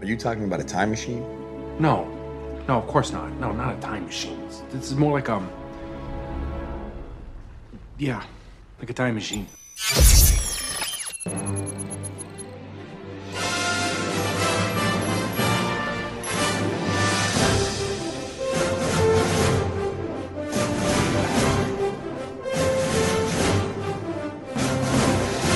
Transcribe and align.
Are 0.00 0.06
you 0.06 0.16
talking 0.16 0.44
about 0.44 0.60
a 0.60 0.64
time 0.64 0.90
machine? 0.90 1.24
No. 1.80 2.06
No, 2.68 2.78
of 2.78 2.86
course 2.86 3.10
not. 3.10 3.32
No, 3.40 3.50
not 3.50 3.76
a 3.76 3.80
time 3.80 4.04
machine. 4.04 4.40
This 4.70 4.92
is 4.92 4.94
more 4.94 5.12
like 5.12 5.28
um 5.28 5.50
Yeah, 7.98 8.22
like 8.78 8.90
a 8.90 8.94
time 8.94 9.16
machine. 9.16 9.46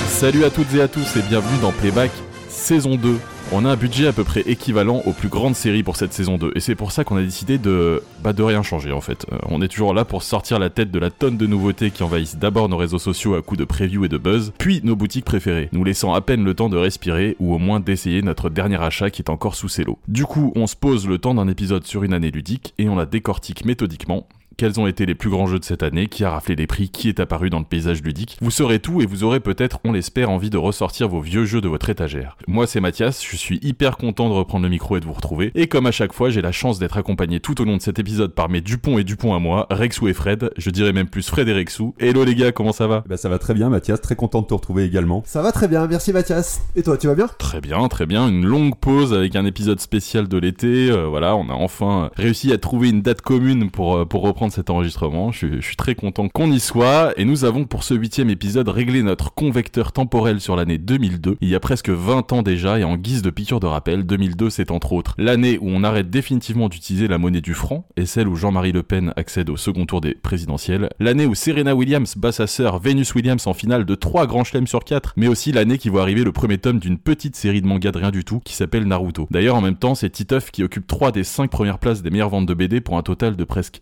Salut 0.09 0.43
à 0.43 0.49
toutes 0.49 0.73
et 0.73 0.81
à 0.81 0.87
tous 0.89 1.17
et 1.17 1.21
bienvenue 1.21 1.59
dans 1.61 1.71
Playback 1.71 2.11
saison 2.49 2.95
2. 2.95 3.19
On 3.51 3.65
a 3.65 3.69
un 3.69 3.75
budget 3.75 4.07
à 4.07 4.13
peu 4.13 4.23
près 4.23 4.41
équivalent 4.41 5.01
aux 5.05 5.11
plus 5.11 5.27
grandes 5.27 5.55
séries 5.55 5.83
pour 5.83 5.95
cette 5.95 6.13
saison 6.13 6.37
2 6.37 6.53
et 6.55 6.59
c'est 6.59 6.75
pour 6.75 6.91
ça 6.91 7.03
qu'on 7.03 7.17
a 7.17 7.21
décidé 7.21 7.57
de 7.57 8.01
bah, 8.23 8.33
de 8.33 8.41
rien 8.41 8.63
changer 8.63 8.91
en 8.91 9.01
fait. 9.01 9.25
Euh, 9.31 9.37
on 9.49 9.61
est 9.61 9.67
toujours 9.67 9.93
là 9.93 10.05
pour 10.05 10.23
sortir 10.23 10.59
la 10.59 10.69
tête 10.69 10.91
de 10.91 10.99
la 10.99 11.11
tonne 11.11 11.37
de 11.37 11.45
nouveautés 11.45 11.91
qui 11.91 12.03
envahissent 12.03 12.37
d'abord 12.37 12.69
nos 12.69 12.77
réseaux 12.77 12.99
sociaux 12.99 13.35
à 13.35 13.41
coups 13.41 13.59
de 13.59 13.65
preview 13.65 14.05
et 14.05 14.09
de 14.09 14.17
buzz, 14.17 14.53
puis 14.57 14.81
nos 14.83 14.95
boutiques 14.95 15.25
préférées, 15.25 15.69
nous 15.71 15.83
laissant 15.83 16.13
à 16.13 16.21
peine 16.21 16.43
le 16.43 16.53
temps 16.53 16.69
de 16.69 16.77
respirer 16.77 17.35
ou 17.39 17.53
au 17.53 17.59
moins 17.59 17.79
d'essayer 17.79 18.21
notre 18.21 18.49
dernier 18.49 18.81
achat 18.81 19.09
qui 19.09 19.21
est 19.21 19.29
encore 19.29 19.55
sous 19.55 19.69
ses 19.69 19.83
lots. 19.83 19.99
Du 20.07 20.25
coup, 20.25 20.51
on 20.55 20.65
se 20.65 20.75
pose 20.75 21.07
le 21.07 21.17
temps 21.17 21.35
d'un 21.35 21.47
épisode 21.47 21.85
sur 21.85 22.03
une 22.03 22.13
année 22.13 22.31
ludique 22.31 22.73
et 22.77 22.89
on 22.89 22.95
la 22.95 23.05
décortique 23.05 23.65
méthodiquement 23.65 24.25
quels 24.57 24.79
ont 24.79 24.87
été 24.87 25.05
les 25.05 25.15
plus 25.15 25.29
grands 25.29 25.47
jeux 25.47 25.59
de 25.59 25.65
cette 25.65 25.83
année, 25.83 26.07
qui 26.07 26.23
a 26.23 26.29
raflé 26.29 26.55
les 26.55 26.67
prix, 26.67 26.89
qui 26.89 27.09
est 27.09 27.19
apparu 27.19 27.49
dans 27.49 27.59
le 27.59 27.65
paysage 27.65 28.01
ludique. 28.01 28.37
Vous 28.41 28.51
saurez 28.51 28.79
tout 28.79 29.01
et 29.01 29.05
vous 29.05 29.23
aurez 29.23 29.39
peut-être, 29.39 29.79
on 29.83 29.91
l'espère, 29.91 30.29
envie 30.29 30.49
de 30.49 30.57
ressortir 30.57 31.07
vos 31.07 31.21
vieux 31.21 31.45
jeux 31.45 31.61
de 31.61 31.67
votre 31.67 31.89
étagère. 31.89 32.37
Moi 32.47 32.67
c'est 32.67 32.79
Mathias, 32.79 33.23
je 33.23 33.35
suis 33.35 33.59
hyper 33.61 33.97
content 33.97 34.29
de 34.29 34.33
reprendre 34.33 34.63
le 34.63 34.69
micro 34.69 34.97
et 34.97 34.99
de 34.99 35.05
vous 35.05 35.13
retrouver. 35.13 35.51
Et 35.55 35.67
comme 35.67 35.85
à 35.85 35.91
chaque 35.91 36.13
fois, 36.13 36.29
j'ai 36.29 36.41
la 36.41 36.51
chance 36.51 36.79
d'être 36.79 36.97
accompagné 36.97 37.39
tout 37.39 37.61
au 37.61 37.65
long 37.65 37.77
de 37.77 37.81
cet 37.81 37.99
épisode 37.99 38.33
par 38.33 38.49
mes 38.49 38.61
Dupont 38.61 38.97
et 38.97 39.03
Dupont 39.03 39.33
à 39.33 39.39
moi, 39.39 39.67
Rexou 39.69 40.07
et 40.07 40.13
Fred, 40.13 40.51
je 40.57 40.69
dirais 40.69 40.93
même 40.93 41.07
plus 41.07 41.27
Fred 41.27 41.47
et 41.47 41.53
Rexou. 41.53 41.93
Hello 41.99 42.23
les 42.23 42.35
gars, 42.35 42.51
comment 42.51 42.73
ça 42.73 42.87
va? 42.87 43.03
Bah 43.07 43.17
ça 43.17 43.29
va 43.29 43.39
très 43.39 43.53
bien 43.53 43.69
Mathias, 43.69 44.01
très 44.01 44.15
content 44.15 44.41
de 44.41 44.47
te 44.47 44.53
retrouver 44.53 44.83
également. 44.85 45.23
Ça 45.25 45.41
va 45.41 45.51
très 45.51 45.67
bien, 45.67 45.87
merci 45.87 46.13
Mathias. 46.13 46.61
Et 46.75 46.83
toi, 46.83 46.97
tu 46.97 47.07
vas 47.07 47.15
bien? 47.15 47.27
Très 47.37 47.61
bien, 47.61 47.87
très 47.87 48.05
bien. 48.05 48.27
Une 48.27 48.45
longue 48.45 48.75
pause 48.75 49.13
avec 49.13 49.35
un 49.35 49.45
épisode 49.45 49.79
spécial 49.79 50.27
de 50.27 50.37
l'été. 50.37 50.89
Euh, 50.89 51.07
voilà, 51.07 51.35
on 51.35 51.49
a 51.49 51.53
enfin 51.53 52.09
réussi 52.15 52.51
à 52.51 52.57
trouver 52.57 52.89
une 52.89 53.01
date 53.01 53.21
commune 53.21 53.69
pour, 53.71 53.95
euh, 53.95 54.05
pour 54.05 54.21
reprendre 54.21 54.42
cet 54.51 54.69
enregistrement. 54.69 55.31
Je, 55.31 55.59
suis- 55.61 55.75
très 55.75 55.95
content 55.95 56.27
qu'on 56.29 56.51
y 56.51 56.59
soit. 56.59 57.13
Et 57.17 57.25
nous 57.25 57.45
avons 57.45 57.65
pour 57.65 57.83
ce 57.83 57.93
huitième 57.93 58.29
épisode 58.29 58.69
réglé 58.69 59.01
notre 59.03 59.33
convecteur 59.33 59.91
temporel 59.91 60.39
sur 60.39 60.55
l'année 60.55 60.77
2002. 60.77 61.37
Il 61.41 61.49
y 61.49 61.55
a 61.55 61.59
presque 61.59 61.89
20 61.89 62.31
ans 62.33 62.41
déjà. 62.43 62.79
Et 62.79 62.83
en 62.83 62.95
guise 62.95 63.21
de 63.21 63.29
piqûre 63.29 63.59
de 63.59 63.67
rappel, 63.67 64.03
2002 64.05 64.49
c'est 64.49 64.71
entre 64.71 64.93
autres 64.93 65.15
l'année 65.17 65.57
où 65.59 65.67
on 65.69 65.83
arrête 65.83 66.09
définitivement 66.09 66.69
d'utiliser 66.69 67.07
la 67.07 67.17
monnaie 67.17 67.41
du 67.41 67.53
franc 67.53 67.85
et 67.97 68.05
celle 68.05 68.27
où 68.27 68.35
Jean-Marie 68.35 68.71
Le 68.71 68.83
Pen 68.83 69.13
accède 69.15 69.49
au 69.49 69.57
second 69.57 69.85
tour 69.85 70.01
des 70.01 70.13
présidentielles. 70.15 70.89
L'année 70.99 71.25
où 71.25 71.35
Serena 71.35 71.75
Williams 71.75 72.15
bat 72.17 72.31
sa 72.31 72.47
sœur 72.47 72.79
Venus 72.79 73.13
Williams 73.15 73.45
en 73.47 73.53
finale 73.53 73.85
de 73.85 73.95
3 73.95 74.27
grands 74.27 74.43
chelems 74.43 74.67
sur 74.67 74.83
4. 74.83 75.13
Mais 75.17 75.27
aussi 75.27 75.51
l'année 75.51 75.77
qui 75.77 75.89
voit 75.89 76.01
arriver 76.01 76.23
le 76.23 76.31
premier 76.31 76.57
tome 76.57 76.79
d'une 76.79 76.97
petite 76.97 77.35
série 77.35 77.61
de 77.61 77.67
mangas 77.67 77.91
de 77.91 77.97
rien 77.97 78.11
du 78.11 78.23
tout 78.23 78.39
qui 78.39 78.53
s'appelle 78.55 78.85
Naruto. 78.85 79.27
D'ailleurs 79.31 79.55
en 79.55 79.61
même 79.61 79.75
temps 79.75 79.95
c'est 79.95 80.09
Titeuf 80.09 80.51
qui 80.51 80.63
occupe 80.63 80.87
3 80.87 81.11
des 81.11 81.23
5 81.23 81.49
premières 81.49 81.79
places 81.79 82.01
des 82.01 82.09
meilleures 82.09 82.29
ventes 82.29 82.45
de 82.45 82.53
BD 82.53 82.81
pour 82.81 82.97
un 82.97 83.03
total 83.03 83.35
de 83.35 83.43
presque 83.43 83.81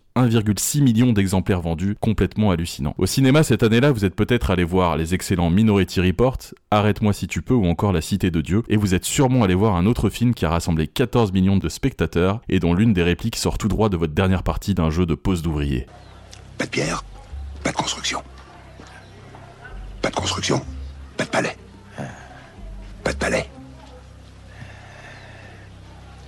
1,6 0.52 0.82
million 0.82 1.12
d'exemplaires 1.12 1.60
vendus, 1.60 1.96
complètement 2.00 2.50
hallucinant. 2.50 2.94
Au 2.98 3.06
cinéma 3.06 3.42
cette 3.42 3.62
année-là, 3.62 3.92
vous 3.92 4.04
êtes 4.04 4.14
peut-être 4.14 4.50
allé 4.50 4.64
voir 4.64 4.96
les 4.96 5.14
excellents 5.14 5.50
Minority 5.50 6.00
Report, 6.00 6.38
Arrête-moi 6.70 7.12
si 7.12 7.26
tu 7.26 7.42
peux 7.42 7.54
ou 7.54 7.66
encore 7.66 7.92
La 7.92 8.00
Cité 8.00 8.30
de 8.30 8.40
Dieu, 8.40 8.62
et 8.68 8.76
vous 8.76 8.94
êtes 8.94 9.04
sûrement 9.04 9.42
allé 9.42 9.54
voir 9.54 9.76
un 9.76 9.86
autre 9.86 10.10
film 10.10 10.34
qui 10.34 10.44
a 10.44 10.50
rassemblé 10.50 10.86
14 10.86 11.32
millions 11.32 11.56
de 11.56 11.68
spectateurs 11.68 12.40
et 12.48 12.60
dont 12.60 12.74
l'une 12.74 12.92
des 12.92 13.02
répliques 13.02 13.36
sort 13.36 13.58
tout 13.58 13.68
droit 13.68 13.88
de 13.88 13.96
votre 13.96 14.14
dernière 14.14 14.42
partie 14.42 14.74
d'un 14.74 14.90
jeu 14.90 15.06
de 15.06 15.14
pose 15.14 15.42
d'ouvrier. 15.42 15.86
Pas 16.58 16.64
de 16.64 16.70
pierre, 16.70 17.04
pas 17.62 17.70
de 17.70 17.76
construction. 17.76 18.22
Pas 20.00 20.10
de 20.10 20.16
construction, 20.16 20.62
pas 21.16 21.24
de 21.24 21.30
palais. 21.30 21.56
Pas 23.04 23.12
de 23.12 23.18
palais. 23.18 23.48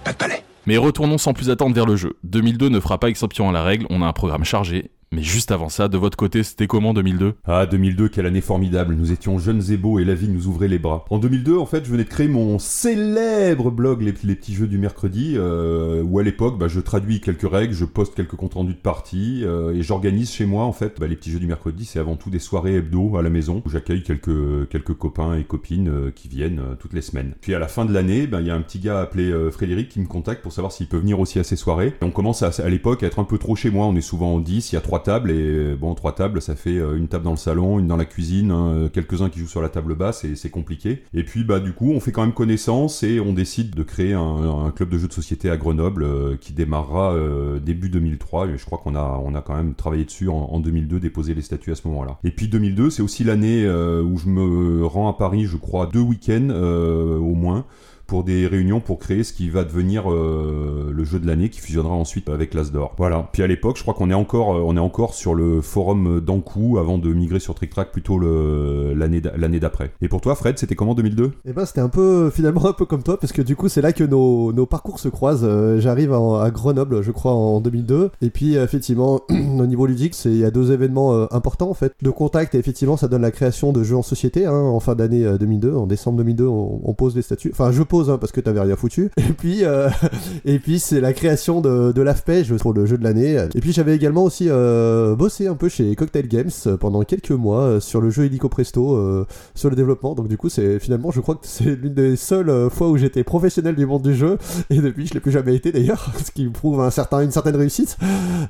Pas 0.04 0.12
de 0.12 0.16
palais. 0.16 0.44
Mais 0.66 0.76
retournons 0.76 1.19
sans 1.19 1.34
plus 1.34 1.50
attendre 1.50 1.75
vers 1.75 1.86
le 1.86 1.97
jeu. 1.97 2.16
2002 2.25 2.69
ne 2.69 2.80
fera 2.80 2.98
pas 2.98 3.08
exception 3.08 3.48
à 3.48 3.52
la 3.52 3.62
règle, 3.62 3.86
on 3.91 4.02
a 4.02 4.06
un 4.06 4.12
programme 4.12 4.44
chargé. 4.44 4.91
Mais 5.14 5.22
juste 5.22 5.52
avant 5.52 5.69
ça, 5.69 5.86
de 5.86 5.97
votre 5.97 6.16
côté, 6.16 6.42
c'était 6.42 6.66
comment 6.66 6.92
2002 6.92 7.34
Ah 7.44 7.66
2002, 7.66 8.08
quelle 8.08 8.26
année 8.26 8.41
formidable, 8.41 8.97
nous 8.97 9.12
étions 9.12 9.38
jeunes 9.38 9.62
et 9.70 9.76
beaux 9.76 10.00
et 10.00 10.04
la 10.04 10.14
vie 10.14 10.26
nous 10.26 10.48
ouvrait 10.48 10.66
les 10.66 10.80
bras. 10.80 11.04
En 11.08 11.19
2002 11.19 11.56
en 11.56 11.66
fait 11.66 11.84
je 11.84 11.91
venais 11.91 12.02
de 12.02 12.08
créer 12.08 12.26
mon 12.26 12.58
célèbre 12.58 13.70
blog 13.70 14.02
Les, 14.02 14.12
petits 14.12 14.54
jeux 14.54 14.66
du 14.66 14.76
mercredi, 14.76 15.34
euh, 15.36 16.02
où 16.02 16.19
à 16.19 16.25
l'époque 16.25 16.58
bah, 16.58 16.66
je 16.66 16.80
traduis 16.80 17.20
quelques 17.20 17.48
règles, 17.48 17.75
je 17.75 17.84
poste 17.84 18.16
quelques 18.16 18.34
comptes 18.34 18.54
rendus 18.54 18.75
de 18.75 18.78
parties 18.78 19.42
euh, 19.44 19.72
et 19.72 19.82
j'organise 19.82 20.32
chez 20.32 20.47
moi 20.47 20.64
en 20.64 20.72
fait 20.72 20.98
bah, 20.98 21.06
les 21.06 21.14
petits 21.14 21.31
jeux 21.31 21.38
du 21.38 21.46
mercredi, 21.46 21.84
c'est 21.84 22.00
avant 22.00 22.16
tout 22.16 22.31
des 22.31 22.41
soirées 22.41 22.75
hebdo 22.75 23.16
à 23.16 23.22
la 23.22 23.31
maison 23.31 23.62
où 23.64 23.70
j'accueille 23.70 24.02
quelques, 24.02 24.94
copains 24.98 25.36
et 25.36 25.44
copines 25.44 25.88
euh, 25.88 26.10
qui 26.10 26.26
viennent 26.26 26.60
toutes 26.81 26.92
les 26.92 27.02
semaines. 27.02 27.34
Puis 27.41 27.54
à 27.54 27.60
la 27.60 27.69
fin 27.69 27.84
de 27.84 27.92
l'année, 27.92 28.26
bah, 28.26 28.41
il 28.41 28.48
y 28.48 28.50
a 28.50 28.56
un 28.56 28.62
petit 28.62 28.81
gars 28.81 29.00
appelé 29.00 29.32
Frédéric 29.52 29.91
qui 29.91 30.00
me 30.00 30.06
contacte 30.06 30.42
pour 30.42 30.52
savoir 30.52 30.72
s'il 30.72 30.88
peut 30.88 30.98
venir 30.98 31.20
aussi 31.20 31.38
à 31.38 31.44
ces 31.44 31.56
soirées. 31.56 31.94
Et 32.02 32.04
on 32.04 32.10
commence 32.10 32.42
à, 32.42 32.50
à 32.60 32.69
l'époque 32.69 33.04
à 33.04 33.06
être 33.06 33.20
un 33.20 33.25
peu 33.25 33.38
trop 33.38 33.54
chez 33.54 33.70
moi, 33.70 33.86
on 33.86 33.94
est 33.94 34.00
souvent 34.00 34.34
en 34.34 34.41
10, 34.41 34.72
il 34.72 34.75
y 34.75 34.78
a 34.78 34.81
trois 34.81 35.03
tables 35.04 35.31
et 35.31 35.76
bon 35.76 35.94
trois 35.94 36.15
tables 36.15 36.42
ça 36.42 36.56
fait 36.56 36.78
euh, 36.78 36.97
une 36.97 37.06
table 37.06 37.25
dans 37.25 37.31
le 37.31 37.37
salon, 37.37 37.78
une 37.78 37.87
dans 37.87 37.97
la 37.97 38.04
cuisine, 38.04 38.50
hein, 38.50 38.88
quelques-uns 38.92 39.31
qui 39.31 39.38
jouent 39.38 39.47
sur 39.47 39.62
la 39.62 39.69
table 39.69 39.94
basse 39.94 40.25
et 40.25 40.34
c'est 40.34 40.50
compliqué. 40.50 41.04
Et 41.15 41.22
puis 41.22 41.44
bah 41.44 41.60
du 41.60 41.72
coup 41.72 41.92
on 41.92 42.00
fait 42.00 42.10
quand 42.10 42.22
même 42.22 42.34
connaissance 42.34 43.03
et 43.03 43.20
on 43.20 43.32
décide 43.32 43.75
de 43.75 43.82
créer 43.82 44.14
un, 44.14 44.72
club 44.75 44.88
de 44.88 44.98
jeux 44.98 45.09
de 45.09 45.12
société 45.12 45.50
à 45.50 45.56
Grenoble 45.56 46.03
euh, 46.03 46.37
qui 46.41 46.53
démarrera 46.53 47.14
euh, 47.14 47.60
début 47.60 47.88
2003 47.88 48.48
et 48.48 48.59
je 48.59 48.64
crois 48.64 48.78
qu'on 48.78 48.97
a 48.97 49.43
quand 49.44 49.54
même 49.54 49.75
travaillé 49.75 50.04
dessus 50.04 50.28
en, 50.28 50.34
en 50.34 50.60
2002, 50.60 50.98
déposé 50.98 51.34
les 51.34 51.43
statuts 51.43 51.72
à 51.72 51.75
ce 51.75 51.87
moment-là. 51.88 52.19
Et 52.25 52.31
puis 52.31 52.48
2002 52.48 52.91
c'est 52.91 53.03
aussi 53.03 53.25
l'année 53.25 53.64
euh, 53.64 54.03
où 54.03 54.19
je 54.19 54.28
me 54.28 54.87
rends 54.87 55.09
à 55.09 55.14
Paris 55.14 55.44
je 55.44 55.56
crois 55.56 55.87
deux 55.87 56.00
week-ends 56.00 56.48
euh, 56.50 57.19
au 57.19 57.34
moins 57.34 57.66
pour 58.06 58.25
des 58.25 58.47
réunions 58.47 58.81
pour 58.81 58.98
créer 58.98 59.25
ce 59.25 59.32
qui 59.32 59.48
va 59.50 59.65
devenir 59.65 60.10
euh, 60.12 60.91
le 60.92 61.04
jeu 61.04 61.19
de 61.19 61.26
l'année 61.26 61.48
qui 61.48 61.60
fusionnera 61.60 61.94
ensuite 61.94 62.28
avec 62.28 62.54
l'As 62.54 62.70
d'or. 62.72 62.94
Voilà. 62.98 63.28
Puis 63.32 63.42
à 63.42 63.47
l'époque, 63.47 63.76
je 63.76 63.82
crois 63.82 63.94
qu'on 63.94 64.10
est 64.10 64.15
encore 64.15 64.54
euh, 64.54 64.62
on 64.65 64.76
est 64.76 64.81
encore 64.81 65.15
sur 65.15 65.34
le 65.34 65.60
forum 65.60 66.20
d'Ankou 66.20 66.78
avant 66.78 66.98
de 66.98 67.12
migrer 67.12 67.41
sur 67.41 67.54
Trick 67.54 67.70
Track 67.70 67.93
plutôt 67.93 68.19
l'année 68.19 69.20
d'a- 69.20 69.37
l'année 69.37 69.60
d'après. 69.60 69.93
Et 70.03 70.09
pour 70.09 70.20
toi 70.20 70.34
Fred, 70.34 70.59
c'était 70.59 70.75
comment 70.75 70.94
2002 70.94 71.32
Eh 71.44 71.53
ben 71.53 71.64
c'était 71.64 71.81
un 71.81 71.88
peu 71.88 72.31
finalement 72.31 72.66
un 72.66 72.72
peu 72.72 72.84
comme 72.87 73.03
toi 73.03 73.19
parce 73.19 73.32
que 73.32 73.43
du 73.43 73.56
coup 73.56 73.69
c'est 73.69 73.81
là 73.82 73.93
que 73.93 74.04
nos, 74.04 74.53
nos 74.53 74.66
parcours 74.66 74.98
se 74.98 75.09
croisent. 75.09 75.44
Euh, 75.44 75.81
J'arrive 75.81 76.12
à 76.12 76.50
Grenoble, 76.50 77.03
je 77.03 77.10
crois 77.10 77.32
en 77.32 77.60
2002, 77.60 78.10
et 78.22 78.31
puis 78.31 78.54
effectivement 78.56 79.20
au 79.31 79.66
niveau 79.66 79.87
ludique, 79.87 80.14
c'est 80.14 80.31
il 80.31 80.38
y 80.38 80.44
a 80.44 80.50
deux 80.50 80.72
événements 80.72 81.32
importants 81.32 81.70
en 81.70 81.75
fait. 81.75 81.93
De 82.03 82.10
contact 82.10 82.54
et 82.54 82.59
effectivement 82.59 82.97
ça 82.97 83.09
donne 83.09 83.22
la 83.22 83.31
création 83.31 83.72
de 83.72 83.82
jeux 83.82 83.97
en 83.97 84.03
société 84.03 84.47
hein, 84.47 84.53
en 84.54 84.81
fin 84.81 84.94
d'année 84.94 85.25
euh, 85.25 85.38
2002, 85.38 85.75
en 85.75 85.87
décembre 85.87 86.19
2002 86.19 86.47
on, 86.47 86.81
on 86.84 86.94
pose 86.94 87.14
des 87.14 87.22
statuts. 87.22 87.50
Enfin 87.53 87.70
je 87.72 87.82
pose 87.82 87.94
hein, 88.03 88.19
parce 88.19 88.32
que 88.32 88.41
t'avais 88.41 88.60
rien 88.60 88.77
foutu. 88.77 89.10
Et 89.19 89.32
puis 89.32 89.65
euh, 89.65 89.88
et 90.44 90.59
puis 90.59 90.78
c'est 90.78 91.00
la 91.00 91.12
création 91.12 91.60
de, 91.60 91.93
de 91.93 92.03
l'AFPEG 92.03 92.56
pour 92.59 92.72
le 92.72 92.87
jeu 92.87 92.99
de 92.99 93.05
l'année. 93.05 93.47
Et 93.55 93.60
puis 93.60 93.72
j'avais 93.72 93.94
également 93.94 94.25
aussi 94.25 94.49
euh, 94.49 95.15
bossé 95.15 95.47
un 95.47 95.55
peu 95.55 95.69
chez 95.69 95.94
Cocktail 95.94 96.28
Games 96.28 96.50
pendant 96.81 97.03
quelques 97.03 97.31
mois 97.31 97.60
euh, 97.62 97.81
sur 97.81 98.00
le 98.00 98.10
jeu 98.10 98.27
Illico 98.27 98.49
Presto, 98.49 98.94
euh, 98.94 99.27
sur 99.55 99.71
le 99.71 99.77
développement. 99.77 100.15
Donc 100.15 100.28
du 100.28 100.37
coup 100.37 100.49
c'est 100.49 100.78
finalement 100.78 101.10
je 101.10 101.21
crois 101.21 101.37
que 101.37 101.41
c'est 101.44 101.77
l'une 101.77 101.94
des 101.94 102.16
seules 102.16 102.71
fois 102.71 102.88
où 102.91 102.97
j'étais 102.97 103.25
professionnel 103.25 103.75
du 103.75 103.87
monde 103.87 104.03
du 104.03 104.15
jeu. 104.15 104.38
Et 104.71 104.81
depuis 104.81 105.06
je 105.06 105.15
l'ai 105.15 105.21
plus 105.21 105.32
jamais 105.32 105.55
été 105.55 105.72
d'ailleurs, 105.72 106.11
ce 106.25 106.31
qui 106.31 106.47
prouve 106.49 106.81
un 106.81 106.91
certain, 106.91 107.21
une 107.22 107.32
certaine 107.32 107.56
réussite. 107.56 107.97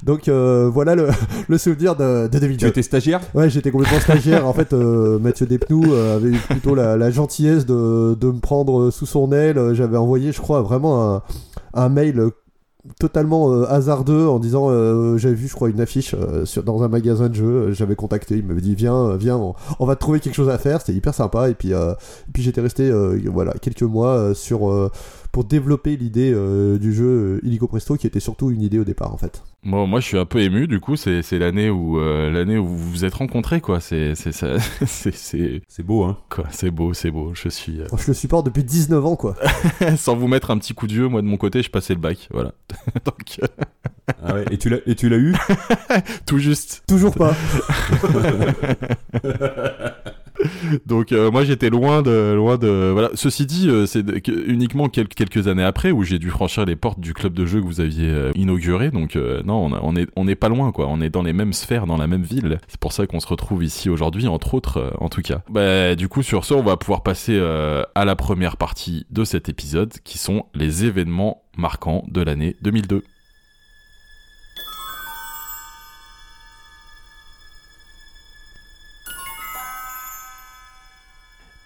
Donc 0.02 0.28
voilà 0.28 0.94
le, 0.94 1.08
le 1.48 1.58
souvenir 1.58 1.96
de, 1.96 2.28
de 2.28 2.38
2002. 2.38 2.66
Tu 2.66 2.66
étais 2.66 2.82
stagiaire? 2.82 3.20
Ouais, 3.34 3.50
j'étais 3.50 3.70
complètement 3.70 4.00
stagiaire. 4.00 4.46
En 4.46 4.52
fait, 4.52 4.72
Mathieu 4.72 5.46
Despnous 5.46 5.84
euh, 5.92 6.16
avait 6.16 6.28
eu 6.28 6.38
plutôt 6.38 6.74
la, 6.74 6.96
la 6.96 7.10
gentillesse 7.10 7.66
de, 7.66 8.14
de 8.14 8.26
me 8.28 8.38
prendre 8.38 8.90
sous 8.90 9.06
son 9.06 9.26
Euh, 9.34 9.74
J'avais 9.74 9.96
envoyé, 9.96 10.32
je 10.32 10.40
crois, 10.40 10.62
vraiment 10.62 11.22
un, 11.74 11.88
mail 11.88 12.18
euh, 12.20 12.30
totalement 12.98 13.52
euh, 13.52 13.66
hasardeux 13.70 14.28
en 14.28 14.38
disant 14.38 14.68
j'avais 15.16 15.34
vu 15.34 15.48
je 15.48 15.54
crois 15.54 15.70
une 15.70 15.80
affiche 15.80 16.14
dans 16.64 16.82
un 16.82 16.88
magasin 16.88 17.30
de 17.30 17.34
jeux 17.34 17.72
j'avais 17.72 17.96
contacté 17.96 18.36
il 18.36 18.44
m'avait 18.44 18.60
dit 18.60 18.74
viens 18.74 19.16
viens 19.16 19.38
on, 19.78 19.86
va 19.86 19.96
trouver 19.96 20.20
quelque 20.20 20.34
chose 20.34 20.50
à 20.50 20.58
faire 20.58 20.82
c'était 20.82 20.92
hyper 20.92 21.14
sympa 21.14 21.48
et 21.48 21.54
puis 21.54 21.72
j'étais 22.36 22.60
resté 22.60 22.92
voilà 23.24 23.54
quelques 23.54 23.84
mois 23.84 24.34
sur 24.34 24.90
pour 25.32 25.44
développer 25.44 25.96
l'idée 25.96 26.34
du 26.78 26.92
jeu 26.92 27.40
Illico 27.42 27.68
Presto 27.68 27.96
qui 27.96 28.06
était 28.06 28.20
surtout 28.20 28.50
une 28.50 28.60
idée 28.60 28.78
au 28.78 28.84
départ 28.84 29.14
en 29.14 29.16
fait 29.16 29.42
Moi, 29.64 29.86
moi, 29.86 30.00
je 30.00 30.06
suis 30.06 30.18
un 30.18 30.26
peu 30.26 30.40
ému. 30.40 30.66
Du 30.66 30.78
coup, 30.78 30.96
c'est 30.96 31.22
c'est 31.22 31.38
l'année 31.38 31.70
où 31.70 31.98
euh, 31.98 32.30
l'année 32.30 32.58
où 32.58 32.66
vous 32.66 32.90
vous 32.90 33.04
êtes 33.06 33.14
rencontrés, 33.14 33.60
quoi. 33.62 33.80
C'est 33.80 34.14
c'est. 34.14 34.32
C'est 35.68 35.82
beau 35.82 36.04
hein. 36.04 36.18
quoi. 36.28 36.44
C'est 36.50 36.70
beau, 36.70 36.92
c'est 36.92 37.10
beau. 37.10 37.32
Je 37.34 37.48
suis 37.48 37.80
euh, 37.80 37.86
Moi, 37.90 38.00
je 38.00 38.08
le 38.08 38.14
supporte 38.14 38.46
depuis 38.46 38.62
19 38.64 39.04
ans 39.04 39.16
quoi 39.16 39.36
sans 39.96 40.16
vous 40.16 40.28
mettre 40.28 40.50
un 40.50 40.58
petit 40.58 40.74
coup 40.74 40.86
de 40.86 40.92
vieux. 40.92 41.08
Moi, 41.08 41.22
de 41.22 41.26
mon 41.26 41.36
côté, 41.36 41.62
je 41.62 41.70
passais 41.70 41.94
le 41.94 42.00
bac. 42.00 42.28
Voilà. 42.30 42.52
Donc 43.04 43.38
euh, 43.42 43.46
Ah 44.22 44.34
ouais, 44.34 44.44
et 44.50 44.58
tu 44.58 44.68
l'as 44.68 44.78
et 44.86 44.94
tu 44.94 45.08
l'as 45.08 45.16
eu? 45.16 45.34
Tout 46.26 46.38
juste. 46.38 46.84
toujours 46.86 47.14
pas 47.14 47.34
Donc 50.86 51.12
euh, 51.12 51.30
moi 51.30 51.44
j'étais 51.44 51.70
loin 51.70 52.02
de 52.02 52.32
loin 52.34 52.56
de 52.58 52.90
voilà. 52.92 53.10
Ceci 53.14 53.46
dit, 53.46 53.68
euh, 53.68 53.86
c'est 53.86 54.04
uniquement 54.46 54.88
quelques 54.88 55.48
années 55.48 55.62
après 55.64 55.90
où 55.90 56.02
j'ai 56.02 56.18
dû 56.18 56.30
franchir 56.30 56.64
les 56.64 56.76
portes 56.76 57.00
du 57.00 57.14
club 57.14 57.34
de 57.34 57.46
jeu 57.46 57.60
que 57.60 57.66
vous 57.66 57.80
aviez 57.80 58.08
euh, 58.08 58.30
inauguré. 58.34 58.90
Donc 58.90 59.16
non, 59.16 59.68
on, 59.82 59.96
a- 59.96 60.00
est 60.00 60.08
on 60.16 60.28
est 60.28 60.34
pas 60.34 60.48
loin 60.48 60.72
quoi. 60.72 60.86
On 60.88 61.00
est 61.00 61.10
dans 61.10 61.22
les 61.22 61.32
mêmes 61.32 61.52
sphères, 61.52 61.86
dans 61.86 61.96
la 61.96 62.06
même 62.06 62.22
ville. 62.22 62.58
C'est 62.68 62.80
pour 62.80 62.92
ça 62.92 63.06
qu'on 63.06 63.20
se 63.20 63.26
retrouve 63.26 63.64
ici 63.64 63.88
aujourd'hui, 63.88 64.26
entre 64.26 64.54
autres, 64.54 64.92
en 65.00 65.08
tout 65.08 65.22
cas. 65.22 65.42
Bah 65.50 65.94
du 65.94 66.08
coup 66.08 66.22
sur 66.22 66.44
ce, 66.44 66.54
on 66.54 66.62
va 66.62 66.76
pouvoir 66.76 67.02
passer 67.02 67.38
à 67.94 68.04
la 68.04 68.16
première 68.16 68.56
partie 68.56 69.06
de 69.10 69.24
cet 69.24 69.48
épisode, 69.48 69.92
qui 70.04 70.18
sont 70.18 70.46
les 70.54 70.84
événements 70.84 71.42
marquants 71.56 72.04
de 72.08 72.20
l'année 72.20 72.56
2002. 72.62 73.02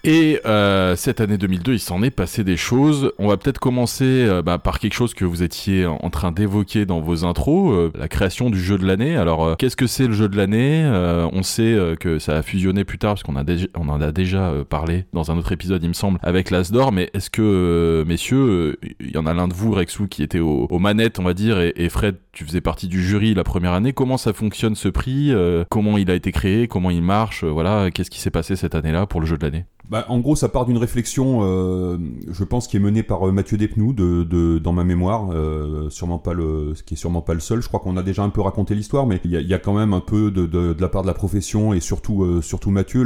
Et 0.05 0.39
euh, 0.45 0.95
cette 0.95 1.19
année 1.19 1.37
2002, 1.37 1.73
il 1.73 1.79
s'en 1.79 2.01
est 2.03 2.09
passé 2.09 2.45
des 2.45 2.55
choses. 2.55 3.11
On 3.19 3.27
va 3.27 3.35
peut-être 3.35 3.59
commencer 3.59 4.05
euh, 4.05 4.41
bah, 4.41 4.57
par 4.57 4.79
quelque 4.79 4.93
chose 4.93 5.13
que 5.13 5.25
vous 5.25 5.43
étiez 5.43 5.85
en 5.85 6.09
train 6.09 6.31
d'évoquer 6.31 6.85
dans 6.85 7.01
vos 7.01 7.25
intros, 7.25 7.73
euh, 7.73 7.91
la 7.99 8.07
création 8.07 8.49
du 8.49 8.61
jeu 8.61 8.77
de 8.77 8.85
l'année. 8.85 9.17
Alors, 9.17 9.43
euh, 9.43 9.55
qu'est-ce 9.55 9.75
que 9.75 9.87
c'est 9.87 10.07
le 10.07 10.13
jeu 10.13 10.29
de 10.29 10.37
l'année? 10.37 10.85
On 11.33 11.43
sait 11.43 11.77
que 11.99 12.17
ça 12.17 12.37
a 12.37 12.41
fusionné 12.41 12.85
plus 12.85 12.97
tard, 12.97 13.15
parce 13.15 13.23
qu'on 13.23 13.35
en 13.35 14.01
a 14.01 14.11
déjà 14.13 14.53
parlé 14.69 15.03
dans 15.11 15.31
un 15.31 15.37
autre 15.37 15.51
épisode, 15.51 15.83
il 15.83 15.89
me 15.89 15.93
semble, 15.93 16.17
avec 16.23 16.49
l'Asdor. 16.49 16.91
Mais 16.93 17.09
est-ce 17.13 17.29
que, 17.29 18.05
messieurs, 18.07 18.77
il 19.01 19.11
y 19.11 19.17
en 19.17 19.25
a 19.25 19.33
l'un 19.33 19.47
de 19.49 19.53
vous, 19.53 19.71
Rexou, 19.71 20.07
qui 20.07 20.23
était 20.23 20.39
au- 20.39 20.67
aux 20.69 20.79
manettes, 20.79 21.19
on 21.19 21.23
va 21.23 21.33
dire, 21.33 21.59
et, 21.59 21.73
et 21.75 21.89
Fred, 21.89 22.15
tu 22.31 22.45
faisais 22.45 22.61
partie 22.61 22.87
du 22.87 23.03
jury 23.03 23.33
la 23.33 23.43
première 23.43 23.73
année. 23.73 23.91
Comment 23.91 24.17
ça 24.17 24.31
fonctionne 24.31 24.75
ce 24.75 24.87
prix? 24.87 25.33
Comment 25.69 25.97
il 25.97 26.09
a 26.09 26.15
été 26.15 26.31
créé? 26.31 26.67
Comment 26.69 26.89
il 26.89 27.01
marche? 27.01 27.43
Voilà, 27.43 27.91
qu'est-ce 27.91 28.09
qui 28.09 28.21
s'est 28.21 28.31
passé 28.31 28.55
cette 28.55 28.75
année-là 28.75 29.05
pour 29.05 29.19
le 29.19 29.25
jeu 29.25 29.37
de 29.37 29.43
l'année? 29.45 29.65
Bah, 29.89 30.05
en 30.07 30.19
gros, 30.19 30.35
ça 30.35 30.49
part 30.49 30.67
d'une 30.67 30.77
réflexion, 30.77 31.39
euh, 31.41 31.97
je 32.29 32.43
pense, 32.43 32.67
qui 32.67 32.77
est 32.77 32.79
menée 32.79 33.01
par 33.01 33.27
euh, 33.27 33.31
Mathieu 33.31 33.57
Despnous, 33.57 33.93
de, 33.93 34.59
dans 34.59 34.71
ma 34.71 34.83
mémoire, 34.83 35.31
euh, 35.31 35.89
sûrement 35.89 36.19
pas 36.19 36.33
le, 36.33 36.73
qui 36.85 36.93
est 36.93 36.97
sûrement 36.97 37.23
pas 37.23 37.33
le 37.33 37.39
seul. 37.39 37.63
Je 37.63 37.67
crois 37.67 37.79
qu'on 37.79 37.97
a 37.97 38.03
déjà 38.03 38.21
un 38.21 38.29
peu 38.29 38.41
raconté 38.41 38.75
l'histoire, 38.75 39.07
mais 39.07 39.19
il 39.25 39.31
y 39.31 39.53
a, 39.53 39.57
quand 39.57 39.73
même 39.73 39.93
un 39.93 39.99
peu 39.99 40.29
de, 40.29 40.45
de, 40.45 40.75
la 40.79 40.89
part 40.89 41.01
de 41.01 41.07
la 41.07 41.15
profession 41.15 41.73
et 41.73 41.79
surtout, 41.79 42.23
euh, 42.23 42.39
surtout 42.43 42.69
Mathieu, 42.69 43.01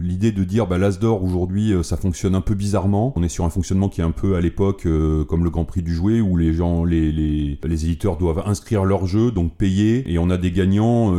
l'idée 0.00 0.32
de 0.32 0.42
dire, 0.42 0.66
bah, 0.66 0.78
l'Asdor 0.78 1.22
aujourd'hui, 1.22 1.74
ça 1.82 1.98
fonctionne 1.98 2.34
un 2.34 2.40
peu 2.40 2.54
bizarrement. 2.54 3.12
On 3.16 3.22
est 3.22 3.28
sur 3.28 3.44
un 3.44 3.50
fonctionnement 3.50 3.90
qui 3.90 4.00
est 4.00 4.04
un 4.04 4.10
peu 4.10 4.36
à 4.36 4.40
l'époque 4.40 4.88
comme 5.28 5.44
le 5.44 5.50
Grand 5.50 5.66
Prix 5.66 5.82
du 5.82 5.94
jouet, 5.94 6.22
où 6.22 6.38
les 6.38 6.54
gens, 6.54 6.84
les, 6.84 7.12
les, 7.12 7.58
les 7.62 7.84
éditeurs 7.84 8.16
doivent 8.16 8.42
inscrire 8.46 8.86
leur 8.86 9.06
jeu, 9.06 9.30
donc 9.30 9.54
payer, 9.54 10.10
et 10.10 10.18
on 10.18 10.30
a 10.30 10.38
des 10.38 10.50
gagnants, 10.50 11.14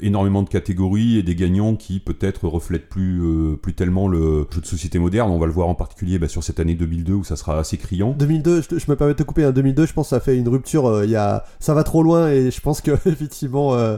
énormément 0.00 0.42
de 0.42 0.48
catégories 0.48 1.16
et 1.16 1.22
des 1.22 1.36
gagnants 1.36 1.76
qui 1.76 2.00
peut-être 2.00 2.48
reflètent 2.48 2.88
plus, 2.88 3.22
plus 3.62 3.74
tellement 3.74 3.99
le 4.08 4.46
jeu 4.52 4.60
de 4.60 4.66
société 4.66 4.98
moderne. 4.98 5.30
On 5.30 5.38
va 5.38 5.46
le 5.46 5.52
voir 5.52 5.68
en 5.68 5.74
particulier 5.74 6.18
bah, 6.18 6.28
sur 6.28 6.42
cette 6.42 6.60
année 6.60 6.74
2002 6.74 7.12
où 7.14 7.24
ça 7.24 7.36
sera 7.36 7.58
assez 7.58 7.76
criant. 7.76 8.14
2002, 8.18 8.62
je, 8.62 8.78
je 8.78 8.90
me 8.90 8.96
permets 8.96 9.14
de 9.14 9.18
te 9.18 9.22
couper, 9.22 9.44
hein, 9.44 9.52
2002, 9.52 9.86
je 9.86 9.92
pense 9.92 10.06
que 10.06 10.10
ça 10.10 10.20
fait 10.20 10.36
une 10.36 10.48
rupture, 10.48 10.86
euh, 10.86 11.06
y 11.06 11.16
a, 11.16 11.44
ça 11.58 11.74
va 11.74 11.84
trop 11.84 12.02
loin 12.02 12.28
et 12.28 12.50
je 12.50 12.60
pense 12.60 12.80
que 12.80 12.92
effectivement, 13.06 13.74
euh, 13.74 13.96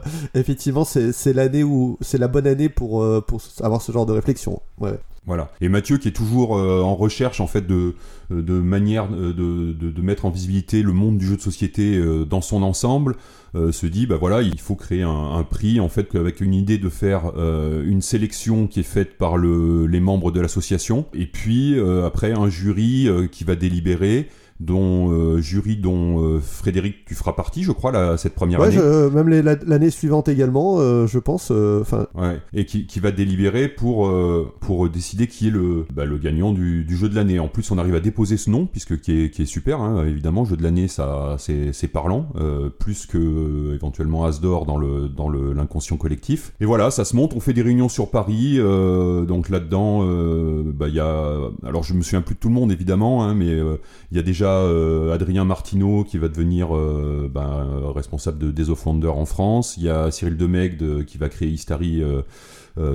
c'est 0.93 1.33
l'année 1.33 1.65
où, 1.65 1.99
c'est 2.01 2.19
la 2.19 2.29
bonne 2.29 2.47
année 2.47 2.69
pour, 2.69 3.03
euh, 3.03 3.21
pour 3.21 3.41
avoir 3.63 3.83
ce 3.83 3.93
genre 3.93 4.07
de 4.07 4.13
réflexion. 4.13 4.61
Ouais. 4.79 4.99
Voilà. 5.25 5.53
Et 5.61 5.69
Mathieu 5.69 5.99
qui 5.99 6.09
est 6.09 6.13
toujours 6.13 6.59
euh, 6.59 6.81
en 6.81 6.97
recherche 6.97 7.41
en 7.41 7.47
fait 7.47 7.65
de, 7.65 7.95
de 8.31 8.55
manière 8.55 9.07
euh, 9.13 9.33
de, 9.33 9.73
de, 9.73 10.03
mettre 10.03 10.25
en 10.25 10.31
visibilité 10.31 10.83
le 10.83 10.93
monde 10.93 11.17
du 11.17 11.27
jeu 11.27 11.37
de 11.37 11.41
société 11.41 11.97
euh, 11.97 12.25
dans 12.25 12.41
son 12.41 12.65
ensemble, 12.65 13.15
euh, 13.55 13.71
se 13.71 13.87
dit 13.87 14.07
bah 14.07 14.17
voilà 14.19 14.43
il 14.43 14.59
faut 14.59 14.75
créer 14.75 15.03
un, 15.03 15.33
un 15.35 15.45
prix 15.45 15.79
en 15.79 15.89
fait 15.89 16.17
avec 16.17 16.41
une 16.41 16.55
idée 16.55 16.77
de 16.77 16.89
faire 16.89 17.33
euh, 17.37 17.85
une 17.87 18.03
sélection 18.03 18.67
qui 18.67 18.81
est 18.81 18.85
faite 18.85 19.17
par 19.17 19.37
le, 19.37 19.87
les 19.87 20.01
membres 20.01 20.33
de 20.33 20.41
l'association 20.41 21.07
et 21.15 21.27
puis 21.27 21.79
euh, 21.79 22.05
après 22.05 22.33
un 22.33 22.49
jury 22.49 23.07
euh, 23.07 23.29
qui 23.29 23.45
va 23.45 23.55
délibérer 23.55 24.29
dont 24.61 25.11
euh, 25.13 25.39
jury 25.41 25.77
dont 25.77 26.23
euh, 26.23 26.41
Frédéric 26.41 27.05
tu 27.07 27.15
feras 27.15 27.33
partie 27.33 27.63
je 27.63 27.73
crois 27.73 27.93
là, 27.93 28.17
cette 28.17 28.35
première 28.35 28.61
Ouais, 28.61 28.67
année 28.69 28.77
je- 28.77 29.09
même 29.09 29.29
la- 29.29 29.57
l'année 29.67 29.91
suivante 29.91 30.29
également, 30.29 30.79
euh, 30.79 31.07
je 31.07 31.19
pense. 31.19 31.49
euh, 31.51 31.81
Enfin, 31.81 32.07
Ouais, 32.15 32.39
et 32.55 32.65
qui, 32.65 32.87
qui 32.87 33.01
va 33.01 33.11
délibérer 33.13 33.69
pour, 33.69 34.07
euh, 34.07 34.53
pour 34.61 34.89
décider 34.89 35.27
qui 35.27 35.49
est 35.49 35.51
le, 35.51 35.85
bah, 35.93 36.05
le 36.05 36.19
gagnant 36.19 36.53
du, 36.53 36.85
du 36.85 36.97
jeu 36.97 37.09
de 37.09 37.15
l'année. 37.15 37.39
En 37.39 37.49
plus, 37.49 37.71
on 37.71 37.79
arrive 37.79 37.95
à 37.95 38.01
déposer 38.01 38.37
ce 38.37 38.51
nom, 38.51 38.67
puisque 38.67 39.01
qui 39.01 39.23
est, 39.25 39.31
qui 39.31 39.43
est 39.43 39.47
super, 39.47 39.81
hein, 39.81 40.05
évidemment, 40.07 40.45
jeu 40.45 40.57
de 40.57 40.63
l'année, 40.63 40.89
ça, 40.89 41.37
c'est, 41.39 41.73
c'est 41.73 41.89
parlant, 41.89 42.29
euh, 42.37 42.69
plus 42.69 43.07
que 43.07 43.19
euh, 43.19 43.75
éventuellement 43.75 44.25
Asdor 44.25 44.67
dans 44.67 44.77
le, 44.79 45.09
dans 45.09 45.29
le, 45.29 45.53
l'inconscient 45.53 45.97
collectif. 45.97 46.53
Et 46.61 46.65
voilà, 46.65 46.91
ça 46.91 47.05
se 47.05 47.17
monte, 47.17 47.33
on 47.35 47.41
fait 47.41 47.53
des 47.53 47.63
réunions 47.63 47.89
sur 47.89 48.11
Paris, 48.11 48.57
euh, 48.59 49.25
donc 49.25 49.49
là-dedans, 49.49 50.01
euh, 50.05 50.63
bah, 50.75 50.89
il 50.89 50.95
y 50.95 51.01
a, 51.01 51.39
alors 51.65 51.83
je 51.83 51.95
me 51.95 52.03
souviens 52.03 52.23
plus 52.23 52.35
de 52.35 52.41
tout 52.41 52.49
le 52.49 52.55
monde, 52.55 52.71
évidemment, 52.73 53.25
hein, 53.25 53.35
mais 53.35 53.49
euh, 53.51 53.77
il 54.11 54.17
y 54.17 54.21
a 54.21 54.23
déjà 54.23 54.42
euh, 54.49 55.13
Adrien 55.15 55.45
Martineau 55.45 56.05
qui 56.05 56.19
va 56.19 56.29
devenir 56.29 56.77
euh, 56.77 57.31
ben, 57.33 57.67
euh, 57.83 57.91
responsable 57.91 58.39
de 58.39 58.51
Days 58.51 58.71
of 58.71 58.85
Wonder 58.87 59.09
en 59.09 59.25
France. 59.27 59.77
Il 59.77 59.85
y 59.85 59.89
a 59.89 60.11
Cyril 60.11 60.37
Demeg 60.37 60.77
de- 60.77 61.03
qui 61.03 61.19
va 61.19 61.29
créer 61.29 61.49
Istari 61.49 62.03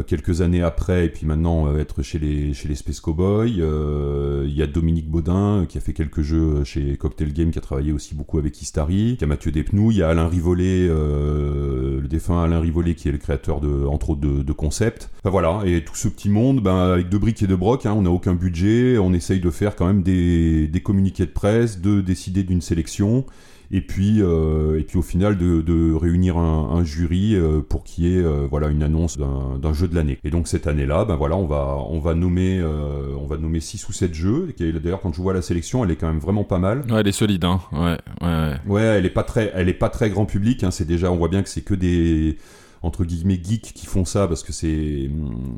quelques 0.08 0.42
années 0.42 0.62
après 0.62 1.06
et 1.06 1.10
puis 1.10 1.26
maintenant 1.26 1.68
euh, 1.68 1.80
être 1.80 2.02
chez 2.02 2.20
les, 2.20 2.54
chez 2.54 2.68
les 2.68 2.76
Space 2.76 3.00
Cowboys. 3.00 3.60
Euh, 3.60 4.46
il 4.48 4.56
y 4.56 4.62
a 4.62 4.68
Dominique 4.68 5.10
Baudin 5.10 5.62
euh, 5.62 5.66
qui 5.66 5.78
a 5.78 5.82
fait 5.82 5.94
quelques 5.94 6.22
jeux 6.22 6.64
chez 6.64 6.98
Cocktail 6.98 7.34
Game 7.34 7.52
qui 7.52 7.60
a 7.60 7.62
travaillé 7.62 7.92
aussi 7.92 8.16
beaucoup 8.16 8.38
avec 8.38 8.62
Istari. 8.62 9.14
Il 9.14 9.22
y 9.22 9.24
a 9.24 9.28
Mathieu 9.28 9.52
Despnous, 9.52 9.92
il 9.92 9.98
y 9.98 10.04
a 10.04 10.10
Alain 10.10 10.28
Rivollet, 10.28 10.88
euh, 10.90 12.02
le 12.02 12.08
défunt 12.08 12.44
Alain 12.44 12.60
Rivollet 12.60 12.96
qui 12.96 13.08
est 13.08 13.12
le 13.12 13.18
créateur 13.18 13.62
de, 13.62 13.86
entre 13.86 14.12
autres 14.12 14.22
de, 14.22 14.44
de 14.44 14.54
concepts. 14.54 15.10
Enfin 15.20 15.30
voilà, 15.30 15.62
et 15.66 15.84
tout 15.84 15.96
ce 15.96 16.08
petit 16.08 16.30
monde, 16.30 16.62
ben, 16.62 16.78
avec 16.78 17.10
de 17.10 17.18
briques 17.18 17.44
et 17.44 17.48
de 17.48 17.56
brocs, 17.56 17.86
hein, 17.86 17.94
on 17.96 18.04
n'a 18.04 18.12
aucun 18.12 18.34
budget, 18.34 18.98
on 18.98 19.14
essaye 19.14 19.40
de 19.40 19.50
faire 19.50 19.76
quand 19.76 19.86
même 19.86 20.04
des, 20.04 20.68
des 20.68 20.82
communiqués 20.82 21.26
de 21.26 21.32
presse, 21.32 21.82
de 21.82 22.02
décider 22.02 22.44
d'une 22.44 22.62
sélection 22.62 23.26
et 23.70 23.82
puis 23.82 24.22
euh, 24.22 24.80
et 24.80 24.84
puis 24.84 24.98
au 24.98 25.02
final 25.02 25.38
de, 25.38 25.62
de 25.62 25.94
réunir 25.94 26.38
un, 26.38 26.70
un 26.78 26.84
jury 26.84 27.36
euh, 27.36 27.60
pour 27.62 27.84
qu'il 27.84 28.06
y 28.06 28.16
ait 28.16 28.24
euh, 28.24 28.48
voilà 28.50 28.68
une 28.70 28.82
annonce 28.84 29.18
d'un 29.18 29.58
d'un 29.62 29.74
jeu 29.74 29.88
de 29.88 29.96
l'année 29.96 30.20
et 30.24 30.30
donc 30.30 30.48
cette 30.48 30.68
année 30.68 30.86
là 30.86 31.04
ben 31.06 31.16
voilà 31.16 31.36
on 31.36 31.46
va 31.46 31.78
on 31.90 32.00
va 32.00 32.14
nommer 32.14 32.64
on 32.64 33.26
va 33.28 33.38
nommer 33.38 33.60
six 33.60 33.88
ou 33.90 33.94
sept 33.94 34.14
jeux 34.14 34.54
et 34.60 34.72
d'ailleurs 34.72 35.02
quand 35.02 35.14
je 35.14 35.22
vois 35.22 35.34
la 35.34 35.42
sélection 35.42 35.84
elle 35.84 35.92
est 35.92 35.96
quand 35.96 36.08
même 36.08 36.20
vraiment 36.20 36.44
pas 36.44 36.60
mal 36.60 36.84
Ouais, 36.90 37.02
elle 37.02 37.08
est 37.08 37.12
solide, 37.12 37.44
hein. 37.44 37.60
Ouais, 37.72 37.98
ouais, 38.22 38.54
ouais. 38.68 38.82
Elle 38.82 39.06
est 39.06 39.10
pas 39.12 39.24
très, 39.24 39.52
elle 39.54 39.70
est 39.70 39.74
pas 39.74 39.90
très 39.90 40.10
grand 40.10 40.26
public. 40.26 40.64
Hein, 40.64 40.72
c'est 40.72 40.86
déjà, 40.86 41.12
on 41.12 41.18
voit 41.18 41.28
bien 41.28 41.44
que 41.44 41.50
c'est 41.50 41.62
que 41.62 41.74
des 41.74 42.38
entre 42.84 43.04
guillemets 43.04 43.40
geeks 43.44 43.74
qui 43.74 43.86
font 43.88 44.06
ça 44.06 44.28
parce 44.28 44.44
que 44.44 44.54
c'est 44.54 45.10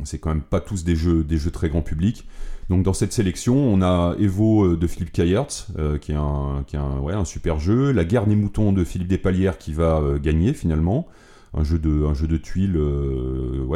c'est 0.06 0.20
quand 0.20 0.30
même 0.30 0.42
pas 0.42 0.62
tous 0.62 0.84
des 0.84 0.96
jeux 0.96 1.24
des 1.24 1.38
jeux 1.38 1.52
très 1.52 1.70
grand 1.70 1.82
public. 1.82 2.26
Donc 2.69 2.83
dans 2.83 2.94
cette 2.94 3.13
sélection, 3.13 3.56
on 3.56 3.81
a 3.81 4.16
Evo 4.19 4.63
euh, 4.63 4.77
de 4.77 4.86
Philippe 4.86 5.12
Kayertz, 5.12 5.68
euh, 5.80 5.98
qui 5.98 6.12
est 6.12 6.16
un 6.16 7.25
super 7.25 7.60
jeu. 7.60 7.91
La 7.91 8.05
guerre 8.05 8.27
des 8.27 8.36
moutons 8.36 8.72
de 8.72 8.84
Philippe 8.84 9.08
Despalières 9.08 9.58
qui 9.58 9.74
va 9.74 10.00
euh, 10.00 10.20
gagner 10.20 10.53
finalement. 10.53 11.08
Un 11.55 11.63
jeu 11.63 11.79
de 11.79 12.05
un 12.05 12.13
tuiles 12.38 12.79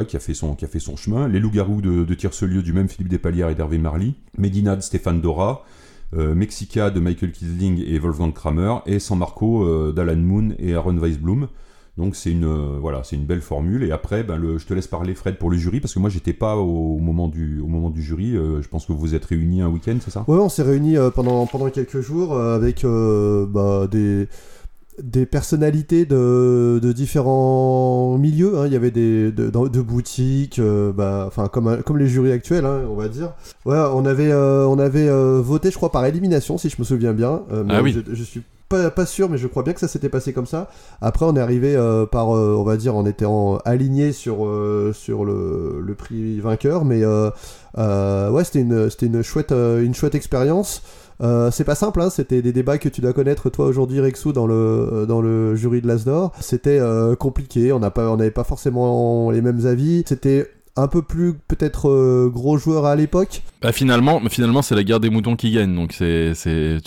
qui 0.06 0.16
a 0.16 0.20
fait 0.20 0.36
son 0.36 0.96
chemin. 0.96 1.28
Les 1.28 1.40
loups-garous 1.40 1.82
de, 1.82 2.04
de 2.04 2.62
du 2.62 2.72
même 2.72 2.88
Philippe 2.88 3.10
Despalières 3.10 3.50
et 3.50 3.56
d'Hervé 3.56 3.80
Marly. 3.80 4.14
Medina 4.38 4.76
de 4.76 4.82
Stéphane 4.82 5.22
Dora 5.22 5.66
Mexica 6.12 6.92
de 6.92 7.00
Michael 7.00 7.32
Kisling 7.32 7.84
et 7.84 7.98
Wolfgang 7.98 8.32
Kramer, 8.32 8.76
et 8.86 9.00
San 9.00 9.18
Marco 9.18 9.92
d'Alan 9.92 10.18
Moon 10.18 10.54
et 10.60 10.76
Aaron 10.76 10.96
Weisblum. 11.00 11.48
Donc 11.96 12.16
c'est 12.16 12.32
une 12.32 12.46
euh, 12.46 12.80
voilà, 12.82 13.04
c'est 13.04 13.16
une 13.16 13.26
belle 13.26 13.42
formule. 13.42 13.84
Et 13.84 13.92
après, 13.92 14.24
ben, 14.24 14.36
le, 14.38 14.58
je 14.58 14.66
te 14.66 14.74
laisse 14.74 14.88
parler 14.88 15.14
Fred 15.14 15.38
pour 15.38 15.52
le 15.52 15.58
jury 15.58 15.80
parce 15.80 15.94
que 15.94 16.00
moi 16.00 16.10
j'étais 16.10 16.34
pas 16.34 16.56
au, 16.56 16.96
au 16.96 17.00
moment 17.00 17.28
du 17.28 17.60
au 17.62 17.68
moment 17.68 17.92
du 17.92 18.02
jury. 18.02 18.36
Euh, 18.36 18.62
je 18.64 18.68
pense 18.68 18.88
que 18.88 18.94
vous 18.94 19.00
vous 19.00 19.14
êtes 19.14 19.26
réunis 19.26 19.62
un 19.62 19.68
week-end, 19.70 19.98
c'est 20.04 20.10
ça? 20.12 20.26
Ouais, 20.28 20.38
on 20.40 20.50
s'est 20.50 20.64
réunis 20.64 20.98
euh, 20.98 21.12
pendant, 21.12 21.46
pendant 21.46 21.70
quelques 21.70 22.02
jours 22.02 22.34
euh, 22.34 22.56
avec 22.56 22.84
euh, 22.84 23.46
bah, 23.46 23.88
des, 23.92 24.28
des 25.04 25.28
personnalités 25.28 26.06
de, 26.06 26.80
de 26.82 26.92
différents 26.94 28.18
milieux. 28.18 28.58
hein. 28.58 28.66
Il 28.66 28.74
y 28.74 28.76
avait 28.76 28.90
des 28.92 29.32
de, 29.32 29.82
boutiques, 29.82 30.58
euh, 30.58 30.92
bah, 30.94 31.26
enfin 31.28 31.48
comme, 31.48 31.84
comme 31.84 31.98
les 32.00 32.08
jurys 32.08 32.32
actuels, 32.32 32.66
hein, 32.66 32.82
on 32.90 32.96
va 32.96 33.08
dire. 33.08 33.34
Ouais, 33.66 33.78
on 33.94 34.04
avait, 34.06 34.32
euh, 34.32 34.66
on 34.68 34.80
avait 34.80 35.08
euh, 35.08 35.42
voté, 35.44 35.70
je 35.70 35.76
crois, 35.78 35.92
par 35.92 36.06
élimination, 36.08 36.58
si 36.58 36.70
je 36.70 36.76
me 36.80 36.84
souviens 36.84 37.14
bien. 37.14 37.44
Euh, 37.52 37.64
mais 37.64 37.74
Ah 37.76 37.84
oui. 37.84 37.92
Je, 37.94 38.16
je 38.16 38.24
suis 38.24 38.42
pas, 38.92 39.06
sûr, 39.06 39.30
mais 39.30 39.38
je 39.38 39.48
crois 39.48 39.64
bien 39.64 39.74
que 39.74 39.80
ça 39.80 39.88
s'était 39.88 40.10
passé 40.10 40.34
comme 40.34 40.46
ça. 40.46 40.70
Après, 41.02 41.26
on 41.26 41.36
est 41.36 41.40
arrivé 41.40 41.76
euh, 41.76 42.06
par, 42.06 42.36
euh, 42.36 42.56
on 42.58 42.64
va 42.64 42.78
dire, 42.78 42.96
en 42.96 43.06
étant 43.06 43.58
aligné 43.66 44.12
sur, 44.12 44.46
euh, 44.46 44.92
sur 44.94 45.26
le, 45.26 45.80
le 45.82 45.96
prix 45.96 46.40
vainqueur, 46.40 46.86
mais 46.86 47.06
ouais, 47.06 48.44
c'était 48.44 48.62
une, 48.62 48.90
une 49.02 49.24
chouette, 49.24 49.52
une 49.52 49.94
chouette 49.94 50.16
expérience. 50.16 50.82
C'est 51.52 51.64
pas 51.64 51.76
simple, 51.76 52.02
hein, 52.02 52.10
c'était 52.10 52.42
des 52.42 52.52
débats 52.52 52.78
que 52.78 52.90
tu 52.90 53.02
dois 53.02 53.14
connaître 53.14 53.50
toi 53.50 53.66
aujourd'hui, 53.66 54.00
Rexou, 54.00 54.34
dans 54.34 54.48
le, 54.48 55.06
dans 55.08 55.22
le 55.22 55.56
jury 55.56 55.82
de 55.82 55.88
l'Asdor. 55.88 56.34
C'était 56.42 56.82
compliqué, 57.20 57.72
on 57.72 57.80
n'avait 57.80 58.32
pas 58.32 58.44
forcément 58.44 59.32
les 59.32 59.42
mêmes 59.42 59.66
avis. 59.66 60.04
C'était 60.08 60.50
un 60.76 60.88
peu 60.88 61.02
plus 61.02 61.34
peut-être 61.34 61.90
euh, 61.90 62.30
gros 62.34 62.58
joueur 62.58 62.86
à 62.86 62.96
l'époque. 62.96 63.44
Bah 63.62 63.72
finalement, 63.72 64.20
finalement 64.30 64.62
c'est 64.62 64.76
la 64.76 64.84
guerre 64.84 65.00
des 65.00 65.10
moutons 65.10 65.36
qui 65.36 65.52
gagne. 65.52 65.76
Donc 65.76 65.94
c'est, 65.94 66.34
c'est, 66.34 66.80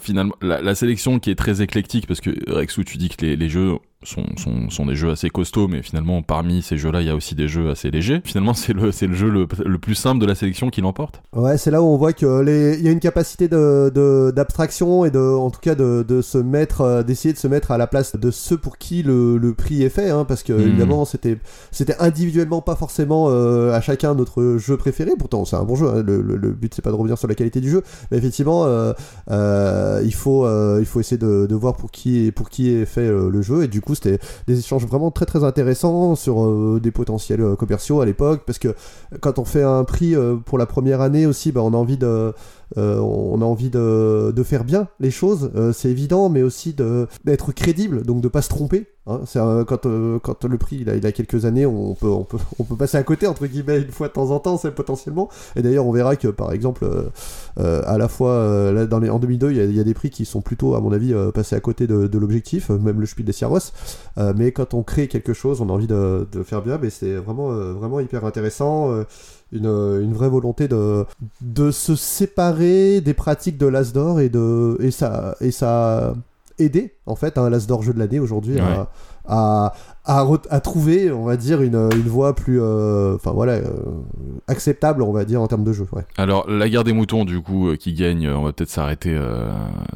finalement, 0.00 0.34
la, 0.42 0.60
la 0.60 0.74
sélection 0.74 1.18
qui 1.18 1.30
est 1.30 1.34
très 1.34 1.62
éclectique 1.62 2.06
parce 2.06 2.20
que 2.20 2.30
Rexou, 2.50 2.84
tu 2.84 2.98
dis 2.98 3.08
que 3.08 3.24
les, 3.24 3.36
les 3.36 3.48
jeux 3.48 3.78
sont, 4.04 4.24
sont, 4.36 4.70
sont 4.70 4.86
des 4.86 4.94
jeux 4.94 5.10
assez 5.10 5.30
costauds, 5.30 5.68
mais 5.68 5.82
finalement, 5.82 6.22
parmi 6.22 6.62
ces 6.62 6.76
jeux-là, 6.76 7.00
il 7.00 7.06
y 7.06 7.10
a 7.10 7.16
aussi 7.16 7.34
des 7.34 7.48
jeux 7.48 7.70
assez 7.70 7.90
légers. 7.90 8.20
Finalement, 8.24 8.54
c'est 8.54 8.72
le, 8.72 8.92
c'est 8.92 9.06
le 9.06 9.14
jeu 9.14 9.28
le, 9.28 9.46
le 9.64 9.78
plus 9.78 9.94
simple 9.94 10.20
de 10.20 10.26
la 10.26 10.34
sélection 10.34 10.70
qui 10.70 10.80
l'emporte. 10.80 11.22
Ouais, 11.34 11.58
c'est 11.58 11.70
là 11.70 11.82
où 11.82 11.86
on 11.86 11.96
voit 11.96 12.12
que 12.12 12.40
les... 12.42 12.76
il 12.78 12.84
y 12.84 12.88
a 12.88 12.92
une 12.92 13.00
capacité 13.00 13.48
de, 13.48 13.90
de- 13.94 14.32
d'abstraction 14.34 15.04
et 15.04 15.10
de, 15.10 15.18
en 15.18 15.50
tout 15.50 15.60
cas, 15.60 15.74
de, 15.74 16.04
de 16.06 16.22
se 16.22 16.38
mettre, 16.38 16.82
euh, 16.82 17.02
d'essayer 17.02 17.32
de 17.32 17.38
se 17.38 17.48
mettre 17.48 17.70
à 17.70 17.78
la 17.78 17.86
place 17.86 18.16
de 18.16 18.30
ceux 18.30 18.56
pour 18.58 18.78
qui 18.78 19.02
le, 19.02 19.36
le 19.38 19.54
prix 19.54 19.82
est 19.82 19.88
fait, 19.88 20.10
hein, 20.10 20.24
parce 20.24 20.42
que 20.42 20.52
Mhm. 20.52 20.60
évidemment, 20.68 21.04
c'était, 21.04 21.38
c'était 21.70 21.96
individuellement 22.00 22.60
pas 22.62 22.76
forcément 22.76 23.26
euh, 23.30 23.72
à 23.72 23.80
chacun 23.80 24.14
notre 24.14 24.56
jeu 24.58 24.76
préféré. 24.76 25.12
Pourtant, 25.18 25.44
c'est 25.44 25.56
un 25.56 25.64
bon 25.64 25.76
jeu. 25.76 25.88
hein, 25.88 26.02
Le, 26.06 26.20
le- 26.22 26.52
but, 26.52 26.72
c'est 26.74 26.82
pas 26.82 26.90
de 26.90 26.96
revenir 26.96 27.18
sur 27.18 27.26
la 27.28 27.34
qualité 27.34 27.60
du 27.60 27.70
jeu, 27.70 27.82
mais 28.10 28.18
effectivement, 28.18 28.64
euh, 28.66 28.92
euh, 29.30 30.02
il 30.04 30.14
faut, 30.14 30.46
il 30.78 30.84
faut 30.86 31.00
essayer 31.00 31.18
de, 31.18 31.46
de 31.46 31.54
voir 31.54 31.74
pour 31.76 31.90
qui, 31.90 32.26
est- 32.26 32.32
pour 32.32 32.48
qui 32.50 32.70
est 32.70 32.84
fait 32.84 33.08
le 33.08 33.42
jeu. 33.42 33.64
Et 33.64 33.68
du 33.68 33.80
coup, 33.80 33.93
c'était 33.94 34.18
des 34.46 34.58
échanges 34.58 34.86
vraiment 34.86 35.10
très 35.10 35.44
intéressants 35.44 36.14
sur 36.14 36.44
euh, 36.44 36.80
des 36.82 36.90
potentiels 36.90 37.40
euh, 37.40 37.56
commerciaux 37.56 38.00
à 38.00 38.06
l'époque, 38.06 38.42
parce 38.46 38.58
que 38.58 38.74
quand 39.20 39.38
on 39.38 39.44
fait 39.44 39.62
un 39.62 39.84
prix 39.84 40.14
euh, 40.14 40.36
pour 40.36 40.58
la 40.58 40.66
première 40.66 41.00
année 41.00 41.26
aussi, 41.26 41.52
bah, 41.52 41.62
on 41.62 41.72
a 41.72 41.76
envie 41.76 41.98
de, 41.98 42.32
euh, 42.76 42.98
on 42.98 43.40
a 43.40 43.44
envie 43.44 43.70
de, 43.70 44.32
faire 44.44 44.64
bien 44.64 44.88
les 45.00 45.10
choses, 45.10 45.50
euh, 45.54 45.72
c'est 45.72 45.88
évident, 45.88 46.28
mais 46.28 46.42
aussi 46.42 46.74
d'être 47.24 47.52
crédible, 47.52 48.02
donc 48.02 48.20
de 48.20 48.28
pas 48.28 48.42
se 48.42 48.48
tromper. 48.48 48.86
hein. 49.06 49.20
Euh, 49.36 49.64
quand 49.64 50.44
le 50.44 50.58
prix 50.58 50.78
il 50.80 50.90
a, 50.90 50.92
a 50.92 51.12
quelques 51.12 51.44
années, 51.44 51.66
on 51.66 51.94
peut, 51.94 52.10
passer 52.78 52.98
à 52.98 53.02
côté, 53.02 53.26
entre 53.26 53.46
guillemets, 53.46 53.80
une 53.80 53.90
fois 53.90 54.08
de 54.08 54.12
temps 54.12 54.30
en 54.30 54.38
temps, 54.38 54.58
c'est 54.58 54.72
potentiellement. 54.72 55.30
Et 55.56 55.62
d'ailleurs, 55.62 55.86
on 55.86 55.92
verra 55.92 56.16
que 56.16 56.28
par 56.28 56.52
exemple, 56.52 56.86
à 57.56 57.98
la 57.98 58.08
fois 58.08 58.86
dans 58.86 59.02
en 59.04 59.18
2002, 59.18 59.50
il 59.50 59.56
y, 59.56 59.60
a, 59.60 59.64
il 59.64 59.74
y 59.74 59.80
a 59.80 59.84
des 59.84 59.94
prix 59.94 60.10
qui 60.10 60.24
sont 60.24 60.40
plutôt, 60.40 60.74
à 60.74 60.80
mon 60.80 60.92
avis, 60.92 61.14
passés 61.32 61.56
à 61.56 61.60
côté 61.60 61.86
de, 61.86 62.18
l'objectif, 62.18 62.70
même 62.70 63.00
le 63.00 63.06
Spiel 63.06 63.26
des 63.26 63.32
Sierros. 63.32 63.58
Mais 64.36 64.52
quand 64.52 64.74
on 64.74 64.82
crée 64.82 65.08
quelque 65.08 65.32
chose, 65.32 65.60
on 65.60 65.68
a 65.68 65.72
envie 65.72 65.86
de, 65.86 66.26
faire 66.44 66.62
bien, 66.62 66.78
mais 66.80 66.90
c'est 66.90 67.14
vraiment 67.14 68.00
hyper 68.00 68.24
intéressant. 68.24 69.04
Euh, 69.54 69.98
une, 70.00 70.04
une 70.06 70.12
vraie 70.14 70.28
volonté 70.28 70.68
de, 70.68 71.04
de 71.40 71.70
se 71.70 71.96
séparer 71.96 73.00
des 73.00 73.14
pratiques 73.14 73.58
de 73.58 73.66
l'Asdor 73.66 74.20
et, 74.20 74.28
de, 74.28 74.76
et, 74.80 74.90
ça, 74.90 75.36
et 75.40 75.50
ça 75.50 76.08
a 76.10 76.14
aidé, 76.58 76.94
en 77.06 77.16
fait, 77.16 77.36
hein, 77.38 77.50
l'Asdor 77.50 77.82
jeu 77.82 77.92
de 77.92 77.98
l'année 77.98 78.20
aujourd'hui 78.20 78.54
Ouais. 78.54 78.60
à, 79.26 79.72
à, 80.04 80.26
à, 80.50 80.60
trouver, 80.60 81.10
on 81.10 81.24
va 81.24 81.36
dire, 81.38 81.62
une, 81.62 81.88
une 81.92 82.02
voie 82.08 82.34
plus 82.34 82.60
euh, 82.60 83.14
enfin 83.14 83.32
voilà, 83.32 83.54
euh, 83.54 83.72
acceptable, 84.48 85.02
on 85.02 85.12
va 85.12 85.24
dire, 85.24 85.40
en 85.40 85.46
termes 85.48 85.64
de 85.64 85.72
jeu. 85.72 85.86
Ouais. 85.92 86.02
Alors, 86.18 86.48
la 86.48 86.68
guerre 86.68 86.84
des 86.84 86.92
moutons, 86.92 87.24
du 87.24 87.40
coup, 87.40 87.68
euh, 87.70 87.76
qui 87.76 87.94
gagne, 87.94 88.28
on 88.28 88.42
va 88.44 88.52
peut-être 88.52 88.68
s'arrêter 88.70 89.14
euh, 89.14 89.50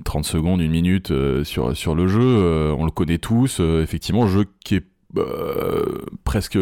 30 0.04 0.24
secondes, 0.24 0.60
une 0.62 0.70
minute 0.72 1.12
sur, 1.44 1.76
sur 1.76 1.94
le 1.94 2.06
jeu. 2.08 2.72
On 2.76 2.84
le 2.86 2.90
connaît 2.90 3.18
tous. 3.18 3.60
effectivement, 3.60 4.26
jeu 4.26 4.46
qui 4.64 4.76
est 4.76 4.84
presque 6.24 6.58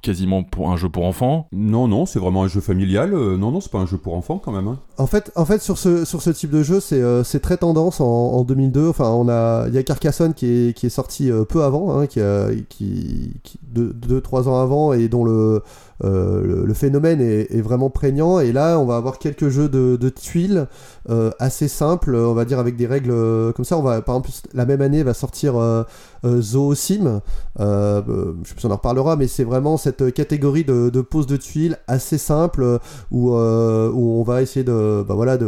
quasiment 0.00 0.42
pour 0.42 0.70
un 0.70 0.76
jeu 0.76 0.88
pour 0.88 1.04
enfants. 1.04 1.48
Non, 1.52 1.88
non, 1.88 2.06
c'est 2.06 2.18
vraiment 2.18 2.42
un 2.44 2.48
jeu 2.48 2.60
familial. 2.60 3.14
euh, 3.14 3.36
non, 3.36 3.50
non, 3.50 3.60
c'est 3.60 3.70
pas 3.72 3.78
un 3.78 3.86
jeu 3.86 3.96
pour 3.98 4.14
enfants 4.14 4.40
quand 4.42 4.52
même. 4.52 4.68
hein. 4.68 4.78
En 4.98 5.06
fait, 5.06 5.30
en 5.36 5.44
fait 5.44 5.60
sur, 5.62 5.78
ce, 5.78 6.04
sur 6.04 6.22
ce 6.22 6.30
type 6.30 6.50
de 6.50 6.62
jeu, 6.62 6.80
c'est 6.80 7.00
euh, 7.00 7.22
c'est 7.24 7.40
très 7.40 7.56
tendance 7.56 8.00
en, 8.00 8.06
en 8.06 8.44
2002. 8.44 8.88
Enfin, 8.88 9.10
on 9.10 9.28
a, 9.28 9.66
il 9.68 9.74
y 9.74 9.78
a 9.78 9.82
Carcassonne 9.82 10.34
qui 10.34 10.46
est, 10.46 10.76
qui 10.76 10.86
est 10.86 10.90
sorti 10.90 11.30
euh, 11.30 11.44
peu 11.44 11.62
avant, 11.64 11.96
hein, 11.98 12.06
qui, 12.06 12.20
a, 12.20 12.48
qui, 12.68 13.34
qui 13.42 13.58
deux, 13.62 13.92
deux, 13.92 14.20
trois 14.20 14.48
ans 14.48 14.60
avant, 14.60 14.92
et 14.92 15.08
dont 15.08 15.24
le, 15.24 15.62
le, 16.02 16.64
le 16.64 16.74
phénomène 16.74 17.20
est, 17.20 17.60
vraiment 17.60 17.90
prégnant. 17.90 18.40
Et 18.40 18.52
là, 18.52 18.78
on 18.78 18.86
va 18.86 18.96
avoir 18.96 19.18
quelques 19.18 19.48
jeux 19.48 19.68
de, 19.68 20.08
tuiles 20.08 20.66
euh, 21.10 21.30
assez 21.38 21.68
simples, 21.68 22.14
on 22.14 22.34
va 22.34 22.44
dire 22.44 22.58
avec 22.58 22.76
des 22.76 22.86
règles 22.86 23.10
euh, 23.10 23.52
comme 23.52 23.64
ça. 23.64 23.76
On 23.78 23.82
va, 23.82 24.02
par 24.02 24.16
exemple, 24.16 24.30
la 24.54 24.66
même 24.66 24.80
année 24.80 25.02
va 25.02 25.14
sortir 25.14 25.56
euh, 25.56 25.82
euh, 26.24 26.40
Zoosim. 26.40 27.20
Euh, 27.60 28.02
euh, 28.08 28.34
je 28.42 28.48
sais 28.48 28.54
pas 28.54 28.60
si 28.60 28.66
on 28.66 28.70
en 28.70 28.76
reparlera, 28.76 29.16
mais 29.16 29.26
c'est 29.26 29.44
vraiment 29.44 29.76
cette 29.76 30.12
catégorie 30.12 30.64
de, 30.64 30.90
de 30.90 31.00
pose 31.00 31.26
de 31.26 31.36
tuiles 31.36 31.78
assez 31.86 32.18
simple 32.18 32.62
euh, 32.62 32.78
où, 33.10 33.34
euh, 33.34 33.92
on 33.92 34.22
va 34.22 34.42
essayer 34.42 34.64
de, 34.64 35.04
bah 35.06 35.14
voilà, 35.14 35.38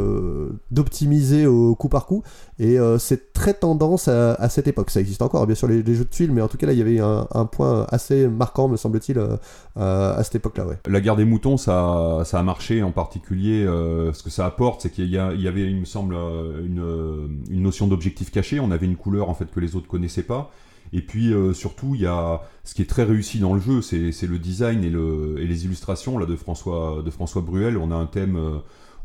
d'optimiser 0.71 1.47
au 1.47 1.75
coup 1.75 1.89
par 1.89 2.07
coup. 2.07 2.23
Et 2.61 2.79
euh, 2.79 2.99
c'est 2.99 3.33
très 3.33 3.55
tendance 3.55 4.07
à, 4.07 4.49
cette 4.51 4.69
époque. 4.69 4.91
Ça 4.91 5.01
existe 5.01 5.23
encore, 5.23 5.47
bien 5.47 5.55
sûr, 5.55 5.67
les, 5.67 5.83
jeux 5.95 6.05
de 6.05 6.11
tuiles, 6.11 6.31
mais 6.31 6.43
en 6.43 6.49
tout 6.49 6.59
cas, 6.59 6.67
là, 6.67 6.75
il 6.75 6.79
y 6.79 6.83
avait 6.83 7.01
un, 7.01 7.47
point 7.47 7.87
assez 7.91 8.29
marquant, 8.29 8.69
me 8.69 8.77
semble-t-il, 8.77 9.17
euh, 9.17 9.39
à, 9.77 10.11
à 10.11 10.23
cette 10.25 10.35
époque-là. 10.35 10.67
La 10.87 11.01
guerre 11.01 11.17
des 11.17 11.25
moutons, 11.25 11.57
ça, 11.57 12.21
a 12.21 12.43
marché 12.43 12.83
en 12.83 12.93
particulier. 12.93 13.65
euh, 13.65 14.13
ce 14.13 14.23
que 14.23 14.29
ça 14.29 14.45
apporte, 14.45 14.83
c'est 14.83 14.91
qu'il 14.91 15.09
y, 15.09 15.17
avait, 15.17 15.71
il 15.71 15.81
me 15.81 15.87
semble, 15.87 16.15
euh, 16.15 16.63
une, 16.67 16.83
euh, 16.83 17.29
notion 17.49 17.87
d'objectif 17.87 18.31
caché. 18.31 18.61
On 18.61 18.71
avait 18.71 18.87
une 18.87 18.97
couleur 18.97 19.31
en 19.31 19.35
fait 19.35 19.51
que 19.51 19.59
les 19.59 19.75
autres 19.75 19.89
connaissaient 19.89 20.23
pas. 20.23 20.51
Et 20.93 21.03
puis 21.03 21.33
euh, 21.33 21.53
surtout, 21.53 21.95
il 21.95 22.03
y 22.03 22.07
a 22.07 22.43
ce 22.65 22.75
qui 22.75 22.83
est 22.83 22.87
très 22.89 23.05
réussi 23.05 23.39
dans 23.39 23.55
le 23.55 23.61
jeu, 23.61 23.81
c'est 23.83 24.27
le 24.27 24.39
design 24.39 24.85
et, 24.85 24.91
le, 24.91 25.37
et 25.39 25.47
les 25.47 25.65
illustrations 25.65 26.19
là 26.19 26.27
de 26.27 26.37
François 26.37 27.03
de 27.05 27.11
François 27.11 27.43
Bruel. 27.43 27.77
On 27.77 27.91
a 27.91 27.95
un 27.95 28.07
thème, 28.07 28.37
euh, 28.37 28.59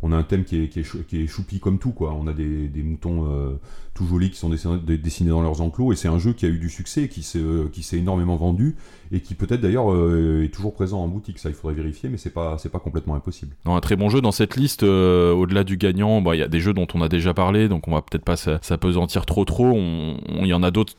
on 0.08 0.12
a 0.12 0.16
un 0.18 0.24
thème 0.24 0.44
qui 0.44 0.58
est, 0.62 1.28
choupi 1.28 1.60
comme 1.60 1.80
tout 1.80 1.92
quoi. 1.92 2.14
On 2.14 2.28
a 2.28 2.34
des, 2.34 2.70
moutons 2.84 3.26
euh, 3.28 3.54
tout 3.96 4.06
jolis 4.06 4.30
qui 4.30 4.38
sont 4.38 4.50
dessinés, 4.50 4.78
des- 4.86 5.00
dessinés 5.00 5.32
dans 5.32 5.42
leurs 5.42 5.62
enclos 5.62 5.92
et 5.92 5.96
c'est 5.96 6.08
un 6.08 6.20
jeu 6.20 6.34
qui 6.34 6.46
a 6.46 6.50
eu 6.50 6.60
du 6.60 6.70
succès, 6.70 7.08
qui 7.08 7.24
s'est 7.24 7.40
euh, 7.40 7.68
énormément 7.94 8.36
vendu 8.36 8.76
et 9.12 9.20
qui 9.20 9.34
peut-être 9.34 9.62
d'ailleurs 9.62 9.92
euh, 9.92 10.44
est 10.44 10.50
toujours 10.54 10.74
présent 10.76 11.02
en 11.02 11.08
boutique. 11.08 11.40
Ça, 11.40 11.50
il 11.50 11.56
faudrait 11.56 11.76
vérifier, 11.76 12.08
mais 12.10 12.18
c'est 12.18 12.30
pas 12.30 12.58
pas 12.72 12.80
complètement 12.80 13.16
impossible. 13.16 13.56
Un 13.66 13.80
très 13.80 13.96
bon 13.96 14.10
jeu 14.10 14.22
dans 14.22 14.32
cette 14.32 14.56
liste. 14.56 14.84
Au-delà 14.84 15.64
du 15.64 15.78
gagnant, 15.78 16.22
bah, 16.22 16.36
il 16.36 16.40
y 16.40 16.44
a 16.44 16.48
des 16.48 16.60
jeux 16.60 16.74
dont 16.74 16.88
on 16.94 17.02
a 17.02 17.10
déjà 17.10 17.34
parlé, 17.34 17.68
donc 17.68 17.88
on 17.88 17.92
va 17.92 18.02
peut-être 18.04 18.24
pas 18.26 18.36
s'a- 18.36 18.60
s'apesantir 18.62 19.26
trop 19.26 19.44
trop. 19.46 19.74
Il 19.76 20.46
y 20.46 20.54
en 20.54 20.62
a 20.64 20.70
d'autres 20.72 20.94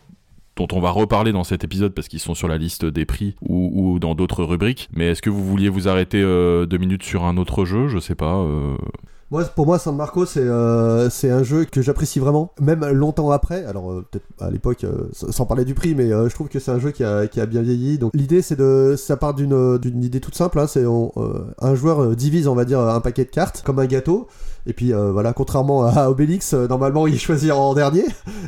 dont 0.56 0.68
on 0.72 0.80
va 0.80 0.90
reparler 0.90 1.32
dans 1.32 1.44
cet 1.44 1.64
épisode 1.64 1.92
parce 1.92 2.08
qu'ils 2.08 2.20
sont 2.20 2.34
sur 2.34 2.48
la 2.48 2.56
liste 2.58 2.84
des 2.84 3.04
prix 3.04 3.36
ou, 3.42 3.98
dans 3.98 4.14
d'autres 4.14 4.42
rubriques. 4.42 4.88
Mais 4.94 5.08
est-ce 5.08 5.22
que 5.22 5.30
vous 5.30 5.44
vouliez 5.44 5.68
vous 5.68 5.86
arrêter 5.88 6.22
euh, 6.22 6.66
deux 6.66 6.78
minutes 6.78 7.02
sur 7.02 7.24
un 7.24 7.36
autre 7.36 7.64
jeu? 7.64 7.88
Je 7.88 7.98
sais 7.98 8.14
pas. 8.14 8.36
euh, 8.36 8.76
Moi, 9.30 9.44
pour 9.44 9.66
moi, 9.66 9.78
San 9.78 9.94
Marco, 9.96 10.24
c'est 10.24 10.40
euh, 10.40 11.10
c'est 11.10 11.30
un 11.30 11.42
jeu 11.42 11.64
que 11.64 11.82
j'apprécie 11.82 12.20
vraiment, 12.20 12.52
même 12.60 12.86
longtemps 12.86 13.30
après. 13.30 13.64
Alors, 13.64 14.02
peut-être 14.10 14.24
à 14.40 14.50
l'époque, 14.50 14.86
sans 15.12 15.46
parler 15.46 15.64
du 15.64 15.74
prix, 15.74 15.94
mais 15.94 16.08
je 16.08 16.34
trouve 16.34 16.48
que 16.48 16.58
c'est 16.58 16.70
un 16.70 16.78
jeu 16.78 16.90
qui 16.90 17.04
a, 17.04 17.26
qui 17.26 17.40
a 17.40 17.46
bien 17.46 17.62
vieilli. 17.62 17.98
Donc, 17.98 18.12
l'idée, 18.14 18.40
c'est 18.40 18.56
de. 18.56 18.94
Ça 18.96 19.16
part 19.16 19.34
d'une 19.34 20.02
idée 20.02 20.20
toute 20.20 20.36
simple. 20.36 20.58
hein, 20.58 20.66
c'est 20.66 20.84
un 21.60 21.74
joueur 21.74 22.16
divise, 22.16 22.48
on 22.48 22.54
va 22.54 22.64
dire, 22.64 22.80
un 22.80 23.00
paquet 23.00 23.24
de 23.24 23.30
cartes, 23.30 23.62
comme 23.64 23.78
un 23.78 23.86
gâteau. 23.86 24.26
Et 24.66 24.72
puis, 24.72 24.92
euh, 24.92 25.12
voilà, 25.12 25.32
contrairement 25.32 25.84
à 25.84 26.10
Obélix, 26.10 26.52
euh, 26.52 26.66
normalement, 26.66 27.06
il 27.06 27.18
choisit 27.18 27.52
en 27.52 27.72
dernier. 27.74 28.04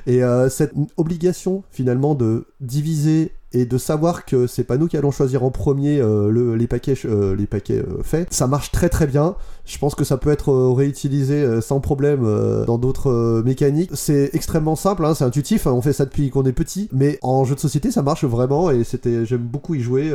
Et 0.06 0.22
euh, 0.24 0.48
cette 0.48 0.72
obligation, 0.96 1.62
finalement, 1.70 2.14
de 2.14 2.46
diviser 2.60 3.32
et 3.52 3.64
de 3.64 3.78
savoir 3.78 4.26
que 4.26 4.46
c'est 4.46 4.64
pas 4.64 4.76
nous 4.76 4.88
qui 4.88 4.96
allons 4.98 5.10
choisir 5.10 5.42
en 5.42 5.50
premier 5.50 6.00
le, 6.00 6.54
les 6.54 6.66
paquets, 6.66 6.92
les 7.34 7.46
paquets 7.46 7.82
faits, 8.02 8.28
ça 8.30 8.46
marche 8.46 8.70
très 8.72 8.90
très 8.90 9.06
bien. 9.06 9.36
Je 9.64 9.78
pense 9.78 9.94
que 9.94 10.04
ça 10.04 10.18
peut 10.18 10.30
être 10.30 10.52
réutilisé 10.74 11.62
sans 11.62 11.80
problème 11.80 12.26
dans 12.66 12.76
d'autres 12.76 13.40
mécaniques. 13.46 13.92
C'est 13.94 14.28
extrêmement 14.34 14.76
simple, 14.76 15.06
hein, 15.06 15.14
c'est 15.14 15.24
intuitif, 15.24 15.66
hein, 15.66 15.72
on 15.72 15.80
fait 15.80 15.94
ça 15.94 16.04
depuis 16.04 16.28
qu'on 16.28 16.44
est 16.44 16.52
petit, 16.52 16.90
mais 16.92 17.18
en 17.22 17.46
jeu 17.46 17.54
de 17.54 17.60
société 17.60 17.90
ça 17.90 18.02
marche 18.02 18.26
vraiment 18.26 18.70
et 18.70 18.84
c'était, 18.84 19.24
j'aime 19.24 19.40
beaucoup 19.40 19.74
y 19.74 19.80
jouer. 19.80 20.12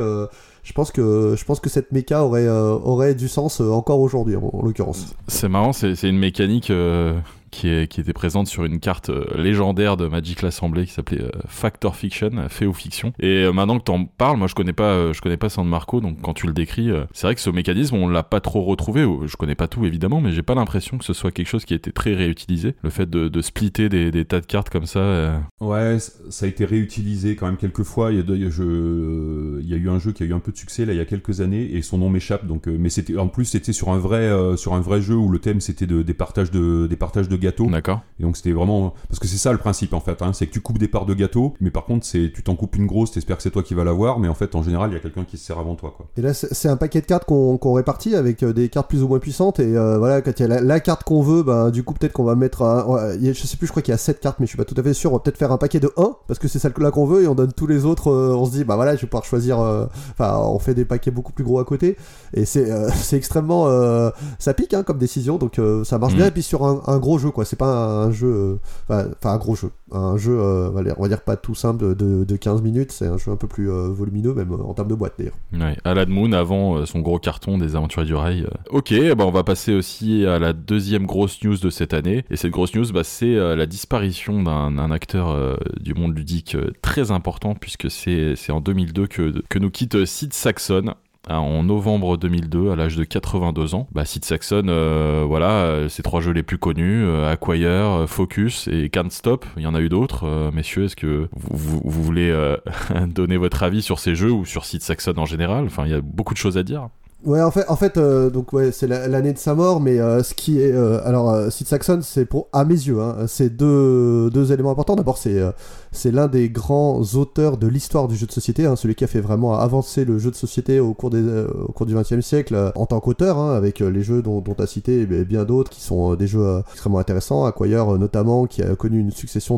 Je 0.64 0.72
pense 0.74 0.92
que 0.92 1.36
je 1.38 1.46
pense 1.46 1.60
que 1.60 1.70
cette 1.70 1.92
méca 1.92 2.24
aurait 2.24 2.48
euh, 2.48 2.72
aurait 2.72 3.16
du 3.16 3.28
sens 3.28 3.62
euh, 3.62 3.70
encore 3.70 4.00
aujourd'hui 4.00 4.36
en, 4.36 4.50
en 4.54 4.62
l'occurrence. 4.62 5.16
C'est 5.28 5.50
marrant, 5.50 5.74
c'est 5.74 5.96
c'est 5.96 6.10
une 6.10 6.20
mécanique 6.20 6.70
euh, 6.70 7.20
qui, 7.54 7.70
était 7.70 8.14
présente 8.14 8.48
sur 8.48 8.66
une 8.66 8.80
carte 8.80 9.10
euh, 9.10 9.26
légendaire 9.36 9.98
de 9.98 10.08
Magic 10.08 10.42
l'Assemblée 10.42 10.86
qui 10.86 10.92
s'appelait 10.92 11.22
euh, 11.22 11.30
Factor 11.48 11.96
Fiction, 11.96 12.32
fait 12.50 12.66
ou 12.66 12.74
fiction. 12.74 13.14
Et 13.20 13.44
euh, 13.44 13.52
maintenant 13.52 13.78
que 13.80 13.84
t'en 13.84 14.06
parles, 14.06 14.38
moi 14.38 14.48
je 14.48 14.56
connais 14.56 14.74
pas, 14.74 14.92
euh, 14.92 15.14
je 15.14 15.22
connais 15.22 15.38
pas 15.38 15.50
San 15.50 15.68
Marco, 15.68 16.02
donc 16.02 16.22
quand 16.22 16.34
tu 16.34 16.48
le 16.48 16.54
décris, 16.54 16.90
euh, 16.90 17.06
c'est 17.14 17.28
vrai 17.28 17.36
que 17.36 17.42
ce 17.42 17.50
mécanisme 17.50 17.96
on 17.96 18.08
l'a 18.08 18.24
pas 18.24 18.40
trop 18.40 18.64
retrouvé. 18.64 19.06
Je 19.26 19.36
connais 19.38 19.56
pas 19.56 19.68
tout 19.68 19.86
évidemment, 19.86 20.22
mais 20.22 20.32
j'ai 20.32 20.44
pas 20.44 20.56
l'impression 20.56 20.98
que 20.98 21.06
ce 21.06 21.14
soit 21.14 21.32
quelque 21.32 21.48
chose 21.48 21.66
qui 21.66 21.74
a 21.74 21.78
été 21.78 21.92
très 21.92 22.14
réutilisé. 22.14 22.76
Le 22.84 22.90
fait 22.90 23.10
de, 23.10 23.42
splitter 23.42 23.90
des, 23.90 24.26
tas 24.26 24.42
de 24.42 24.46
cartes 24.46 24.70
comme 24.70 24.86
ça. 24.86 25.00
euh, 25.00 25.38
Ouais, 25.62 25.98
ça 26.30 26.46
a 26.46 26.50
été 26.50 26.66
réutilisé 26.66 27.36
quand 27.36 27.46
même 27.46 27.58
quelques 27.58 27.84
fois. 27.84 28.12
Il 28.12 28.18
y 28.18 28.22
a, 28.22 29.78
eu 29.78 29.90
un 29.90 30.00
jeu 30.00 30.12
qui 30.14 30.24
a 30.24 30.26
eu 30.26 30.34
un 30.34 30.40
peu 30.40 30.52
de 30.52 30.58
succès 30.58 30.86
là 30.86 30.94
il 30.94 30.98
y 30.98 31.02
a 31.02 31.06
quelques 31.06 31.42
années 31.42 31.76
et 31.76 31.82
son 31.82 31.98
nom 31.98 32.10
m'échappe. 32.10 32.46
Donc, 32.46 32.68
euh, 32.68 32.76
mais 32.80 32.90
c'était 32.90 33.18
en 33.18 33.28
plus 33.28 33.46
c'était 33.46 33.74
sur 33.74 33.90
un 33.90 33.98
vrai 33.98 34.24
euh, 34.24 34.56
sur 34.56 34.74
un 34.74 34.82
vrai 34.82 35.02
jeu 35.02 35.16
où 35.16 35.30
le 35.30 35.40
thème 35.40 35.62
c'était 35.62 35.88
de, 35.88 36.02
des 36.02 36.14
partages 36.14 36.52
de 36.52 36.88
des 36.88 36.96
partages 36.96 37.30
de 37.30 37.36
gâteaux. 37.44 37.68
D'accord. 37.70 38.02
Et 38.20 38.24
donc 38.24 38.38
c'était 38.38 38.52
vraiment 38.52 38.94
parce 39.10 39.20
que 39.20 39.28
c'est 39.28 39.38
ça 39.38 39.52
le 39.52 39.58
principe 39.58 39.94
en 39.94 40.00
fait. 40.00 40.22
Hein, 40.22 40.32
c'est 40.34 40.48
que 40.48 40.52
tu 40.52 40.62
coupes 40.62 40.78
des 40.80 40.88
parts 40.88 41.06
de 41.06 41.14
gâteaux, 41.14 41.54
mais 41.62 41.70
par 41.72 41.86
contre 41.86 42.06
c'est 42.06 42.32
tu 42.34 42.42
t'en 42.44 42.56
coupes 42.56 42.76
une 42.76 42.88
grosse, 42.88 43.12
t'espères 43.12 43.38
que 43.38 43.44
c'est 43.44 43.52
toi 43.52 43.64
qui 43.64 43.74
vas 43.74 43.84
l'avoir, 43.84 44.20
mais 44.20 44.28
en 44.28 44.34
fait 44.34 44.56
en 44.56 44.64
général 44.64 44.90
il 44.90 44.94
y 44.94 44.98
a 44.98 45.00
quelqu'un 45.00 45.24
qui 45.24 45.38
se 45.38 45.46
sert 45.46 45.60
avant 45.60 45.76
toi 45.76 45.94
quoi. 45.96 46.08
Et 46.18 46.22
là, 46.22 46.34
c'est 46.34 46.68
un 46.70 46.78
paquet 46.78 47.02
de 47.02 47.06
cartes 47.06 47.26
qu'on 47.26 47.58
qu'on 47.58 47.74
répartit 47.74 48.16
avec 48.16 48.42
euh, 48.44 48.54
des 48.54 48.70
cartes 48.70 48.88
plus 48.90 49.04
ou 49.04 49.08
moins 49.08 49.20
puissantes. 49.20 49.60
Et 49.60 49.76
euh, 49.78 49.98
voilà, 49.98 50.22
quand 50.22 50.32
il 50.40 50.42
y 50.42 50.46
a 50.46 50.48
la, 50.48 50.62
la 50.62 50.80
carte 50.80 51.04
qu'on 51.04 51.22
veut, 51.22 51.44
ben, 51.44 51.70
du 51.70 51.84
coup, 51.84 51.94
peut-être 51.94 52.14
qu'on 52.14 52.24
va 52.24 52.36
mettre. 52.36 52.62
un- 52.64 53.18
je 53.22 53.34
sais 53.34 53.58
plus, 53.58 53.68
je 53.68 53.72
crois 53.72 53.82
qu'il 53.84 53.92
y 53.92 53.96
a 53.96 53.98
7 53.98 54.20
cartes, 54.20 54.40
mais 54.40 54.46
je 54.46 54.50
suis 54.50 54.58
pas 54.58 54.66
tout 54.66 54.76
à 54.78 54.84
fait 54.84 54.94
sûr. 54.94 55.12
On 55.12 55.16
va 55.16 55.20
peut-être 55.20 55.38
faire 55.38 55.52
un 55.52 55.58
paquet 55.58 55.80
de 55.80 55.92
1, 55.98 56.16
parce 56.28 56.40
que 56.40 56.48
c'est 56.48 56.60
celle-là 56.60 56.92
qu'on 56.92 57.06
veut, 57.06 57.24
et 57.24 57.28
on 57.28 57.36
donne 57.36 57.52
tous 57.54 57.68
les 57.68 57.86
autres. 57.86 58.10
euh, 58.12 58.36
on 58.36 58.46
se 58.46 58.52
dit, 58.52 58.64
bah 58.64 58.76
voilà, 58.76 58.96
je 58.96 59.02
vais 59.02 59.08
pouvoir 59.08 59.26
choisir. 59.26 59.60
euh, 59.60 59.86
Enfin, 60.12 60.38
on 60.40 60.60
fait 60.60 60.74
des 60.74 60.86
paquets 60.86 61.12
beaucoup 61.12 61.34
plus 61.34 61.44
gros 61.44 61.60
à 61.60 61.66
côté. 61.66 61.98
Et 62.34 62.46
c'est 62.46 62.70
euh, 62.72 62.90
c'est 62.96 63.18
extrêmement. 63.18 63.68
euh, 63.68 64.10
ça 64.40 64.54
pique 64.54 64.74
hein, 64.74 64.84
comme 64.84 64.98
décision, 64.98 65.38
donc 65.38 65.60
euh, 65.60 65.84
ça 65.84 65.98
marche 65.98 66.14
Mm. 66.14 66.18
bien. 66.18 66.26
Et 66.28 66.32
puis 66.32 66.44
sur 66.44 66.66
un, 66.66 66.82
un 66.88 66.98
gros 67.00 67.18
jeu 67.18 67.32
C'est 67.44 67.56
pas 67.58 68.04
un, 68.04 68.12
jeu, 68.12 68.28
euh, 68.28 68.56
enfin 68.90 69.08
un 69.32 69.38
gros 69.38 69.56
jeu, 69.56 69.72
un 69.92 70.18
jeu, 70.18 70.38
euh, 70.40 70.70
on 70.98 71.02
va 71.02 71.08
dire- 71.08 71.22
pas 71.22 71.36
tout 71.38 71.56
simple 71.56 71.96
de, 71.96 72.24
de 72.24 72.36
15 72.36 72.62
minutes. 72.62 72.92
C'est 72.92 73.08
un 73.08 73.18
jeu 73.18 73.32
un 73.32 73.36
peu 73.36 73.48
plus 73.48 73.72
euh, 73.72 73.90
volumineux, 73.90 74.34
même 74.34 74.52
en 74.54 74.74
termes 74.74 74.88
de 74.90 74.96
boîte 74.96 75.14
d'ailleurs. 75.18 75.36
Ouais, 75.54 75.78
Alan 75.84 76.06
Moon 76.08 76.32
avant 76.34 76.86
son 76.86 77.00
gros 77.00 77.20
carton 77.20 77.58
des 77.58 77.76
aventuriers 77.76 78.08
du 78.08 78.16
rail. 78.16 78.48
Ok, 78.70 78.92
eh 78.92 79.16
ben 79.16 79.26
on 79.26 79.32
va 79.32 79.44
passer 79.44 79.74
aussi 79.74 80.26
à 80.26 80.40
la 80.40 80.54
deuxième 80.54 81.06
grosse 81.06 81.44
news 81.44 81.58
de 81.58 81.70
cette 81.70 81.94
année. 81.94 82.26
Et 82.30 82.36
cette 82.36 82.52
grosse 82.52 82.76
news, 82.76 82.92
bah, 82.94 83.04
c'est 83.04 83.36
la 83.36 83.66
disparition 83.66 84.44
d'un 84.44 84.78
un 84.78 84.92
acteur 84.92 85.58
du 85.80 85.94
monde 85.94 86.18
ludique 86.18 86.58
très 86.82 87.12
important, 87.12 87.56
puisque 87.56 87.90
c'est 87.90 88.36
en 88.52 88.60
2002 88.62 89.08
que, 89.08 89.42
que 89.50 89.60
nous 89.60 89.72
quitte 89.72 90.06
Sid 90.06 90.34
Saxon. 90.34 90.94
Hein, 91.30 91.38
En 91.38 91.64
novembre 91.64 92.18
2002, 92.18 92.72
à 92.72 92.76
l'âge 92.76 92.96
de 92.96 93.04
82 93.04 93.76
ans, 93.76 93.88
bah, 93.92 94.06
Sid 94.06 94.26
Saxon, 94.26 94.64
euh, 94.68 95.24
voilà, 95.28 95.52
euh, 95.66 95.90
ses 95.90 96.04
trois 96.04 96.22
jeux 96.22 96.32
les 96.34 96.44
plus 96.44 96.58
connus, 96.58 97.04
euh, 97.06 97.32
Acquire, 97.32 98.02
euh, 98.02 98.08
Focus 98.08 98.68
et 98.72 98.90
Can't 98.90 99.10
Stop. 99.12 99.46
Il 99.58 99.64
y 99.64 99.68
en 99.68 99.76
a 99.76 99.82
eu 99.82 99.90
d'autres. 99.90 100.26
Euh, 100.28 100.52
messieurs, 100.52 100.86
est-ce 100.86 100.96
que 100.96 101.28
vous, 101.36 101.82
voulez 101.84 102.30
euh, 102.30 102.58
donner 103.08 103.38
votre 103.38 103.64
avis 103.64 103.82
sur 103.82 104.00
ces 104.00 104.16
jeux 104.16 104.32
ou 104.32 104.46
sur 104.46 104.66
Sid 104.66 104.82
Saxon 104.82 105.14
en 105.18 105.26
général? 105.26 105.66
Enfin, 105.66 105.84
il 105.86 105.92
y 105.92 105.96
a 105.96 106.02
beaucoup 106.02 106.34
de 106.34 106.40
choses 106.40 106.58
à 106.58 106.64
dire. 106.64 106.90
Ouais, 107.26 107.42
en 107.42 107.52
fait, 107.52 107.64
en 107.70 107.78
fait 107.78 107.96
euh, 107.96 108.30
donc 108.30 108.52
ouais, 108.52 108.74
c'est 108.74 108.86
la- 108.86 109.08
l'année 109.08 109.32
de 109.32 109.38
sa 109.38 109.56
mort, 109.56 109.80
mais 109.80 109.98
euh, 109.98 110.24
ce 110.24 110.34
qui 110.34 110.60
est, 110.60 110.74
euh, 110.74 111.00
alors, 111.06 111.30
euh, 111.30 111.50
Sid 111.50 111.68
Saxon, 111.68 112.00
c'est 112.02 112.26
pour, 112.26 112.50
à 112.52 112.66
mes 112.66 112.74
yeux, 112.74 113.00
hein, 113.00 113.16
c'est 113.28 113.50
deux, 113.56 114.30
deux 114.30 114.52
éléments 114.52 114.72
importants. 114.72 114.98
D'abord, 114.98 115.18
c'est 115.18 115.40
euh, 115.40 115.52
c'est 115.94 116.12
l'un 116.12 116.28
des 116.28 116.50
grands 116.50 117.02
auteurs 117.16 117.58
de 117.58 117.68
l'histoire 117.68 118.08
du 118.08 118.16
jeu 118.16 118.26
de 118.26 118.32
société, 118.32 118.66
hein, 118.66 118.76
celui 118.76 118.96
qui 118.96 119.04
a 119.04 119.08
fait 119.08 119.22
vraiment 119.22 119.58
avancer 119.58 120.06
le 120.06 120.18
jeu 120.20 120.32
de 120.32 120.36
société 120.36 120.80
au 120.80 120.94
cours 120.94 121.12
euh, 121.14 121.48
du 121.86 121.96
XXe 121.96 122.22
siècle 122.22 122.56
euh, 122.56 122.72
en 122.76 122.86
tant 122.86 123.00
qu'auteur, 123.00 123.38
hein, 123.38 123.56
avec 123.56 123.82
euh, 123.82 123.90
les 123.90 124.04
jeux 124.04 124.22
dont, 124.22 124.42
tu 124.42 124.62
as 124.62 124.68
cité 124.68 125.02
et 125.02 125.06
bien 125.06 125.46
d'autres 125.46 125.70
qui 125.72 125.82
sont 125.82 126.16
des 126.16 126.28
jeux 126.28 126.62
extrêmement 126.72 127.00
intéressants, 127.00 127.46
Acquire 127.46 127.98
notamment, 127.98 128.46
qui 128.46 128.62
a 128.62 128.76
connu 128.76 129.00
une 129.00 129.12
succession 129.12 129.58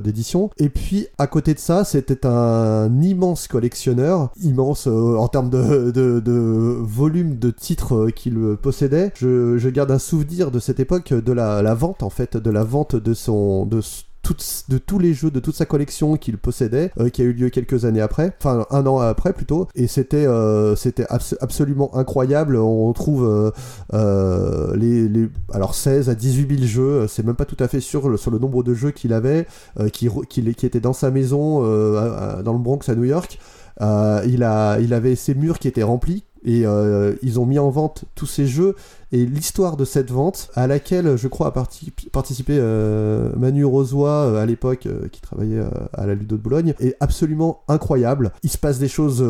d'éditions. 0.00 0.50
Et 0.58 0.68
puis, 0.68 1.08
à 1.18 1.26
côté 1.26 1.54
de 1.54 1.58
ça, 1.58 1.84
c'était 1.84 2.26
un 2.26 3.00
immense 3.02 3.48
collectionneur, 3.48 4.30
immense 4.42 4.86
en 4.86 5.28
termes 5.28 5.50
de, 5.50 5.90
de, 5.90 6.20
de 6.20 6.76
volume 6.80 7.38
de 7.38 7.50
titres 7.50 8.10
qu'il 8.10 8.56
possédait. 8.60 9.12
Je, 9.16 9.68
garde 9.68 9.90
un 9.90 9.98
souvenir 9.98 10.50
de 10.50 10.58
cette 10.58 10.80
époque 10.80 11.12
de 11.12 11.32
la, 11.32 11.74
vente, 11.74 12.02
en 12.02 12.10
fait, 12.10 12.36
de 12.36 12.50
la 12.50 12.64
vente 12.64 12.96
de 12.96 13.14
son... 13.14 13.68
de 14.68 14.78
tous 14.78 14.98
les 14.98 15.14
jeux 15.14 15.30
de 15.30 15.40
toute 15.40 15.54
sa 15.54 15.66
collection 15.66 16.16
qu'il 16.16 16.38
possédait, 16.38 16.90
euh, 16.98 17.08
qui 17.08 17.22
a 17.22 17.24
eu 17.24 17.32
lieu 17.32 17.50
quelques 17.50 17.84
années 17.84 18.00
après, 18.00 18.32
enfin 18.38 18.66
un 18.70 18.86
an 18.86 18.98
après 18.98 19.32
plutôt, 19.32 19.68
et 19.74 19.86
c'était 19.86 20.26
euh, 20.26 20.76
c'était 20.76 21.04
abs- 21.10 21.36
absolument 21.40 21.94
incroyable. 21.96 22.56
On 22.56 22.92
trouve 22.92 23.24
euh, 23.24 23.50
euh, 23.94 24.76
les, 24.76 25.28
alors 25.52 25.74
16 25.74 26.08
à 26.08 26.14
18 26.14 26.58
000 26.58 26.66
jeux, 26.66 27.06
c'est 27.08 27.24
même 27.24 27.36
pas 27.36 27.44
tout 27.44 27.56
à 27.58 27.68
fait 27.68 27.80
sûr 27.80 28.18
sur 28.18 28.30
le 28.30 28.38
nombre 28.38 28.62
de 28.62 28.74
jeux 28.74 28.90
qu'il 28.90 29.12
avait, 29.12 29.46
qui, 29.92 30.08
qui, 30.28 30.40
étaient 30.66 30.80
dans 30.80 30.92
sa 30.92 31.10
maison 31.10 31.60
dans 31.60 32.52
le 32.52 32.58
Bronx 32.58 32.88
à 32.88 32.94
New 32.94 33.04
York. 33.04 33.38
Il, 33.80 34.42
a, 34.42 34.78
il 34.80 34.94
avait 34.94 35.16
ses 35.16 35.34
murs 35.34 35.58
qui 35.58 35.68
étaient 35.68 35.82
remplis 35.82 36.24
et 36.44 36.66
euh, 36.66 37.14
ils 37.22 37.38
ont 37.38 37.46
mis 37.46 37.58
en 37.58 37.70
vente 37.70 38.04
tous 38.14 38.26
ces 38.26 38.46
jeux 38.46 38.74
et 39.12 39.24
l'histoire 39.26 39.76
de 39.76 39.84
cette 39.84 40.10
vente 40.10 40.50
à 40.54 40.66
laquelle 40.66 41.16
je 41.16 41.28
crois 41.28 41.48
a 41.48 41.50
parti- 41.50 41.92
participé 42.12 42.54
euh, 42.58 43.30
Manu 43.36 43.64
Rosoy 43.64 44.08
euh, 44.08 44.42
à 44.42 44.46
l'époque 44.46 44.88
qui 45.12 45.20
travaillait 45.20 45.62
à 45.92 46.06
la 46.06 46.14
Ludo 46.14 46.36
de 46.36 46.42
Boulogne 46.42 46.74
est 46.80 46.96
absolument 47.00 47.62
incroyable. 47.68 48.32
Il 48.42 48.50
se 48.50 48.58
passe 48.58 48.78
des 48.78 48.88
choses 48.88 49.22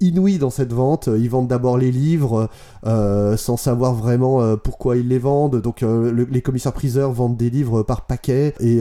inouïes 0.00 0.38
dans 0.38 0.50
cette 0.50 0.72
vente. 0.72 1.08
Ils 1.08 1.30
vendent 1.30 1.48
d'abord 1.48 1.78
les 1.78 1.90
livres 1.90 2.48
euh, 2.86 3.36
sans 3.36 3.56
savoir 3.56 3.94
vraiment 3.94 4.42
euh, 4.42 4.56
pourquoi 4.56 4.96
ils 4.96 5.08
les 5.08 5.18
vendent. 5.18 5.60
Donc 5.60 5.82
euh, 5.82 6.10
le- 6.12 6.24
les 6.30 6.42
commissaires 6.42 6.72
priseurs 6.72 7.12
vendent 7.12 7.36
des 7.36 7.50
livres 7.50 7.82
par 7.82 8.06
paquet 8.06 8.54
et 8.60 8.80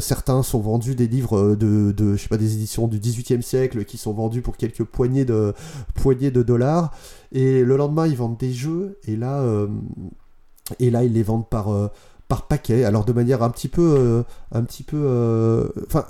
certains 0.00 0.42
sont 0.42 0.60
vendus 0.60 0.94
des 0.94 1.06
livres 1.06 1.54
de, 1.54 1.92
de 1.92 2.16
je 2.16 2.22
sais 2.22 2.28
pas 2.28 2.36
des 2.38 2.54
éditions 2.54 2.88
du 2.88 2.98
18e 2.98 3.42
siècle 3.42 3.84
qui 3.84 3.98
sont 3.98 4.12
vendus 4.12 4.40
pour 4.42 4.56
quelques 4.56 4.84
poignées 4.84 5.24
de 5.24 5.52
poignées 5.94 6.30
de 6.30 6.42
dollars. 6.42 6.92
Et 7.32 7.62
le 7.62 7.76
lendemain 7.76 8.06
ils 8.06 8.16
vendent 8.16 8.38
des 8.38 8.52
jeux 8.52 8.98
et 9.06 9.16
là 9.16 9.44
ils 10.80 11.12
les 11.12 11.22
vendent 11.22 11.48
par 11.48 11.68
par 12.28 12.46
paquet. 12.48 12.84
Alors 12.84 13.04
de 13.04 13.12
manière 13.12 13.42
un 13.42 13.50
petit 13.50 13.68
peu 13.68 14.24
un 14.52 14.62
petit 14.62 14.82
peu 14.82 15.72
enfin 15.86 16.04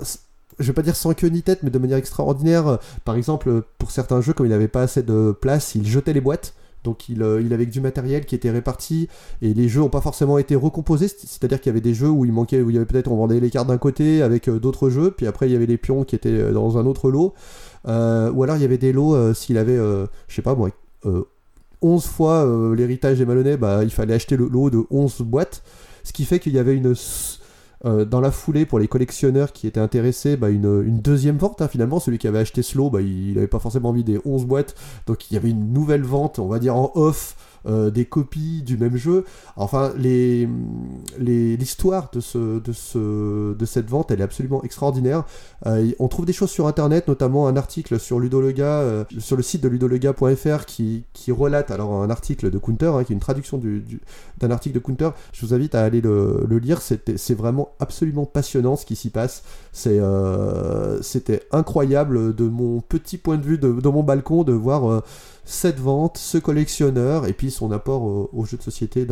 je 0.59 0.67
vais 0.67 0.73
pas 0.73 0.81
dire 0.81 0.95
sans 0.95 1.13
queue 1.13 1.27
ni 1.29 1.41
tête, 1.41 1.59
mais 1.63 1.69
de 1.69 1.79
manière 1.79 1.97
extraordinaire. 1.97 2.79
Par 3.03 3.15
exemple, 3.15 3.63
pour 3.77 3.91
certains 3.91 4.21
jeux, 4.21 4.33
comme 4.33 4.45
il 4.45 4.49
n'avait 4.49 4.67
pas 4.67 4.83
assez 4.83 5.03
de 5.03 5.31
place, 5.39 5.75
il 5.75 5.85
jetait 5.87 6.13
les 6.13 6.21
boîtes. 6.21 6.53
Donc 6.83 7.09
il, 7.09 7.23
euh, 7.23 7.41
avait 7.51 7.65
du 7.65 7.81
matériel 7.81 8.25
qui 8.25 8.35
était 8.35 8.51
réparti 8.51 9.09
et 9.41 9.55
les 9.55 9.67
jeux 9.67 9.79
n'ont 9.79 9.89
pas 9.89 10.01
forcément 10.01 10.37
été 10.37 10.55
recomposés. 10.55 11.07
C'est- 11.07 11.25
C'est-à-dire 11.25 11.59
qu'il 11.59 11.71
y 11.71 11.73
avait 11.73 11.81
des 11.81 11.95
jeux 11.95 12.09
où 12.09 12.25
il 12.25 12.31
manquait, 12.31 12.61
où 12.61 12.69
il 12.69 12.73
y 12.73 12.77
avait 12.77 12.85
peut-être 12.85 13.11
on 13.11 13.15
vendait 13.15 13.39
les 13.39 13.49
cartes 13.49 13.67
d'un 13.67 13.79
côté 13.79 14.21
avec 14.21 14.47
euh, 14.47 14.59
d'autres 14.59 14.91
jeux, 14.91 15.09
puis 15.09 15.25
après 15.25 15.49
il 15.49 15.53
y 15.53 15.55
avait 15.55 15.65
les 15.65 15.77
pions 15.77 16.03
qui 16.03 16.15
étaient 16.15 16.29
euh, 16.29 16.51
dans 16.53 16.77
un 16.77 16.85
autre 16.85 17.09
lot. 17.09 17.33
Ou 17.87 17.89
alors 18.43 18.55
il 18.55 18.61
y 18.61 18.65
avait 18.65 18.77
des 18.77 18.93
lots 18.93 19.33
s'il 19.33 19.57
avait, 19.57 19.75
euh, 19.77 20.05
je 20.27 20.35
sais 20.35 20.41
pas 20.43 20.53
moi, 20.55 20.69
euh, 21.07 21.23
11 21.81 22.05
fois 22.05 22.47
l'héritage 22.75 23.17
des 23.17 23.25
Malonnais, 23.25 23.57
bah, 23.57 23.83
il 23.83 23.89
fallait 23.91 24.13
acheter 24.13 24.37
le 24.37 24.47
lot 24.47 24.69
de 24.69 24.83
11 24.91 25.21
boîtes. 25.21 25.63
Ce 26.03 26.13
qui 26.13 26.23
fait 26.25 26.39
qu'il 26.39 26.53
y 26.53 26.59
avait 26.59 26.75
une 26.75 26.93
euh, 27.85 28.05
dans 28.05 28.21
la 28.21 28.31
foulée 28.31 28.65
pour 28.65 28.79
les 28.79 28.87
collectionneurs 28.87 29.51
qui 29.51 29.67
étaient 29.67 29.79
intéressés, 29.79 30.37
bah, 30.37 30.49
une, 30.49 30.99
deuxième 30.99 31.37
vente 31.37 31.61
hein, 31.61 31.67
finalement. 31.67 31.99
Celui 31.99 32.17
qui 32.17 32.27
avait 32.27 32.39
acheté 32.39 32.61
lot, 32.75 32.89
bah, 32.89 33.01
il 33.01 33.35
n'avait 33.35 33.47
pas 33.47 33.59
forcément 33.59 33.89
envie 33.89 34.03
des 34.03 34.19
11 34.25 34.45
boîtes, 34.45 34.75
donc 35.07 35.29
il 35.29 35.35
y 35.35 35.37
avait 35.37 35.49
une 35.49 35.71
nouvelle 35.71 36.03
vente, 36.03 36.39
on 36.39 36.47
va 36.47 36.59
dire 36.59 36.75
en 36.75 36.91
off. 36.95 37.35
Euh, 37.67 37.89
des 37.89 38.05
copies 38.05 38.61
du 38.63 38.77
même 38.77 38.95
jeu. 38.97 39.25
Enfin, 39.55 39.93
l'histoire 41.17 42.09
de, 42.13 42.19
ce, 42.19 42.59
de, 42.59 42.71
ce, 42.73 43.53
de 43.53 43.65
cette 43.65 43.89
vente, 43.89 44.11
elle 44.11 44.21
est 44.21 44.23
absolument 44.23 44.63
extraordinaire. 44.63 45.23
Euh, 45.65 45.91
on 45.99 46.07
trouve 46.07 46.25
des 46.25 46.33
choses 46.33 46.51
sur 46.51 46.67
internet, 46.67 47.07
notamment 47.07 47.47
un 47.47 47.55
article 47.55 47.99
sur 47.99 48.19
Ludolega, 48.19 48.65
euh, 48.81 49.03
sur 49.19 49.37
le 49.37 49.43
site 49.43 49.61
de 49.61 49.67
ludolega.fr 49.67 50.65
qui, 50.65 51.05
relate 51.29 51.71
alors 51.71 52.01
un 52.01 52.09
article 52.09 52.51
de 52.51 52.57
Counter, 52.57 52.91
hein, 52.95 53.03
qui 53.03 53.11
est 53.11 53.15
une 53.15 53.19
traduction 53.19 53.57
du- 53.57 53.81
du- 53.81 53.99
d'un 54.37 54.51
article 54.51 54.75
de 54.75 54.79
Counter. 54.79 55.09
Je 55.33 55.45
vous 55.45 55.53
invite 55.53 55.75
à 55.75 55.83
aller 55.83 56.01
le, 56.01 56.45
lire. 56.61 56.81
C'est 56.81 57.33
vraiment 57.33 57.69
absolument 57.79 58.25
passionnant 58.25 58.75
ce 58.75 58.85
qui 58.85 58.95
s'y 58.95 59.09
passe. 59.09 59.43
C'était 59.73 61.41
incroyable 61.51 62.35
de 62.35 62.45
mon 62.45 62.81
petit 62.81 63.17
point 63.17 63.37
de 63.37 63.43
vue 63.43 63.57
de, 63.57 63.89
mon 63.89 64.03
balcon 64.03 64.43
de 64.43 64.53
voir 64.53 65.03
cette 65.45 65.79
vente, 65.79 66.17
ce 66.17 66.39
collectionneur 66.39 67.27
et 67.27 67.33
puis 67.33 67.51
son 67.51 67.71
apport 67.71 68.01
au, 68.33 68.45
jeu 68.45 68.57
de 68.57 68.63
société 68.63 69.07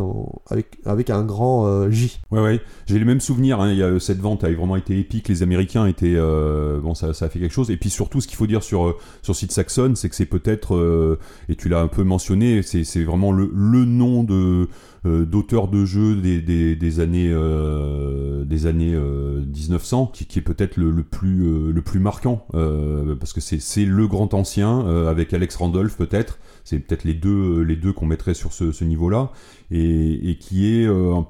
avec, 0.50 0.80
avec 0.84 1.10
un 1.12 1.24
grand 1.24 1.68
euh, 1.68 1.92
J. 1.92 2.20
Ouais, 2.32 2.42
ouais, 2.42 2.62
j'ai 2.88 2.98
les 2.98 3.06
mêmes 3.06 3.22
souvenirs. 3.22 3.62
Hein. 3.62 3.72
Il 3.72 3.78
y 3.78 3.84
a, 3.84 4.00
cette 4.00 4.20
vente 4.20 4.44
a 4.44 4.52
vraiment 4.52 4.76
été 4.76 5.00
épique. 5.00 5.28
Les 5.28 5.44
Américains 5.44 5.86
étaient. 5.86 6.16
euh, 6.16 6.80
bon, 6.80 6.96
ça, 6.96 7.10
a 7.10 7.30
fait 7.30 7.40
quelque 7.40 7.54
chose. 7.54 7.70
Et 7.70 7.78
puis 7.78 7.92
surtout, 7.92 8.20
ce 8.20 8.28
qu'il 8.28 8.38
faut 8.38 8.48
dire 8.48 8.64
sur, 8.64 8.88
euh, 8.88 8.98
sur 9.22 9.36
Sid 9.36 9.52
Saxon, 9.52 9.94
c'est 9.96 10.10
que 10.10 10.16
c'est 10.16 10.26
peut-être. 10.26 10.76
euh, 10.76 11.20
et 11.50 11.56
tu 11.56 11.70
l'as 11.70 11.80
un 11.80 11.88
peu 11.88 12.04
mentionné, 12.04 12.64
c'est 12.64 12.84
c'est 12.84 13.04
vraiment 13.04 13.32
le, 13.32 13.52
le 13.54 13.86
nom 13.86 14.24
de. 14.24 14.68
Euh, 15.06 15.26
d'auteur 15.26 15.68
de 15.68 15.86
jeux 15.86 16.16
des, 16.16 16.42
des, 16.42 16.76
des 16.76 17.00
années 17.00 17.30
euh, 17.32 18.46
des 18.46 18.66
années 18.66 18.94
euh, 18.94 19.44
1900 19.46 20.08
qui, 20.14 20.26
qui 20.26 20.40
est 20.40 20.44
peut-être 20.44 20.78
le, 20.78 20.92
le 20.92 21.04
plus 21.04 21.44
euh, 21.46 21.72
le 21.72 21.82
plus 21.82 22.00
marquant 22.00 22.46
euh, 22.54 23.16
parce 23.16 23.34
que 23.34 23.42
c'est 23.42 23.86
le 23.86 24.08
grand 24.08 24.34
ancien 24.34 24.86
euh, 24.86 25.10
avec 25.10 25.34
Alex 25.34 25.56
Randolph 25.56 25.98
peut-être. 25.98 26.40
C'est 26.64 26.80
peut-être 26.80 27.04
les 27.04 27.14
deux 27.14 27.62
les 27.62 27.76
deux 27.76 27.92
qu'on 27.92 28.06
mettrait 28.06 28.34
sur 28.34 28.54
ce, 28.54 28.72
ce 28.72 28.84
niveau 28.86 29.10
là 29.10 29.32
et, 29.72 30.30
et 30.30 30.38
qui 30.38 30.68
est 30.74 30.88
euh, 30.88 31.22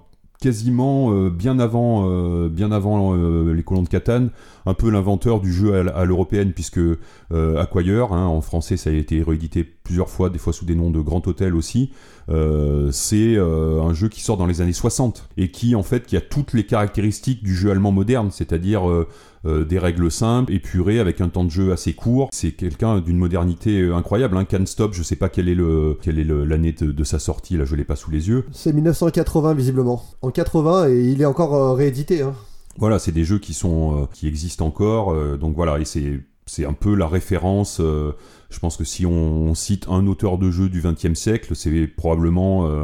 quasiment 0.44 1.14
euh, 1.14 1.30
bien 1.30 1.58
avant, 1.58 2.04
euh, 2.06 2.50
bien 2.50 2.74
avant 2.74 3.16
euh, 3.16 3.54
les 3.54 3.64
colons 3.64 3.82
de 3.82 3.88
Catane, 3.88 4.30
un 4.66 4.74
peu 4.74 4.90
l'inventeur 4.90 5.40
du 5.40 5.54
jeu 5.54 5.74
à, 5.74 6.04
l'européenne, 6.04 6.52
puisque 6.52 6.80
euh, 6.80 7.62
Acquire, 7.62 8.12
hein, 8.12 8.26
en 8.26 8.42
français 8.42 8.76
ça 8.76 8.90
a 8.90 8.94
été 8.94 9.24
réédité 9.24 9.64
plusieurs 9.84 10.10
fois, 10.10 10.30
des 10.30 10.40
fois 10.40 10.54
sous 10.54 10.66
des 10.66 10.76
noms 10.76 10.92
de 10.92 11.00
Grand 11.02 11.26
Hôtel 11.28 11.56
aussi, 11.56 11.92
euh, 12.30 12.90
c'est 12.92 13.36
euh, 13.36 13.82
un 13.82 13.94
jeu 13.94 14.08
qui 14.10 14.22
sort 14.22 14.38
dans 14.38 14.46
les 14.46 14.62
années 14.62 14.72
60 14.74 15.30
et 15.38 15.52
qui 15.52 15.76
en 15.76 15.84
fait 15.84 16.06
qui 16.06 16.16
a 16.16 16.22
toutes 16.22 16.54
les 16.54 16.66
caractéristiques 16.66 17.44
du 17.44 17.54
jeu 17.56 17.70
allemand 17.72 17.92
moderne, 17.92 18.30
c'est-à-dire 18.32 18.90
euh, 18.90 19.08
euh, 19.46 19.66
des 19.66 19.78
règles 19.80 20.10
simples, 20.10 20.54
épurées, 20.54 21.00
avec 21.00 21.20
un 21.20 21.28
temps 21.28 21.44
de 21.44 21.52
jeu 21.52 21.74
assez 21.74 21.94
court. 21.94 22.30
C'est 22.32 22.52
quelqu'un 22.52 23.00
d'une 23.02 23.18
modernité 23.18 23.92
incroyable. 23.92 24.38
Hein. 24.38 24.46
Can't 24.46 24.66
Stop, 24.68 24.94
je 24.94 25.04
sais 25.04 25.18
pas 25.18 25.28
quelle 25.28 25.50
est 25.50 25.56
le 25.56 25.98
quelle 26.02 26.18
est 26.18 26.24
le- 26.24 26.46
l'année 26.46 26.72
de, 26.72 26.92
de 26.92 27.04
sa 27.04 27.20
sortie, 27.20 27.58
là 27.58 27.66
je 27.66 27.76
l'ai 27.76 27.84
pas 27.84 27.98
sous 27.98 28.10
les 28.12 28.30
yeux. 28.30 28.46
C'est 28.54 28.72
1980 28.72 29.54
visiblement. 29.54 30.04
En 30.22 30.32
80 30.32 30.90
et 30.90 31.04
il 31.12 31.22
est 31.22 31.26
encore 31.26 31.76
réédité. 31.76 32.22
Hein. 32.22 32.34
Voilà, 32.78 32.98
c'est 33.00 33.12
des 33.12 33.24
jeux 33.26 33.38
qui 33.40 33.54
sont 33.54 34.04
euh, 34.04 34.06
qui 34.14 34.28
existent 34.28 34.66
encore, 34.66 35.12
euh, 35.14 35.38
donc 35.38 35.56
voilà, 35.56 35.80
et 35.80 35.86
c'est 35.86 36.22
c'est 36.46 36.66
un 36.66 36.74
peu 36.74 36.96
la 36.96 37.08
référence. 37.08 37.80
euh, 37.80 38.14
je 38.50 38.60
pense 38.60 38.78
que 38.78 38.84
si 38.84 39.06
on 39.06 39.56
cite 39.56 39.88
un 39.90 40.06
auteur 40.08 40.38
de 40.38 40.52
jeu 40.52 40.70
du 40.70 40.82
XXe 40.82 41.14
siècle, 41.14 41.56
c'est 41.56 41.88
probablement 41.88 42.68
euh, 42.68 42.84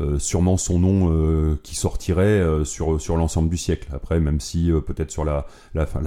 euh, 0.00 0.18
sûrement 0.18 0.56
son 0.56 0.78
nom 0.78 1.56
qui 1.62 1.74
sortirait 1.74 2.42
sur 2.64 3.16
l'ensemble 3.16 3.48
du 3.50 3.58
siècle. 3.58 3.88
Après, 3.92 4.20
même 4.20 4.40
si 4.40 4.70
peut-être 4.86 5.10
sur 5.10 5.24
la 5.24 5.44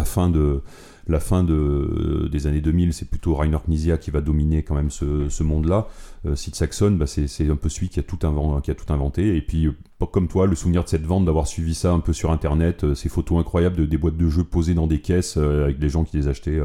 fin 0.06 0.30
de 0.30 0.62
la 1.08 1.20
fin 1.20 1.44
de, 1.44 2.30
des 2.32 2.48
années 2.48 2.62
2000, 2.62 2.94
c'est 2.94 3.10
plutôt 3.10 3.36
Rainer 3.36 3.58
Knizia 3.68 3.98
qui 3.98 4.12
va 4.12 4.22
dominer 4.22 4.64
quand 4.64 4.76
même 4.76 4.90
ce, 4.90 5.44
monde-là. 5.44 5.88
Euh, 6.26 6.36
Sid 6.36 6.56
Saxon, 6.56 6.92
bah, 6.92 7.08
c'est 7.08 7.50
un 7.50 7.56
peu 7.56 7.70
celui 7.70 7.90
qui 7.90 8.00
a 8.00 8.04
tout, 8.04 8.20
inventé. 8.24 9.36
Et 9.36 9.42
puis, 9.42 9.68
euh, 9.68 9.74
comme 10.06 10.28
toi, 10.28 10.48
le 10.48 10.56
souvenir 10.56 10.84
de 10.84 10.90
cette 10.90 11.06
vente, 11.06 11.26
d'avoir 11.26 11.48
suivi 11.48 11.74
ça 11.74 11.92
un 11.92 12.00
peu 12.00 12.14
sur 12.14 12.32
Internet, 12.32 12.84
euh, 12.84 12.96
ces 12.96 13.10
photos 13.10 13.40
incroyables 13.40 13.76
de, 13.76 13.86
des 13.86 13.98
boîtes 13.98 14.18
de 14.18 14.30
jeux 14.30 14.44
posées 14.44 14.74
dans 14.74 14.88
des 14.88 15.00
caisses 15.00 15.36
euh, 15.38 15.64
avec 15.64 15.80
des 15.80 15.90
gens 15.90 16.04
qui 16.04 16.18
les 16.18 16.28
achetaient, 16.28 16.60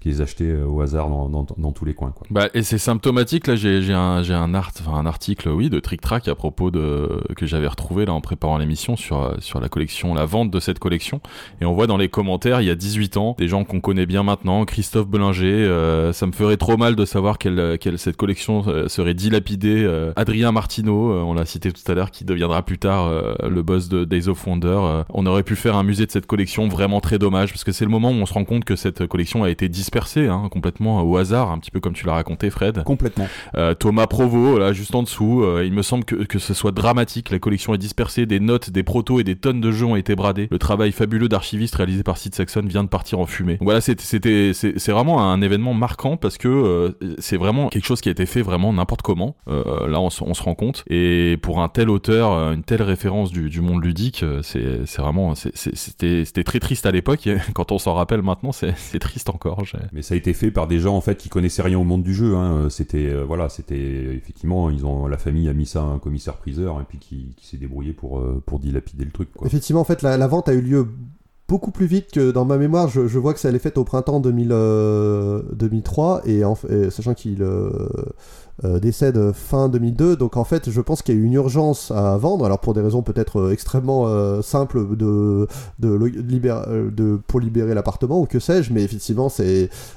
qui 0.00 0.08
les 0.08 0.20
achetaient 0.20 0.44
euh, 0.44 0.66
au 0.66 0.80
hasard 0.80 1.08
dans, 1.08 1.28
dans, 1.28 1.46
dans 1.56 1.72
tous 1.72 1.84
les 1.84 1.94
coins. 1.94 2.12
Quoi. 2.12 2.26
Bah, 2.30 2.48
et 2.54 2.62
c'est 2.62 2.78
symptomatique, 2.78 3.46
là, 3.46 3.56
j'ai 3.56 3.92
un, 3.92 4.22
un, 4.22 4.54
art, 4.54 4.72
un 4.92 5.06
article, 5.06 5.48
oui, 5.48 5.70
de 5.70 5.80
Trick 5.80 6.00
Track 6.00 6.28
à 6.28 6.34
propos 6.34 6.70
de, 6.70 7.22
que 7.36 7.46
j'avais 7.46 7.68
retrouvé 7.68 8.06
là 8.06 8.12
en 8.12 8.20
préparant 8.20 8.58
l'émission 8.58 8.96
sur, 8.96 9.36
sur 9.40 9.60
la 9.60 9.68
collection, 9.68 10.14
la 10.14 10.24
vente 10.24 10.50
de 10.50 10.60
cette 10.60 10.78
collection. 10.78 11.20
Et 11.60 11.64
on 11.64 11.74
voit 11.74 11.86
dans 11.86 11.96
les 11.96 12.08
commentaires, 12.08 12.60
il 12.60 12.66
y 12.66 12.70
a 12.70 12.74
18 12.74 13.16
ans, 13.16 13.36
des 13.38 13.48
gens 13.48 13.64
qu'on 13.64 13.80
connaît 13.80 14.06
bien 14.06 14.22
maintenant, 14.22 14.64
Christophe 14.64 15.08
Bellinger, 15.08 15.46
euh, 15.46 16.12
ça 16.12 16.26
me 16.26 16.32
ferait 16.32 16.56
trop 16.56 16.76
mal 16.76 16.96
de 16.96 17.04
savoir 17.04 17.38
qu'elle, 17.38 17.78
qu'elle, 17.78 17.98
cette 17.98 18.16
collection 18.16 18.64
euh, 18.66 18.88
serait 18.88 19.14
dilapidée. 19.14 19.84
Euh, 19.84 20.12
Adrien 20.16 20.52
Martineau, 20.52 21.12
euh, 21.12 21.22
on 21.22 21.34
l'a 21.34 21.44
cité 21.44 21.72
tout 21.72 21.90
à 21.90 21.94
l'heure, 21.94 22.10
qui 22.10 22.24
deviendra 22.24 22.62
plus 22.62 22.78
tard 22.78 23.06
euh, 23.06 23.34
le 23.48 23.62
boss 23.62 23.88
de 23.88 24.04
Days 24.04 24.28
of 24.28 24.46
Wonder. 24.46 25.02
On 25.10 25.26
aurait 25.26 25.42
pu 25.42 25.56
faire 25.56 25.76
un 25.76 25.82
musée 25.82 26.06
de 26.06 26.10
cette 26.10 26.26
collection, 26.26 26.68
vraiment 26.68 27.00
très 27.00 27.18
dommage, 27.18 27.50
parce 27.52 27.64
que 27.64 27.72
c'est 27.72 27.84
le 27.84 27.90
moment 27.90 28.10
où 28.10 28.14
on 28.14 28.26
se 28.26 28.32
rend 28.32 28.44
compte 28.44 28.64
que 28.64 28.76
cette 28.76 29.06
collection 29.06 29.44
a 29.44 29.50
été 29.50 29.68
dispersée, 29.90 30.28
hein, 30.28 30.48
complètement 30.52 31.02
au 31.02 31.16
hasard, 31.16 31.50
un 31.50 31.58
petit 31.58 31.72
peu 31.72 31.80
comme 31.80 31.94
tu 31.94 32.06
l'as 32.06 32.12
raconté, 32.12 32.48
Fred. 32.50 32.84
Complètement. 32.84 33.26
Euh, 33.56 33.74
Thomas 33.74 34.06
Provo, 34.06 34.56
là, 34.56 34.72
juste 34.72 34.94
en 34.94 35.02
dessous, 35.02 35.42
euh, 35.42 35.64
il 35.66 35.72
me 35.72 35.82
semble 35.82 36.04
que, 36.04 36.14
que 36.14 36.38
ce 36.38 36.54
soit 36.54 36.70
dramatique. 36.70 37.30
La 37.30 37.40
collection 37.40 37.74
est 37.74 37.78
dispersée, 37.78 38.24
des 38.24 38.38
notes, 38.38 38.70
des 38.70 38.84
protos 38.84 39.18
et 39.18 39.24
des 39.24 39.34
tonnes 39.34 39.60
de 39.60 39.72
jeux 39.72 39.86
ont 39.86 39.96
été 39.96 40.14
bradés. 40.14 40.46
Le 40.52 40.58
travail 40.60 40.92
fabuleux 40.92 41.28
d'archiviste 41.28 41.74
réalisé 41.74 42.04
par 42.04 42.18
Sid 42.18 42.36
Saxon 42.36 42.62
vient 42.66 42.84
de 42.84 42.88
partir 42.88 43.18
en 43.18 43.26
fumée. 43.26 43.54
Donc 43.54 43.64
voilà, 43.64 43.80
c'était, 43.80 44.52
c'est, 44.54 44.92
vraiment 44.92 45.28
un 45.28 45.42
événement 45.42 45.74
marquant 45.74 46.16
parce 46.16 46.38
que 46.38 46.46
euh, 46.46 46.90
c'est 47.18 47.36
vraiment 47.36 47.68
quelque 47.68 47.86
chose 47.86 48.00
qui 48.00 48.08
a 48.08 48.12
été 48.12 48.26
fait 48.26 48.42
vraiment 48.42 48.72
n'importe 48.72 49.02
comment. 49.02 49.34
Là, 49.48 50.00
on, 50.00 50.10
se- 50.10 50.22
on 50.22 50.34
se 50.34 50.42
rend 50.44 50.54
compte. 50.54 50.84
Et 50.88 51.36
pour 51.42 51.60
un 51.60 51.68
tel 51.68 51.90
auteur, 51.90 52.32
une 52.52 52.62
telle 52.62 52.82
référence 52.82 53.32
du, 53.32 53.50
du 53.50 53.60
monde 53.60 53.82
ludique, 53.84 54.24
c'est, 54.42 54.84
vraiment, 54.98 55.34
c'était, 55.34 56.44
très 56.44 56.60
triste 56.60 56.86
à 56.86 56.92
l'époque. 56.92 57.28
Quand 57.54 57.72
on 57.72 57.78
s'en 57.78 57.94
rappelle 57.94 58.22
maintenant, 58.22 58.52
c'est, 58.52 58.74
c'est 58.76 59.00
triste 59.00 59.30
encore. 59.30 59.64
J'ai- 59.64 59.78
Mais 59.92 60.02
ça 60.02 60.14
a 60.14 60.16
été 60.16 60.32
fait 60.32 60.50
par 60.50 60.66
des 60.66 60.78
gens 60.78 60.96
en 60.96 61.00
fait 61.00 61.16
qui 61.16 61.28
connaissaient 61.28 61.62
rien 61.62 61.78
au 61.78 61.84
monde 61.84 62.02
du 62.02 62.14
jeu. 62.14 62.36
Hein. 62.36 62.68
C'était 62.70 63.08
euh, 63.08 63.24
voilà, 63.24 63.48
c'était 63.48 64.14
effectivement 64.14 64.70
ils 64.70 64.84
ont 64.86 65.06
la 65.06 65.18
famille 65.18 65.48
a 65.48 65.52
mis 65.52 65.66
ça 65.66 65.80
à 65.80 65.84
un 65.84 65.98
commissaire 65.98 66.36
priseur 66.36 66.80
et 66.80 66.84
puis 66.84 66.98
qui, 66.98 67.34
s'est 67.42 67.56
débrouillé 67.56 67.92
pour 67.92 68.20
euh, 68.20 68.42
pour 68.44 68.58
dilapider 68.58 69.04
le 69.04 69.10
truc. 69.10 69.32
Quoi. 69.32 69.46
Effectivement, 69.46 69.80
en 69.80 69.84
fait, 69.84 70.02
la, 70.02 70.26
vente 70.26 70.48
a 70.48 70.52
eu 70.52 70.60
lieu 70.60 70.86
beaucoup 71.50 71.72
plus 71.72 71.86
vite 71.86 72.12
que 72.12 72.30
dans 72.30 72.44
ma 72.44 72.56
mémoire. 72.58 72.88
Je, 72.88 73.18
vois 73.18 73.34
que 73.34 73.40
ça 73.40 73.48
allait 73.48 73.58
faite 73.58 73.76
au 73.76 73.82
printemps 73.82 74.20
2000, 74.20 74.50
euh, 74.52 75.42
2003, 75.52 76.22
et, 76.24 76.44
en, 76.44 76.54
sachant 76.54 77.12
qu'il 77.12 77.42
euh, 77.42 77.70
euh, 77.72 78.04
décède 78.62 79.32
fin 79.32 79.68
2002, 79.68 80.16
donc 80.16 80.36
en 80.36 80.44
fait, 80.44 80.70
je 80.70 80.80
pense 80.80 81.02
qu'il 81.02 81.14
y 81.14 81.18
a 81.18 81.20
eu 81.20 81.24
une 81.24 81.32
urgence 81.32 81.90
à 81.90 82.16
vendre. 82.18 82.44
Alors 82.44 82.58
pour 82.60 82.74
des 82.74 82.80
raisons 82.80 83.02
peut-être 83.02 83.40
euh, 83.40 83.52
extrêmement 83.52 84.06
euh, 84.06 84.42
simples 84.42 84.96
de, 84.96 85.46
de, 85.78 85.88
libér- 85.96 86.64
euh, 86.68 86.90
de 86.90 87.18
pour 87.26 87.40
libérer 87.40 87.74
l'appartement 87.74 88.20
ou 88.20 88.26
que 88.26 88.38
sais-je, 88.38 88.72
mais 88.72 88.82
effectivement, 88.82 89.28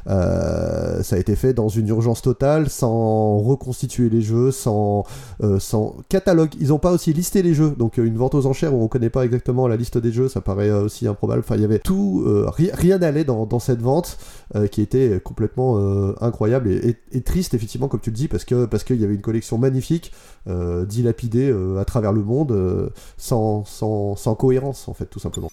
euh, 0.07 1.03
ça 1.03 1.15
a 1.15 1.19
été 1.19 1.35
fait 1.35 1.53
dans 1.53 1.69
une 1.69 1.87
urgence 1.87 2.21
totale, 2.21 2.69
sans 2.69 3.37
reconstituer 3.39 4.09
les 4.09 4.21
jeux, 4.21 4.51
sans 4.51 5.03
euh, 5.43 5.59
sans 5.59 5.95
catalogue. 6.09 6.51
Ils 6.59 6.69
n'ont 6.69 6.79
pas 6.79 6.91
aussi 6.91 7.13
listé 7.13 7.41
les 7.41 7.53
jeux, 7.53 7.71
donc 7.77 7.99
euh, 7.99 8.05
une 8.05 8.17
vente 8.17 8.35
aux 8.35 8.45
enchères 8.45 8.73
où 8.73 8.81
on 8.83 8.87
connaît 8.87 9.09
pas 9.09 9.25
exactement 9.25 9.67
la 9.67 9.75
liste 9.75 9.97
des 9.97 10.11
jeux, 10.11 10.29
ça 10.29 10.41
paraît 10.41 10.69
euh, 10.69 10.83
aussi 10.85 11.07
improbable. 11.07 11.41
Enfin, 11.45 11.55
il 11.55 11.61
y 11.61 11.65
avait 11.65 11.79
tout, 11.79 12.23
euh, 12.25 12.45
ri- 12.49 12.71
rien 12.73 12.97
n'allait 12.99 13.23
dans, 13.23 13.45
dans 13.45 13.59
cette 13.59 13.81
vente 13.81 14.17
euh, 14.55 14.67
qui 14.67 14.81
était 14.81 15.19
complètement 15.23 15.77
euh, 15.77 16.13
incroyable 16.21 16.69
et- 16.69 16.95
et 17.11 17.21
triste 17.21 17.53
effectivement, 17.53 17.87
comme 17.87 17.99
tu 17.99 18.09
le 18.09 18.15
dis, 18.15 18.27
parce 18.27 18.45
que 18.45 18.52
parce 18.69 18.83
qu'il 18.83 18.99
y 18.99 19.03
avait 19.03 19.15
une 19.15 19.21
collection 19.21 19.57
magnifique, 19.57 20.11
euh, 20.47 20.85
dilapidée 20.85 21.49
euh, 21.49 21.79
à 21.79 21.85
travers 21.85 22.11
le 22.11 22.23
monde, 22.23 22.51
euh, 22.51 22.89
sans, 23.17 23.65
cohérence 24.37 24.87
en 24.87 24.93
fait, 24.93 25.05
tout 25.05 25.19
simplement. 25.19 25.49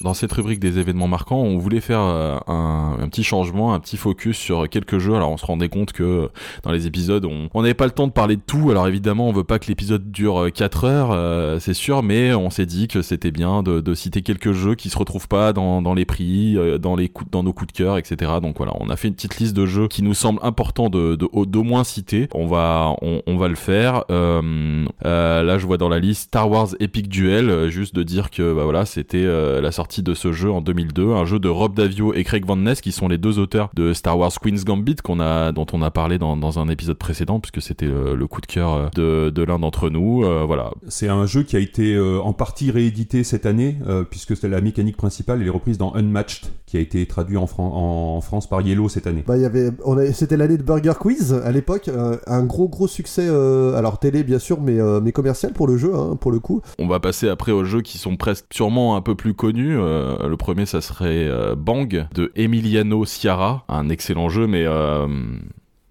Dans 0.00 0.14
cette 0.14 0.32
rubrique 0.32 0.60
des 0.60 0.78
événements 0.78 1.08
marquants, 1.08 1.40
on 1.40 1.58
voulait 1.58 1.80
faire 1.80 2.00
euh, 2.00 2.38
un, 2.46 3.08
petit 3.08 3.24
changement, 3.24 3.74
un 3.74 3.80
petit 3.80 3.96
focus 3.96 4.36
sur 4.36 4.68
quelques 4.68 4.98
jeux. 4.98 5.14
Alors 5.14 5.30
on 5.30 5.36
se 5.36 5.46
rendait 5.46 5.68
compte 5.68 5.92
que 5.92 6.02
euh, 6.02 6.28
dans 6.62 6.72
les 6.72 6.86
épisodes, 6.86 7.24
on 7.26 7.62
n'avait 7.62 7.74
pas 7.74 7.84
le 7.86 7.90
temps 7.90 8.06
de 8.06 8.12
parler 8.12 8.36
de 8.36 8.42
tout. 8.44 8.70
Alors 8.70 8.86
évidemment, 8.88 9.28
on 9.28 9.32
veut 9.32 9.44
pas 9.44 9.58
que 9.58 9.66
l'épisode 9.66 10.10
dure 10.10 10.48
4 10.52 10.84
heures, 10.84 11.10
euh, 11.12 11.58
c'est 11.58 11.74
sûr, 11.74 12.02
mais 12.02 12.34
on 12.34 12.50
s'est 12.50 12.66
dit 12.66 12.88
que 12.88 13.02
c'était 13.02 13.30
bien 13.30 13.62
de, 13.62 13.94
citer 13.94 14.22
quelques 14.22 14.52
jeux 14.52 14.74
qui 14.74 14.90
se 14.90 14.98
retrouvent 14.98 15.28
pas 15.28 15.52
dans, 15.52 15.94
les 15.94 16.04
prix, 16.04 16.56
euh, 16.56 16.78
dans 16.78 16.96
les 16.96 17.08
coups, 17.08 17.30
dans 17.30 17.42
nos 17.42 17.52
coups 17.52 17.72
de 17.72 17.76
cœur, 17.76 17.96
etc. 17.96 18.32
Donc 18.42 18.56
voilà, 18.56 18.72
on 18.80 18.90
a 18.90 18.96
fait 18.96 19.08
une 19.08 19.14
petite 19.14 19.38
liste 19.38 19.54
de 19.54 19.66
jeux 19.66 19.86
qui 19.88 20.02
nous 20.02 20.14
semble 20.14 20.40
important 20.42 20.88
de 20.88 21.14
de- 21.14 21.28
au- 21.32 21.46
d'au 21.46 21.62
moins 21.62 21.84
citer. 21.84 22.28
On 22.34 22.46
va 22.46 22.96
on, 23.02 23.36
va 23.36 23.48
le 23.48 23.54
faire. 23.54 24.04
Euh, 24.10 24.84
euh, 25.04 25.42
là, 25.42 25.58
je 25.58 25.66
vois 25.66 25.76
dans 25.76 25.88
la 25.88 25.98
liste 25.98 26.22
Star 26.24 26.50
Wars 26.50 26.68
Epic 26.80 27.08
Duel, 27.08 27.50
euh, 27.50 27.68
juste 27.68 27.94
de 27.94 28.02
dire 28.02 28.30
que 28.30 28.54
bah 28.54 28.64
voilà, 28.64 28.84
c'était 28.86 29.24
euh, 29.24 29.60
la 29.60 29.72
sortie 29.72 29.83
de 30.02 30.14
ce 30.14 30.32
jeu 30.32 30.50
en 30.50 30.60
2002, 30.60 31.12
un 31.12 31.24
jeu 31.24 31.38
de 31.38 31.48
Rob 31.48 31.74
Davio 31.74 32.14
et 32.14 32.24
Craig 32.24 32.44
Van 32.46 32.56
Ness 32.56 32.80
qui 32.80 32.92
sont 32.92 33.08
les 33.08 33.18
deux 33.18 33.38
auteurs 33.38 33.70
de 33.74 33.92
Star 33.92 34.18
Wars 34.18 34.32
Queen's 34.40 34.64
Gambit 34.64 34.96
qu'on 34.96 35.20
a 35.20 35.52
dont 35.52 35.66
on 35.72 35.82
a 35.82 35.90
parlé 35.90 36.18
dans, 36.18 36.36
dans 36.36 36.58
un 36.58 36.68
épisode 36.68 36.96
précédent 36.98 37.40
puisque 37.40 37.60
c'était 37.62 37.86
le, 37.86 38.14
le 38.14 38.26
coup 38.26 38.40
de 38.40 38.46
cœur 38.46 38.72
euh, 38.72 38.88
de, 38.94 39.30
de 39.30 39.42
l'un 39.42 39.58
d'entre 39.58 39.90
nous. 39.90 40.24
Euh, 40.24 40.44
voilà, 40.46 40.70
C'est 40.88 41.08
un 41.08 41.26
jeu 41.26 41.42
qui 41.42 41.56
a 41.56 41.60
été 41.60 41.94
euh, 41.94 42.20
en 42.20 42.32
partie 42.32 42.70
réédité 42.70 43.24
cette 43.24 43.46
année 43.46 43.76
euh, 43.86 44.04
puisque 44.08 44.36
c'est 44.36 44.48
la 44.48 44.60
mécanique 44.60 44.96
principale 44.96 45.40
elle 45.40 45.46
est 45.46 45.50
reprise 45.50 45.78
dans 45.78 45.94
Unmatched 45.94 46.46
qui 46.66 46.76
a 46.76 46.80
été 46.80 47.06
traduit 47.06 47.36
en, 47.36 47.46
Fran- 47.46 47.72
en 48.16 48.20
France 48.20 48.48
par 48.48 48.60
Yellow 48.60 48.88
cette 48.88 49.06
année. 49.06 49.22
Bah, 49.26 49.36
il 49.36 49.42
y 49.42 49.46
avait, 49.46 49.70
c'était 50.12 50.36
l'année 50.36 50.56
de 50.56 50.62
Burger 50.62 50.94
Quiz 50.98 51.32
à 51.44 51.52
l'époque, 51.52 51.88
euh, 51.88 52.16
un 52.26 52.44
gros 52.44 52.68
gros 52.68 52.88
succès, 52.88 53.26
euh, 53.28 53.76
alors 53.76 53.98
télé 53.98 54.24
bien 54.24 54.38
sûr, 54.38 54.60
mais, 54.60 54.80
euh, 54.80 55.00
mais 55.00 55.12
commercial 55.12 55.52
pour 55.52 55.66
le 55.68 55.76
jeu, 55.76 55.94
hein, 55.94 56.16
pour 56.20 56.32
le 56.32 56.40
coup. 56.40 56.62
On 56.78 56.88
va 56.88 56.98
passer 57.00 57.28
après 57.28 57.52
aux 57.52 57.64
jeux 57.64 57.82
qui 57.82 57.98
sont 57.98 58.16
presque 58.16 58.46
sûrement 58.52 58.96
un 58.96 59.00
peu 59.02 59.14
plus 59.14 59.34
connus. 59.34 59.73
Euh, 59.74 60.28
le 60.28 60.36
premier, 60.36 60.66
ça 60.66 60.80
serait 60.80 61.28
euh, 61.28 61.54
Bang 61.54 62.06
de 62.14 62.32
Emiliano 62.36 63.04
Ciara, 63.04 63.64
un 63.68 63.88
excellent 63.88 64.28
jeu, 64.28 64.46
mais 64.46 64.64
euh, 64.66 65.06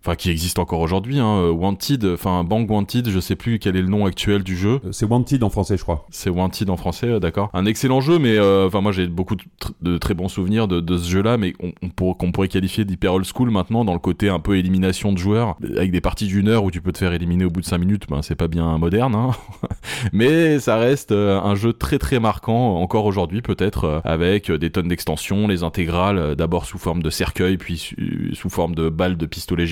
enfin 0.05 0.15
qui 0.15 0.29
existe 0.29 0.59
encore 0.59 0.81
aujourd'hui. 0.81 1.19
Hein. 1.19 1.49
Wanted, 1.51 2.05
enfin 2.13 2.43
Bang 2.43 2.69
Wanted, 2.69 3.09
je 3.09 3.19
sais 3.19 3.35
plus 3.35 3.59
quel 3.59 3.75
est 3.77 3.81
le 3.81 3.87
nom 3.87 4.05
actuel 4.05 4.43
du 4.43 4.57
jeu. 4.57 4.79
Euh, 4.85 4.91
C'est 4.91 5.05
Wanted 5.05 5.43
en 5.43 5.49
français 5.49 5.77
je 5.77 5.83
crois. 5.83 6.05
C'est 6.11 6.29
Wanted 6.29 6.69
en 6.69 6.77
français, 6.77 7.07
euh, 7.07 7.19
d'accord. 7.19 7.49
Un 7.53 7.65
excellent 7.65 8.01
jeu, 8.01 8.19
mais 8.19 8.37
euh, 8.37 8.67
enfin 8.67 8.81
moi 8.81 8.91
j'ai 8.91 9.07
beaucoup 9.07 9.35
de, 9.35 9.43
tr- 9.61 9.71
de 9.81 9.97
très 9.97 10.13
bons 10.13 10.27
souvenirs 10.27 10.67
de, 10.67 10.79
de 10.81 10.97
ce 10.97 11.09
jeu-là, 11.09 11.37
mais 11.37 11.53
on, 11.61 11.71
on 11.81 11.89
pour- 11.89 12.17
qu'on 12.17 12.31
pourrait 12.31 12.47
qualifier 12.49 12.83
d'hyper 12.85 13.13
old 13.13 13.25
school 13.25 13.49
maintenant 13.49 13.85
dans 13.85 13.93
le 13.93 13.99
côté 13.99 14.29
un 14.29 14.39
peu 14.39 14.57
élimination 14.57 15.13
de 15.13 15.17
joueurs, 15.17 15.55
avec 15.77 15.91
des 15.91 16.01
parties 16.01 16.27
d'une 16.27 16.47
heure 16.49 16.63
où 16.63 16.71
tu 16.71 16.81
peux 16.81 16.91
te 16.91 16.97
faire 16.97 17.13
éliminer 17.13 17.45
au 17.45 17.49
bout 17.49 17.61
de 17.61 17.65
5 17.65 17.77
minutes, 17.77 18.03
ben 18.09 18.21
c'est 18.21 18.35
pas 18.35 18.47
bien 18.47 18.77
moderne, 18.77 19.15
hein. 19.15 19.31
mais 20.13 20.59
ça 20.59 20.77
reste 20.77 21.11
euh, 21.11 21.39
un 21.41 21.55
jeu 21.55 21.73
très 21.73 21.97
très 21.99 22.19
marquant 22.19 22.75
encore 22.77 23.05
aujourd'hui 23.05 23.41
peut-être, 23.41 23.85
euh, 23.85 23.99
avec 24.03 24.49
euh, 24.49 24.57
des 24.57 24.69
tonnes 24.69 24.87
d'extensions, 24.89 25.47
les 25.47 25.63
intégrales, 25.63 26.17
euh, 26.17 26.35
d'abord 26.35 26.65
sous 26.65 26.77
forme 26.77 27.01
de 27.03 27.09
cercueil, 27.09 27.57
puis 27.57 27.91
sous 28.33 28.49
forme 28.49 28.75
de 28.75 28.89
balles 28.89 29.17
de 29.17 29.25
pistolet 29.25 29.65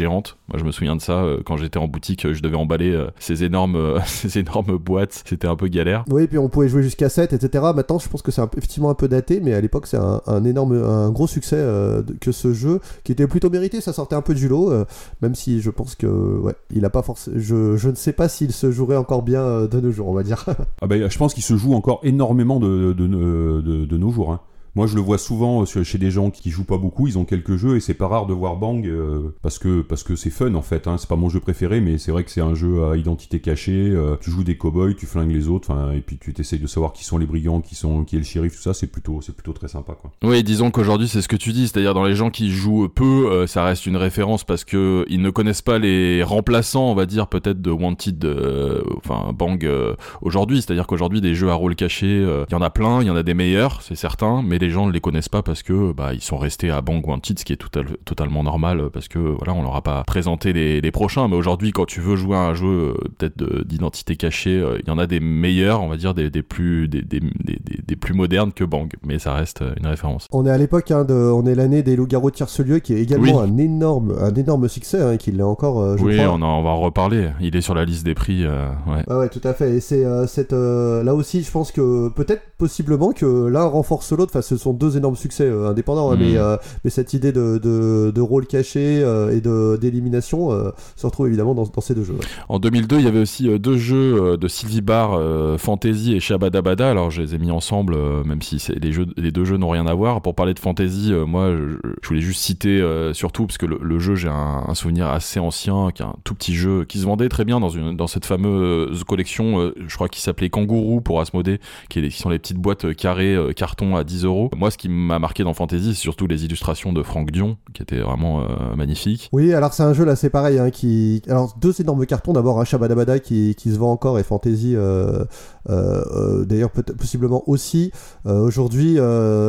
Moi 0.49 0.59
je 0.59 0.63
me 0.63 0.71
souviens 0.71 0.95
de 0.95 1.01
ça 1.01 1.23
euh, 1.23 1.41
quand 1.45 1.57
j'étais 1.57 1.77
en 1.77 1.87
boutique, 1.87 2.31
je 2.31 2.41
devais 2.41 2.55
emballer 2.57 2.91
euh, 2.91 3.07
ces 3.19 3.43
énormes 3.43 3.75
euh, 3.75 3.99
ces 4.05 4.39
énormes 4.39 4.77
boîtes, 4.77 5.23
c'était 5.25 5.47
un 5.47 5.55
peu 5.55 5.67
galère. 5.67 6.03
Oui, 6.09 6.27
puis 6.27 6.37
on 6.37 6.49
pouvait 6.49 6.69
jouer 6.69 6.83
jusqu'à 6.83 7.09
7, 7.09 7.33
etc. 7.33 7.63
Maintenant, 7.75 7.99
je 7.99 8.09
pense 8.09 8.21
que 8.21 8.31
c'est 8.31 8.41
effectivement 8.57 8.89
un 8.89 8.93
peu 8.95 9.07
daté, 9.07 9.39
mais 9.41 9.53
à 9.53 9.61
l'époque, 9.61 9.87
c'est 9.87 9.97
un, 9.97 10.21
un 10.27 10.43
énorme, 10.43 10.73
un 10.83 11.09
gros 11.11 11.27
succès 11.27 11.55
euh, 11.57 12.03
que 12.19 12.31
ce 12.31 12.53
jeu, 12.53 12.79
qui 13.03 13.11
était 13.11 13.27
plutôt 13.27 13.49
mérité. 13.49 13.81
Ça 13.81 13.93
sortait 13.93 14.15
un 14.15 14.21
peu 14.21 14.33
du 14.33 14.47
lot, 14.47 14.71
euh, 14.71 14.85
même 15.21 15.35
si 15.35 15.61
je 15.61 15.69
pense 15.69 15.95
que, 15.95 16.07
ouais, 16.07 16.55
il 16.73 16.85
a 16.85 16.89
pas 16.89 17.01
forcément. 17.01 17.37
Je, 17.39 17.77
je 17.77 17.89
ne 17.89 17.95
sais 17.95 18.13
pas 18.13 18.27
s'il 18.29 18.51
se 18.51 18.71
jouerait 18.71 18.97
encore 18.97 19.21
bien 19.23 19.41
euh, 19.41 19.67
de 19.67 19.79
nos 19.79 19.91
jours, 19.91 20.07
on 20.07 20.13
va 20.13 20.23
dire. 20.23 20.45
Ah 20.81 20.87
bah, 20.87 20.95
je 21.07 21.17
pense 21.17 21.33
qu'il 21.33 21.43
se 21.43 21.55
joue 21.57 21.73
encore 21.73 21.99
énormément 22.03 22.59
de, 22.59 22.93
de, 22.93 23.07
de, 23.07 23.61
de- 23.61 23.85
de 23.85 23.97
nos 23.97 24.11
jours. 24.11 24.31
hein. 24.31 24.39
Moi, 24.75 24.87
je 24.87 24.95
le 24.95 25.01
vois 25.01 25.17
souvent 25.17 25.65
sur- 25.65 25.83
chez 25.83 25.97
des 25.97 26.11
gens 26.11 26.29
qui 26.29 26.49
jouent 26.49 26.63
pas 26.65 26.77
beaucoup. 26.77 27.07
Ils 27.07 27.17
ont 27.17 27.25
quelques 27.25 27.57
jeux 27.57 27.75
et 27.75 27.79
c'est 27.79 27.93
pas 27.93 28.07
rare 28.07 28.25
de 28.25 28.33
voir 28.33 28.55
Bang 28.55 28.85
euh, 28.87 29.35
parce 29.41 29.59
que 29.59 29.81
parce 29.81 30.03
que 30.03 30.15
c'est 30.15 30.29
fun 30.29 30.53
en 30.55 30.61
fait. 30.61 30.87
Hein. 30.87 30.97
C'est 30.97 31.09
pas 31.09 31.15
mon 31.15 31.29
jeu 31.29 31.39
préféré, 31.39 31.81
mais 31.81 31.97
c'est 31.97 32.11
vrai 32.11 32.23
que 32.23 32.31
c'est 32.31 32.41
un 32.41 32.53
jeu 32.55 32.83
à 32.85 32.95
identité 32.97 33.39
cachée. 33.39 33.89
euh, 33.91 34.15
tu 34.21 34.31
joues 34.31 34.43
des 34.43 34.57
cowboys, 34.57 34.95
tu 34.95 35.05
flingues 35.05 35.31
les 35.31 35.47
autres, 35.49 35.71
et 35.95 36.01
puis 36.01 36.17
tu 36.17 36.33
t'essayes 36.33 36.59
de 36.59 36.67
savoir 36.67 36.93
qui 36.93 37.03
sont 37.03 37.17
les 37.17 37.25
brigands, 37.25 37.59
qui 37.61 37.75
sont 37.75 38.03
qui 38.05 38.15
est 38.15 38.19
le 38.19 38.25
shérif, 38.25 38.55
tout 38.55 38.61
ça. 38.61 38.73
C'est 38.73 38.87
plutôt 38.87 39.19
c'est 39.21 39.35
plutôt 39.35 39.53
très 39.53 39.67
sympa 39.67 39.93
quoi. 39.99 40.11
Oui, 40.23 40.43
disons 40.43 40.71
qu'aujourd'hui 40.71 41.07
c'est 41.07 41.21
ce 41.21 41.27
que 41.27 41.35
tu 41.35 41.51
dis, 41.51 41.67
c'est-à-dire 41.67 41.93
dans 41.93 42.05
les 42.05 42.15
gens 42.15 42.29
qui 42.29 42.49
jouent 42.51 42.87
peu, 42.87 43.29
euh, 43.29 43.47
ça 43.47 43.63
reste 43.65 43.85
une 43.85 43.97
référence 43.97 44.43
parce 44.43 44.63
que 44.63 45.05
ils 45.09 45.21
ne 45.21 45.29
connaissent 45.31 45.61
pas 45.61 45.79
les 45.79 46.23
remplaçants, 46.23 46.89
on 46.89 46.95
va 46.95 47.05
dire 47.05 47.27
peut-être 47.27 47.61
de 47.61 47.71
Wanted, 47.71 48.23
euh, 48.23 48.81
enfin 48.97 49.33
Bang 49.33 49.65
euh, 49.65 49.95
aujourd'hui, 50.21 50.61
c'est-à-dire 50.61 50.87
qu'aujourd'hui 50.87 51.19
des 51.21 51.35
jeux 51.35 51.49
à 51.49 51.53
rôle 51.55 51.75
caché, 51.75 52.07
euh, 52.07 52.45
il 52.49 52.53
y 52.53 52.55
en 52.55 52.61
a 52.61 52.69
plein, 52.69 53.01
il 53.01 53.07
y 53.07 53.09
en 53.09 53.15
a 53.15 53.23
des 53.23 53.33
meilleurs, 53.33 53.81
c'est 53.81 53.95
certain, 53.95 54.41
mais 54.41 54.59
les 54.61 54.69
gens 54.69 54.87
ne 54.87 54.91
les 54.91 55.01
connaissent 55.01 55.27
pas 55.29 55.41
parce 55.43 55.63
que 55.63 55.91
bah 55.91 56.13
ils 56.13 56.21
sont 56.21 56.37
restés 56.37 56.69
à 56.69 56.79
Bang 56.81 57.05
Wanted, 57.05 57.37
ce 57.39 57.43
qui 57.45 57.53
est 57.53 57.57
tout 57.57 57.77
à- 57.79 57.83
totalement 58.05 58.43
normal 58.43 58.89
parce 58.93 59.07
que 59.07 59.19
voilà, 59.19 59.53
on 59.53 59.61
leur 59.63 59.75
a 59.75 59.81
pas 59.81 60.03
présenté 60.05 60.53
les, 60.53 60.79
les 60.79 60.91
prochains. 60.91 61.27
Mais 61.27 61.35
aujourd'hui, 61.35 61.71
quand 61.71 61.85
tu 61.85 61.99
veux 61.99 62.15
jouer 62.15 62.37
à 62.37 62.41
un 62.41 62.53
jeu 62.53 62.67
euh, 62.67 62.93
peut-être 63.17 63.37
de- 63.37 63.63
d'identité 63.63 64.15
cachée, 64.15 64.57
euh, 64.59 64.77
il 64.81 64.87
y 64.87 64.91
en 64.91 64.97
a 64.97 65.07
des 65.07 65.19
meilleurs, 65.19 65.81
on 65.81 65.89
va 65.89 65.97
dire 65.97 66.13
des, 66.13 66.29
des 66.29 66.43
plus 66.43 66.87
des, 66.87 67.01
des, 67.01 67.19
des, 67.19 67.95
plus 67.95 68.13
modernes 68.13 68.51
que 68.53 68.63
Bang, 68.63 68.91
mais 69.05 69.19
ça 69.19 69.33
reste 69.33 69.61
euh, 69.61 69.73
une 69.79 69.87
référence. 69.87 70.27
On 70.31 70.45
est 70.45 70.49
à 70.51 70.57
l'époque, 70.57 70.89
hein, 70.91 71.03
de, 71.03 71.13
on 71.13 71.45
est 71.45 71.55
l'année 71.55 71.83
des 71.83 71.95
loups-garous 71.95 72.29
de 72.31 72.35
Tierce-Lieu, 72.35 72.79
qui 72.79 72.93
est 72.93 73.01
également 73.01 73.39
Oui. 73.41 73.49
un 73.51 73.57
énorme, 73.57 74.15
un 74.19 74.33
énorme 74.35 74.67
succès, 74.69 75.01
hein, 75.01 75.17
qui 75.17 75.31
l'est 75.31 75.41
encore, 75.43 75.97
je 75.97 76.03
oui, 76.03 76.17
crois. 76.17 76.29
on, 76.29 76.41
en- 76.41 76.59
on 76.59 76.63
va 76.63 76.69
en 76.69 76.79
reparler. 76.79 77.29
Il 77.41 77.55
est 77.55 77.61
sur 77.61 77.73
la 77.75 77.83
liste 77.85 78.05
des 78.05 78.13
prix. 78.15 78.43
euh, 78.45 78.67
ouais. 78.87 79.03
Ouais, 79.07 79.15
ouais, 79.17 79.29
tout 79.29 79.41
à 79.43 79.53
fait. 79.53 79.71
Et 79.75 79.79
c'est 79.79 80.05
cette, 80.27 80.51
là 80.53 81.13
aussi, 81.15 81.41
je 81.43 81.51
pense 81.51 81.71
que 81.71 82.09
peut-être 82.09 82.43
possiblement 82.57 83.11
que 83.11 83.47
l'un 83.47 83.65
renforce 83.65 84.11
l'autre. 84.11 84.31
Enfin, 84.33 84.41
ce 84.51 84.57
sont 84.57 84.73
deux 84.73 84.97
énormes 84.97 85.15
succès 85.15 85.45
euh, 85.45 85.69
indépendants, 85.69 86.11
hein, 86.11 86.15
Mm. 86.15 86.19
mais, 86.19 86.37
euh, 86.37 86.57
mais 86.83 86.89
cette 86.89 87.13
idée 87.13 87.31
de, 87.31 87.57
de, 87.57 88.11
de 88.13 88.21
rôle 88.21 88.45
caché 88.47 89.01
euh, 89.01 89.35
et 89.35 89.39
de 89.41 89.77
d'élimination 89.79 90.49
se 90.95 91.05
retrouve 91.05 91.27
évidemment 91.27 91.53
dans, 91.55 91.63
dans 91.65 91.81
ces 91.81 91.95
deux 91.95 92.03
jeux. 92.03 92.13
ouais. 92.13 92.25
En 92.49 92.59
2002, 92.59 92.97
il 92.99 93.05
y 93.05 93.07
avait 93.07 93.19
aussi 93.21 93.47
deux 93.59 93.77
jeux 93.77 94.37
de 94.37 94.47
Sylvie 94.47 94.81
Bar, 94.81 95.13
euh, 95.13 95.57
Fantasy 95.57 96.13
et 96.15 96.19
Shabadabada. 96.19 96.89
Alors, 96.89 97.11
je 97.11 97.21
les 97.21 97.35
ai 97.35 97.37
mis 97.37 97.51
ensemble, 97.51 97.95
même 98.25 98.41
si 98.41 98.59
c'est- 98.59 98.77
les, 98.83 98.91
jeux, 98.91 99.05
les 99.17 99.31
deux 99.31 99.45
jeux 99.45 99.57
n'ont 99.57 99.69
rien 99.69 99.85
à 99.87 99.93
voir. 99.93 100.21
Pour 100.21 100.35
parler 100.35 100.53
de 100.53 100.59
Fantasy, 100.59 101.13
moi, 101.27 101.51
je, 101.51 101.77
je 102.01 102.07
voulais 102.07 102.21
juste 102.21 102.41
citer 102.41 102.83
surtout, 103.13 103.45
parce 103.45 103.57
que 103.57 103.65
le, 103.65 103.79
le 103.81 103.99
jeu, 103.99 104.15
j'ai 104.15 104.27
un, 104.29 104.63
un 104.67 104.75
souvenir 104.75 105.07
assez 105.07 105.39
ancien, 105.39 105.89
qui 105.93 106.01
est 106.01 106.05
un 106.05 106.15
tout 106.23 106.35
petit 106.35 106.53
jeu, 106.55 106.83
qui 106.85 106.99
se 106.99 107.05
vendait 107.05 107.29
très 107.29 107.45
bien 107.45 107.59
dans, 107.59 107.69
une, 107.69 107.95
dans 107.95 108.07
cette 108.07 108.25
fameuse 108.25 109.03
collection, 109.05 109.71
je 109.87 109.95
crois 109.95 110.09
qu'il 110.09 110.21
s'appelait 110.21 110.49
Kangourou 110.49 111.01
pour 111.01 111.21
Asmodée, 111.21 111.59
qui, 111.89 111.99
est- 111.99 112.09
qui 112.09 112.17
sont 112.19 112.29
les 112.29 112.39
petites 112.39 112.57
boîtes 112.57 112.93
carrées, 112.95 113.37
carton 113.55 113.95
à 113.95 114.03
10 114.03 114.25
euros. 114.25 114.40
Moi, 114.55 114.71
ce 114.71 114.77
qui 114.77 114.89
m'a 114.89 115.19
marqué 115.19 115.43
dans 115.43 115.53
Fantasy, 115.53 115.93
c'est 115.93 116.01
surtout 116.01 116.27
les 116.27 116.45
illustrations 116.45 116.93
de 116.93 117.03
Franck 117.03 117.31
Dion, 117.31 117.57
qui 117.73 117.81
étaient 117.83 117.99
vraiment 117.99 118.41
euh, 118.41 118.75
magnifiques. 118.75 119.29
Oui, 119.31 119.53
alors 119.53 119.73
c'est 119.73 119.83
un 119.83 119.93
jeu 119.93 120.05
là, 120.05 120.15
c'est 120.15 120.29
pareil, 120.29 120.57
hein, 120.59 120.69
qui, 120.71 121.21
alors 121.27 121.55
deux 121.59 121.79
énormes 121.81 122.05
cartons 122.05 122.33
d'abord, 122.33 122.59
un 122.59 122.65
Shabadabada 122.65 123.19
qui, 123.19 123.55
qui 123.55 123.71
se 123.71 123.77
vend 123.77 123.91
encore 123.91 124.19
et 124.19 124.23
Fantasy, 124.23 124.73
euh, 124.75 125.25
euh, 125.69 126.45
d'ailleurs 126.45 126.71
possiblement 126.71 127.43
aussi. 127.47 127.91
Aujourd'hui, 128.25 128.97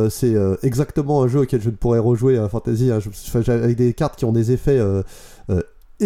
c'est 0.09 0.35
exactement 0.63 1.23
un 1.23 1.27
jeu 1.27 1.41
auquel 1.41 1.61
je 1.61 1.69
ne 1.69 1.75
pourrais 1.75 1.99
rejouer 1.99 2.39
Fantasy, 2.49 2.91
hein, 2.91 2.99
j'ai- 2.99 3.51
avec 3.51 3.77
des 3.77 3.93
cartes 3.93 4.15
qui 4.17 4.25
ont 4.25 4.31
des 4.31 4.51
effets. 4.51 4.79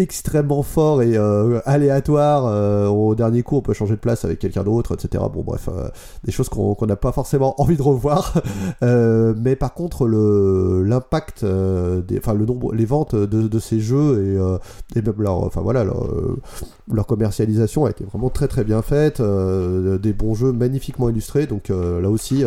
Extrêmement 0.01 0.63
forts 0.63 1.01
et 1.01 1.17
euh, 1.17 1.59
aléatoires 1.65 2.45
euh, 2.45 2.87
au 2.87 3.15
dernier 3.15 3.43
coup 3.43 3.57
on 3.57 3.61
peut 3.61 3.73
changer 3.73 3.95
de 3.95 3.99
place 3.99 4.25
avec 4.25 4.39
quelqu'un 4.39 4.63
d'autre 4.63 4.95
etc 4.95 5.23
bon 5.33 5.43
bref 5.43 5.69
euh, 5.69 5.89
des 6.23 6.31
choses 6.31 6.49
qu'on 6.49 6.75
qu'on 6.75 6.85
n'a 6.85 6.95
pas 6.95 7.11
forcément 7.11 7.55
envie 7.61 7.77
de 7.77 7.81
revoir. 7.81 8.41
Mais 8.81 9.55
par 9.55 9.73
contre 9.73 10.07
le 10.07 10.83
l'impact 10.83 11.43
enfin 11.43 12.33
le 12.33 12.45
nombre 12.45 12.73
les 12.73 12.85
ventes 12.85 13.15
de, 13.15 13.47
de 13.47 13.59
ces 13.59 13.79
jeux 13.79 14.23
et, 14.95 14.99
et 14.99 15.01
même 15.01 15.15
leur 15.19 15.43
enfin 15.43 15.61
voilà 15.61 15.83
leur, 15.83 16.07
leur 16.91 17.05
commercialisation 17.05 17.85
a 17.85 17.89
été 17.89 18.03
vraiment 18.03 18.29
très 18.29 18.47
très 18.47 18.63
bien 18.63 18.81
faite 18.81 19.21
des 19.21 20.13
bons 20.13 20.35
jeux 20.35 20.51
magnifiquement 20.51 21.09
illustrés. 21.09 21.47
Donc 21.47 21.69
là 21.69 22.09
aussi 22.09 22.43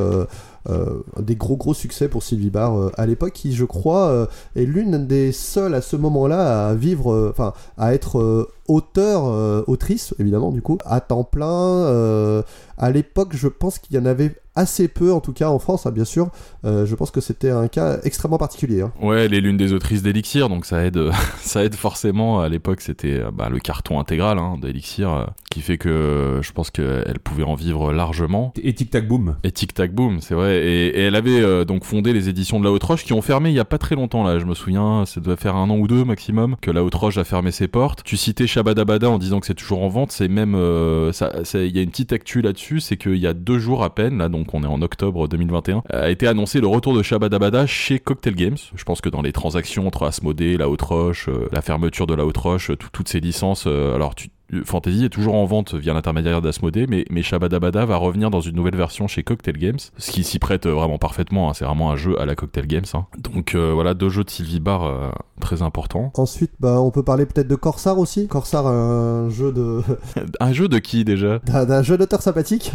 des 0.66 1.36
gros 1.36 1.56
gros 1.56 1.74
succès 1.74 2.08
pour 2.08 2.22
Sylvie 2.22 2.50
Bar 2.50 2.78
euh, 2.78 2.92
à 2.96 3.06
l'époque 3.06 3.32
qui 3.32 3.54
je 3.54 3.64
crois 3.64 4.08
euh, 4.08 4.26
est 4.56 4.64
l'une 4.64 5.06
des 5.06 5.32
seules 5.32 5.74
à 5.74 5.80
ce 5.80 5.96
moment-là 5.96 6.68
à 6.68 6.74
vivre 6.74 7.12
euh, 7.12 7.30
enfin 7.30 7.52
à 7.78 7.94
être 7.94 8.18
euh, 8.18 8.46
auteur 8.68 9.24
euh, 9.26 9.62
autrice 9.66 10.14
évidemment 10.18 10.52
du 10.52 10.62
coup 10.62 10.78
à 10.84 11.00
temps 11.00 11.24
plein 11.24 11.48
euh, 11.48 12.42
à 12.78 12.90
l'époque 12.90 13.30
je 13.34 13.48
pense 13.48 13.78
qu'il 13.78 13.96
y 13.96 13.98
en 13.98 14.06
avait 14.06 14.36
assez 14.54 14.88
peu 14.88 15.12
en 15.12 15.20
tout 15.20 15.32
cas 15.32 15.48
en 15.48 15.58
France 15.58 15.86
hein, 15.86 15.90
bien 15.92 16.04
sûr 16.04 16.28
Euh, 16.66 16.84
je 16.84 16.94
pense 16.94 17.10
que 17.10 17.22
c'était 17.22 17.50
un 17.50 17.68
cas 17.68 17.98
extrêmement 18.04 18.36
particulier 18.36 18.82
hein. 18.82 18.92
Ouais, 19.00 19.24
elle 19.24 19.32
est 19.32 19.40
l'une 19.40 19.56
des 19.56 19.72
autrices 19.72 20.02
d'Elixir, 20.02 20.50
donc 20.50 20.66
ça 20.66 20.84
aide, 20.84 21.00
ça 21.40 21.64
aide 21.64 21.74
forcément. 21.74 22.40
À 22.40 22.50
l'époque, 22.50 22.82
c'était 22.82 23.20
euh, 23.20 23.30
bah, 23.32 23.48
le 23.48 23.58
carton 23.60 23.98
intégral 23.98 24.38
hein, 24.38 24.56
d'Elixir, 24.60 25.10
euh, 25.10 25.24
qui 25.50 25.60
fait 25.62 25.78
que 25.78 26.38
je 26.42 26.52
pense 26.52 26.70
qu'elle 26.70 27.18
pouvait 27.22 27.42
en 27.42 27.54
vivre 27.54 27.92
largement. 27.92 28.52
Et 28.62 28.72
Tic 28.72 28.88
Tac 28.90 29.06
Boom. 29.08 29.36
Et 29.42 29.50
Tic 29.50 29.74
Tac 29.74 29.92
Boom, 29.92 30.20
c'est 30.20 30.34
vrai. 30.34 30.64
Et, 30.64 30.86
et 30.88 31.00
elle 31.00 31.16
avait 31.16 31.40
euh, 31.40 31.64
donc 31.64 31.84
fondé 31.84 32.12
les 32.12 32.28
éditions 32.28 32.60
de 32.60 32.64
La 32.64 32.70
Haute 32.70 32.84
Roche, 32.84 33.04
qui 33.04 33.12
ont 33.12 33.20
fermé 33.20 33.50
il 33.50 33.56
y 33.56 33.60
a 33.60 33.64
pas 33.64 33.78
très 33.78 33.96
longtemps 33.96 34.22
là. 34.22 34.38
Je 34.38 34.44
me 34.44 34.54
souviens, 34.54 35.04
ça 35.06 35.20
doit 35.20 35.36
faire 35.36 35.56
un 35.56 35.68
an 35.68 35.76
ou 35.76 35.88
deux 35.88 36.04
maximum 36.04 36.54
que 36.60 36.70
La 36.70 36.84
Haute 36.84 36.94
Roche 36.94 37.18
a 37.18 37.24
fermé 37.24 37.50
ses 37.50 37.66
portes. 37.66 38.02
Tu 38.04 38.16
citais 38.16 38.46
Shabadabada 38.46 39.10
en 39.10 39.18
disant 39.18 39.40
que 39.40 39.46
c'est 39.46 39.54
toujours 39.54 39.82
en 39.82 39.88
vente. 39.88 40.12
C'est 40.12 40.28
même, 40.28 40.54
euh, 40.54 41.12
ça, 41.12 41.44
ça- 41.44 41.60
il 41.62 41.74
y 41.74 41.80
a 41.80 41.82
une 41.82 41.90
petite 41.90 42.12
actu 42.12 42.42
là-dessus, 42.42 42.78
c'est 42.78 42.96
qu'il 42.96 43.16
y 43.16 43.26
a 43.26 43.34
deux 43.34 43.58
jours 43.58 43.82
à 43.82 43.92
peine, 43.94 44.18
là, 44.18 44.28
donc 44.28 44.54
on 44.54 44.62
est 44.62 44.66
en 44.68 44.80
octobre 44.82 45.26
2021, 45.26 45.82
a 45.90 46.10
été 46.10 46.28
annoncé 46.28 46.60
le 46.60 46.68
retour 46.68 46.94
de 46.94 47.02
Shabadabada 47.02 47.66
chez 47.66 47.98
Cocktail 47.98 48.36
Games. 48.36 48.56
Je 48.76 48.84
pense 48.84 49.00
que 49.00 49.08
dans 49.08 49.20
les 49.22 49.32
transactions 49.32 49.86
entre 49.88 50.04
Asmodée, 50.06 50.56
La 50.56 50.68
Haute 50.68 50.82
Roche, 50.82 51.28
euh, 51.28 51.48
la 51.50 51.60
fermeture 51.60 52.06
de 52.06 52.14
La 52.14 52.24
Haute 52.24 52.36
Roche, 52.36 52.70
tout- 52.78 52.88
toutes 52.92 53.08
ces 53.08 53.18
licences, 53.18 53.64
euh, 53.66 53.96
alors 53.96 54.14
tu 54.14 54.28
Fantasy 54.64 55.04
est 55.04 55.08
toujours 55.10 55.34
en 55.34 55.44
vente 55.44 55.74
via 55.74 55.92
l'intermédiaire 55.94 56.42
d'Asmodée, 56.42 56.86
mais, 56.88 57.04
mais 57.10 57.22
Shabadabada 57.22 57.84
va 57.86 57.96
revenir 57.96 58.30
dans 58.30 58.40
une 58.40 58.56
nouvelle 58.56 58.76
version 58.76 59.06
chez 59.06 59.22
Cocktail 59.22 59.56
Games, 59.58 59.78
ce 59.96 60.10
qui 60.10 60.24
s'y 60.24 60.38
prête 60.38 60.66
euh, 60.66 60.72
vraiment 60.72 60.98
parfaitement. 60.98 61.50
hein. 61.50 61.54
C'est 61.54 61.64
vraiment 61.64 61.90
un 61.90 61.96
jeu 61.96 62.20
à 62.20 62.26
la 62.26 62.34
Cocktail 62.34 62.66
Games. 62.66 62.84
hein. 62.94 63.06
Donc 63.18 63.54
euh, 63.54 63.72
voilà, 63.74 63.94
deux 63.94 64.08
jeux 64.08 64.24
de 64.24 64.30
Sylvie 64.30 64.60
Bar 64.60 64.84
euh, 64.84 65.08
très 65.40 65.62
importants. 65.62 66.12
ensuite 66.16 66.52
bah, 66.60 66.80
on 66.80 66.90
peut 66.90 67.02
parler 67.02 67.26
peut-être 67.26 67.48
de 67.48 67.54
Corsair 67.54 67.98
aussi 67.98 68.26
Corsair 68.28 68.66
un 68.66 69.30
jeu 69.30 69.52
de 69.52 69.80
un 70.40 70.52
jeu 70.52 70.68
de 70.68 70.78
qui 70.78 71.04
déjà? 71.04 71.38
D'un 71.40 71.82
jeu 71.82 71.96
d'auteur 71.96 72.20
sympathique 72.22 72.72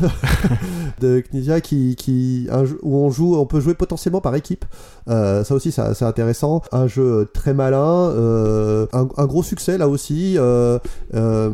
de 1.02 1.22
Knizia 1.32 1.62
qui, 1.62 1.96
qui 1.96 2.48
un 2.52 2.64
où 2.82 2.98
on 2.98 3.10
joue 3.10 3.36
on 3.36 3.46
peut 3.46 3.60
jouer 3.60 3.74
potentiellement 3.74 4.22
par 4.22 4.36
équipe 4.36 4.66
Euh, 5.08 5.44
ça 5.44 5.54
aussi 5.54 5.72
c'est 5.72 6.04
intéressant 6.04 6.62
un 6.72 6.88
jeu 6.88 7.30
très 7.34 7.54
malin 7.54 8.10
euh, 8.10 8.88
un, 8.94 9.08
un 9.18 9.26
gros 9.28 9.44
succès 9.44 9.78
là 9.78 9.88
aussi 9.88 10.36
euh, 10.38 10.80
euh, 11.14 11.52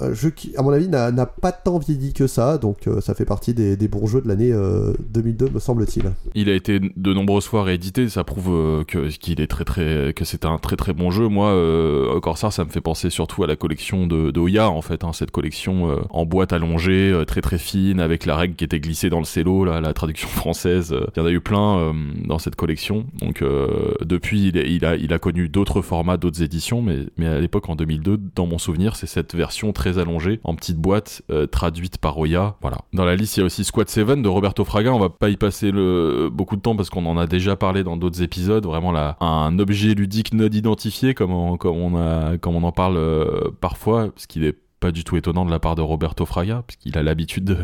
un 0.00 0.12
jeu 0.12 0.30
qui 0.30 0.56
à 0.56 0.62
mon 0.62 0.70
avis 0.70 0.88
n'a 0.88 1.26
pas 1.26 1.52
tant 1.52 1.78
vieilli 1.78 2.12
que 2.12 2.26
ça 2.26 2.58
donc 2.58 2.86
euh, 2.86 3.00
ça 3.00 3.14
fait 3.14 3.24
partie 3.24 3.54
des, 3.54 3.76
des 3.76 3.88
bons 3.88 4.06
jeux 4.06 4.20
de 4.20 4.28
l'année 4.28 4.52
euh, 4.52 4.92
2002 5.10 5.50
me 5.50 5.58
semble-t-il 5.58 6.12
Il 6.34 6.48
a 6.48 6.54
été 6.54 6.80
de 6.80 7.14
nombreuses 7.14 7.46
fois 7.46 7.62
réédité, 7.62 8.08
ça 8.08 8.24
prouve 8.24 8.48
euh, 8.50 8.84
que 8.84 9.08
qu'il 9.08 9.40
est 9.40 9.46
très 9.46 9.64
très 9.64 10.12
que 10.14 10.24
c'est 10.24 10.44
un 10.44 10.58
très 10.58 10.76
très 10.76 10.92
bon 10.92 11.10
jeu. 11.10 11.28
Moi, 11.28 11.48
euh, 11.48 12.20
Corsair, 12.20 12.52
ça 12.52 12.64
me 12.64 12.70
fait 12.70 12.80
penser 12.80 13.10
surtout 13.10 13.44
à 13.44 13.46
la 13.46 13.56
collection 13.56 14.06
de, 14.06 14.30
de 14.30 14.40
en 14.58 14.82
fait, 14.82 15.04
hein, 15.04 15.12
cette 15.12 15.30
collection 15.30 15.90
euh, 15.90 15.96
en 16.10 16.24
boîte 16.24 16.52
allongée, 16.52 17.10
euh, 17.12 17.24
très 17.24 17.42
très 17.42 17.58
fine, 17.58 18.00
avec 18.00 18.24
la 18.24 18.36
règle 18.36 18.54
qui 18.54 18.64
était 18.64 18.80
glissée 18.80 19.10
dans 19.10 19.18
le 19.18 19.24
cello, 19.24 19.64
là, 19.64 19.80
la 19.80 19.92
traduction 19.92 20.28
française. 20.42 20.92
euh, 20.92 21.06
Il 21.14 21.20
y 21.20 21.22
en 21.22 21.26
a 21.26 21.30
eu 21.30 21.40
plein 21.40 21.78
euh, 21.78 21.92
dans 22.26 22.38
cette 22.38 22.56
collection. 22.56 23.06
Donc 23.20 23.42
euh, 23.42 23.94
depuis, 24.04 24.48
il, 24.48 24.56
il 24.56 24.84
a 24.84 24.96
il 24.96 25.12
a 25.12 25.18
connu 25.18 25.48
d'autres 25.48 25.82
formats, 25.82 26.16
d'autres 26.16 26.42
éditions, 26.42 26.82
mais 26.82 27.00
mais 27.18 27.26
à 27.26 27.40
l'époque 27.40 27.68
en 27.68 27.76
2002, 27.76 28.18
dans 28.34 28.46
mon 28.46 28.58
souvenir, 28.58 28.96
c'est 28.96 29.06
cette 29.06 29.27
version 29.34 29.72
très 29.72 29.98
allongée 29.98 30.40
en 30.44 30.54
petite 30.54 30.78
boîte 30.78 31.22
euh, 31.30 31.46
traduite 31.46 31.98
par 31.98 32.18
Oya. 32.18 32.56
Voilà. 32.60 32.78
Dans 32.92 33.04
la 33.04 33.16
liste, 33.16 33.36
il 33.36 33.40
y 33.40 33.42
a 33.42 33.46
aussi 33.46 33.64
Squad 33.64 33.88
7 33.88 34.22
de 34.22 34.28
Roberto 34.28 34.64
Fraga. 34.64 34.92
On 34.92 34.98
va 34.98 35.10
pas 35.10 35.28
y 35.28 35.36
passer 35.36 35.70
le, 35.70 36.30
beaucoup 36.32 36.56
de 36.56 36.60
temps 36.60 36.76
parce 36.76 36.90
qu'on 36.90 37.06
en 37.06 37.16
a 37.16 37.26
déjà 37.26 37.56
parlé 37.56 37.84
dans 37.84 37.96
d'autres 37.96 38.22
épisodes. 38.22 38.64
Vraiment 38.64 38.92
là, 38.92 39.16
un 39.20 39.58
objet 39.58 39.94
ludique 39.94 40.32
non 40.32 40.48
identifié, 40.48 41.14
comme 41.14 41.32
on, 41.32 41.58
en 41.58 42.72
parle 42.72 42.96
euh, 42.96 43.50
parfois, 43.60 44.10
ce 44.16 44.26
qui 44.26 44.44
est 44.44 44.56
pas 44.80 44.90
du 44.92 45.04
tout 45.04 45.16
étonnant 45.16 45.44
de 45.44 45.50
la 45.50 45.58
part 45.58 45.74
de 45.74 45.82
Roberto 45.82 46.24
Fraga, 46.24 46.62
puisqu'il 46.66 46.96
a 46.98 47.02
l'habitude 47.02 47.44
de- 47.44 47.58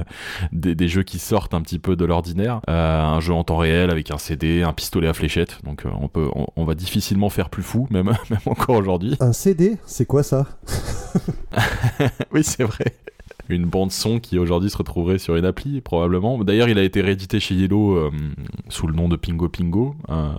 des, 0.53 0.75
des 0.75 0.89
jeux 0.89 1.03
qui 1.03 1.19
sortent 1.19 1.55
un 1.55 1.61
petit 1.61 1.79
peu 1.79 1.97
de 1.97 2.05
l'ordinaire. 2.05 2.61
Euh, 2.69 3.03
un 3.03 3.21
jeu 3.21 3.33
en 3.33 3.45
temps 3.45 3.57
réel 3.59 3.91
avec 3.91 4.11
un 4.11 4.19
CD, 4.19 4.63
un 4.63 4.73
pistolet 4.73 5.09
à 5.09 5.13
fléchette. 5.15 5.59
Donc 5.65 5.87
euh, 5.87 5.91
on 6.01 6.09
peut, 6.09 6.29
on, 6.35 6.47
on 6.57 6.65
va 6.65 6.75
difficilement 6.75 7.29
faire 7.31 7.51
plus 7.51 7.63
fou, 7.63 7.87
même, 7.91 8.07
même 8.31 8.41
encore 8.47 8.77
aujourd'hui. 8.77 9.17
un 9.21 9.33
CD 9.33 9.77
c'est 9.87 10.07
quoi 10.07 10.23
ça? 10.23 10.47
Oui, 12.33 12.43
c'est 12.43 12.65
vrai. 12.65 12.97
Une 13.49 13.67
bande 13.67 13.93
son 13.93 14.21
qui 14.21 14.39
aujourd'hui 14.39 14.71
se 14.71 14.77
retrouverait 14.77 15.19
sur 15.19 15.37
une 15.37 15.45
appli, 15.45 15.81
probablement. 15.81 16.43
D'ailleurs, 16.43 16.69
il 16.69 16.79
a 16.79 16.83
été 16.83 17.01
réédité 17.03 17.41
chez 17.41 17.55
Yellow 17.55 17.97
euh, 17.97 18.11
sous 18.69 18.87
le 18.87 18.95
nom 18.95 19.09
de 19.09 19.17
Pingo 19.17 19.49
Pingo. 19.49 19.95
Euh, 20.09 20.33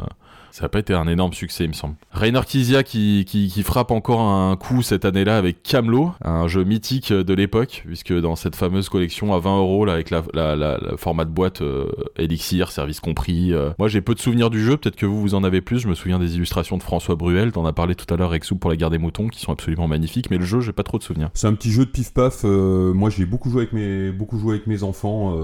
ça 0.55 0.63
n'a 0.63 0.69
pas 0.69 0.79
été 0.79 0.93
un 0.93 1.05
énorme 1.05 1.33
succès, 1.33 1.65
il 1.65 1.67
me 1.67 1.73
semble. 1.73 1.95
Rainer 2.11 2.39
Kizia 2.47 2.83
qui, 2.83 3.25
qui, 3.27 3.61
frappe 3.61 3.91
encore 3.91 4.21
un 4.21 4.55
coup 4.55 4.81
cette 4.81 5.03
année-là 5.03 5.37
avec 5.37 5.61
Camelot, 5.63 6.13
un 6.23 6.47
jeu 6.47 6.63
mythique 6.63 7.11
de 7.11 7.33
l'époque, 7.33 7.83
puisque 7.85 8.13
dans 8.13 8.37
cette 8.37 8.55
fameuse 8.55 8.87
collection 8.87 9.33
à 9.33 9.39
20 9.39 9.57
euros, 9.57 9.83
là, 9.83 9.91
avec 9.91 10.11
la, 10.11 10.23
la, 10.33 10.77
format 10.95 11.25
de 11.25 11.29
boîte 11.29 11.61
euh, 11.61 11.87
Elixir, 12.15 12.71
service 12.71 13.01
compris. 13.01 13.51
euh, 13.51 13.71
moi, 13.79 13.89
j'ai 13.89 13.99
peu 13.99 14.15
de 14.15 14.19
souvenirs 14.19 14.49
du 14.49 14.63
jeu, 14.63 14.77
peut-être 14.77 14.95
que 14.95 15.05
vous, 15.05 15.19
vous 15.19 15.35
en 15.35 15.43
avez 15.43 15.59
plus. 15.59 15.79
Je 15.79 15.89
me 15.89 15.93
souviens 15.93 16.19
des 16.19 16.37
illustrations 16.37 16.77
de 16.77 16.83
François 16.83 17.15
Bruel, 17.15 17.51
t'en 17.51 17.65
as 17.65 17.73
parlé 17.73 17.93
tout 17.93 18.11
à 18.13 18.15
l'heure, 18.15 18.33
Exou 18.33 18.55
pour 18.55 18.69
la 18.69 18.77
guerre 18.77 18.91
des 18.91 18.97
moutons, 18.97 19.27
qui 19.27 19.41
sont 19.41 19.51
absolument 19.51 19.89
magnifiques, 19.89 20.31
mais 20.31 20.37
le 20.37 20.45
jeu, 20.45 20.61
j'ai 20.61 20.71
pas 20.71 20.83
trop 20.83 20.97
de 20.97 21.03
souvenirs. 21.03 21.31
C'est 21.33 21.47
un 21.47 21.53
petit 21.53 21.71
jeu 21.71 21.83
de 21.83 21.91
pif-paf. 21.91 22.45
euh, 22.45 22.93
moi, 22.93 23.09
j'ai 23.09 23.25
beaucoup 23.25 23.49
joué 23.49 23.63
avec 23.63 23.73
mes, 23.73 24.09
beaucoup 24.09 24.39
joué 24.39 24.53
avec 24.53 24.67
mes 24.67 24.83
enfants. 24.83 25.35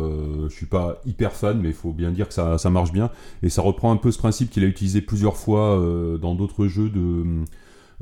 je 0.47 0.55
suis 0.55 0.67
pas 0.67 1.01
hyper 1.05 1.33
fan, 1.33 1.59
mais 1.61 1.69
il 1.69 1.75
faut 1.75 1.91
bien 1.91 2.11
dire 2.11 2.29
que 2.29 2.33
ça, 2.33 2.57
ça 2.57 2.69
marche 2.69 2.93
bien. 2.93 3.09
Et 3.43 3.49
ça 3.49 3.61
reprend 3.61 3.91
un 3.91 3.97
peu 3.97 4.09
ce 4.09 4.17
principe 4.17 4.49
qu'il 4.49 4.63
a 4.63 4.67
utilisé 4.67 5.00
plusieurs 5.01 5.37
fois 5.37 5.79
euh, 5.79 6.17
dans 6.17 6.35
d'autres 6.35 6.67
jeux 6.67 6.89
de, 6.89 7.45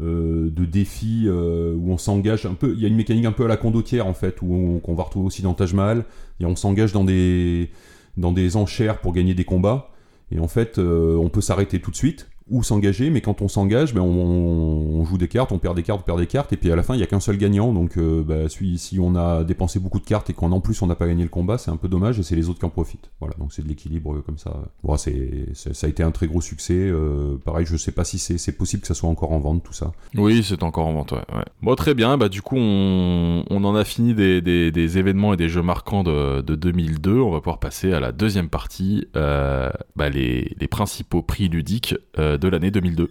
euh, 0.01 0.49
défis 0.49 1.23
euh, 1.25 1.75
où 1.75 1.91
on 1.91 1.97
s'engage 1.97 2.45
un 2.45 2.53
peu. 2.53 2.73
Il 2.75 2.81
y 2.81 2.85
a 2.85 2.88
une 2.88 2.95
mécanique 2.95 3.25
un 3.25 3.31
peu 3.31 3.45
à 3.45 3.47
la 3.47 3.57
condottière 3.57 4.07
en 4.07 4.13
fait, 4.13 4.41
où 4.41 4.81
on, 4.83 4.93
va 4.95 5.03
retrouver 5.03 5.27
aussi 5.27 5.41
dans 5.41 5.53
Taj 5.53 5.73
Mahal. 5.73 6.05
Et 6.39 6.45
on 6.45 6.55
s'engage 6.55 6.93
dans 6.93 7.03
des, 7.03 7.69
dans 8.17 8.31
des 8.31 8.55
enchères 8.55 8.99
pour 8.99 9.13
gagner 9.13 9.33
des 9.33 9.45
combats. 9.45 9.89
Et 10.31 10.39
en 10.39 10.47
fait, 10.47 10.77
on 10.77 11.27
peut 11.29 11.41
s'arrêter 11.41 11.81
tout 11.81 11.89
de 11.89 11.95
suite 11.95 12.28
ou 12.49 12.63
s'engager, 12.63 13.09
mais 13.09 13.21
quand 13.21 13.41
on 13.41 13.47
s'engage, 13.47 13.93
ben, 13.93 14.01
on, 14.01 15.03
joue 15.05 15.17
des 15.17 15.27
cartes, 15.27 15.51
on 15.51 15.59
perd 15.59 15.75
des 15.75 15.83
cartes, 15.83 16.01
on 16.01 16.05
perd 16.05 16.19
des 16.19 16.27
cartes, 16.27 16.53
et 16.53 16.57
puis 16.57 16.71
à 16.71 16.75
la 16.75 16.83
fin, 16.83 16.93
il 16.93 16.97
n'y 16.97 17.03
a 17.03 17.07
qu'un 17.07 17.19
seul 17.19 17.38
gagnant. 17.38 17.73
Donc, 17.73 17.97
euh, 17.97 18.23
bah, 18.23 18.49
si, 18.49 18.99
on 18.99 19.15
a 19.15 19.43
dépensé 19.43 19.79
beaucoup 19.79 19.99
de 19.99 20.05
cartes 20.05 20.29
et 20.29 20.33
qu'en 20.33 20.51
en 20.51 20.59
plus 20.59 20.81
on 20.81 20.88
n'a 20.88 20.95
pas 20.95 21.07
gagné 21.07 21.23
le 21.23 21.29
combat, 21.29 21.57
c'est 21.57 21.71
un 21.71 21.77
peu 21.77 21.88
dommage, 21.88 22.19
et 22.19 22.23
c'est 22.23 22.35
les 22.35 22.49
autres 22.49 22.59
qui 22.59 22.65
en 22.65 22.69
profitent. 22.69 23.09
Voilà, 23.19 23.35
donc 23.39 23.53
c'est 23.53 23.62
de 23.62 23.67
l'équilibre 23.67 24.15
euh, 24.15 24.23
comme 24.25 24.38
ça. 24.38 24.53
Bon, 24.83 24.97
c'est, 24.97 25.47
ça 25.53 25.88
a 25.88 25.89
été 25.89 26.03
un 26.03 26.12
très 26.12 26.27
gros 26.27 26.41
succès. 26.41 26.73
euh, 26.73 27.38
pareil, 27.43 27.65
je 27.65 27.77
sais 27.77 27.91
pas 27.91 28.03
si 28.03 28.19
c'est, 28.19 28.51
possible 28.51 28.81
que 28.81 28.88
ça 28.88 28.95
soit 28.95 29.09
encore 29.09 29.31
en 29.31 29.39
vente, 29.39 29.63
tout 29.63 29.73
ça. 29.73 29.91
Oui, 30.15 30.43
c'est 30.43 30.63
encore 30.63 30.88
en 30.88 30.93
vente, 30.93 31.12
ouais. 31.12 31.19
Bon, 31.62 31.75
très 31.75 31.93
bien, 31.93 32.17
bah 32.17 32.29
du 32.29 32.41
coup, 32.41 32.57
on, 32.57 33.43
on 33.49 33.63
en 33.63 33.75
a 33.75 33.83
fini 33.83 34.13
des, 34.13 34.41
des, 34.41 34.97
événements 34.97 35.33
et 35.33 35.38
des 35.38 35.49
jeux 35.49 35.62
marquants 35.62 36.03
de, 36.03 36.41
de 36.41 36.55
2002. 36.55 37.19
On 37.19 37.31
va 37.31 37.39
pouvoir 37.39 37.59
passer 37.59 37.93
à 37.93 37.99
la 37.99 38.12
deuxième 38.12 38.49
partie, 38.49 39.07
bah, 39.13 40.09
les, 40.12 40.55
les 40.59 40.67
principaux 40.67 41.21
prix 41.21 41.47
ludiques 41.47 41.95
de 42.39 42.47
l'année 42.47 42.71
2002. 42.71 43.10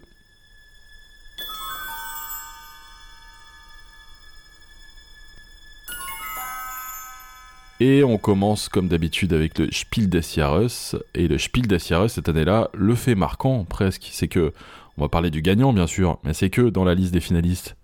Et 7.81 8.03
on 8.03 8.19
commence 8.19 8.69
comme 8.69 8.89
d'habitude 8.89 9.33
avec 9.33 9.57
le 9.59 9.69
Spiel 9.71 10.09
des 10.09 10.23
Jahres. 10.23 10.97
Et 11.15 11.29
le 11.29 11.39
Spiel 11.39 11.69
des 11.69 11.79
Jahres 11.79 12.11
cette 12.11 12.29
année-là, 12.29 12.71
le 12.75 12.95
fait 12.97 13.15
marquant 13.15 13.65
presque, 13.65 14.09
c'est 14.11 14.27
que 14.27 14.53
on 14.97 15.03
va 15.03 15.09
parler 15.09 15.31
du 15.31 15.43
gagnant 15.43 15.73
bien 15.73 15.87
sûr, 15.87 16.19
mais 16.25 16.35
c'est 16.35 16.51
que 16.51 16.63
dans 16.63 16.85
la 16.85 16.97
liste 16.97 17.13
des 17.13 17.21
finalistes, 17.21 17.77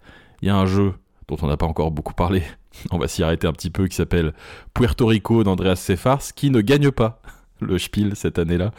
il 0.43 0.49
y 0.49 0.51
a 0.51 0.57
un 0.57 0.67
jeu 0.67 0.95
dont 1.29 1.37
on 1.43 1.47
n'a 1.47 1.57
pas 1.57 1.67
encore 1.67 1.93
beaucoup 1.93 2.13
parlé. 2.13 2.43
On 2.91 2.99
va 2.99 3.07
s'y 3.07 3.23
arrêter 3.23 3.47
un 3.47 3.53
petit 3.53 3.71
peu 3.71 3.87
qui 3.87 3.95
s'appelle 3.95 4.35
Puerto 4.75 5.07
Rico 5.07 5.45
d'Andreas 5.45 5.77
Sefars 5.77 6.35
qui 6.35 6.51
ne 6.51 6.61
gagne 6.61 6.91
pas 6.91 7.23
le 7.61 7.79
Spiel 7.79 8.13
cette 8.15 8.39
année-là 8.39 8.73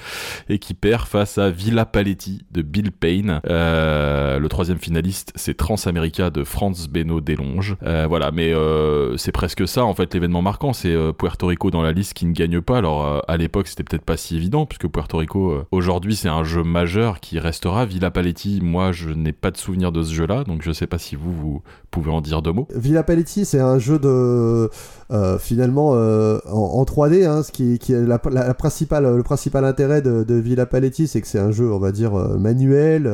et 0.50 0.60
qui 0.60 0.74
perd 0.74 1.08
face 1.08 1.38
à 1.38 1.50
Villa 1.50 1.86
Paletti 1.86 2.46
de 2.52 2.62
Bill 2.62 2.92
Payne. 2.92 3.42
Euh, 3.48 4.40
le 4.40 4.50
troisième 4.50 4.78
finaliste, 4.78 5.32
c'est 5.36 5.56
Transamerica 5.56 6.30
de 6.30 6.44
Franz 6.44 6.88
Beno 6.90 7.22
Delonge. 7.22 7.78
Euh, 7.84 8.06
voilà, 8.08 8.32
mais 8.32 8.54
euh, 8.54 9.18
c'est 9.18 9.32
presque 9.32 9.68
ça 9.68 9.86
en 9.86 9.94
fait 9.94 10.14
l'événement 10.14 10.42
marquant, 10.42 10.74
c'est 10.74 10.96
Puerto 11.18 11.48
Rico 11.48 11.72
dans 11.72 11.82
la 11.82 11.92
liste 11.92 12.14
qui 12.14 12.26
ne 12.26 12.34
gagne 12.34 12.62
pas. 12.62 12.78
Alors 12.78 13.24
à 13.28 13.38
l'époque, 13.38 13.68
c'était 13.68 13.84
peut-être 13.84 14.06
pas 14.06 14.18
si 14.18 14.36
évident 14.36 14.66
puisque 14.66 14.88
Puerto 14.88 15.18
Rico 15.18 15.66
aujourd'hui 15.72 16.16
c'est 16.16 16.30
un 16.30 16.44
jeu 16.44 16.64
majeur 16.64 17.20
qui 17.20 17.40
restera. 17.40 17.86
Villa 17.86 18.12
Paletti, 18.12 18.60
moi 18.62 18.92
je 18.92 19.10
n'ai 19.10 19.34
pas 19.34 19.52
de 19.52 19.58
souvenir 19.58 19.92
de 19.92 20.04
ce 20.04 20.14
jeu-là, 20.14 20.44
donc 20.44 20.62
je 20.62 20.72
sais 20.72 20.88
pas 20.88 20.98
si 20.98 21.16
vous 21.16 21.34
vous 21.34 21.64
pouvez 21.96 22.12
en 22.12 22.22
dire 22.22 22.42
deux 22.42 22.52
mots. 22.52 22.68
Villa 22.76 23.04
Paletti, 23.04 23.46
c'est 23.46 23.60
un 23.60 23.80
jeu 23.80 24.00
de 24.00 24.70
euh, 25.12 25.38
finalement 25.38 25.92
euh, 25.94 26.40
en, 26.46 26.58
en 26.58 26.84
3D. 26.84 27.26
Hein, 27.26 27.44
ce 27.44 27.52
qui, 27.52 27.74
est 27.74 28.06
la, 28.06 28.20
principale, 28.54 29.16
le 29.16 29.24
principal 29.24 29.64
intérêt 29.66 30.02
de, 30.02 30.36
Villa 30.36 30.66
Paletti, 30.66 31.08
c'est 31.08 31.22
que 31.22 31.28
c'est 31.28 31.40
un 31.40 31.52
jeu, 31.52 31.72
on 31.72 31.80
va 31.80 31.92
dire 31.92 32.16
euh, 32.16 32.38
manuel, 32.38 33.08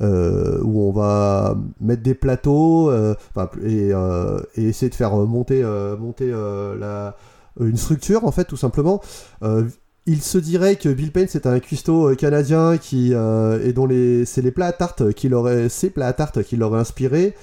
où 0.00 0.82
on 0.82 0.92
va 0.92 1.56
mettre 1.80 2.02
des 2.02 2.14
plateaux 2.14 2.92
et, 3.64 3.92
essayer 4.56 4.90
de 4.90 4.94
faire 4.94 5.14
monter, 5.16 5.62
monter 5.98 6.32
la, 6.78 7.16
une 7.60 7.76
structure 7.76 8.24
en 8.24 8.32
fait, 8.32 8.44
tout 8.44 8.56
simplement. 8.56 9.00
Il 10.08 10.22
se 10.22 10.38
dirait 10.38 10.76
que 10.76 10.88
Bill 10.88 11.10
Payne 11.10 11.26
c'est 11.28 11.46
un 11.46 11.58
cuistot 11.58 12.14
canadien 12.14 12.78
qui 12.78 13.12
et 13.12 13.72
dont 13.72 13.86
les 13.86 14.24
c'est 14.24 14.42
les 14.42 14.52
plats 14.52 14.66
à 14.66 14.72
tarte 14.72 15.12
qui 15.12 15.28
l'auraient 15.28 15.68
ces 15.68 15.90
plats 15.90 16.06
à 16.06 16.12
tarte 16.12 16.42
qui 16.42 16.56
l'auraient 16.56 16.80
inspiré. 16.80 17.34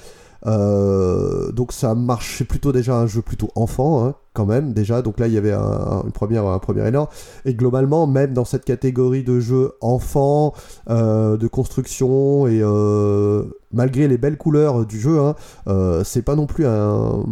Euh, 0.45 1.51
donc 1.51 1.71
ça 1.71 1.95
marche, 1.95 2.37
c'est 2.37 2.45
plutôt 2.45 2.71
déjà 2.71 2.95
un 2.95 3.07
jeu 3.07 3.21
plutôt 3.21 3.49
enfant 3.55 4.05
hein, 4.05 4.15
quand 4.33 4.45
même 4.45 4.73
déjà. 4.73 5.01
Donc 5.01 5.19
là 5.19 5.27
il 5.27 5.33
y 5.33 5.37
avait 5.37 5.51
un, 5.53 5.61
un- 5.61 6.03
une 6.03 6.11
première, 6.11 6.45
un 6.47 6.59
premier 6.59 6.87
élan. 6.87 7.09
Et 7.45 7.53
globalement 7.53 8.07
même 8.07 8.33
dans 8.33 8.45
cette 8.45 8.65
catégorie 8.65 9.23
de 9.23 9.39
jeux 9.39 9.73
enfants, 9.81 10.53
euh, 10.89 11.37
de 11.37 11.47
construction 11.47 12.47
et 12.47 12.59
euh, 12.61 13.43
malgré 13.71 14.07
les 14.07 14.17
belles 14.17 14.37
couleurs 14.37 14.85
du 14.85 14.99
jeu, 14.99 15.19
hein, 15.19 15.35
euh, 15.67 16.03
c'est 16.03 16.21
pas 16.21 16.35
non 16.35 16.45
plus 16.45 16.65
un, 16.65 17.23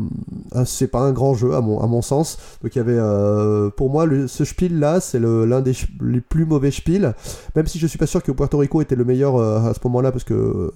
c'est 0.65 0.87
pas 0.87 1.01
un 1.01 1.11
grand 1.11 1.33
jeu 1.33 1.53
à 1.53 1.61
mon, 1.61 1.79
à 1.79 1.87
mon 1.87 2.01
sens. 2.01 2.37
Donc 2.63 2.75
il 2.75 2.77
y 2.79 2.81
avait 2.81 2.97
euh, 2.97 3.69
pour 3.69 3.89
moi 3.89 4.05
ce 4.27 4.45
spiel 4.45 4.79
là 4.79 4.99
c'est 4.99 5.19
l'un 5.19 5.61
des 5.61 5.73
les 6.01 6.21
plus 6.21 6.45
mauvais 6.45 6.71
spiels. 6.71 7.13
Même 7.55 7.67
si 7.67 7.79
je 7.79 7.87
suis 7.87 7.97
pas 7.97 8.07
sûr 8.07 8.23
que 8.23 8.31
Puerto 8.31 8.57
Rico 8.57 8.81
était 8.81 8.95
le 8.95 9.05
meilleur 9.05 9.37
à 9.41 9.73
ce 9.73 9.79
moment-là 9.85 10.11
parce 10.11 10.23
que 10.23 10.71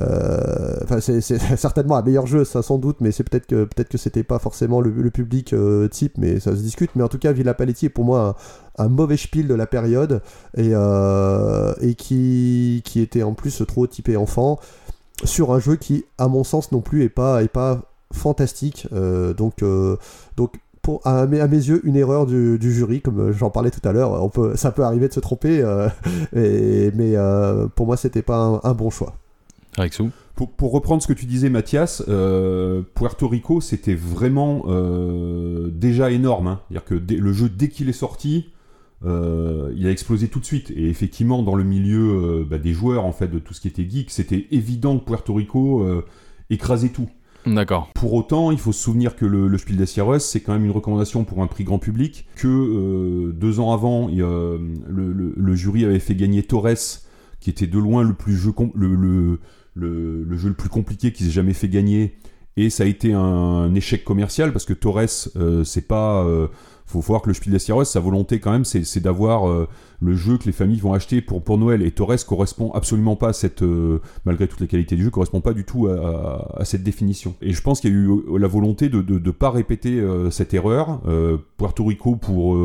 Enfin, 0.00 1.00
c'est 1.00 1.20
certainement 1.56 1.96
un 1.96 2.02
meilleur 2.02 2.26
jeu, 2.26 2.44
ça 2.44 2.62
sans 2.62 2.78
doute, 2.78 2.98
mais 3.00 3.10
c'est 3.12 3.24
peut-être 3.24 3.46
que 3.46 3.64
peut-être 3.64 3.88
que 3.88 3.98
c'était 3.98 4.22
pas 4.22 4.38
forcément 4.38 4.80
le 4.80 5.10
public 5.10 5.52
euh, 5.68 5.88
type, 5.88 6.18
mais 6.18 6.40
ça 6.40 6.52
se 6.52 6.60
discute. 6.62 6.90
Mais 6.94 7.02
en 7.02 7.08
tout 7.08 7.18
cas, 7.18 7.32
Villa 7.32 7.54
Paletti 7.54 7.86
est 7.86 7.90
pour 7.90 8.04
moi 8.04 8.36
un, 8.78 8.88
mauvais 8.88 9.16
spiel 9.16 9.46
de 9.46 9.54
la 9.54 9.66
période 9.66 10.22
et, 10.56 10.70
euh, 10.72 11.72
qui, 11.96 12.82
était 12.96 13.22
en 13.22 13.34
plus 13.34 13.62
trop 13.66 13.86
typé 13.86 14.16
enfant 14.16 14.58
sur 15.24 15.52
un 15.52 15.58
jeu 15.58 15.76
qui, 15.76 16.04
à 16.16 16.28
mon 16.28 16.44
sens, 16.44 16.72
non 16.72 16.80
plus 16.80 17.02
est 17.02 17.08
pas 17.08 17.42
fantastique. 18.12 18.88
Euh, 18.92 19.34
donc 19.34 19.62
donc 20.36 20.54
pour, 20.82 21.00
à, 21.06 21.26
mes, 21.26 21.46
mes 21.46 21.56
yeux, 21.56 21.80
une 21.84 21.96
erreur 21.96 22.26
du, 22.26 22.58
jury, 22.60 23.00
comme 23.00 23.32
j'en 23.32 23.50
parlais 23.50 23.70
tout 23.70 23.86
à 23.86 23.92
l'heure. 23.92 24.30
Peut, 24.30 24.56
ça 24.56 24.70
peut 24.70 24.82
arriver 24.82 25.08
de 25.08 25.12
se 25.12 25.20
tromper, 25.20 25.58
et- 26.36 26.90
mais 26.94 27.14
pour 27.74 27.86
moi, 27.86 27.96
c'était 27.96 28.22
pas 28.22 28.36
un- 28.36 28.60
un 28.64 28.74
bon 28.74 28.90
choix. 28.90 29.14
Rexou 29.76 30.10
Pour, 30.38 30.52
pour 30.52 30.70
reprendre 30.70 31.02
ce 31.02 31.08
que 31.08 31.12
tu 31.14 31.26
disais, 31.26 31.50
Mathias, 31.50 32.04
euh, 32.06 32.82
Puerto 32.94 33.26
Rico, 33.26 33.60
c'était 33.60 33.96
vraiment 33.96 34.62
euh, 34.68 35.68
déjà 35.68 36.12
énorme. 36.12 36.46
hein. 36.46 36.60
C'est-à-dire 36.68 36.84
que 36.84 36.94
dès- 36.94 37.16
le 37.16 37.32
jeu, 37.32 37.48
dès 37.48 37.68
qu'il 37.68 37.88
est 37.88 37.92
sorti, 37.92 38.50
euh, 39.04 39.72
il 39.76 39.84
a 39.88 39.90
explosé 39.90 40.28
tout 40.28 40.38
de 40.38 40.44
suite. 40.44 40.70
Et 40.70 40.88
effectivement, 40.90 41.42
dans 41.42 41.56
le 41.56 41.64
milieu 41.64 42.46
bah, 42.48 42.58
des 42.58 42.72
joueurs, 42.72 43.04
en 43.04 43.10
fait, 43.10 43.26
de 43.26 43.40
tout 43.40 43.52
ce 43.52 43.60
qui 43.60 43.66
était 43.66 43.84
geek, 43.90 44.12
c'était 44.12 44.46
évident 44.52 44.96
que 45.00 45.04
Puerto 45.06 45.34
Rico 45.34 45.84
écrasait 46.50 46.90
tout. 46.90 47.08
D'accord. 47.44 47.90
Pour 47.96 48.14
autant, 48.14 48.52
il 48.52 48.58
faut 48.58 48.70
se 48.70 48.80
souvenir 48.80 49.16
que 49.16 49.26
le, 49.26 49.48
le 49.48 49.58
Spiel 49.58 49.76
des 49.76 49.86
Jahres, 49.86 50.20
c'est 50.20 50.38
quand 50.40 50.52
même 50.52 50.64
une 50.66 50.70
recommandation 50.70 51.24
pour 51.24 51.42
un 51.42 51.48
prix 51.48 51.64
grand 51.64 51.80
public, 51.80 52.26
que 52.36 53.32
deux 53.32 53.58
ans 53.58 53.72
avant, 53.72 54.08
il 54.08 54.18
le, 54.18 54.58
le- 54.88 55.34
le 55.36 55.54
jury 55.56 55.84
avait 55.84 55.98
fait 55.98 56.14
gagner 56.14 56.44
Torres, 56.44 57.00
qui 57.40 57.50
était 57.50 57.66
de 57.66 57.78
loin 57.78 58.02
le, 58.04 58.14
plus 58.14 58.36
jeu 58.36 58.52
le, 58.74 59.38
le, 59.78 60.36
jeu 60.36 60.48
le 60.48 60.54
plus 60.54 60.68
compliqué 60.68 61.12
qu'ils 61.12 61.28
aient 61.28 61.32
jamais 61.32 61.54
fait 61.54 61.68
gagner, 61.68 62.18
et 62.56 62.70
ça 62.70 62.82
a 62.82 62.86
été 62.86 63.12
un, 63.12 63.74
échec 63.74 64.04
commercial, 64.04 64.52
parce 64.52 64.64
que 64.64 64.74
Torres, 64.74 65.28
euh, 65.36 65.64
c'est 65.64 65.86
pas... 65.86 66.24
euh, 66.24 66.48
faut 66.88 67.00
voir 67.00 67.20
que 67.20 67.28
le 67.28 67.34
Spiel 67.34 67.52
des 67.52 67.58
Jahres, 67.58 67.86
sa 67.86 68.00
volonté 68.00 68.40
quand 68.40 68.50
même, 68.50 68.64
c'est 68.64 69.00
d'avoir 69.00 69.48
euh, 69.48 69.68
le 70.00 70.14
jeu 70.14 70.38
que 70.38 70.44
les 70.44 70.52
familles 70.52 70.80
vont 70.80 70.94
acheter 70.94 71.20
pour, 71.20 71.44
pour 71.44 71.58
Noël. 71.58 71.82
Et 71.82 71.90
Torres 71.90 72.24
correspond 72.26 72.70
absolument 72.72 73.14
pas 73.14 73.28
à 73.28 73.32
cette, 73.34 73.62
euh, 73.62 74.00
malgré 74.24 74.48
toutes 74.48 74.60
les 74.60 74.68
qualités 74.68 74.96
du 74.96 75.04
jeu, 75.04 75.10
correspond 75.10 75.42
pas 75.42 75.52
du 75.52 75.64
tout 75.64 75.88
à, 75.88 76.64
cette 76.64 76.82
définition. 76.82 77.34
Et 77.42 77.52
je 77.52 77.60
pense 77.60 77.80
qu'il 77.80 77.90
y 77.90 77.92
a 77.92 77.96
eu 77.96 78.38
la 78.38 78.48
volonté 78.48 78.88
de 78.88 79.02
ne 79.02 79.30
pas 79.30 79.50
répéter 79.50 80.02
cette 80.30 80.54
erreur. 80.54 81.02
Puerto 81.58 81.84
Rico, 81.84 82.16
pour, 82.16 82.56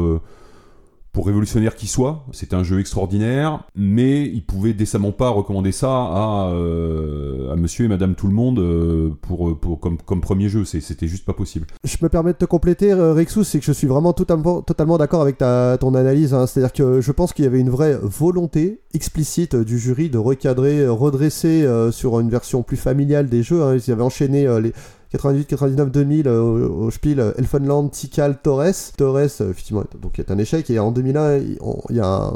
pour 1.13 1.27
révolutionnaire 1.27 1.75
qu'il 1.75 1.87
soit, 1.87 2.25
c'est 2.31 2.53
un 2.55 2.63
jeu 2.63 2.79
extraordinaire, 2.79 3.63
mais 3.75 4.23
il 4.23 4.43
pouvait 4.43 4.73
décemment 4.73 5.11
pas 5.11 5.29
recommander 5.29 5.71
ça 5.71 5.89
à, 5.89 6.49
euh, 6.51 7.55
monsieur 7.55 7.85
et 7.85 7.87
madame 7.87 8.15
tout 8.15 8.27
le 8.27 8.33
monde 8.33 8.57
euh, 8.59 9.11
pour, 9.21 9.57
pour, 9.59 9.79
comme, 9.79 10.21
premier 10.21 10.49
jeu. 10.49 10.65
C'était 10.65 11.07
juste 11.07 11.23
pas 11.23 11.33
possible. 11.33 11.67
Je 11.83 11.97
me 12.01 12.09
permets 12.09 12.33
de 12.33 12.37
te 12.39 12.45
compléter, 12.45 12.91
euh, 12.91 13.13
Rexou, 13.13 13.43
c'est 13.43 13.59
que 13.59 13.65
je 13.65 13.71
suis 13.71 13.85
vraiment 13.87 14.11
totalement, 14.13 14.63
d'accord 14.97 15.21
avec 15.21 15.37
ta, 15.37 15.77
ton 15.79 15.93
analyse. 15.93 16.33
hein. 16.33 16.47
C'est-à-dire 16.47 16.73
que 16.73 16.99
je 16.99 17.11
pense 17.11 17.31
qu'il 17.31 17.45
y 17.45 17.47
avait 17.47 17.59
une 17.59 17.69
vraie 17.69 17.97
volonté 18.01 18.81
explicite 18.95 19.55
du 19.55 19.77
jury 19.77 20.09
de 20.09 20.17
recadrer, 20.17 20.79
euh, 20.79 20.91
redresser 20.91 21.63
euh, 21.63 21.91
sur 21.91 22.19
une 22.19 22.29
version 22.29 22.63
plus 22.63 22.77
familiale 22.77 23.29
des 23.29 23.43
jeux. 23.43 23.61
hein. 23.61 23.75
Ils 23.75 23.91
avaient 23.91 24.01
enchaîné 24.01 24.47
euh, 24.47 24.59
les 24.59 24.73
98, 25.13 25.45
99, 25.45 25.91
2000 25.91 26.27
euh, 26.27 26.41
au, 26.41 26.89
Spiel 26.89 27.33
Elfenland, 27.37 27.89
Tikal, 27.91 28.39
Torres. 28.41 28.73
Torres, 28.97 29.17
euh, 29.41 29.51
effectivement, 29.51 29.83
donc 30.01 30.17
est 30.17 30.31
un 30.31 30.39
échec. 30.39 30.69
Et 30.71 30.79
en 30.79 30.91
2001, 30.91 31.37
il 31.37 31.57
y 31.91 31.99
a 31.99 32.31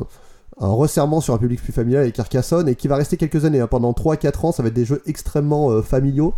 un, 0.60 0.68
resserrement 0.68 1.20
sur 1.20 1.34
un 1.34 1.40
public 1.40 1.62
plus 1.62 1.74
familial 1.74 2.04
avec 2.04 2.16
Carcassonne 2.16 2.70
et 2.70 2.76
qui 2.76 2.88
va 2.88 2.96
rester 2.96 3.18
quelques 3.18 3.46
années. 3.46 3.60
hein. 3.60 3.68
Pendant 3.68 3.94
3-4 3.94 4.46
ans, 4.46 4.52
ça 4.52 4.62
va 4.62 4.70
être 4.70 4.76
des 4.76 4.86
jeux 4.86 5.02
extrêmement 5.08 5.72
euh, 5.72 5.82
familiaux. 5.82 6.36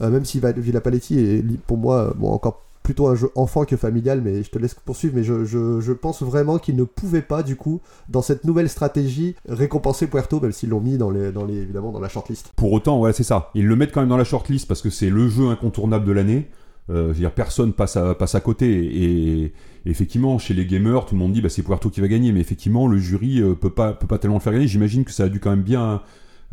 Euh, 0.00 0.08
même 0.08 0.24
si 0.24 0.40
Villa 0.56 0.80
Paletti 0.80 1.18
est 1.18 1.44
pour 1.66 1.76
moi 1.76 2.14
bon, 2.16 2.30
encore 2.30 2.62
plutôt 2.82 3.06
un 3.08 3.14
jeu 3.14 3.30
enfant 3.34 3.64
que 3.64 3.76
familial, 3.76 4.20
mais 4.22 4.42
je 4.42 4.50
te 4.50 4.58
laisse 4.58 4.74
poursuivre. 4.74 5.14
Mais 5.16 5.22
je, 5.24 5.44
je- 5.44 5.80
je 5.80 5.92
pense 5.92 6.22
vraiment 6.22 6.58
qu'ils 6.58 6.76
ne 6.76 6.84
pouvaient 6.84 7.22
pas, 7.22 7.42
du 7.42 7.56
coup, 7.56 7.80
dans 8.08 8.22
cette 8.22 8.44
nouvelle 8.44 8.68
stratégie, 8.68 9.34
récompenser 9.48 10.06
Puerto, 10.08 10.40
même 10.40 10.52
s'ils 10.52 10.70
l'ont 10.70 10.80
mis 10.80 10.98
dans 10.98 11.10
les, 11.10 11.30
dans 11.32 11.44
les, 11.44 11.56
évidemment 11.58 11.92
dans 11.92 12.00
la 12.00 12.08
shortlist. 12.08 12.52
Pour 12.56 12.72
autant, 12.72 12.98
voilà, 12.98 13.12
c'est 13.12 13.22
ça. 13.22 13.50
Ils 13.54 13.66
le 13.66 13.76
mettent 13.76 13.92
quand 13.92 14.00
même 14.00 14.08
dans 14.08 14.16
la 14.16 14.24
shortlist 14.24 14.66
parce 14.66 14.82
que 14.82 14.90
c'est 14.90 15.10
le 15.10 15.28
jeu 15.28 15.48
incontournable 15.48 16.04
de 16.04 16.12
l'année. 16.12 16.48
Euh, 16.90 17.08
je 17.08 17.12
veux 17.12 17.20
dire, 17.20 17.30
personne 17.32 17.72
passe 17.72 17.96
à, 17.96 18.14
passe 18.16 18.34
à 18.34 18.40
côté. 18.40 18.68
Et, 19.04 19.52
effectivement, 19.86 20.38
chez 20.38 20.52
les 20.52 20.66
gamers, 20.66 21.06
tout 21.06 21.14
le 21.14 21.20
monde 21.20 21.32
dit 21.32 21.40
bah, 21.40 21.48
c'est 21.48 21.62
Puerto 21.62 21.88
qui 21.90 22.00
va 22.00 22.08
gagner. 22.08 22.32
Mais 22.32 22.40
effectivement, 22.40 22.88
le 22.88 22.98
jury 22.98 23.40
euh, 23.40 23.54
peut, 23.54 23.70
pas, 23.70 23.92
peut 23.92 24.08
pas 24.08 24.18
tellement 24.18 24.38
le 24.38 24.42
faire 24.42 24.52
gagner. 24.52 24.66
J'imagine 24.66 25.04
que 25.04 25.12
ça 25.12 25.24
a 25.24 25.28
dû 25.28 25.38
quand 25.38 25.50
même 25.50 25.62
bien, 25.62 26.02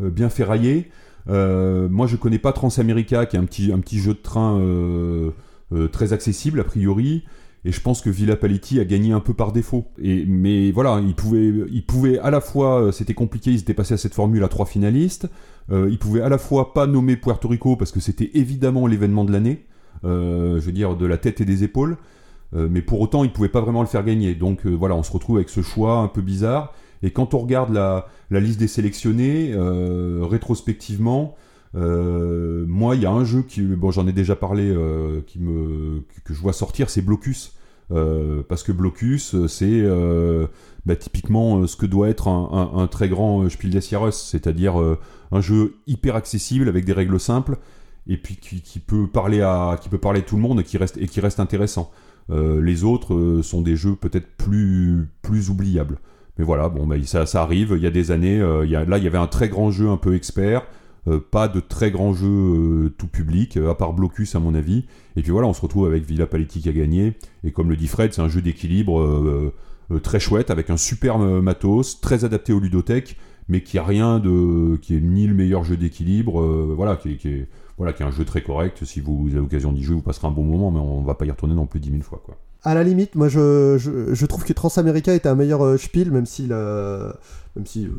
euh, 0.02 0.12
bien 0.12 0.30
ferrailler. 0.30 0.90
Euh, 1.28 1.90
moi, 1.90 2.06
je 2.08 2.16
connais 2.16 2.40
pas 2.40 2.54
Transamerica, 2.54 3.26
qui 3.26 3.36
est 3.36 3.40
un 3.40 3.46
petit, 3.46 3.72
un 3.72 3.80
petit 3.80 3.98
jeu 4.00 4.14
de 4.14 4.20
train 4.20 4.60
très 5.92 6.14
accessible, 6.14 6.60
a 6.60 6.64
priori. 6.64 7.24
Et 7.66 7.72
je 7.72 7.82
pense 7.82 8.02
que 8.02 8.10
Villa 8.10 8.36
Paletti 8.38 8.80
a 8.80 8.86
gagné 8.86 9.12
un 9.12 9.20
peu 9.20 9.34
par 9.34 9.52
défaut. 9.52 9.86
Et, 10.02 10.26
mais 10.26 10.72
voilà, 10.72 11.02
il 11.06 11.14
pouvait, 11.14 11.52
il 11.72 11.86
pouvait 11.86 12.18
à 12.20 12.32
la 12.32 12.40
fois, 12.40 12.82
euh, 12.82 12.92
c'était 12.92 13.14
compliqué, 13.14 13.52
ils 13.52 13.60
étaient 13.60 13.74
passés 13.74 13.96
à 13.96 13.98
cette 13.98 14.14
formule 14.14 14.44
à 14.44 14.48
trois 14.48 14.66
finalistes. 14.66 15.28
Euh, 15.72 15.90
il 15.92 16.00
pouvait 16.00 16.22
à 16.22 16.30
la 16.30 16.38
fois 16.38 16.74
pas 16.74 16.88
nommer 16.88 17.18
Puerto 17.18 17.48
Rico 17.50 17.76
parce 17.76 17.92
que 17.92 18.00
c'était 18.00 18.32
évidemment 18.34 18.88
l'événement 18.88 19.26
de 19.26 19.32
l'année. 19.32 19.66
Euh, 20.06 20.60
je 20.60 20.66
veux 20.66 20.72
dire, 20.72 20.96
de 20.96 21.06
la 21.06 21.18
tête 21.18 21.42
et 21.42 21.46
des 21.46 21.64
épaules. 21.66 21.98
Euh, 22.56 22.70
mais 22.72 22.82
pour 22.82 23.02
autant, 23.02 23.26
il 23.26 23.32
pouvait 23.34 23.50
pas 23.50 23.62
vraiment 23.62 23.82
le 23.82 23.88
faire 23.88 24.06
gagner. 24.06 24.36
Donc 24.36 24.66
euh, 24.66 24.70
voilà, 24.70 24.96
on 24.96 25.04
se 25.04 25.12
retrouve 25.12 25.36
avec 25.36 25.50
ce 25.50 25.62
choix 25.62 25.98
un 25.98 26.08
peu 26.08 26.22
bizarre. 26.22 26.74
Et 27.04 27.12
quand 27.12 27.34
on 27.34 27.40
regarde 27.40 27.74
la, 27.74 28.08
la 28.32 28.40
liste 28.40 28.60
des 28.60 28.68
sélectionnés, 28.68 29.52
euh, 29.54 30.22
rétrospectivement, 30.24 31.36
euh, 31.76 32.66
moi, 32.68 32.96
il 32.96 33.02
y 33.02 33.06
a 33.06 33.12
un 33.12 33.24
jeu 33.24 33.44
qui, 33.44 33.62
bon, 33.62 33.92
j'en 33.92 34.08
ai 34.08 34.12
déjà 34.12 34.36
parlé, 34.36 34.70
euh, 34.70 35.22
que, 35.22 36.34
je 36.34 36.40
vois 36.40 36.54
sortir, 36.54 36.90
c'est 36.90 37.02
Blocus. 37.02 37.56
Euh, 37.92 38.44
parce 38.48 38.62
que 38.62 38.72
Blocus, 38.72 39.36
c'est 39.48 39.84
bah, 40.86 40.96
typiquement 40.96 41.66
ce 41.68 41.76
que 41.76 41.86
doit 41.86 42.10
être 42.10 42.28
un, 42.28 42.88
très 42.88 43.10
grand 43.10 43.48
Spiel 43.50 43.72
des 43.72 43.82
Jahres, 43.82 44.14
c'est-à-dire 44.14 44.76
un 45.32 45.42
jeu 45.42 45.76
hyper 45.88 46.16
accessible 46.16 46.70
avec 46.70 46.86
des 46.86 46.94
règles 46.94 47.20
simples 47.20 47.58
et 48.08 48.18
puis 48.18 48.36
qui, 48.36 48.80
peut 48.80 49.08
parler 49.08 49.42
à 49.42 49.78
qui 49.82 49.90
peut 49.90 49.98
parler 49.98 50.22
tout 50.22 50.36
le 50.36 50.42
monde 50.42 50.62
et 50.62 50.64
qui 51.08 51.20
reste 51.20 51.40
intéressant. 51.40 51.92
Les 52.30 52.84
autres 52.84 53.42
sont 53.42 53.62
des 53.62 53.76
jeux 53.76 53.96
peut-être 53.96 54.28
plus 54.38 55.10
plus 55.24 55.50
oubliables. 55.50 55.98
Mais 56.38 56.46
voilà, 56.46 56.70
bon, 56.70 56.86
bah, 56.86 56.96
ça, 57.04 57.26
arrive. 57.42 57.74
Il 57.76 57.82
y 57.82 57.88
a 57.88 57.92
des 57.92 58.12
années, 58.12 58.38
là, 58.40 58.98
il 58.98 59.04
y 59.04 59.08
avait 59.08 59.18
un 59.18 59.28
très 59.28 59.50
grand 59.50 59.72
jeu 59.72 59.90
un 59.90 59.98
peu 59.98 60.14
expert, 60.16 60.64
euh, 61.08 61.20
pas 61.20 61.48
de 61.48 61.60
très 61.60 61.92
grand 61.92 62.14
jeu 62.14 62.28
euh, 62.28 62.90
tout 62.98 63.08
public, 63.08 63.58
euh, 63.58 63.70
à 63.70 63.76
part 63.76 63.94
Blocus 63.94 64.36
à 64.36 64.40
mon 64.40 64.54
avis. 64.54 64.86
Et 65.16 65.22
puis 65.22 65.32
voilà, 65.32 65.48
on 65.48 65.54
se 65.54 65.62
retrouve 65.62 65.86
avec 65.86 66.04
Villa 66.06 66.28
Paletti 66.28 66.68
a 66.68 66.72
gagné. 66.72 67.14
Et 67.44 67.52
comme 67.52 67.70
le 67.70 67.76
dit 67.76 67.88
Fred, 67.88 68.14
c'est 68.14 68.22
un 68.22 68.28
jeu 68.28 68.42
d'équilibre 68.42 69.02
euh, 69.02 69.54
très 70.02 70.20
chouette, 70.20 70.52
avec 70.52 70.70
un 70.70 70.78
superbe 70.78 71.42
matos, 71.42 72.02
très 72.02 72.26
adapté 72.26 72.54
aux 72.54 72.60
ludothèques, 72.60 73.18
mais 73.48 73.62
qui 73.62 73.78
a 73.78 73.84
rien 73.84 74.20
de, 74.20 74.78
qui 74.78 74.96
est 74.96 75.02
ni 75.02 75.26
le 75.26 75.34
meilleur 75.34 75.64
jeu 75.64 75.78
d'équilibre, 75.78 76.42
voilà, 76.76 76.96
qui 76.96 77.10
est, 77.14 77.48
voilà, 77.78 77.94
qui 77.94 78.04
est 78.04 78.06
un 78.06 78.12
jeu 78.12 78.24
très 78.24 78.42
correct. 78.42 78.86
Si 78.86 79.00
vous 79.00 79.30
avez 79.32 79.40
l'occasion 79.40 79.72
d'y 79.72 79.82
jouer, 79.82 79.96
vous 79.96 80.04
passerez 80.04 80.28
un 80.28 80.32
bon 80.32 80.44
moment, 80.44 80.70
mais 80.70 80.80
on 80.80 81.02
va 81.02 81.16
pas 81.16 81.26
y 81.26 81.32
retourner 81.32 81.56
non 81.56 81.66
plus 81.66 81.80
10 81.80 81.90
000 81.90 82.02
fois, 82.04 82.22
quoi. 82.24 82.38
À 82.64 82.74
la 82.74 82.84
limite, 82.84 83.16
moi 83.16 83.30
je, 83.30 83.78
je, 83.78 84.26
trouve 84.26 84.44
que 84.44 84.52
Transamerica 84.52 85.14
était 85.14 85.30
un 85.30 85.36
meilleur 85.36 85.64
euh, 85.64 85.78
Spiel, 85.78 86.12
même 86.12 86.26
si, 86.26 86.46
la- 86.46 87.16
même 87.56 87.66
si 87.66 87.86
euh, 87.86 87.92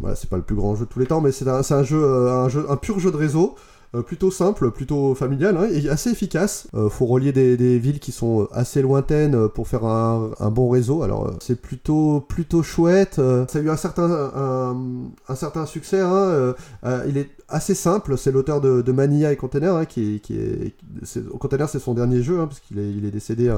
voilà, 0.00 0.16
c'est 0.16 0.28
pas 0.28 0.36
le 0.36 0.42
plus 0.42 0.56
grand 0.56 0.74
jeu 0.74 0.86
de 0.86 0.90
tous 0.90 0.98
les 0.98 1.06
temps, 1.06 1.20
mais 1.20 1.30
c'est 1.30 1.46
un, 1.46 1.60
un, 1.70 1.82
jeu, 1.84 2.02
euh, 2.02 2.32
un 2.44 2.48
jeu, 2.48 2.66
un 2.68 2.76
pur 2.76 2.98
jeu 2.98 3.12
de 3.12 3.16
réseau, 3.16 3.54
euh, 3.94 4.02
plutôt 4.02 4.30
simple, 4.30 4.70
plutôt 4.70 5.14
familial, 5.14 5.56
hein, 5.56 5.66
et 5.72 5.88
assez 5.88 6.10
efficace. 6.10 6.68
Euh, 6.74 6.88
faut 6.88 7.06
relier 7.06 7.32
des, 7.32 7.78
villes 7.78 8.00
qui 8.00 8.12
sont 8.12 8.42
euh, 8.42 8.46
assez 8.52 8.82
lointaines 8.82 9.34
euh, 9.34 9.48
pour 9.48 9.68
faire 9.68 9.84
un, 9.84 10.30
bon 10.50 10.68
réseau. 10.68 11.02
Alors 11.02 11.26
euh, 11.26 11.30
c'est 11.40 11.60
plutôt, 11.60 12.20
plutôt 12.20 12.62
chouette. 12.62 13.14
ça 13.16 13.58
a 13.58 13.62
eu 13.62 13.70
un 13.70 13.76
certain, 13.76 14.30
un, 14.34 14.76
un 15.28 15.34
certain 15.34 15.66
succès. 15.66 16.00
hein, 16.00 16.54
il 17.06 17.16
est 17.18 17.30
assez 17.48 17.74
simple. 17.74 18.18
C'est 18.18 18.32
l'auteur 18.32 18.60
de, 18.60 18.82
de 18.82 18.92
Mania 18.92 19.32
et 19.32 19.36
Container 19.36 19.74
hein, 19.76 19.84
qui, 19.86 20.16
est- 20.16 20.18
qui 20.20 20.36
est, 20.38 20.74
Container 21.38 21.68
c'est 21.68 21.78
son 21.78 21.94
dernier 21.94 22.22
jeu 22.22 22.40
hein, 22.40 22.46
parce 22.46 22.60
qu'il 22.60 22.78
est, 22.78 22.90
il 22.90 23.04
est 23.04 23.10
décédé 23.10 23.50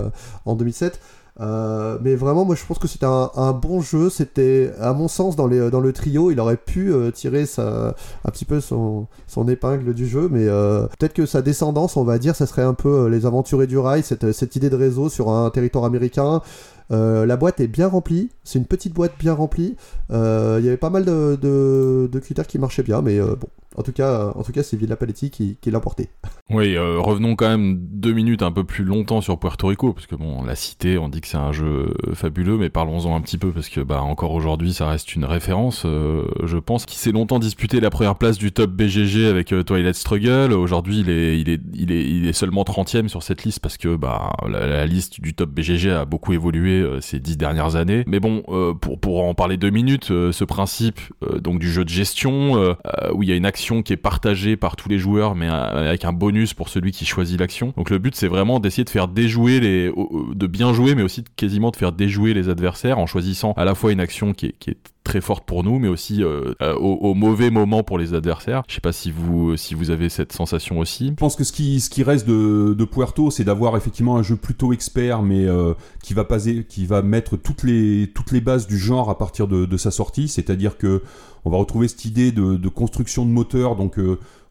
en 0.44 0.54
2007. 0.54 1.00
Euh, 1.40 1.98
mais 2.02 2.14
vraiment, 2.16 2.44
moi 2.44 2.54
je 2.54 2.64
pense 2.66 2.78
que 2.78 2.88
c'était 2.88 3.06
un, 3.06 3.52
bon 3.52 3.80
jeu. 3.80 4.10
C'était, 4.10 4.72
à 4.80 4.92
mon 4.92 5.08
sens, 5.08 5.36
dans, 5.36 5.46
les, 5.46 5.70
dans 5.70 5.80
le 5.80 5.92
trio, 5.92 6.30
il 6.30 6.38
aurait 6.40 6.56
pu 6.56 6.92
euh, 6.92 7.10
tirer 7.10 7.46
sa, 7.46 7.94
un 8.24 8.30
petit 8.30 8.44
peu 8.44 8.60
son, 8.60 9.06
épingle 9.48 9.94
du 9.94 10.06
jeu. 10.06 10.28
Mais 10.30 10.46
euh, 10.46 10.86
peut-être 10.98 11.14
que 11.14 11.26
sa 11.26 11.42
descendance, 11.42 11.96
on 11.96 12.04
va 12.04 12.18
dire, 12.18 12.36
ça 12.36 12.46
serait 12.46 12.62
un 12.62 12.74
peu 12.74 13.06
euh, 13.06 13.08
les 13.08 13.26
aventuriers 13.26 13.66
du 13.66 13.78
rail, 13.78 14.02
cette 14.02 14.56
idée 14.56 14.70
de 14.70 14.76
réseau 14.76 15.08
sur 15.08 15.30
un 15.30 15.50
territoire 15.50 15.84
américain. 15.84 16.42
Euh, 16.90 17.24
la 17.24 17.36
boîte 17.36 17.60
est 17.60 17.68
bien 17.68 17.88
remplie, 17.88 18.30
c'est 18.42 18.58
une 18.58 18.66
petite 18.66 18.92
boîte 18.92 19.12
bien 19.18 19.34
remplie. 19.34 19.76
Euh, 20.10 20.56
Il 20.60 20.64
y 20.64 20.68
avait 20.68 20.76
pas 20.76 20.90
mal 20.90 21.04
de, 21.04 22.10
critères 22.20 22.46
qui 22.46 22.58
marchaient 22.58 22.82
bien, 22.82 23.00
mais 23.00 23.18
euh, 23.18 23.36
bon, 23.36 23.48
en 23.76 23.82
tout 23.82 23.92
cas, 23.92 24.32
c'est 24.62 24.76
Villa 24.76 24.96
Paletti 24.96 25.30
qui, 25.30 25.56
qui 25.60 25.70
l'a 25.70 25.78
emporté. 25.78 26.08
Oui, 26.52 26.76
revenons 26.76 27.36
quand 27.36 27.48
même 27.48 27.78
deux 27.78 28.12
minutes 28.12 28.42
un 28.42 28.50
peu 28.50 28.64
plus 28.64 28.82
longtemps 28.82 29.20
sur 29.20 29.38
Puerto 29.38 29.68
Rico, 29.68 29.92
parce 29.92 30.08
que 30.08 30.16
bon, 30.16 30.42
la 30.42 30.56
cité, 30.56 30.98
on 30.98 31.08
dit 31.08 31.20
que 31.20 31.28
c'est 31.28 31.36
un 31.36 31.52
jeu 31.52 31.94
fabuleux, 32.12 32.58
mais 32.58 32.70
parlons-en 32.70 33.14
un 33.14 33.20
petit 33.20 33.38
peu, 33.38 33.52
parce 33.52 33.68
que 33.68 33.80
bah 33.80 34.02
encore 34.02 34.32
aujourd'hui, 34.32 34.72
ça 34.72 34.88
reste 34.88 35.14
une 35.14 35.24
référence. 35.24 35.84
je 35.84 36.58
pense 36.58 36.86
qu'il 36.86 36.98
s'est 36.98 37.12
longtemps 37.12 37.38
disputé 37.38 37.78
la 37.78 37.88
première 37.88 38.16
place 38.16 38.36
du 38.36 38.50
top 38.50 38.72
BGG 38.72 39.26
avec 39.26 39.54
Twilight 39.64 39.94
Struggle. 39.94 40.52
Aujourd'hui, 40.52 40.98
il 40.98 41.08
est, 41.08 41.38
il 41.38 41.50
est, 41.50 41.60
il 41.72 42.26
est, 42.26 42.32
seulement 42.32 42.64
30e 42.64 43.06
sur 43.06 43.22
cette 43.22 43.44
liste 43.44 43.60
parce 43.60 43.76
que 43.76 43.94
bah 43.94 44.32
la 44.48 44.86
liste 44.86 45.20
du 45.20 45.32
top 45.32 45.50
BGG 45.50 45.90
a 45.90 46.04
beaucoup 46.04 46.32
évolué 46.32 46.79
euh, 46.80 47.00
ces 47.00 47.18
dix 47.18 47.36
dernières 47.36 47.76
années. 47.76 48.04
Mais 48.06 48.20
bon, 48.20 48.42
euh, 48.48 48.74
pour 48.74 48.98
pour 48.98 49.24
en 49.24 49.34
parler 49.34 49.56
deux 49.56 49.70
minutes, 49.70 50.10
euh, 50.10 50.32
ce 50.32 50.44
principe 50.44 51.00
donc 51.42 51.58
du 51.58 51.70
jeu 51.70 51.84
de 51.84 51.88
gestion 51.88 52.74
où 53.14 53.22
il 53.22 53.28
y 53.28 53.32
a 53.32 53.36
une 53.36 53.46
action 53.46 53.82
qui 53.82 53.92
est 53.92 53.96
partagée 53.96 54.56
par 54.56 54.76
tous 54.76 54.88
les 54.88 54.98
joueurs, 54.98 55.34
mais 55.34 55.48
avec 55.48 56.04
un 56.04 56.12
bonus 56.12 56.54
pour 56.54 56.68
celui 56.68 56.92
qui 56.92 57.04
choisit 57.04 57.38
l'action. 57.38 57.72
Donc 57.76 57.90
le 57.90 57.98
but 57.98 58.14
c'est 58.14 58.28
vraiment 58.28 58.60
d'essayer 58.60 58.84
de 58.84 58.90
faire 58.90 59.08
déjouer 59.08 59.60
les, 59.60 59.92
de 60.34 60.46
bien 60.46 60.72
jouer, 60.72 60.94
mais 60.94 61.02
aussi 61.02 61.24
quasiment 61.36 61.70
de 61.70 61.76
faire 61.76 61.92
déjouer 61.92 62.34
les 62.34 62.48
adversaires 62.48 62.98
en 62.98 63.06
choisissant 63.06 63.52
à 63.56 63.64
la 63.64 63.74
fois 63.74 63.92
une 63.92 64.00
action 64.00 64.32
qui 64.32 64.46
est, 64.46 64.54
qui 64.58 64.70
est 64.70 64.78
très 65.04 65.20
forte 65.20 65.44
pour 65.44 65.64
nous, 65.64 65.78
mais 65.78 65.88
aussi 65.88 66.22
euh, 66.22 66.52
euh, 66.62 66.74
au, 66.74 66.94
au 66.94 67.14
mauvais 67.14 67.50
moment 67.50 67.82
pour 67.82 67.98
les 67.98 68.14
adversaires. 68.14 68.62
Je 68.68 68.74
sais 68.74 68.80
pas 68.80 68.92
si 68.92 69.10
vous 69.10 69.56
si 69.56 69.74
vous 69.74 69.90
avez 69.90 70.08
cette 70.08 70.32
sensation 70.32 70.78
aussi. 70.78 71.08
Je 71.08 71.14
pense 71.14 71.36
que 71.36 71.44
ce 71.44 71.52
qui, 71.52 72.02
reste 72.02 72.26
de, 72.26 72.74
de 72.74 72.84
Puerto, 72.84 73.30
c'est 73.30 73.44
d'avoir 73.44 73.76
effectivement 73.76 74.16
un 74.16 74.22
jeu 74.22 74.36
plutôt 74.36 74.72
expert, 74.72 75.22
mais 75.22 75.46
euh, 75.46 75.74
qui 76.02 76.14
va 76.14 76.26
qui 76.68 76.86
va 76.86 77.02
mettre 77.02 77.36
toutes 77.36 77.62
les, 77.64 78.10
bases 78.40 78.66
du 78.66 78.78
genre 78.78 79.10
à 79.10 79.18
partir 79.18 79.48
de, 79.48 79.76
sa 79.76 79.90
sortie. 79.90 80.28
C'est-à-dire 80.28 80.76
que 80.76 81.02
on 81.44 81.50
va 81.50 81.56
retrouver 81.56 81.88
cette 81.88 82.04
idée 82.04 82.32
de, 82.32 82.56
de 82.56 82.68
construction 82.68 83.24
de 83.24 83.30
moteur. 83.30 83.76
Donc, 83.76 83.98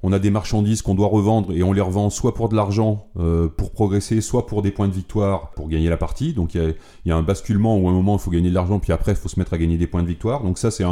on 0.02 0.14
a 0.14 0.20
des 0.20 0.30
marchandises 0.30 0.82
qu'on 0.82 0.96
doit 0.96 1.08
revendre 1.08 1.52
et 1.52 1.62
on 1.64 1.74
les 1.74 1.82
revend 1.82 2.10
soit 2.10 2.34
pour 2.34 2.50
de 2.50 2.56
l'argent 2.56 3.08
euh, 3.18 3.48
pour 3.50 3.72
progresser, 3.72 4.22
soit 4.22 4.46
pour 4.46 4.62
des 4.62 4.72
points 4.72 4.88
de 4.88 4.94
victoire 4.94 5.52
pour 5.52 5.68
gagner 5.68 5.90
la 5.90 5.98
partie. 5.98 6.34
Donc, 6.34 6.56
il 6.56 6.62
y 6.62 6.66
a, 6.66 6.70
il 6.70 7.10
y 7.10 7.12
a 7.12 7.18
un 7.18 7.24
basculement 7.24 7.78
où 7.78 7.88
à 7.88 7.92
un 7.92 7.94
moment 7.94 8.16
il 8.16 8.20
faut 8.20 8.32
gagner 8.32 8.50
de 8.50 8.56
l'argent, 8.56 8.80
puis 8.80 8.94
après 8.94 9.12
il 9.12 9.18
faut 9.18 9.30
se 9.30 9.40
mettre 9.40 9.54
à 9.54 9.58
gagner 9.58 9.78
des 9.78 9.88
points 9.88 10.04
de 10.04 10.08
victoire. 10.08 10.44
Donc 10.44 10.58
ça, 10.58 10.72
c'est 10.72 10.86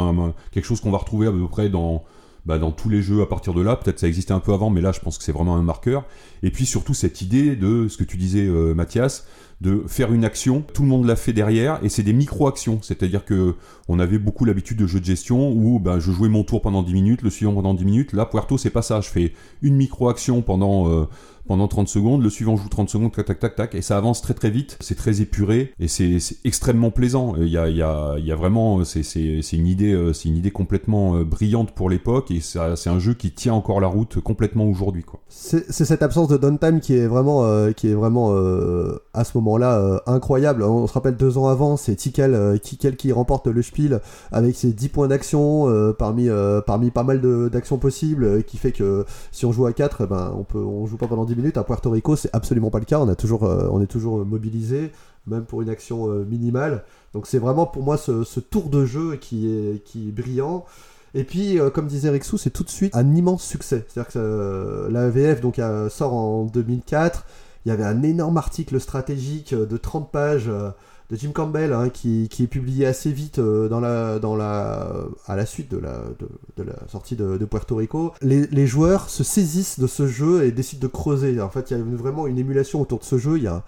quelque 0.52 0.64
chose 0.64 0.80
qu'on 0.80 0.90
va 0.90 0.98
retrouver 0.98 1.26
à 1.26 1.32
peu 1.32 1.46
près 1.48 1.68
dans 1.70 2.04
bah, 2.48 2.58
dans 2.58 2.70
tous 2.70 2.88
les 2.88 3.02
jeux 3.02 3.20
à 3.20 3.26
partir 3.26 3.52
de 3.52 3.60
là. 3.60 3.76
Peut-être 3.76 3.98
ça 3.98 4.08
existait 4.08 4.32
un 4.32 4.40
peu 4.40 4.54
avant, 4.54 4.70
mais 4.70 4.80
là, 4.80 4.90
je 4.92 5.00
pense 5.00 5.18
que 5.18 5.24
c'est 5.24 5.32
vraiment 5.32 5.56
un 5.56 5.62
marqueur. 5.62 6.04
Et 6.42 6.50
puis 6.50 6.64
surtout 6.64 6.94
cette 6.94 7.20
idée 7.20 7.56
de 7.56 7.88
ce 7.88 7.98
que 7.98 8.04
tu 8.04 8.16
disais, 8.16 8.46
euh, 8.46 8.74
Mathias, 8.74 9.26
de 9.60 9.82
faire 9.88 10.12
une 10.12 10.24
action. 10.24 10.62
Tout 10.72 10.82
le 10.82 10.88
monde 10.88 11.06
l'a 11.06 11.16
fait 11.16 11.32
derrière, 11.32 11.80
et 11.82 11.88
c'est 11.88 12.02
des 12.02 12.12
micro-actions. 12.12 12.78
C'est-à-dire 12.82 13.24
que 13.24 13.56
on 13.88 13.98
avait 13.98 14.18
beaucoup 14.18 14.44
l'habitude 14.44 14.78
de 14.78 14.86
jeux 14.86 15.00
de 15.00 15.04
gestion 15.04 15.50
où 15.50 15.80
bah, 15.80 15.98
je 15.98 16.12
jouais 16.12 16.28
mon 16.28 16.44
tour 16.44 16.62
pendant 16.62 16.82
10 16.82 16.92
minutes, 16.92 17.22
le 17.22 17.30
suivant 17.30 17.54
pendant 17.54 17.74
10 17.74 17.84
minutes. 17.84 18.12
Là, 18.12 18.26
Puerto, 18.26 18.56
c'est 18.56 18.70
pas 18.70 18.82
ça. 18.82 19.00
Je 19.00 19.08
fais 19.08 19.32
une 19.62 19.74
micro-action 19.74 20.42
pendant 20.42 20.88
euh, 20.88 21.08
pendant 21.48 21.66
30 21.66 21.88
secondes, 21.88 22.22
le 22.22 22.28
suivant 22.28 22.56
joue 22.56 22.68
30 22.68 22.90
secondes, 22.90 23.10
tac 23.10 23.24
tac 23.24 23.40
tac 23.40 23.56
tac, 23.56 23.74
et 23.74 23.80
ça 23.80 23.96
avance 23.96 24.20
très 24.20 24.34
très 24.34 24.50
vite, 24.50 24.76
c'est 24.80 24.94
très 24.94 25.22
épuré, 25.22 25.72
et 25.80 25.88
c'est 25.88 26.18
extrêmement 26.44 26.90
plaisant. 26.90 27.34
Il 27.38 27.48
y 27.48 27.56
a, 27.56 28.36
vraiment, 28.36 28.84
c'est 28.84 29.02
une 29.52 29.66
idée, 29.66 29.92
euh, 29.92 30.12
une 30.12 30.36
idée 30.36 30.50
complètement 30.50 31.16
euh, 31.16 31.24
brillante 31.24 31.72
pour 31.72 31.88
l'époque, 31.88 32.30
et 32.30 32.40
c'est 32.40 32.90
un 32.90 32.98
jeu 32.98 33.14
qui 33.14 33.30
tient 33.30 33.54
encore 33.54 33.80
la 33.80 33.88
route 33.88 34.20
complètement 34.20 34.66
aujourd'hui. 34.66 35.04
C'est 35.28 35.72
cette 35.72 36.02
absence 36.02 36.28
de 36.28 36.36
downtime 36.36 36.80
qui 36.80 36.94
est 36.94 37.06
vraiment, 37.06 37.44
euh, 37.44 37.72
qui 37.72 37.88
est 37.88 37.94
vraiment 37.94 38.28
à 39.14 39.24
ce 39.24 39.38
moment-là 39.38 40.02
incroyable. 40.06 40.62
On 40.62 40.86
se 40.86 40.92
rappelle 40.92 41.16
deux 41.16 41.38
ans 41.38 41.48
avant, 41.48 41.78
c'est 41.78 41.96
Tikel, 41.96 42.60
Tikel 42.60 42.96
qui 42.96 43.10
remporte 43.10 43.46
le 43.46 43.62
Spiel 43.62 44.00
avec 44.32 44.54
ses 44.54 44.72
10 44.74 44.88
points 44.90 45.08
d'action 45.08 45.66
parmi, 45.98 46.28
parmi 46.66 46.90
pas 46.90 47.04
mal 47.04 47.22
d'actions 47.50 47.78
possibles, 47.78 48.44
qui 48.44 48.58
fait 48.58 48.72
que 48.72 49.06
si 49.32 49.46
on 49.46 49.52
joue 49.52 49.64
à 49.64 49.72
4, 49.72 50.06
ben, 50.06 50.34
on, 50.36 50.44
peut, 50.44 50.62
on 50.62 50.86
joue 50.86 50.98
pas 50.98 51.06
pendant 51.06 51.24
10 51.24 51.37
À 51.54 51.64
Puerto 51.64 51.90
Rico, 51.90 52.16
c'est 52.16 52.34
absolument 52.34 52.70
pas 52.70 52.78
le 52.78 52.84
cas. 52.84 52.98
On, 52.98 53.08
a 53.08 53.14
toujours, 53.14 53.44
euh, 53.44 53.68
on 53.70 53.80
est 53.80 53.86
toujours 53.86 54.24
mobilisé, 54.24 54.92
même 55.26 55.44
pour 55.44 55.62
une 55.62 55.68
action 55.70 56.10
euh, 56.10 56.24
minimale. 56.24 56.84
Donc 57.14 57.26
c'est 57.26 57.38
vraiment 57.38 57.66
pour 57.66 57.82
moi 57.82 57.96
ce, 57.96 58.40
tour 58.40 58.68
de 58.68 58.84
jeu 58.84 59.16
qui 59.16 59.48
est, 59.48 59.82
qui 59.84 60.08
est 60.08 60.12
brillant. 60.12 60.64
Et 61.14 61.24
puis, 61.24 61.58
euh, 61.58 61.70
comme 61.70 61.86
disait 61.86 62.10
Rexou, 62.10 62.36
c'est 62.36 62.50
tout 62.50 62.64
de 62.64 62.68
suite 62.68 62.94
un 62.94 63.14
immense 63.14 63.44
succès. 63.44 63.86
C'est-à-dire 63.88 64.12
que 64.12 64.18
euh, 64.18 64.90
la 64.90 65.08
VF 65.08 65.40
donc, 65.40 65.58
euh, 65.58 65.88
sort 65.88 66.12
en 66.12 66.44
2004. 66.44 67.24
Il 67.64 67.70
y 67.70 67.72
avait 67.72 67.84
un 67.84 68.02
énorme 68.02 68.36
article 68.36 68.80
stratégique 68.80 69.52
euh, 69.52 69.66
de 69.66 69.76
30 69.76 70.10
pages 70.10 70.48
euh, 70.48 70.70
de 71.10 71.16
Jim 71.16 71.30
Campbell 71.32 71.72
hein, 71.72 71.88
qui, 71.88 72.28
qui 72.28 72.44
est 72.44 72.48
publié 72.48 72.86
assez 72.86 73.10
vite 73.10 73.38
euh, 73.38 73.68
dans 73.68 73.80
la, 73.80 74.18
dans 74.18 74.36
la, 74.36 74.92
à 75.26 75.36
la 75.36 75.46
suite 75.46 75.70
de 75.70 75.78
la, 75.78 76.02
de, 76.18 76.28
de 76.56 76.62
la 76.62 76.76
sortie 76.88 77.16
de, 77.16 77.38
de 77.38 77.44
Puerto 77.44 77.76
Rico. 77.76 78.12
Les, 78.20 78.46
les 78.48 78.66
joueurs 78.66 79.08
se 79.08 79.24
saisissent 79.24 79.78
de 79.80 79.86
ce 79.86 80.06
jeu 80.06 80.44
et 80.44 80.52
décident 80.52 80.82
de 80.82 80.92
creuser. 80.92 81.40
En 81.40 81.48
fait, 81.48 81.70
il 81.70 81.78
y 81.78 81.80
a 81.80 81.82
vraiment 81.82 82.26
une 82.26 82.38
émulation 82.38 82.80
autour 82.80 82.98
de 82.98 83.04
ce 83.04 83.16
jeu. 83.16 83.38
Il 83.38 83.44
y 83.44 83.48
a 83.48 83.64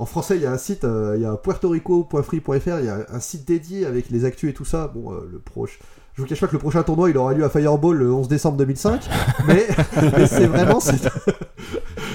en 0.00 0.06
français, 0.06 0.36
il 0.36 0.42
y 0.42 0.46
a 0.46 0.52
un 0.52 0.56
site, 0.56 0.84
euh, 0.84 1.12
il 1.16 1.22
y 1.22 1.26
a 1.26 1.36
puertorico.free.fr, 1.36 2.78
il 2.78 2.86
y 2.86 2.88
a 2.88 3.04
un 3.12 3.20
site 3.20 3.46
dédié 3.46 3.84
avec 3.84 4.08
les 4.08 4.24
actus 4.24 4.48
et 4.48 4.54
tout 4.54 4.64
ça. 4.64 4.88
Bon, 4.88 5.12
euh, 5.12 5.28
le 5.30 5.38
proche. 5.38 5.78
Je 6.14 6.22
vous 6.22 6.26
cache 6.26 6.40
pas 6.40 6.46
que 6.46 6.54
le 6.54 6.58
prochain 6.58 6.82
tournoi, 6.82 7.10
il 7.10 7.18
aura 7.18 7.34
lieu 7.34 7.44
à 7.44 7.50
Fireball 7.50 7.98
le 7.98 8.10
11 8.10 8.26
décembre 8.26 8.56
2005, 8.56 9.08
mais, 9.46 9.66
mais 10.16 10.26
c'est 10.26 10.46
vraiment. 10.46 10.80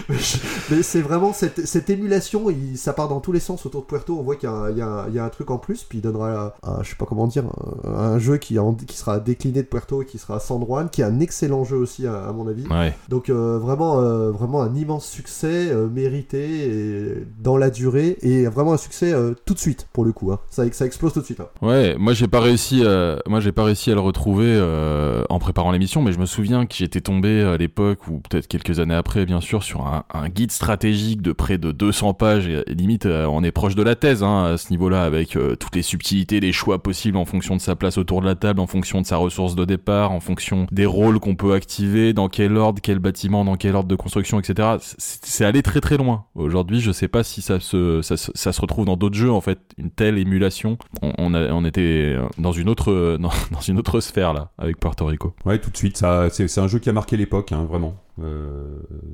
C'est- 0.10 0.40
Mais 0.72 0.82
c'est 0.84 1.02
vraiment 1.02 1.34
cette, 1.34 1.66
cette 1.66 1.90
émulation, 1.90 2.50
il- 2.50 2.78
ça 2.78 2.94
part 2.94 3.08
dans 3.08 3.20
tous 3.20 3.32
les 3.32 3.40
sens 3.40 3.66
autour 3.66 3.82
de 3.82 3.86
Puerto. 3.88 4.18
On 4.20 4.24
voit 4.24 4.36
qu'il 4.36 4.50
y, 4.50 4.52
a 4.52 4.56
un- 4.56 5.10
y 5.10 5.14
y 5.16 5.20
a 5.20 5.30
truc 5.30 5.52
en 5.52 5.58
plus, 5.58 5.84
puis 5.84 6.00
il 6.00 6.02
donnera, 6.02 6.56
un, 6.64 6.84
je 6.84 6.90
sais 6.90 6.96
pas 6.96 7.06
comment 7.06 7.28
dire, 7.28 7.44
un, 7.86 7.90
un 7.90 8.20
jeu 8.20 8.38
qui, 8.38 8.58
en- 8.60 8.74
qui 8.74 8.98
sera 8.98 9.20
décliné 9.20 9.62
de 9.64 9.68
Puerto, 9.68 10.04
qui 10.04 10.18
sera 10.18 10.40
San 10.40 10.64
Juan, 10.66 10.90
qui 10.90 11.02
est 11.02 11.06
un 11.06 11.20
excellent 11.20 11.64
jeu 11.64 11.78
aussi 11.78 12.08
à, 12.08 12.28
à 12.28 12.32
mon 12.32 12.48
avis. 12.48 12.66
Ouais. 12.68 12.94
Donc 13.10 13.30
euh, 13.30 13.58
vraiment, 13.60 14.00
euh, 14.00 14.32
vraiment 14.32 14.62
un 14.62 14.74
immense 14.76 15.06
succès 15.08 15.70
euh, 15.72 15.88
mérité 15.88 16.68
et 16.68 17.26
dans 17.40 17.58
la 17.58 17.70
durée 17.70 18.18
et 18.22 18.46
vraiment 18.48 18.74
un 18.74 18.78
succès 18.78 19.14
tout 19.46 19.54
de 19.54 19.60
suite 19.60 19.88
pour 19.94 20.06
le 20.06 20.12
coup. 20.12 20.32
hein. 20.32 20.40
Ça, 20.50 20.64
ça 20.72 20.86
explose 20.86 21.14
tout 21.14 21.22
de 21.22 21.26
suite. 21.26 21.40
hein. 21.40 21.48
Ouais, 21.62 21.96
moi 21.98 22.14
j'ai 22.14 22.28
pas 22.28 22.40
réussi, 22.40 22.84
moi 23.28 23.40
j'ai 23.40 23.52
pas 23.52 23.64
réussi 23.64 23.92
à 23.92 23.96
le 23.96 24.00
retrouver 24.02 24.60
en 25.30 25.40
préparant 25.40 25.72
l'émission, 25.72 26.02
mais 26.02 26.12
je 26.12 26.20
me 26.20 26.26
souviens 26.26 26.66
que 26.66 26.76
j'étais 26.76 27.02
tombé 27.02 27.42
à 27.44 27.58
l'époque 27.58 28.08
ou 28.08 28.20
peut-être 28.20 28.48
quelques 28.48 28.80
années 28.80 28.96
après, 28.96 29.26
bien 29.26 29.42
sûr, 29.42 29.64
sur 29.64 29.86
un, 29.88 29.95
un 30.14 30.30
guide 30.30 30.52
stratégique 30.52 31.22
de 31.22 31.32
près 31.32 31.58
de 31.58 31.72
200 31.72 32.14
pages 32.14 32.48
et, 32.48 32.64
limite 32.74 33.06
euh, 33.06 33.26
on 33.26 33.44
est 33.44 33.52
proche 33.52 33.76
de 33.76 33.84
la 33.84 33.96
thèse 33.96 34.24
hein, 34.24 34.54
à 34.54 34.58
ce 34.58 34.70
niveau-là 34.72 35.04
avec 35.04 35.36
euh, 35.36 35.56
toutes 35.56 35.76
les 35.76 35.82
subtilités, 35.82 36.40
les 36.40 36.52
choix 36.52 36.82
possibles 36.82 37.18
en 37.18 37.26
fonction 37.26 37.56
de 37.56 37.62
sa 37.62 37.76
place 37.76 37.98
autour 37.98 38.22
de 38.22 38.26
la 38.26 38.36
table, 38.36 38.60
en 38.60 38.68
fonction 38.68 39.02
de 39.02 39.06
sa 39.06 39.18
ressource 39.18 39.56
de 39.56 39.66
départ, 39.66 40.12
en 40.12 40.20
fonction 40.20 40.68
des 40.72 40.86
rôles 40.86 41.20
qu'on 41.20 41.36
peut 41.36 41.54
activer, 41.54 42.14
dans 42.14 42.30
quel 42.30 42.58
ordre, 42.58 42.80
quel 42.82 43.00
bâtiment, 43.00 43.46
dans 43.46 43.56
quel 43.56 43.76
ordre 43.76 43.88
de 43.88 43.96
construction, 43.96 44.40
etc. 44.40 44.78
C'est 44.98 45.46
allé 45.46 45.62
très 45.62 45.82
très 45.82 45.98
loin. 45.98 46.26
Aujourd'hui, 46.36 46.80
je 46.80 46.92
sais 46.92 47.08
pas 47.08 47.24
si 47.24 47.42
ça 47.42 47.60
se 47.60 48.02
ça, 48.02 48.18
se- 48.18 48.62
retrouve 48.62 48.86
dans 48.86 48.98
d'autres 48.98 49.18
jeux 49.18 49.32
en 49.32 49.42
fait, 49.42 49.60
une 49.78 49.92
telle 49.92 50.18
émulation. 50.18 50.78
On, 51.02 51.66
était 51.66 52.18
dans 52.38 52.52
une 52.52 52.70
autre 52.70 53.18
dans, 53.20 53.32
dans 53.52 53.62
une 53.62 53.78
autre 53.80 54.00
sphère 54.00 54.34
là 54.34 54.52
avec 54.58 54.80
Puerto 54.80 55.06
Rico. 55.06 55.34
Ouais, 55.46 55.60
tout 55.60 55.70
de 55.70 55.78
suite. 55.78 56.04
C'est 56.30 56.60
un 56.60 56.68
jeu 56.68 56.80
qui 56.80 56.90
a 56.90 56.94
marqué 56.94 57.18
l'époque, 57.18 57.52
hein, 57.52 57.66
vraiment. 57.68 57.96
Euh, 58.22 58.64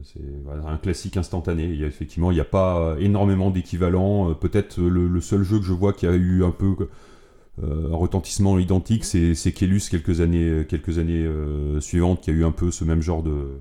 c'est 0.03 0.21
un 0.65 0.77
classique 0.77 1.17
instantané. 1.17 1.65
Il 1.65 1.79
y 1.79 1.83
a, 1.83 1.87
effectivement, 1.87 2.31
il 2.31 2.35
n'y 2.35 2.41
a 2.41 2.45
pas 2.45 2.95
énormément 2.99 3.49
d'équivalents. 3.49 4.29
Euh, 4.29 4.33
Peut-être 4.33 4.79
le, 4.79 5.21
seul 5.21 5.43
jeu 5.43 5.59
que 5.59 5.65
je 5.65 5.73
vois 5.73 5.93
qui 5.93 6.07
a 6.07 6.13
eu 6.13 6.43
un 6.43 6.51
peu 6.51 6.75
euh, 7.63 7.91
un 7.91 7.95
retentissement 7.95 8.57
identique, 8.57 9.03
c'est, 9.03 9.51
Kelus 9.51 9.89
quelques 9.89 10.21
années, 10.21 10.65
quelques 10.67 10.97
années 10.97 11.23
euh, 11.23 11.81
suivantes, 11.81 12.21
qui 12.21 12.29
a 12.29 12.33
eu 12.33 12.45
un 12.45 12.51
peu 12.51 12.71
ce 12.71 12.83
même 12.83 13.01
genre 13.01 13.23
de. 13.23 13.59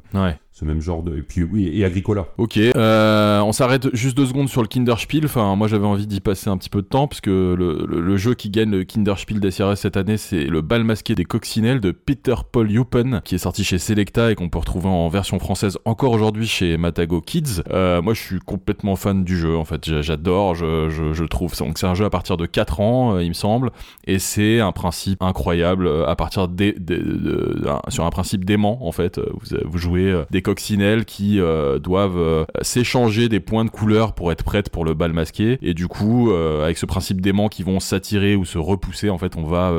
Ce 0.61 0.65
même 0.67 0.81
genre 0.81 1.03
de. 1.03 1.17
Et 1.19 1.23
puis 1.23 1.43
oui, 1.43 1.71
et 1.73 1.85
Agricola. 1.85 2.27
Ok, 2.39 2.59
euh, 2.59 3.41
on 3.41 3.53
s'arrête 3.53 3.89
juste 3.95 4.17
deux 4.17 4.27
secondes 4.27 4.49
sur 4.49 4.61
le 4.63 4.69
Kinderspiel. 4.69 5.25
Enfin, 5.25 5.57
moi 5.57 5.69
j'avais 5.69 5.87
envie 5.87 6.07
d'y 6.07 6.21
passer 6.21 6.51
un 6.51 6.57
petit 6.59 6.69
peu 6.69 6.83
de 6.83 6.87
temps 6.87 7.09
parce 7.09 7.21
que 7.21 7.55
le, 7.57 8.17
jeu 8.17 8.35
qui 8.35 8.51
gagne 8.51 8.71
le 8.71 8.85
Kinderspiel 8.85 9.41
des 9.41 9.51
CRS 9.51 9.77
cette 9.77 9.97
année, 9.97 10.17
c'est 10.19 10.45
le 10.45 10.61
bal 10.61 10.85
masqué 10.85 11.15
des 11.15 11.25
coccinelles 11.25 11.81
de 11.81 11.91
Peter 11.93 12.35
Paul 12.53 12.71
Yuppen 12.71 13.23
qui 13.25 13.35
est 13.37 13.39
sorti 13.39 13.65
chez 13.65 13.79
Selecta 13.79 14.31
et 14.31 14.35
qu'on 14.35 14.49
peut 14.51 14.59
retrouver 14.59 14.89
en 14.89 15.09
version 15.09 15.39
française 15.39 15.79
encore 15.85 16.13
aujourd'hui 16.13 16.47
chez 16.47 16.77
Matago 16.77 17.21
Kids. 17.23 17.63
Euh, 17.71 18.03
moi 18.03 18.13
je 18.15 18.21
suis 18.21 18.39
complètement 18.41 18.97
fan 18.97 19.25
du 19.25 19.39
jeu 19.39 19.57
en 19.57 19.65
fait, 19.65 19.87
J'a- 19.89 20.03
j'adore, 20.03 20.55
je, 20.55 20.91
je, 20.91 21.13
je 21.15 21.25
trouve. 21.25 21.57
Donc 21.57 21.79
c'est 21.79 21.87
un 21.87 21.95
jeu 21.95 22.05
à 22.05 22.11
partir 22.11 22.37
de 22.37 22.45
4 22.47 22.81
ans, 22.81 23.15
euh, 23.15 23.23
il 23.23 23.29
me 23.29 23.35
semble, 23.35 23.71
et 24.07 24.19
c'est 24.19 24.61
un 24.61 24.73
principe 24.73 25.23
incroyable 25.23 25.89
à 26.07 26.17
partir 26.17 26.49
des, 26.49 26.73
de- 26.73 27.63
sur 27.89 28.05
un 28.05 28.11
principe 28.11 28.45
d'aimant 28.45 28.79
en 28.83 28.93
fait. 28.93 29.19
Vous, 29.19 29.57
vous 29.65 29.79
jouez 29.79 30.23
des 30.31 30.43
coccinelles 30.51 31.05
qui 31.05 31.39
euh, 31.39 31.79
doivent 31.79 32.19
euh, 32.19 32.45
s'échanger 32.61 33.29
des 33.29 33.39
points 33.39 33.65
de 33.65 33.71
couleur 33.71 34.15
pour 34.15 34.33
être 34.33 34.43
prêtes 34.43 34.69
pour 34.69 34.85
le 34.85 34.95
bal 34.95 35.13
masqué, 35.13 35.59
et 35.63 35.75
du 35.75 35.87
coup 35.87 36.33
euh, 36.33 36.65
avec 36.65 36.77
ce 36.77 36.87
principe 36.87 37.21
d'aimant 37.21 37.49
qui 37.49 37.63
vont 37.63 37.79
s'attirer 37.79 38.35
ou 38.35 38.45
se 38.45 38.59
repousser, 38.59 39.11
en 39.11 39.19
fait 39.19 39.37
on 39.37 39.45
va 39.45 39.73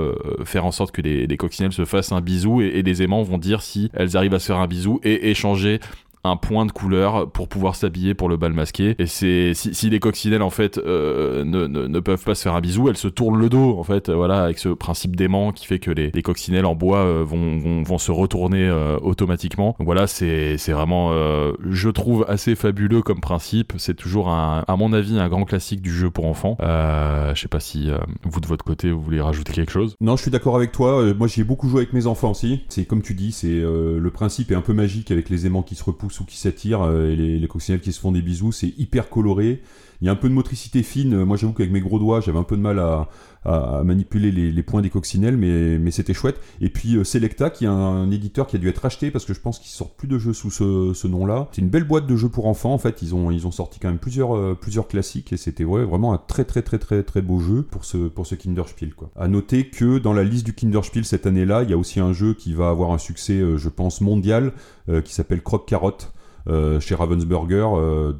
faire 0.45 0.65
en 0.65 0.71
sorte 0.71 0.91
que 0.93 1.01
les, 1.01 1.27
les 1.27 1.37
coccinelles 1.37 1.73
se 1.73 1.83
fassent 1.83 2.13
un 2.13 2.21
bisou 2.21 2.61
et, 2.61 2.67
et 2.67 2.83
les 2.83 3.03
aimants 3.03 3.21
vont 3.21 3.37
dire 3.37 3.61
si 3.61 3.91
elles 3.93 4.15
arrivent 4.15 4.33
à 4.33 4.39
se 4.39 4.45
faire 4.45 4.59
un 4.59 4.67
bisou 4.67 5.01
et 5.03 5.29
échanger 5.29 5.81
un 6.23 6.35
point 6.35 6.65
de 6.65 6.71
couleur 6.71 7.29
pour 7.31 7.47
pouvoir 7.47 7.75
s'habiller 7.75 8.13
pour 8.13 8.29
le 8.29 8.37
bal 8.37 8.53
masqué. 8.53 8.95
Et 8.99 9.05
c'est 9.05 9.53
si, 9.53 9.73
si 9.73 9.89
les 9.89 9.99
coccinelles 9.99 10.41
en 10.41 10.49
fait 10.49 10.77
euh, 10.77 11.43
ne, 11.43 11.67
ne, 11.67 11.87
ne 11.87 11.99
peuvent 11.99 12.23
pas 12.23 12.35
se 12.35 12.43
faire 12.43 12.55
un 12.55 12.61
bisou 12.61 12.89
elles 12.89 12.97
se 12.97 13.07
tournent 13.07 13.39
le 13.39 13.49
dos 13.49 13.77
en 13.77 13.83
fait 13.83 14.09
voilà 14.09 14.43
avec 14.43 14.59
ce 14.59 14.69
principe 14.69 15.15
d'aimant 15.15 15.51
qui 15.51 15.65
fait 15.65 15.79
que 15.79 15.91
les, 15.91 16.11
les 16.11 16.21
coccinelles 16.21 16.65
en 16.65 16.75
bois 16.75 16.99
euh, 16.99 17.23
vont, 17.25 17.57
vont, 17.57 17.83
vont 17.83 17.97
se 17.97 18.11
retourner 18.11 18.67
euh, 18.67 18.97
automatiquement. 19.01 19.75
Donc 19.79 19.85
voilà 19.85 20.07
c'est 20.07 20.57
vraiment 20.69 21.09
euh, 21.11 21.53
je 21.69 21.89
trouve 21.89 22.25
assez 22.27 22.55
fabuleux 22.55 23.01
comme 23.01 23.21
principe. 23.21 23.73
C'est 23.77 23.95
toujours 23.95 24.29
un, 24.29 24.63
à 24.67 24.75
mon 24.75 24.93
avis 24.93 25.19
un 25.19 25.29
grand 25.29 25.45
classique 25.45 25.81
du 25.81 25.91
jeu 25.91 26.09
pour 26.09 26.25
enfants. 26.25 26.57
Euh, 26.61 27.33
je 27.35 27.41
sais 27.41 27.47
pas 27.47 27.59
si 27.59 27.89
euh, 27.89 27.97
vous 28.23 28.39
de 28.39 28.47
votre 28.47 28.63
côté 28.63 28.91
vous 28.91 29.01
voulez 29.01 29.21
rajouter 29.21 29.53
quelque 29.53 29.71
chose. 29.71 29.95
Non, 30.01 30.15
je 30.15 30.23
suis 30.23 30.31
d'accord 30.31 30.55
avec 30.55 30.71
toi. 30.71 31.01
Euh, 31.01 31.13
moi, 31.13 31.27
j'y 31.27 31.41
ai 31.41 31.43
beaucoup 31.43 31.69
joué 31.69 31.81
avec 31.81 31.93
mes 31.93 32.07
enfants 32.07 32.31
aussi. 32.31 32.65
C'est 32.69 32.85
comme 32.85 33.01
tu 33.01 33.13
dis, 33.13 33.31
c'est 33.31 33.47
euh, 33.47 33.99
le 33.99 34.11
principe 34.11 34.51
est 34.51 34.55
un 34.55 34.61
peu 34.61 34.73
magique 34.73 35.11
avec 35.11 35.29
les 35.29 35.45
aimants 35.45 35.63
qui 35.63 35.75
se 35.75 35.83
repoussent 35.83 36.10
ou 36.19 36.25
qui 36.25 36.37
s'attirent 36.37 36.83
euh, 36.83 37.11
et 37.11 37.15
les, 37.15 37.39
les 37.39 37.47
qui 37.47 37.91
se 37.91 37.99
font 37.99 38.11
des 38.11 38.21
bisous. 38.21 38.51
C'est 38.51 38.73
hyper 38.77 39.09
coloré. 39.09 39.61
Il 40.01 40.05
y 40.05 40.09
a 40.09 40.11
un 40.11 40.15
peu 40.15 40.29
de 40.29 40.33
motricité 40.33 40.83
fine. 40.83 41.13
Euh, 41.13 41.25
Moi, 41.25 41.37
j'avoue 41.37 41.53
qu'avec 41.53 41.71
mes 41.71 41.81
gros 41.81 41.99
doigts, 41.99 42.21
j'avais 42.21 42.39
un 42.39 42.43
peu 42.43 42.57
de 42.57 42.61
mal 42.61 42.79
à, 42.79 43.09
à- 43.45 43.81
manipuler 43.83 44.31
les, 44.31 44.63
points 44.63 44.81
des 44.81 44.89
coccinelles, 44.89 45.37
mais, 45.37 45.91
c'était 45.91 46.13
chouette. 46.13 46.39
Et 46.61 46.69
puis 46.69 46.95
euh, 46.95 47.03
Selecta, 47.03 47.49
qui 47.49 47.65
est 47.65 47.67
un, 47.67 48.09
éditeur 48.11 48.47
qui 48.47 48.55
a 48.55 48.59
dû 48.59 48.69
être 48.69 48.79
racheté 48.79 49.11
parce 49.11 49.25
que 49.25 49.33
je 49.33 49.39
pense 49.39 49.59
qu'ils 49.59 49.71
sortent 49.71 49.95
plus 49.95 50.07
de 50.07 50.17
jeux 50.17 50.33
sous 50.33 50.51
ce, 50.51 51.07
nom-là. 51.07 51.49
C'est 51.51 51.61
une 51.61 51.69
belle 51.69 51.83
boîte 51.83 52.07
de 52.07 52.15
jeux 52.15 52.29
pour 52.29 52.47
enfants. 52.47 52.73
En 52.73 52.77
fait, 52.77 53.01
ils 53.01 53.13
ont, 53.13 53.31
ils 53.31 53.47
ont 53.47 53.51
sorti 53.51 53.79
quand 53.79 53.89
même 53.89 53.97
plusieurs, 53.97 54.35
euh, 54.35 54.57
plusieurs 54.59 54.87
classiques 54.87 55.33
et 55.33 55.37
c'était 55.37 55.63
ouais, 55.63 55.83
vraiment 55.83 56.13
un 56.13 56.17
très 56.17 56.45
très 56.45 56.61
très 56.61 56.79
très 56.79 57.03
très 57.03 57.21
beau 57.21 57.39
jeu 57.39 57.63
pour 57.63 57.85
ce, 57.85 58.07
pour 58.07 58.25
ce 58.25 58.35
Kinderspiel. 58.35 58.93
Quoi. 58.93 59.09
À 59.15 59.27
noter 59.27 59.67
que 59.69 59.97
dans 59.97 60.13
la 60.13 60.23
liste 60.23 60.45
du 60.45 60.53
Kinderspiel 60.53 61.03
cette 61.03 61.25
année-là, 61.25 61.63
il 61.63 61.69
y 61.69 61.73
a 61.73 61.77
aussi 61.77 61.99
un 61.99 62.13
jeu 62.13 62.33
qui 62.33 62.53
va 62.53 62.69
avoir 62.69 62.91
un 62.91 62.97
succès, 62.97 63.39
euh, 63.39 63.57
je 63.57 63.69
pense, 63.69 64.01
mondial, 64.01 64.53
qui 65.05 65.13
s'appelle 65.13 65.41
Croque 65.41 65.67
Carotte. 65.67 66.11
chez 66.79 66.95
Ravensburger, 66.95 67.67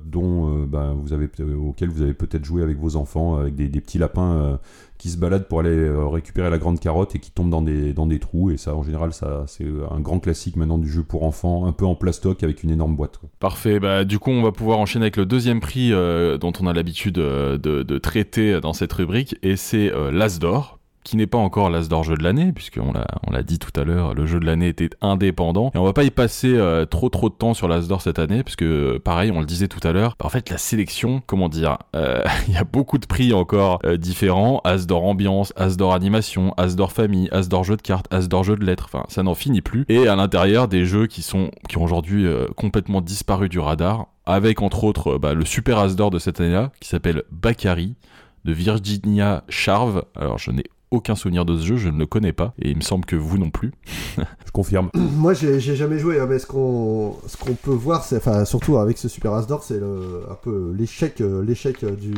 dont 0.05 0.65
bah, 0.65 0.93
vous 0.95 1.11
avez 1.11 1.27
auquel 1.55 1.89
vous 1.89 2.01
avez 2.01 2.13
peut-être 2.13 2.45
joué 2.45 2.61
avec 2.61 2.77
vos 2.77 2.95
enfants, 2.95 3.35
avec 3.35 3.55
des, 3.55 3.81
petits 3.81 3.97
lapins 3.97 4.59
qui 5.01 5.09
se 5.09 5.17
baladent 5.17 5.47
pour 5.47 5.61
aller 5.61 5.71
euh, 5.71 6.05
récupérer 6.05 6.51
la 6.51 6.59
grande 6.59 6.79
carotte 6.79 7.15
et 7.15 7.19
qui 7.19 7.31
tombent 7.31 7.49
dans 7.49 7.63
des, 7.63 8.19
trous. 8.19 8.51
Et 8.51 8.57
ça, 8.57 8.75
en 8.75 8.83
général, 8.83 9.13
ça 9.13 9.45
c'est 9.47 9.65
un 9.89 9.99
grand 9.99 10.19
classique 10.19 10.57
maintenant 10.57 10.77
du 10.77 10.87
jeu 10.87 11.01
pour 11.01 11.23
enfants, 11.23 11.65
un 11.65 11.71
peu 11.71 11.85
en 11.85 11.95
plastoc 11.95 12.43
avec 12.43 12.61
une 12.61 12.69
énorme 12.69 12.95
boîte. 12.95 13.19
Parfait, 13.39 13.79
bah 13.79 14.05
du 14.05 14.19
coup 14.19 14.29
on 14.29 14.43
va 14.43 14.51
pouvoir 14.51 14.77
enchaîner 14.77 15.05
avec 15.05 15.17
le 15.17 15.25
deuxième 15.25 15.59
prix 15.59 15.91
euh, 15.91 16.37
dont 16.37 16.53
on 16.61 16.67
a 16.67 16.73
l'habitude 16.73 17.17
euh, 17.17 17.57
de, 17.57 17.81
de 17.81 17.97
traiter 17.97 18.61
dans 18.61 18.73
cette 18.73 18.93
rubrique 18.93 19.35
et 19.41 19.55
c'est 19.55 19.91
euh, 19.91 20.11
l'As 20.11 20.37
d'or 20.37 20.80
qui 21.03 21.17
n'est 21.17 21.27
pas 21.27 21.37
encore 21.37 21.69
l'As 21.69 21.87
d'or 21.87 22.03
jeu 22.03 22.15
de 22.15 22.23
l'année 22.23 22.51
puisqu'on 22.53 22.93
l'a 22.93 23.07
on 23.27 23.31
l'a 23.31 23.43
dit 23.43 23.59
tout 23.59 23.71
à 23.79 23.83
l'heure 23.83 24.13
le 24.13 24.25
jeu 24.25 24.39
de 24.39 24.45
l'année 24.45 24.67
était 24.67 24.89
indépendant. 25.01 25.71
Et 25.73 25.77
on 25.77 25.83
va 25.83 25.93
pas 25.93 26.03
y 26.03 26.11
passer 26.11 26.53
euh, 26.53 26.85
trop 26.85 27.09
trop 27.09 27.29
de 27.29 27.33
temps 27.33 27.53
sur 27.53 27.67
l'As 27.67 27.87
d'or 27.87 28.01
cette 28.01 28.19
année 28.19 28.43
puisque 28.43 28.63
euh, 28.63 28.99
pareil 28.99 29.31
on 29.31 29.39
le 29.39 29.45
disait 29.45 29.67
tout 29.67 29.85
à 29.87 29.91
l'heure 29.91 30.15
bah, 30.19 30.25
en 30.25 30.29
fait 30.29 30.49
la 30.49 30.57
sélection 30.57 31.21
comment 31.25 31.49
dire 31.49 31.77
euh, 31.95 32.23
il 32.47 32.53
y 32.53 32.57
a 32.57 32.63
beaucoup 32.63 32.97
de 32.97 33.05
prix 33.05 33.33
encore 33.33 33.79
euh, 33.85 33.97
différents. 33.97 34.61
As 34.63 34.85
d'or 34.85 35.05
ambiance 35.05 35.53
As 35.55 35.77
d'or 35.77 35.93
animation 35.93 36.53
As 36.57 36.75
d'or 36.75 36.91
famille 36.91 37.29
As 37.31 37.49
d'or 37.49 37.63
jeu 37.63 37.77
de 37.77 37.81
cartes 37.81 38.11
As 38.13 38.27
d'or 38.27 38.43
jeu 38.43 38.55
de 38.55 38.65
lettres. 38.65 38.85
Enfin 38.85 39.05
ça 39.09 39.23
n'en 39.23 39.35
finit 39.35 39.61
plus. 39.61 39.85
Et 39.89 40.07
à 40.07 40.15
l'intérieur 40.15 40.67
des 40.67 40.85
jeux 40.85 41.07
qui 41.07 41.21
sont 41.21 41.51
qui 41.69 41.77
ont 41.77 41.83
aujourd'hui 41.83 42.27
complètement 42.55 43.01
disparu 43.01 43.49
du 43.49 43.59
radar 43.59 44.07
avec 44.25 44.61
entre 44.61 44.83
autres 44.83 45.17
bah, 45.17 45.33
le 45.33 45.45
super 45.45 45.79
As 45.79 45.95
d'or 45.95 46.11
de 46.11 46.19
cette 46.19 46.39
année-là 46.39 46.71
qui 46.79 46.87
s'appelle 46.87 47.23
Bakary 47.31 47.95
de 48.45 48.53
Virginia 48.53 49.43
Charve. 49.49 50.03
Alors 50.15 50.37
je 50.37 50.51
n'ai 50.51 50.63
aucun 50.91 51.15
souvenir 51.15 51.45
de 51.45 51.57
ce 51.57 51.65
jeu, 51.65 51.77
je 51.77 51.89
ne 51.89 51.97
le 51.97 52.05
connais 52.05 52.33
pas, 52.33 52.53
et 52.61 52.69
il 52.69 52.75
me 52.75 52.81
semble 52.81 53.05
que 53.05 53.15
vous 53.15 53.37
non 53.37 53.49
plus. 53.49 53.71
Je 54.17 54.51
confirme. 54.51 54.89
Moi, 55.15 55.33
j'ai 55.33 55.59
jamais 55.59 55.97
joué, 55.97 56.19
hein, 56.19 56.27
mais 56.29 56.37
ce 56.37 56.45
qu'on 56.45 57.15
peut 57.63 57.71
voir, 57.71 58.03
c'est, 58.03 58.17
enfin, 58.17 58.43
surtout 58.43 58.77
avec 58.77 58.97
ce 58.97 59.07
Super 59.07 59.33
Asdor, 59.33 59.63
c'est 59.63 59.77
un 59.77 60.35
peu 60.41 60.75
l'échec, 60.77 61.21
euh, 61.21 61.45
du 61.95 62.11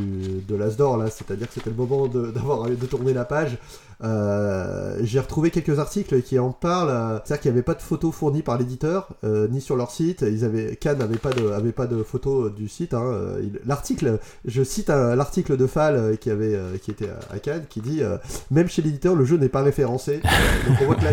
de 0.48 0.56
l'Asdor 0.56 0.96
là. 0.96 1.10
C'est-à-dire 1.10 1.46
que 1.46 1.54
c'était 1.54 1.70
le 1.70 1.76
moment 1.76 2.08
de, 2.08 2.32
d'avoir 2.32 2.68
de 2.68 2.86
tourner 2.86 3.12
la 3.12 3.24
page. 3.24 3.56
Euh, 4.02 4.96
j'ai 5.02 5.20
retrouvé 5.20 5.50
quelques 5.50 5.78
articles 5.78 6.22
qui 6.22 6.38
en 6.38 6.50
parlent. 6.50 6.88
euh, 6.90 7.18
C'est-à-dire 7.24 7.40
qu'il 7.42 7.50
n'y 7.52 7.56
avait 7.58 7.62
pas 7.62 7.74
de 7.74 7.82
photos 7.82 8.14
fournies 8.14 8.42
par 8.42 8.58
l'éditeur, 8.58 9.08
euh, 9.24 9.48
ni 9.48 9.60
sur 9.60 9.76
leur 9.76 9.90
site. 9.90 10.22
Ils 10.22 10.44
avaient 10.44 10.76
Cannes 10.76 10.98
n'avait 10.98 11.16
pas 11.18 11.30
de 11.32 11.50
avait 11.50 11.72
pas 11.72 11.86
de 11.86 12.02
photos 12.02 12.52
du 12.54 12.68
site. 12.68 12.94
hein. 12.94 13.02
Euh, 13.04 13.42
L'article, 13.66 14.18
je 14.44 14.62
cite 14.62 14.88
l'article 14.88 15.56
de 15.56 15.66
Fall 15.66 15.96
euh, 15.96 16.16
qui 16.16 16.30
avait 16.30 16.54
euh, 16.54 16.76
qui 16.78 16.90
était 16.90 17.08
à, 17.30 17.38
Cannes, 17.38 17.64
qui 17.68 17.80
dit 17.80 18.02
euh, 18.02 18.16
même 18.50 18.68
chez 18.68 18.82
l'éditeur 18.82 19.14
le 19.14 19.24
jeu 19.24 19.36
n'est 19.36 19.48
pas 19.48 19.62
référencé. 19.62 20.20
Euh, 20.24 20.68
donc 20.68 20.78
on 20.82 20.84
voit 20.86 20.94
que 20.96 21.04
là 21.04 21.10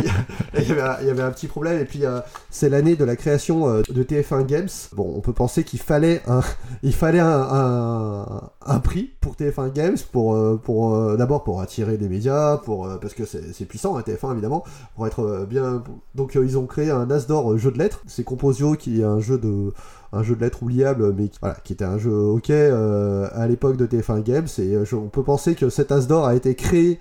il 0.57 0.67
y 0.67 0.71
avait 0.71 0.81
un- 0.81 0.97
il 1.01 1.07
y 1.07 1.09
avait 1.09 1.23
un 1.23 1.31
petit 1.31 1.47
problème. 1.47 1.79
Et 1.81 1.85
puis 1.85 2.05
euh, 2.05 2.19
c'est 2.49 2.69
l'année 2.69 2.95
de 2.95 3.05
la 3.05 3.15
création 3.15 3.67
euh, 3.69 3.81
de 3.89 4.03
TF1 4.03 4.45
Games. 4.45 4.69
Bon, 4.93 5.13
on 5.15 5.21
peut 5.21 5.33
penser 5.33 5.63
qu'il 5.63 5.79
fallait 5.79 6.21
un, 6.27 6.41
il 6.83 6.93
fallait 6.93 7.19
un, 7.19 7.27
un, 7.51 8.41
un 8.65 8.79
prix 8.79 9.11
pour 9.21 9.35
TF1 9.35 9.71
Games 9.71 9.97
pour, 10.11 10.35
euh, 10.35 10.59
pour 10.61 10.95
euh, 10.95 11.15
d'abord 11.17 11.43
pour 11.43 11.61
attirer 11.61 11.97
des 11.97 12.09
médias, 12.09 12.57
pour 12.57 12.70
euh, 12.71 12.97
parce 12.97 13.13
que 13.13 13.25
c'est 13.25 13.65
puissant 13.65 13.97
hein, 13.97 14.01
TF1 14.01 14.31
évidemment, 14.33 14.63
pour 14.95 15.07
être 15.07 15.19
euh, 15.21 15.45
bien. 15.45 15.83
Donc 16.15 16.35
euh, 16.35 16.45
ils 16.45 16.57
ont 16.57 16.65
créé 16.65 16.89
un 16.89 17.09
As 17.11 17.27
d'or 17.27 17.57
jeu 17.57 17.71
de 17.71 17.77
lettres. 17.77 18.01
C'est 18.07 18.23
Composio 18.23 18.73
qui 18.75 19.01
est 19.01 19.03
un 19.03 19.19
jeu 19.19 19.37
de 19.37 19.73
un 20.13 20.23
jeu 20.23 20.35
de 20.35 20.41
lettres 20.41 20.63
oubliable, 20.63 21.13
mais 21.13 21.29
qui, 21.63 21.73
était 21.73 21.85
un 21.85 21.97
jeu 21.97 22.11
ok 22.11 22.49
à 22.49 23.47
l'époque 23.47 23.77
de 23.77 23.85
TF1 23.85 24.21
Games. 24.23 24.47
Et 24.57 24.85
je- 24.85 24.95
on 24.95 25.07
peut 25.07 25.23
penser 25.23 25.55
que 25.55 25.69
cet 25.69 25.91
As 25.91 26.07
d'or 26.07 26.25
a 26.25 26.35
été 26.35 26.55
créé 26.55 26.99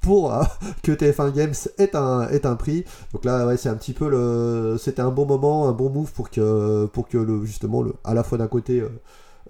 pour 0.00 0.32
que 0.82 0.92
TF1 0.92 1.32
Games 1.32 1.54
ait 1.78 1.94
un, 1.96 2.28
ait 2.30 2.46
un 2.46 2.56
prix. 2.56 2.84
Donc 3.12 3.24
là, 3.24 3.46
ouais, 3.46 3.56
c'est 3.56 3.68
un 3.68 3.74
petit 3.74 3.92
peu 3.92 4.08
le. 4.08 4.76
C'était 4.78 5.02
un 5.02 5.10
bon 5.10 5.26
moment, 5.26 5.68
un 5.68 5.72
bon 5.72 5.90
move 5.90 6.12
pour 6.12 6.30
que, 6.30 6.86
pour 6.86 7.08
que 7.08 7.18
le, 7.18 7.44
justement, 7.44 7.82
le, 7.82 7.92
à 8.04 8.14
la 8.14 8.22
fois 8.24 8.38
d'un 8.38 8.48
côté. 8.48 8.82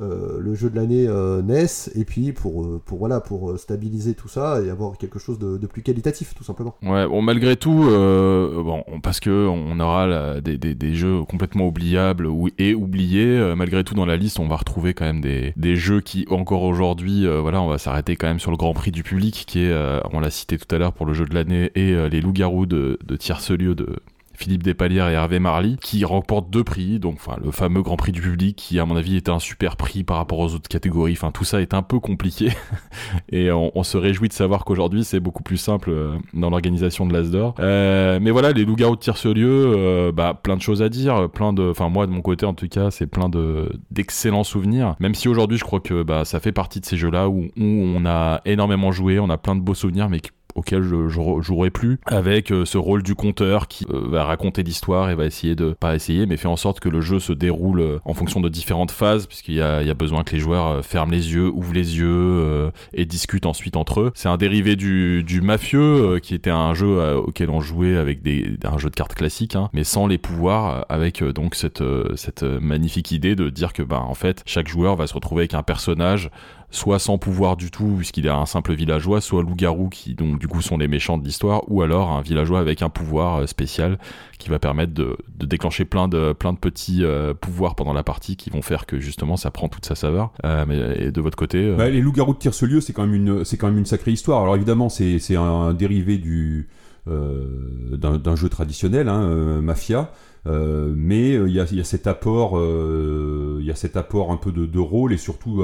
Euh, 0.01 0.39
le 0.41 0.55
jeu 0.55 0.69
de 0.71 0.77
l'année 0.77 1.07
euh, 1.09 1.43
naisse 1.43 1.91
et 1.95 2.05
puis 2.05 2.33
pour, 2.33 2.63
euh, 2.63 2.81
pour, 2.85 2.99
voilà, 2.99 3.21
pour 3.21 3.51
euh, 3.51 3.57
stabiliser 3.57 4.15
tout 4.15 4.29
ça 4.29 4.61
et 4.63 4.71
avoir 4.71 4.99
quelque 4.99 5.19
chose 5.19 5.39
de, 5.39 5.67
plus 5.67 5.83
qualitatif 5.83 6.35
tout 6.35 6.45
simplement. 6.45 6.77
Ouais, 6.83 7.09
bon, 7.09 7.23
malgré 7.23 7.57
tout, 7.57 7.75
bon, 7.75 8.85
parce 9.03 9.19
que 9.19 9.49
on 9.49 9.81
aura 9.81 10.07
là, 10.07 10.41
des, 10.41 10.57
des, 10.57 10.95
jeux 10.95 11.23
complètement 11.25 11.67
oubliables 11.67 12.27
ou, 12.27 12.49
et 12.59 12.75
oubliés, 12.75 13.55
malgré 13.57 13.83
tout, 13.83 13.95
dans 13.95 14.07
la 14.07 14.17
liste, 14.17 14.39
on 14.39 14.47
va 14.47 14.57
retrouver 14.57 14.95
quand 14.95 15.05
même 15.05 15.21
des, 15.21 15.53
des 15.57 15.75
jeux 15.75 16.01
qui, 16.01 16.25
encore 16.31 16.63
aujourd'hui, 16.63 17.27
voilà, 17.27 17.61
on 17.61 17.67
va 17.67 17.79
s'arrêter 17.79 18.15
quand 18.15 18.29
même 18.29 18.39
sur 18.39 18.53
le 18.53 18.57
Grand 18.57 18.75
Prix 18.75 18.93
du 18.93 19.03
public, 19.03 19.45
qui 19.47 19.65
est, 19.65 19.75
on 20.13 20.21
l'a 20.21 20.31
cité 20.31 20.57
tout 20.57 20.73
à 20.73 20.79
l'heure 20.79 20.93
pour 20.93 21.05
le 21.05 21.15
jeu 21.15 21.25
de 21.25 21.35
l'année, 21.35 21.73
et 21.75 22.09
les 22.09 22.21
Loups-Garous 22.21 22.67
de, 22.67 22.99
de 23.05 23.17
Tierce-Lieu 23.17 23.75
de 23.75 23.97
Philippe 24.37 24.63
Despalières 24.63 25.09
et 25.09 25.15
Hervé 25.15 25.39
Marly, 25.39 25.77
qui 25.77 26.05
remportent 26.05 26.51
deux 26.51 26.65
prix, 26.65 26.99
donc 26.99 27.15
enfin 27.15 27.37
le 27.43 27.51
fameux 27.51 27.83
Grand 27.83 27.97
Prix 27.97 28.13
du 28.13 28.21
public, 28.21 28.57
qui 28.57 28.79
à 28.79 28.85
mon 28.85 28.97
avis 28.97 29.17
était 29.17 29.31
un 29.31 29.39
super 29.39 29.77
prix 29.77 30.05
par 30.05 30.19
rapport 30.19 30.39
aux 30.39 30.55
autres 30.55 30.69
catégories. 30.69 31.13
Enfin 31.13 31.31
tout 31.31 31.45
ça 31.45 31.61
est 31.61 31.75
un 31.75 31.83
peu 31.83 31.99
compliqué, 31.99 32.51
et 33.33 33.51
on, 33.51 33.83
se 33.83 33.97
réjouit 33.97 34.29
de 34.29 34.33
savoir 34.33 34.65
qu'aujourd'hui 34.65 35.05
c'est 35.05 35.21
beaucoup 35.21 35.45
plus 35.45 35.59
simple 35.59 35.91
euh, 35.91 36.17
dans 36.35 36.51
l'organisation 36.51 37.07
de 37.07 37.13
l'Asdor. 37.13 37.55
Euh, 37.61 38.19
mais 38.21 38.31
voilà, 38.31 38.53
les 38.53 38.65
loups-garous 38.65 38.97
de 38.97 39.01
Tierce-Lieu, 39.01 39.75
euh, 39.77 40.13
bah 40.13 40.39
plein 40.41 40.57
de 40.57 40.63
choses 40.63 40.83
à 40.83 40.89
dire, 40.89 41.31
plein 41.31 41.53
de, 41.53 41.71
enfin 41.71 41.89
moi 41.89 42.07
de 42.07 42.13
mon 42.13 42.23
côté 42.23 42.47
en 42.47 42.55
tout 42.55 42.69
cas, 42.69 42.91
c'est 42.91 43.07
plein 43.07 43.29
de 43.29 43.71
d'excellents 43.91 44.45
souvenirs. 44.45 44.97
Même 45.01 45.15
si 45.15 45.29
aujourd'hui 45.29 45.59
je 45.59 45.65
crois 45.65 45.81
que 45.81 46.03
bah 46.03 46.25
ça 46.25 46.41
fait 46.41 46.53
partie 46.53 46.81
de 46.81 46.87
ces 46.87 46.97
jeux-là 46.97 47.29
où, 47.29 47.45
où 47.57 47.65
on 47.65 48.05
a 48.07 48.41
énormément 48.45 48.93
joué, 48.93 49.19
on 49.19 49.31
a 49.31 49.39
plein 49.39 49.55
de 49.55 49.61
beaux 49.61 49.75
souvenirs, 49.75 50.09
mais 50.09 50.21
auquel 50.57 50.83
je, 50.83 51.09
je 51.09 51.21
jouerai 51.41 51.71
plus 51.71 51.99
avec 52.07 52.51
euh, 52.51 52.65
ce 52.65 52.79
rôle 52.79 53.03
du 53.03 53.15
conteur 53.15 53.69
qui 53.69 53.85
euh, 53.91 54.09
va 54.09 54.25
raconter 54.25 54.63
l'histoire 54.63 55.11
et 55.11 55.15
va 55.15 55.27
essayer 55.27 55.55
de 55.55 55.71
pas 55.79 55.95
essayer 55.95 56.27
mais 56.27 56.37
fait 56.37 56.49
en 56.49 56.57
sorte 56.57 56.81
que 56.81 56.89
le 56.89 57.01
jeu 57.01 57.21
se 57.21 57.33
déroule 57.33 57.81
euh, 57.81 57.99
en 58.05 58.15
fonction 58.15 58.41
de 58.41 58.49
différentes 58.49 58.91
phases 58.91 59.27
puisqu'il 59.27 59.55
y 59.55 59.57
y 59.57 59.61
a 59.91 59.95
besoin 59.95 60.25
que 60.25 60.33
les 60.33 60.41
joueurs 60.41 60.85
ferment 60.85 61.13
les 61.13 61.35
yeux 61.35 61.49
ouvrent 61.49 61.75
les 61.75 61.99
yeux 61.99 62.71
et 62.93 63.05
discutent 63.05 63.47
ensuite 63.47 63.77
entre 63.77 64.01
eux. 64.01 64.13
C'est 64.15 64.29
un 64.29 64.37
dérivé 64.37 64.77
du, 64.77 65.23
du 65.23 65.41
mafieux 65.41 66.19
qui 66.21 66.35
était 66.35 66.51
un 66.51 66.75
jeu 66.75 67.17
auquel 67.17 67.51
on 67.51 67.61
jouait 67.61 67.97
avec 67.97 68.23
des, 68.23 68.57
un 68.65 68.79
jeu 68.79 68.91
de 68.91 68.95
cartes 68.95 69.15
classique 69.15 69.57
hein, 69.57 69.69
mais 69.73 69.85
sans 69.85 70.07
les 70.07 70.19
pouvoirs 70.19 70.87
avec 70.89 71.23
donc 71.23 71.55
cette, 71.55 71.83
cette 72.17 72.43
magnifique 72.43 73.13
idée 73.13 73.37
de 73.37 73.51
dire 73.51 73.73
que 73.73 73.83
bah 73.83 74.01
en 74.01 74.15
fait 74.15 74.43
chaque 74.47 74.69
joueur 74.69 74.97
va 74.97 75.07
se 75.07 75.15
retrouver 75.15 75.43
avec 75.43 75.55
un 75.55 75.63
personnage 75.63 76.31
soit 76.71 76.99
sans 76.99 77.19
pouvoir 77.19 77.57
du 77.57 77.71
tout 77.71 77.95
puisqu'il 77.97 78.27
est 78.27 78.31
un 78.31 78.47
simple 78.47 78.75
villageois, 78.75 79.21
soit 79.21 79.43
loup-garou 79.43 79.89
qui 79.89 80.15
donc 80.15 80.39
du 80.39 80.49
coup 80.49 80.63
sont 80.63 80.79
les 80.79 80.89
méchants 80.89 81.19
de 81.19 81.25
l'histoire, 81.25 81.63
ou 81.69 81.83
alors 81.83 82.11
un 82.11 82.23
villageois 82.23 82.61
avec 82.61 82.83
un 82.83 82.89
pouvoir 82.89 83.37
euh, 83.37 83.47
spécial 83.47 83.99
qui 84.39 84.49
va 84.49 84.59
permettre 84.59 84.93
de, 84.93 85.17
déclencher 85.39 85.85
plein 85.85 86.09
de 86.09 86.33
plein 86.33 86.53
de 86.53 86.59
petits 86.59 87.05
euh, 87.05 87.35
pouvoirs 87.35 87.75
pendant 87.75 87.93
la 87.93 88.03
partie 88.03 88.37
qui 88.37 88.51
vont 88.51 88.63
faire 88.63 88.87
que 88.87 89.01
justement 89.01 89.37
ça 89.37 89.51
prend 89.51 89.69
toute 89.69 89.87
sa 89.87 89.95
saveur. 89.95 90.33
Euh, 90.45 90.65
mais 90.67 91.07
et 91.07 91.11
de 91.11 91.21
votre 91.21 91.37
côté, 91.37 91.75
Bah, 91.77 91.89
les 91.89 92.01
loups-garous 92.01 92.35
de 92.35 92.39
Tierce-Lieu, 92.39 92.81
c'est 92.81 92.93
quand 92.93 93.07
même 93.07 93.15
une, 93.15 93.43
quand 93.59 93.67
même 93.67 93.79
une 93.79 93.87
sacrée 93.87 94.13
histoire. 94.13 94.43
Alors 94.43 94.57
évidemment, 94.57 94.89
c'est, 94.89 95.37
un 95.37 95.73
dérivé 95.75 96.19
du, 96.19 96.69
d'un, 97.07 98.37
jeu 98.37 98.49
traditionnel, 98.49 99.09
hein, 99.09 99.61
Mafia. 99.63 100.11
Euh, 100.47 100.93
mais 100.95 101.33
euh, 101.33 101.49
il 101.49 101.55
y, 101.55 101.61
a, 101.61 101.85
cet 101.85 102.07
apport, 102.07 102.57
euh, 102.57 103.59
il 103.61 103.67
y 103.67 103.71
a 103.71 103.75
cet 103.75 103.97
apport 103.97 104.31
un 104.31 104.37
peu 104.37 104.53
de, 104.53 104.79
rôle 104.79 105.13
et 105.13 105.17
surtout 105.17 105.63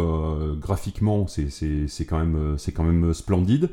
graphiquement, 0.61 1.27
c'est, 1.27 2.05
quand 2.07 2.19
même, 2.19 2.55
c'est 2.59 2.73
quand 2.73 2.85
même 2.85 3.15
splendide. 3.15 3.71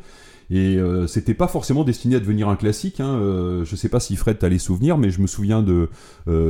Et 0.51 0.79
c'était 1.07 1.35
pas 1.35 1.47
forcément 1.47 1.83
destiné 1.83 2.15
à 2.15 2.19
devenir 2.19 2.49
un 2.49 2.55
classique. 2.55 2.99
Hein. 2.99 3.63
Je 3.63 3.75
sais 3.75 3.89
pas 3.89 3.99
si 3.99 4.15
Fred 4.15 4.39
t'as 4.39 4.49
les 4.49 4.57
souvenirs, 4.57 4.97
mais 4.97 5.11
je 5.11 5.21
me 5.21 5.27
souviens 5.27 5.61
de 5.61 5.89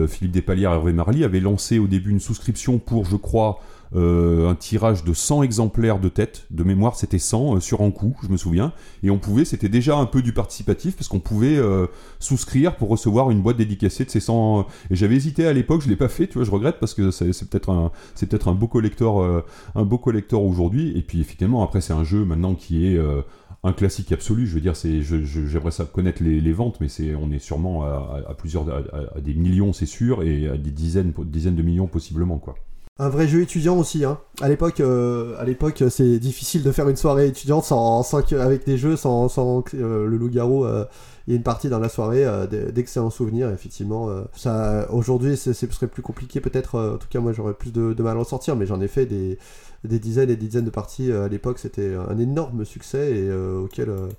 Philippe 0.07 0.31
Despalières 0.31 0.71
et 0.71 0.75
Hervé 0.75 0.93
Marly 0.93 1.23
avaient 1.23 1.39
lancé 1.39 1.79
au 1.79 1.87
début 1.87 2.09
une 2.09 2.19
souscription 2.19 2.79
pour, 2.79 3.05
je 3.05 3.15
crois, 3.15 3.59
un 3.95 4.55
tirage 4.55 5.03
de 5.03 5.13
100 5.13 5.43
exemplaires 5.43 5.99
de 5.99 6.09
tête. 6.09 6.45
De 6.51 6.63
mémoire, 6.63 6.95
c'était 6.95 7.17
100 7.19 7.55
euh, 7.55 7.59
sur 7.59 7.81
un 7.81 7.91
coup, 7.91 8.15
je 8.23 8.27
me 8.29 8.37
souviens. 8.37 8.71
Et 9.03 9.09
on 9.09 9.17
pouvait, 9.17 9.45
c'était 9.45 9.69
déjà 9.69 9.97
un 9.97 10.05
peu 10.05 10.21
du 10.21 10.33
participatif 10.33 10.95
parce 10.95 11.07
qu'on 11.07 11.19
pouvait 11.19 11.57
euh, 11.57 11.87
souscrire 12.19 12.75
pour 12.75 12.89
recevoir 12.89 13.31
une 13.31 13.41
boîte 13.41 13.57
dédicacée 13.57 14.05
de 14.05 14.09
ces 14.09 14.19
100. 14.19 14.67
Et 14.91 14.95
j'avais 14.95 15.15
hésité 15.15 15.45
à 15.47 15.53
l'époque, 15.53 15.81
je 15.81 15.89
l'ai 15.89 15.95
pas 15.95 16.07
fait. 16.09 16.27
Tu 16.27 16.35
vois, 16.35 16.43
je 16.45 16.51
regrette 16.51 16.79
parce 16.79 16.93
que 16.93 17.09
c'est, 17.11 17.49
peut-être 17.49 17.69
un, 17.71 17.91
c'est 18.15 18.27
peut-être 18.27 18.47
un 18.47 18.53
beau 18.53 18.67
collector, 18.67 19.21
euh, 19.21 19.43
un 19.75 19.83
beau 19.85 19.97
collector 19.97 20.43
aujourd'hui. 20.43 20.97
Et 20.97 21.01
puis 21.01 21.19
effectivement, 21.21 21.63
après, 21.63 21.81
c'est 21.81 21.93
un 21.93 22.03
jeu 22.03 22.25
maintenant 22.25 22.53
qui 22.55 22.85
est 22.85 22.97
euh, 22.97 23.21
un 23.63 23.73
classique 23.73 24.11
absolu. 24.11 24.45
Je 24.47 24.53
veux 24.53 24.61
dire, 24.61 24.75
c'est, 24.75 25.01
je, 25.01 25.23
j'aimerais 25.25 25.71
connaître 25.91 26.23
les, 26.23 26.39
les 26.41 26.53
ventes, 26.53 26.79
mais 26.79 26.87
c'est, 26.89 27.15
on 27.15 27.31
est 27.31 27.39
sûrement 27.39 27.83
à, 27.83 28.23
à- 28.27 28.33
plusieurs, 28.33 28.65
à 28.69 29.19
des 29.19 29.33
millions, 29.33 29.73
c'est 29.73 29.85
sûr, 29.85 30.23
et 30.23 30.47
à 30.47 30.57
des 30.57 30.71
dizaines, 30.71 31.11
dizaines 31.25 31.55
de 31.55 31.63
millions 31.63 31.87
possiblement, 31.87 32.37
quoi. 32.37 32.55
Un 33.01 33.07
vrai 33.07 33.29
jeu 33.29 33.41
étudiant 33.41 33.77
aussi. 33.77 34.03
Hein. 34.03 34.19
À 34.41 34.49
l'époque, 34.49 34.81
euh, 34.81 35.33
à 35.39 35.45
l'époque, 35.45 35.83
c'est 35.89 36.19
difficile 36.19 36.63
de 36.63 36.71
faire 36.71 36.89
une 36.89 36.97
soirée 36.97 37.27
étudiante 37.27 37.63
sans, 37.63 38.03
sans 38.03 38.19
avec 38.33 38.65
des 38.65 38.77
jeux 38.77 38.97
sans, 38.97 39.29
sans 39.29 39.63
euh, 39.73 40.05
le 40.05 40.17
loup-garou. 40.17 40.65
euh, 40.65 40.85
il 41.29 41.33
y 41.33 41.35
a 41.35 41.37
une 41.37 41.43
partie 41.43 41.69
dans 41.69 41.77
la 41.77 41.89
soirée 41.89 42.25
euh, 42.25 42.47
d'excellents 42.47 43.11
souvenirs. 43.11 43.51
Effectivement, 43.51 44.09
euh, 44.09 44.23
ça 44.35 44.87
aujourd'hui, 44.91 45.37
ce 45.37 45.53
serait 45.53 45.85
plus 45.87 46.01
compliqué 46.01 46.41
peut-être. 46.41 46.73
euh, 46.75 46.95
en 46.95 46.97
tout 46.97 47.07
cas, 47.07 47.19
moi, 47.19 47.33
j'aurais 47.33 47.53
plus 47.53 47.71
de, 47.71 47.93
mal 48.01 48.17
à 48.17 48.19
en 48.19 48.23
sortir, 48.23 48.55
mais 48.55 48.65
j'en 48.65 48.81
ai 48.81 48.87
fait 48.87 49.05
des, 49.05 49.37
dizaines 49.83 50.31
et 50.31 50.35
des 50.35 50.47
dizaines 50.47 50.65
de 50.65 50.71
parties 50.71 51.11
euh, 51.11 51.25
à 51.25 51.27
l'époque. 51.27 51.59
C'était 51.59 51.93
un 51.93 52.17
énorme 52.17 52.65
succès 52.65 53.11
et 53.11 53.29
euh, 53.29 53.59
auquel 53.59 53.89
euh, 53.89 53.97
euh, 53.97 54.09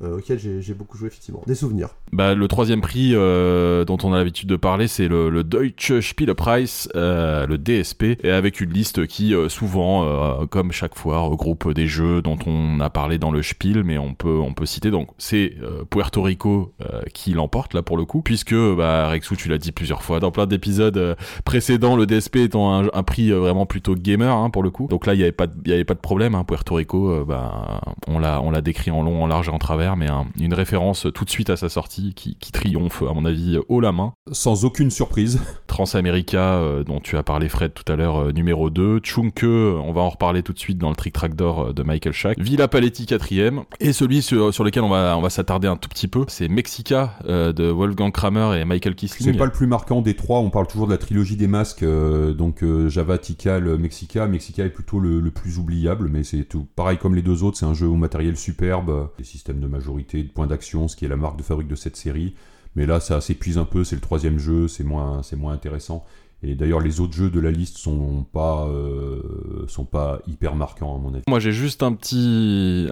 auquel 0.00 0.38
j'ai 0.38 0.74
beaucoup 0.74 0.96
joué 0.96 1.08
effectivement. 1.08 1.42
Des 1.46 1.54
souvenirs. 1.54 1.90
Bah, 2.12 2.34
le 2.34 2.48
troisième 2.48 2.80
prix 2.80 3.12
euh, 3.14 3.84
dont 3.84 3.98
on 4.02 4.12
a 4.12 4.18
l'habitude 4.18 4.48
de 4.48 4.56
parler, 4.56 4.88
c'est 4.88 5.08
le, 5.08 5.28
le 5.28 5.44
Deutsche 5.44 6.00
Spielepreis, 6.00 6.88
euh, 6.94 7.46
le 7.46 7.58
DSP, 7.58 8.24
et 8.24 8.30
avec 8.30 8.60
une 8.60 8.70
liste 8.70 9.06
qui 9.06 9.34
euh, 9.34 9.48
souvent, 9.48 10.04
euh, 10.04 10.46
comme 10.46 10.72
chaque 10.72 10.94
fois, 10.94 11.18
regroupe 11.20 11.72
des 11.72 11.86
jeux 11.86 12.22
dont 12.22 12.38
on 12.46 12.80
a 12.80 12.90
parlé 12.90 13.18
dans 13.18 13.30
le 13.30 13.42
Spiel, 13.42 13.84
mais 13.84 13.98
on 13.98 14.14
peut 14.14 14.38
on 14.38 14.54
peut 14.54 14.66
citer 14.66 14.90
donc 14.90 15.08
c'est 15.18 15.54
euh, 15.62 15.84
Puerto 15.88 16.22
Rico 16.22 16.72
euh, 16.82 17.02
qui 17.12 17.32
l'emporte 17.32 17.74
là 17.74 17.82
pour 17.82 17.96
le 17.96 18.04
coup, 18.04 18.22
puisque 18.22 18.54
bah 18.54 19.08
Rexou 19.08 19.36
tu 19.36 19.48
l'as 19.48 19.58
dit 19.58 19.72
plusieurs 19.72 20.02
fois 20.02 20.20
dans 20.20 20.30
plein 20.30 20.46
d'épisodes 20.46 20.96
euh, 20.96 21.14
précédents, 21.44 21.96
le 21.96 22.06
DSP 22.06 22.36
étant 22.36 22.72
un, 22.92 23.02
prix 23.02 23.30
euh, 23.30 23.38
vraiment 23.38 23.66
plutôt 23.66 23.94
gamer 23.94 24.34
hein, 24.34 24.50
pour 24.50 24.62
le 24.62 24.70
coup. 24.70 24.86
Donc 24.88 25.06
là 25.06 25.14
il 25.14 25.20
y 25.20 25.22
avait 25.22 25.32
pas 25.32 25.46
de, 25.46 25.94
problème, 26.00 26.34
hein, 26.34 26.44
Puerto 26.44 26.74
Rico, 26.74 27.10
euh, 27.10 27.24
bah 27.24 27.80
on 28.06 28.18
l'a 28.18 28.60
décrit 28.60 28.90
en 28.90 29.02
long, 29.02 29.22
en 29.22 29.26
large 29.26 29.48
et 29.48 29.52
en 29.52 29.58
travers, 29.58 29.87
mais 29.96 30.08
un- 30.08 30.26
une 30.40 30.54
référence 30.54 31.06
tout 31.14 31.24
de 31.24 31.30
suite 31.30 31.50
à 31.50 31.56
sa 31.56 31.68
sortie 31.68 32.14
qui, 32.14 32.36
qui 32.36 32.52
triomphe 32.52 33.02
à 33.02 33.12
mon 33.14 33.24
avis 33.24 33.58
haut 33.68 33.80
la 33.80 33.92
main. 33.92 34.12
Sans 34.32 34.64
aucune 34.64 34.90
surprise. 34.90 35.40
Transamerica 35.66 36.54
euh, 36.56 36.82
dont 36.84 36.98
tu 37.00 37.16
as 37.16 37.22
parlé 37.22 37.48
Fred 37.48 37.72
tout 37.72 37.90
à 37.90 37.96
l'heure 37.96 38.16
euh, 38.20 38.32
numéro 38.32 38.68
2, 38.70 38.98
Chunke, 39.00 39.44
on 39.44 39.92
va 39.92 40.00
en 40.00 40.08
reparler 40.08 40.42
tout 40.42 40.52
de 40.52 40.58
suite 40.58 40.78
dans 40.78 40.90
le 40.90 40.96
Trick 40.96 41.14
Track 41.14 41.34
d'or 41.34 41.60
euh, 41.68 41.72
de 41.72 41.82
Michael 41.82 42.12
Shack, 42.12 42.38
Villa 42.38 42.66
Paletti 42.68 43.06
quatrième 43.06 43.62
et 43.80 43.92
celui 43.92 44.22
sur, 44.22 44.52
sur 44.52 44.64
lequel 44.64 44.82
on 44.82 44.88
va 44.88 45.16
on 45.16 45.20
va 45.22 45.30
s'attarder 45.30 45.68
un 45.68 45.76
tout 45.76 45.88
petit 45.88 46.08
peu, 46.08 46.24
c'est 46.28 46.48
Mexica 46.48 47.14
euh, 47.28 47.52
de 47.52 47.64
Wolfgang 47.70 48.10
Kramer 48.12 48.58
et 48.60 48.64
Michael 48.64 48.94
C'est 48.98 49.06
Kisling. 49.06 49.36
pas 49.36 49.44
le 49.44 49.52
plus 49.52 49.66
marquant 49.68 50.02
des 50.02 50.14
trois, 50.14 50.40
on 50.40 50.50
parle 50.50 50.66
toujours 50.66 50.86
de 50.86 50.92
la 50.92 50.98
trilogie 50.98 51.36
des 51.36 51.46
masques, 51.46 51.84
donc 51.84 52.64
Java, 52.88 53.18
Tikal, 53.18 53.76
Mexica. 53.78 54.26
Mexica 54.26 54.64
est 54.64 54.70
plutôt 54.70 54.98
le, 55.00 55.20
le 55.20 55.30
plus 55.30 55.58
oubliable, 55.58 56.08
mais 56.10 56.24
c'est 56.24 56.44
tout. 56.44 56.66
Pareil 56.76 56.98
comme 56.98 57.14
les 57.14 57.22
deux 57.22 57.42
autres, 57.42 57.56
c'est 57.56 57.66
un 57.66 57.74
jeu 57.74 57.86
au 57.86 57.94
matériel 57.96 58.36
superbe, 58.36 59.10
des 59.18 59.24
systèmes 59.24 59.60
de 59.60 59.66
majorité, 59.78 60.22
de 60.22 60.28
points 60.28 60.46
d'action, 60.46 60.88
ce 60.88 60.96
qui 60.96 61.04
est 61.04 61.08
la 61.08 61.16
marque 61.16 61.38
de 61.38 61.42
fabrique 61.42 61.68
de 61.68 61.74
cette 61.74 61.96
série. 61.96 62.34
Mais 62.76 62.86
là, 62.86 63.00
ça 63.00 63.20
s'épuise 63.20 63.58
un 63.58 63.64
peu, 63.64 63.84
c'est 63.84 63.96
le 63.96 64.02
troisième 64.02 64.38
jeu, 64.38 64.68
c'est 64.68 64.84
moins, 64.84 65.22
c'est 65.22 65.36
moins 65.36 65.52
intéressant. 65.52 66.04
Et 66.42 66.54
d'ailleurs, 66.54 66.80
les 66.80 67.00
autres 67.00 67.14
jeux 67.14 67.30
de 67.30 67.40
la 67.40 67.50
liste 67.50 67.78
sont 67.78 68.24
pas, 68.32 68.68
euh, 68.68 69.64
sont 69.66 69.84
pas 69.84 70.20
hyper 70.28 70.54
marquants 70.54 70.94
à 70.94 70.98
mon 70.98 71.12
avis. 71.12 71.24
Moi 71.26 71.40
j'ai 71.40 71.50
juste 71.50 71.82
un 71.82 71.92
petit, 71.92 72.88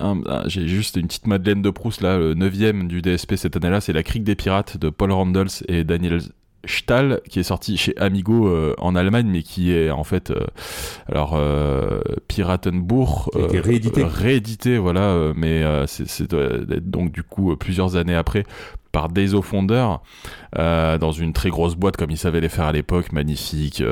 j'ai 0.47 0.67
juste 0.67 0.97
une 0.97 1.07
petite 1.07 1.29
Madeleine 1.29 1.63
de 1.63 1.71
Proust 1.71 2.01
là, 2.01 2.19
le 2.19 2.35
neuvième 2.35 2.89
du 2.89 3.03
DSP 3.03 3.37
cette 3.37 3.55
année-là, 3.57 3.81
c'est 3.81 3.93
La 3.93 4.03
Crique 4.03 4.25
des 4.25 4.35
Pirates 4.35 4.79
de 4.79 4.91
Paul 4.91 5.13
Randles 5.13 5.63
et 5.69 5.85
Daniel 5.85 6.23
Stahl 6.67 7.21
qui 7.29 7.41
est 7.41 7.45
sorti 7.45 7.77
chez 7.77 7.97
Amigo 7.97 8.49
euh, 8.49 8.75
en 8.79 8.95
Allemagne 8.95 9.29
mais 9.31 9.43
qui 9.43 9.73
est 9.73 9.91
en 9.91 10.05
fait 10.05 10.31
euh, 10.31 10.47
alors 11.11 11.35
euh, 11.35 12.01
réédité. 13.61 14.03
euh, 14.03 14.07
réédité 14.07 14.79
voilà 14.79 15.33
mais 15.35 15.63
c'est 15.87 16.35
donc 16.35 17.13
du 17.13 17.23
coup 17.23 17.55
plusieurs 17.57 17.97
années 17.97 18.15
après 18.17 18.45
par 18.93 19.09
Wonder 19.53 19.87
euh, 20.59 20.99
dans 20.99 21.13
une 21.13 21.33
très 21.33 21.51
grosse 21.51 21.75
boîte 21.77 21.97
comme 21.97 22.11
ils 22.11 22.17
savaient 22.17 22.41
les 22.41 22.49
faire 22.49 22.65
à 22.67 22.73
l'époque 22.73 23.13
magnifique 23.13 23.83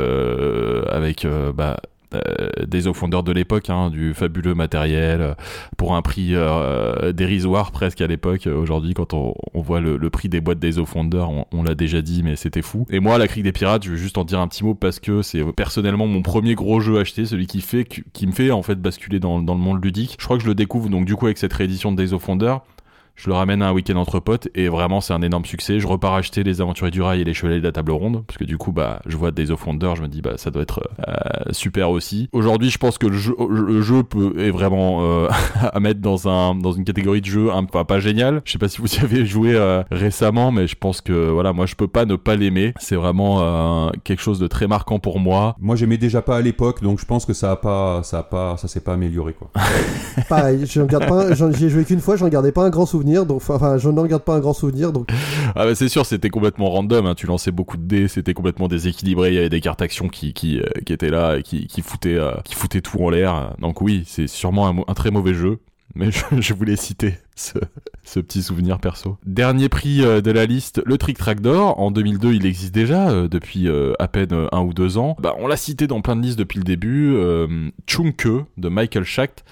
avec 0.88 1.26
bah 1.54 1.76
euh, 2.14 2.66
Days 2.66 2.86
of 2.86 3.00
Wonder 3.00 3.22
de 3.24 3.32
l'époque, 3.32 3.70
hein, 3.70 3.90
du 3.90 4.14
fabuleux 4.14 4.54
matériel, 4.54 5.20
euh, 5.20 5.34
pour 5.76 5.94
un 5.94 6.02
prix 6.02 6.30
euh, 6.34 7.12
dérisoire 7.12 7.72
presque 7.72 8.00
à 8.00 8.06
l'époque. 8.06 8.46
Aujourd'hui, 8.46 8.94
quand 8.94 9.14
on, 9.14 9.34
on 9.52 9.60
voit 9.60 9.80
le, 9.80 9.98
prix 10.10 10.28
des 10.28 10.40
boîtes 10.40 10.58
Days 10.58 10.78
of 10.78 10.94
Wonder, 10.94 11.24
on, 11.28 11.46
on 11.52 11.62
l'a 11.62 11.74
déjà 11.74 12.02
dit, 12.02 12.22
mais 12.22 12.36
c'était 12.36 12.62
fou. 12.62 12.86
Et 12.90 13.00
moi, 13.00 13.18
la 13.18 13.28
Crique 13.28 13.44
des 13.44 13.52
Pirates, 13.52 13.84
je 13.84 13.90
veux 13.90 13.96
juste 13.96 14.18
en 14.18 14.24
dire 14.24 14.40
un 14.40 14.48
petit 14.48 14.64
mot 14.64 14.74
parce 14.74 15.00
que 15.00 15.22
c'est 15.22 15.44
personnellement 15.52 16.06
mon 16.06 16.22
premier 16.22 16.54
gros 16.54 16.80
jeu 16.80 16.98
acheté, 16.98 17.26
celui 17.26 17.46
qui 17.46 17.60
fait 17.60 17.84
qui 17.84 18.26
me 18.26 18.32
fait 18.32 18.50
en 18.50 18.62
fait 18.62 18.80
basculer 18.80 19.20
dans, 19.20 19.38
le 19.38 19.44
monde 19.44 19.84
ludique. 19.84 20.16
Je 20.18 20.24
crois 20.24 20.36
que 20.36 20.42
je 20.42 20.48
le 20.48 20.54
découvre 20.54 20.88
donc 20.88 21.04
du 21.04 21.16
coup 21.16 21.26
avec 21.26 21.38
cette 21.38 21.52
réédition 21.52 21.92
de 21.92 21.96
Days 22.02 22.14
Je 23.16 23.30
le 23.30 23.34
ramène 23.34 23.62
à 23.62 23.68
un 23.68 23.72
week-end 23.72 23.96
entre 23.96 24.20
potes 24.20 24.48
et 24.54 24.68
vraiment 24.68 25.00
c'est 25.00 25.12
un 25.12 25.22
énorme 25.22 25.44
succès. 25.44 25.78
Je 25.78 25.86
repars 25.86 26.14
acheter 26.14 26.42
les 26.42 26.60
Aventuriers 26.60 26.90
du 26.90 27.00
Rail 27.00 27.20
et 27.20 27.24
les 27.24 27.32
Chevaliers 27.32 27.60
de 27.60 27.64
la 27.64 27.72
Table 27.72 27.92
Ronde 27.92 28.24
parce 28.26 28.38
que 28.38 28.44
du 28.44 28.58
coup 28.58 28.72
bah 28.72 29.00
je 29.06 29.16
vois 29.16 29.30
Days 29.30 29.50
of 29.50 29.64
Wonder, 29.66 29.92
je 29.96 30.02
me 30.02 30.08
dis 30.08 30.20
bah 30.20 30.32
ça 30.36 30.50
doit 30.50 30.62
être 30.62 30.82
euh, 31.06 31.12
super 31.52 31.90
aussi. 31.90 32.28
Aujourd'hui 32.32 32.70
je 32.70 32.78
pense 32.78 32.98
que 32.98 33.06
le 33.06 33.16
jeu, 33.16 33.34
le 33.48 33.82
jeu 33.82 34.02
peut, 34.02 34.34
est 34.38 34.50
vraiment 34.50 34.98
euh, 35.02 35.28
à 35.60 35.80
mettre 35.80 36.00
dans 36.00 36.28
un 36.28 36.54
dans 36.54 36.72
une 36.72 36.84
catégorie 36.84 37.20
de 37.20 37.26
jeu 37.26 37.52
un 37.52 37.64
pas, 37.64 37.84
pas 37.84 38.00
génial. 38.00 38.42
Je 38.44 38.52
sais 38.52 38.58
pas 38.58 38.68
si 38.68 38.80
vous 38.80 38.92
y 38.94 38.98
avez 38.98 39.24
joué 39.24 39.54
euh, 39.54 39.82
récemment 39.90 40.50
mais 40.50 40.66
je 40.66 40.76
pense 40.76 41.00
que 41.00 41.30
voilà 41.30 41.52
moi 41.52 41.66
je 41.66 41.76
peux 41.76 41.88
pas 41.88 42.04
ne 42.04 42.16
pas 42.16 42.36
l'aimer. 42.36 42.74
C'est 42.78 42.96
vraiment 42.96 43.90
quelque 44.02 44.22
chose 44.22 44.38
de 44.38 44.46
très 44.48 44.66
marquant 44.66 44.98
pour 44.98 45.20
moi. 45.20 45.56
Moi 45.60 45.76
j'aimais 45.76 45.98
déjà 45.98 46.20
pas 46.20 46.36
à 46.36 46.40
l'époque 46.40 46.82
donc 46.82 46.98
je 46.98 47.06
pense 47.06 47.24
que 47.24 47.32
ça 47.32 47.52
a 47.52 47.56
pas 47.56 48.02
ça 48.02 48.18
a 48.18 48.22
pas 48.22 48.56
ça 48.56 48.68
s'est 48.68 48.80
pas 48.80 48.94
amélioré 48.94 49.34
quoi. 49.34 49.50
Pareil, 50.28 50.66
je 50.66 50.80
regarde 50.80 51.08
pas 51.08 51.34
j'ai 51.34 51.68
joué 51.68 51.84
qu'une 51.84 52.00
fois, 52.00 52.16
j'en 52.16 52.28
gardais 52.28 52.52
pas 52.52 52.64
un 52.64 52.70
grand 52.70 52.86
souvenir 52.86 53.03
je 53.04 53.88
n'en 53.88 54.02
regarde 54.02 54.22
pas 54.22 54.34
un 54.34 54.40
grand 54.40 54.52
souvenir. 54.52 54.92
Ah 55.54 55.64
bah 55.64 55.74
c'est 55.74 55.88
sûr, 55.88 56.06
c'était 56.06 56.30
complètement 56.30 56.70
random. 56.70 57.06
Hein. 57.06 57.14
Tu 57.14 57.26
lançais 57.26 57.50
beaucoup 57.50 57.76
de 57.76 57.84
dés, 57.84 58.08
c'était 58.08 58.34
complètement 58.34 58.68
déséquilibré. 58.68 59.30
Il 59.30 59.34
y 59.34 59.38
avait 59.38 59.48
des 59.48 59.60
cartes 59.60 59.82
actions 59.82 60.08
qui 60.08 60.60
euh, 60.60 60.64
étaient 60.86 61.10
là 61.10 61.36
et 61.36 61.42
qui 61.42 61.66
qui 61.66 61.82
foutaient 61.82 62.18
euh, 62.18 62.32
qui 62.44 62.54
foutaient 62.54 62.80
tout 62.80 62.98
en 63.02 63.10
l'air. 63.10 63.54
Donc 63.58 63.80
oui, 63.80 64.04
c'est 64.06 64.26
sûrement 64.26 64.84
un, 64.86 64.94
très 64.94 65.10
mauvais 65.10 65.34
jeu. 65.34 65.58
Mais 65.96 66.08
je, 66.40 66.54
voulais 66.54 66.74
citer 66.74 67.14
ce, 67.36 68.18
petit 68.18 68.42
souvenir 68.42 68.80
perso. 68.80 69.16
Dernier 69.26 69.68
prix 69.68 70.02
euh, 70.02 70.20
de 70.20 70.32
la 70.32 70.44
liste, 70.44 70.82
le 70.84 70.98
Trick 70.98 71.18
Track 71.18 71.40
d'or. 71.40 71.78
En 71.78 71.92
2002, 71.92 72.32
il 72.32 72.46
existe 72.46 72.74
déjà 72.74 73.28
depuis 73.28 73.68
à 73.98 74.08
peine 74.08 74.48
un 74.50 74.60
ou 74.62 74.72
deux 74.72 74.98
ans. 74.98 75.14
Bah, 75.20 75.34
on 75.38 75.46
l'a 75.46 75.56
cité 75.56 75.86
dans 75.86 76.00
plein 76.00 76.16
de 76.16 76.22
listes 76.22 76.38
depuis 76.38 76.58
le 76.58 76.64
début. 76.64 77.16
Chunke 77.86 78.46
de 78.56 78.68
Michael 78.68 79.04
Schacht 79.04 79.44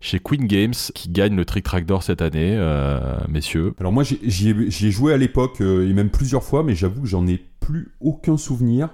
chez 0.00 0.20
Queen 0.20 0.46
Games 0.46 0.74
qui 0.94 1.10
gagne 1.10 1.34
le 1.34 1.44
Trick 1.44 1.64
Track 1.64 1.86
d'or 1.86 2.02
cette 2.02 2.22
année, 2.22 2.54
euh, 2.56 3.18
messieurs. 3.28 3.74
Alors 3.80 3.92
moi 3.92 4.04
j'y 4.04 4.48
ai, 4.50 4.90
joué 4.90 5.12
à 5.12 5.16
l'époque 5.16 5.60
euh, 5.60 5.88
et 5.88 5.92
même 5.92 6.10
plusieurs 6.10 6.44
fois, 6.44 6.62
mais 6.62 6.74
j'avoue 6.74 7.02
que 7.02 7.08
j'en 7.08 7.26
ai 7.26 7.40
plus 7.60 7.92
aucun 8.00 8.36
souvenir. 8.36 8.90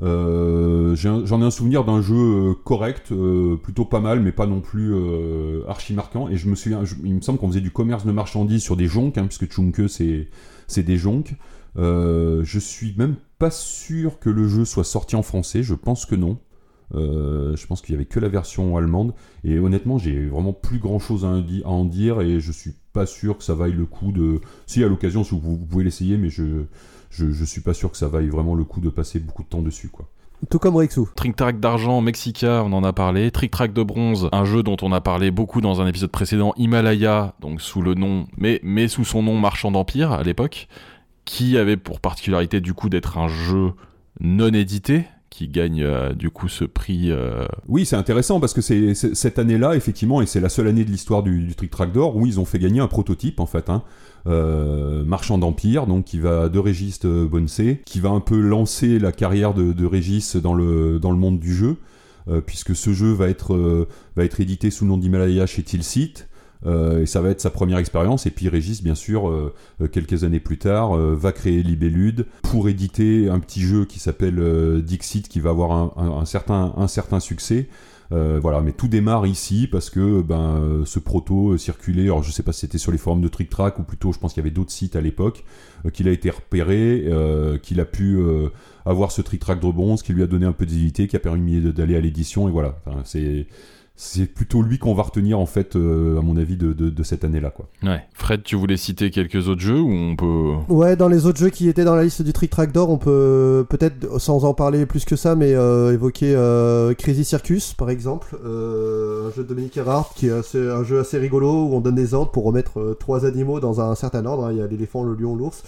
Euh, 0.00 0.94
j'en 0.94 1.42
ai, 1.42 1.44
un 1.44 1.50
souvenir 1.50 1.84
d'un 1.84 2.00
jeu 2.00 2.54
correct, 2.64 3.12
plutôt 3.62 3.84
pas 3.84 4.00
mal, 4.00 4.20
mais 4.20 4.32
pas 4.32 4.46
non 4.46 4.60
plus 4.60 4.94
archi 5.66 5.92
marquant. 5.92 6.28
Et 6.28 6.36
je 6.36 6.48
me 6.48 6.54
souviens, 6.54 6.82
il 7.04 7.14
me 7.14 7.20
semble 7.20 7.38
qu'on 7.38 7.48
faisait 7.48 7.60
du 7.60 7.70
commerce 7.70 8.04
de 8.04 8.12
marchandises 8.12 8.62
sur 8.62 8.76
des 8.76 8.86
jonques, 8.86 9.18
hein, 9.18 9.26
puisque 9.26 9.50
Chunke 9.52 9.88
c'est 9.88 10.82
des 10.82 10.96
jonques. 10.96 11.34
je 11.76 12.58
suis 12.58 12.94
même 12.96 13.16
pas 13.38 13.50
sûr 13.50 14.18
que 14.18 14.30
le 14.30 14.48
jeu 14.48 14.64
soit 14.64 14.84
sorti 14.84 15.16
en 15.16 15.22
français, 15.22 15.62
je 15.62 15.74
pense 15.74 16.06
que 16.06 16.14
non. 16.14 16.38
Euh, 16.94 17.54
je 17.56 17.66
pense 17.66 17.82
qu'il 17.82 17.92
y 17.92 17.96
avait 17.96 18.06
que 18.06 18.20
la 18.20 18.28
version 18.28 18.76
allemande. 18.76 19.14
Et 19.44 19.58
honnêtement, 19.58 19.98
j'ai 19.98 20.26
vraiment 20.26 20.52
plus 20.52 20.78
grand 20.78 20.98
chose 20.98 21.24
à, 21.24 21.68
en 21.68 21.84
dire 21.84 22.20
et 22.20 22.40
je 22.40 22.52
suis 22.52 22.74
pas 22.92 23.06
sûr 23.06 23.38
que 23.38 23.44
ça 23.44 23.54
vaille 23.54 23.72
le 23.72 23.86
coup 23.86 24.12
de. 24.12 24.40
Si 24.66 24.82
à 24.82 24.88
l'occasion, 24.88 25.22
vous, 25.22 25.38
vous, 25.38 25.56
pouvez 25.58 25.84
l'essayer, 25.84 26.16
mais 26.16 26.30
je, 26.30 26.64
je, 27.10 27.44
suis 27.44 27.60
pas 27.60 27.74
sûr 27.74 27.90
que 27.90 27.96
ça 27.96 28.08
vaille 28.08 28.28
vraiment 28.28 28.54
le 28.54 28.64
coup 28.64 28.80
de 28.80 28.88
passer 28.88 29.18
beaucoup 29.18 29.42
de 29.42 29.48
temps 29.48 29.62
dessus, 29.62 29.88
quoi. 29.88 30.06
Tout 30.50 30.60
comme 30.60 30.76
Rexu. 30.76 31.00
Trick 31.16 31.34
Track 31.34 31.58
d'argent, 31.58 32.00
Mexica, 32.00 32.62
on 32.64 32.72
en 32.72 32.84
a 32.84 32.92
parlé. 32.92 33.32
Trick 33.32 33.50
Track 33.50 33.72
de 33.72 33.82
bronze, 33.82 34.28
un 34.30 34.44
jeu 34.44 34.62
dont 34.62 34.76
on 34.82 34.92
a 34.92 35.00
parlé 35.00 35.32
beaucoup 35.32 35.60
dans 35.60 35.80
un 35.80 35.86
épisode 35.88 36.12
précédent, 36.12 36.54
Himalaya, 36.56 37.34
donc 37.40 37.60
sous 37.60 37.82
le 37.82 37.94
nom, 37.94 38.28
mais, 38.36 38.60
mais 38.62 38.86
sous 38.86 39.04
son 39.04 39.24
nom 39.24 39.36
Marchand 39.36 39.72
d'Empire 39.72 40.12
à 40.12 40.22
l'époque, 40.22 40.68
qui 41.24 41.58
avait 41.58 41.76
pour 41.76 41.98
particularité 41.98 42.60
du 42.60 42.72
coup 42.72 42.88
d'être 42.88 43.18
un 43.18 43.26
jeu 43.26 43.72
non 44.20 44.54
édité, 44.54 45.06
qui 45.30 45.48
gagne 45.48 45.82
euh, 45.82 46.12
du 46.14 46.30
coup 46.30 46.48
ce 46.48 46.64
prix. 46.64 47.10
Euh. 47.10 47.46
Oui, 47.68 47.84
c'est 47.84 47.96
intéressant 47.96 48.40
parce 48.40 48.54
que 48.54 48.60
c'est 48.60 48.94
cette 48.94 49.38
année-là, 49.38 49.76
effectivement, 49.76 50.22
et 50.22 50.26
c'est 50.26 50.40
la 50.40 50.48
seule 50.48 50.68
année 50.68 50.84
de 50.84 50.90
l'histoire 50.90 51.22
du, 51.22 51.54
Trick 51.54 51.70
Track 51.70 51.92
d'or 51.92 52.16
où 52.16 52.26
ils 52.26 52.40
ont 52.40 52.44
fait 52.44 52.58
gagner 52.58 52.80
un 52.80 52.88
prototype 52.88 53.40
en 53.40 53.46
fait. 53.46 53.70
Hein. 53.70 53.82
Euh, 54.26 55.04
Marchand 55.04 55.38
d'Empire, 55.38 55.86
donc 55.86 56.04
qui 56.04 56.18
va 56.18 56.48
de 56.48 56.58
Régis 56.58 57.00
Bonsé, 57.04 57.82
qui 57.84 58.00
va 58.00 58.10
un 58.10 58.20
peu 58.20 58.40
lancer 58.40 58.98
la 58.98 59.12
carrière 59.12 59.54
de, 59.54 59.72
de 59.72 59.86
Régis 59.86 60.36
dans 60.36 60.54
le, 60.54 60.98
dans 60.98 61.12
le 61.12 61.18
monde 61.18 61.38
du 61.38 61.54
jeu, 61.54 61.76
puisque 62.44 62.76
ce 62.76 62.92
jeu 62.92 63.12
va 63.12 63.28
être, 63.28 63.86
va 64.16 64.24
être 64.24 64.40
édité 64.40 64.70
sous 64.70 64.84
le 64.84 64.90
nom 64.90 64.98
d'Himalaya 64.98 65.46
chez 65.46 65.62
Tilsit. 65.62 66.26
Euh, 66.66 67.02
et 67.02 67.06
ça 67.06 67.20
va 67.20 67.30
être 67.30 67.40
sa 67.40 67.50
première 67.50 67.78
expérience. 67.78 68.26
Et 68.26 68.30
puis 68.30 68.48
Régis, 68.48 68.82
bien 68.82 68.94
sûr, 68.94 69.28
euh, 69.28 69.54
euh, 69.80 69.88
quelques 69.88 70.24
années 70.24 70.40
plus 70.40 70.58
tard, 70.58 70.96
va 70.96 71.32
créer 71.32 71.62
Libellude 71.62 72.26
pour 72.42 72.68
éditer 72.68 73.28
un 73.28 73.40
petit 73.40 73.60
jeu 73.60 73.84
qui 73.84 73.98
s'appelle 73.98 74.82
Dixit, 74.82 75.28
qui 75.28 75.40
va 75.40 75.50
avoir 75.50 75.98
un, 75.98 76.24
certain, 76.24 77.20
succès. 77.20 77.68
voilà, 78.10 78.60
mais 78.60 78.72
tout 78.72 78.88
démarre 78.88 79.26
ici 79.26 79.68
parce 79.70 79.90
que 79.90 80.22
ben, 80.22 80.82
ce 80.84 80.98
proto 80.98 81.56
circulait, 81.56 82.04
alors 82.04 82.22
je 82.22 82.32
sais 82.32 82.42
pas 82.42 82.52
si 82.52 82.60
c'était 82.60 82.78
sur 82.78 82.92
les 82.92 82.98
forums 82.98 83.20
de 83.20 83.28
Trick 83.28 83.50
Track 83.50 83.78
ou 83.78 83.82
plutôt 83.82 84.12
je 84.12 84.18
pense 84.18 84.32
qu'il 84.32 84.42
y 84.42 84.46
avait 84.46 84.54
d'autres 84.54 84.72
sites 84.72 84.96
à 84.96 85.00
l'époque, 85.00 85.44
qu'il 85.92 86.08
a 86.08 86.12
été 86.12 86.30
repéré, 86.30 87.08
qu'il 87.62 87.80
a 87.80 87.84
pu 87.84 88.18
avoir 88.84 89.12
ce 89.12 89.22
Trick 89.22 89.40
Track 89.40 89.60
de 89.60 89.70
bronze, 89.70 90.02
qui 90.02 90.12
lui 90.12 90.22
a 90.22 90.26
donné 90.26 90.46
un 90.46 90.52
peu 90.52 90.66
d'édité, 90.66 91.06
qui 91.06 91.16
a 91.16 91.20
permis 91.20 91.60
d'aller 91.60 91.96
à 91.96 92.00
l'édition 92.00 92.48
et 92.48 92.50
voilà. 92.50 92.78
Enfin, 92.86 93.00
c'est 93.04 93.46
c'est 94.00 94.26
plutôt 94.26 94.62
lui 94.62 94.78
qu'on 94.78 94.94
va 94.94 95.02
retenir 95.02 95.40
en 95.40 95.44
fait 95.44 95.74
euh, 95.74 96.20
à 96.20 96.22
mon 96.22 96.36
avis 96.36 96.56
de, 96.56 96.72
de, 96.72 97.02
cette 97.02 97.24
année 97.24 97.40
là 97.40 97.50
quoi. 97.50 97.66
Ouais. 97.82 98.00
Fred, 98.14 98.44
tu 98.44 98.54
voulais 98.54 98.76
citer 98.76 99.10
quelques 99.10 99.48
autres 99.48 99.60
jeux 99.60 99.80
ou 99.80 99.90
on 99.90 100.14
peut 100.14 100.54
Ouais, 100.68 100.94
dans 100.94 101.08
les 101.08 101.26
autres 101.26 101.40
jeux 101.40 101.50
qui 101.50 101.68
étaient 101.68 101.82
dans 101.82 101.96
la 101.96 102.04
liste 102.04 102.22
du 102.22 102.32
Trick 102.32 102.48
Track 102.48 102.70
d'or, 102.70 102.90
on 102.90 102.98
peut 102.98 103.66
peut-être 103.68 104.20
sans 104.20 104.44
en 104.44 104.54
parler 104.54 104.86
plus 104.86 105.04
que 105.04 105.16
ça 105.16 105.34
mais 105.34 105.52
euh, 105.52 105.92
évoquer 105.92 106.32
euh, 106.36 106.94
Crazy 106.94 107.24
Circus 107.24 107.74
par 107.74 107.90
exemple, 107.90 108.36
un 108.36 109.32
jeu 109.34 109.42
de 109.42 109.48
Dominique 109.48 109.76
Erhardt 109.76 110.10
qui 110.14 110.28
est 110.28 110.54
un 110.54 110.84
jeu 110.84 111.00
assez 111.00 111.18
rigolo 111.18 111.64
où 111.64 111.74
on 111.74 111.80
donne 111.80 111.96
des 111.96 112.14
ordres 112.14 112.30
pour 112.30 112.44
remettre 112.44 112.96
trois 113.00 113.26
animaux 113.26 113.58
dans 113.58 113.80
un 113.80 113.96
certain 113.96 114.24
ordre, 114.26 114.44
hein. 114.44 114.52
il 114.52 114.58
y 114.58 114.62
a 114.62 114.68
l'éléphant, 114.68 115.02
le 115.02 115.14
lion, 115.14 115.34
l'ours. 115.34 115.64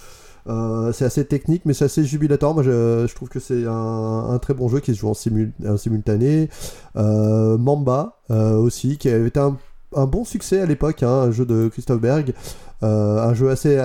Euh, 0.47 0.91
c'est 0.91 1.05
assez 1.05 1.25
technique, 1.25 1.63
mais 1.65 1.73
c'est 1.73 1.85
assez 1.85 2.03
jubilatoire. 2.03 2.53
Moi, 2.53 2.63
je, 2.63 3.13
trouve 3.13 3.29
que 3.29 3.39
c'est 3.39 3.65
un, 3.67 4.39
très 4.41 4.53
bon 4.53 4.67
jeu 4.69 4.79
qui 4.79 4.93
se 4.93 4.99
joue 4.99 5.09
en, 5.09 5.77
simultané. 5.77 6.49
Euh, 6.95 7.57
Mamba 7.57 8.19
euh, 8.31 8.55
aussi, 8.55 8.97
qui 8.97 9.09
avait 9.09 9.27
été 9.27 9.39
un, 9.39 9.57
bon 10.05 10.23
succès 10.23 10.61
à 10.61 10.65
l'époque, 10.65 11.03
hein, 11.03 11.09
un 11.09 11.31
jeu 11.31 11.45
de 11.45 11.67
Christophe 11.67 12.01
Berg. 12.01 12.33
un 12.81 13.33
jeu 13.33 13.49
assez, 13.49 13.75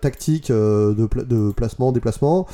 tactique 0.00 0.50
de 0.50 1.52
placement, 1.52 1.92
déplacement. 1.92 2.46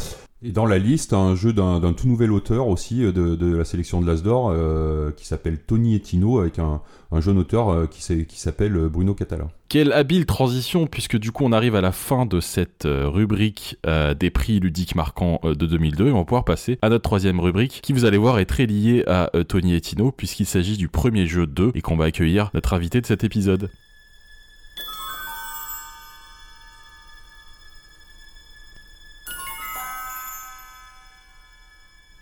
Et 0.47 0.53
dans 0.53 0.67
la 0.67 0.77
liste, 0.77 1.15
un 1.15 1.35
jeu 1.35 1.55
d'un 1.55 1.81
tout 1.95 2.07
nouvel 2.07 2.31
auteur 2.31 2.69
aussi 2.69 3.03
euh, 3.03 3.13
de, 3.13 3.57
la 3.57 3.65
sélection 3.65 4.03
de 4.03 4.07
l'Asdor 4.07 4.51
euh, 4.51 5.11
qui 5.17 5.27
s'appelle 5.27 5.59
Tony 5.59 5.95
Etino 5.95 6.39
avec 6.39 6.59
un, 6.59 6.83
jeune 7.19 7.39
auteur 7.39 7.71
euh, 7.71 7.87
qui 7.87 8.03
s'appelle 8.39 8.75
Bruno 8.89 9.15
Catala. 9.15 9.49
Quelle 9.71 9.91
habile 9.93 10.27
transition 10.27 10.87
puisque 10.87 11.17
du 11.17 11.33
coup 11.33 11.45
on 11.45 11.53
arrive 11.53 11.77
à 11.77 11.81
la 11.81 11.93
fin 11.93 12.27
de 12.27 12.41
cette 12.41 12.87
rubrique 12.87 13.79
des 14.19 14.31
prix 14.31 14.61
ludiques 14.61 14.95
marquants 14.95 15.41
de 15.43 15.67
2002 15.67 16.09
et 16.09 16.13
on 16.13 16.19
va 16.19 16.25
pouvoir 16.25 16.45
passer 16.45 16.79
à 16.83 16.91
notre 16.91 17.03
troisième 17.03 17.41
rubrique 17.41 17.81
qui 17.83 17.93
vous 17.93 18.05
allez 18.05 18.19
voir 18.19 18.39
est 18.39 18.45
très 18.45 18.67
liée 18.67 19.05
à 19.07 19.31
Tony 19.49 19.75
Etino 19.75 20.13
puisqu'il 20.13 20.47
s'agit 20.47 20.77
du 20.77 20.89
premier 20.89 21.27
jeu 21.27 21.47
2 21.47 21.73
et 21.75 21.81
qu'on 21.81 21.97
va 21.97 22.05
accueillir 22.05 22.51
notre 22.55 22.75
invité 22.75 23.01
de 23.01 23.07
cet 23.07 23.25
épisode. 23.25 23.71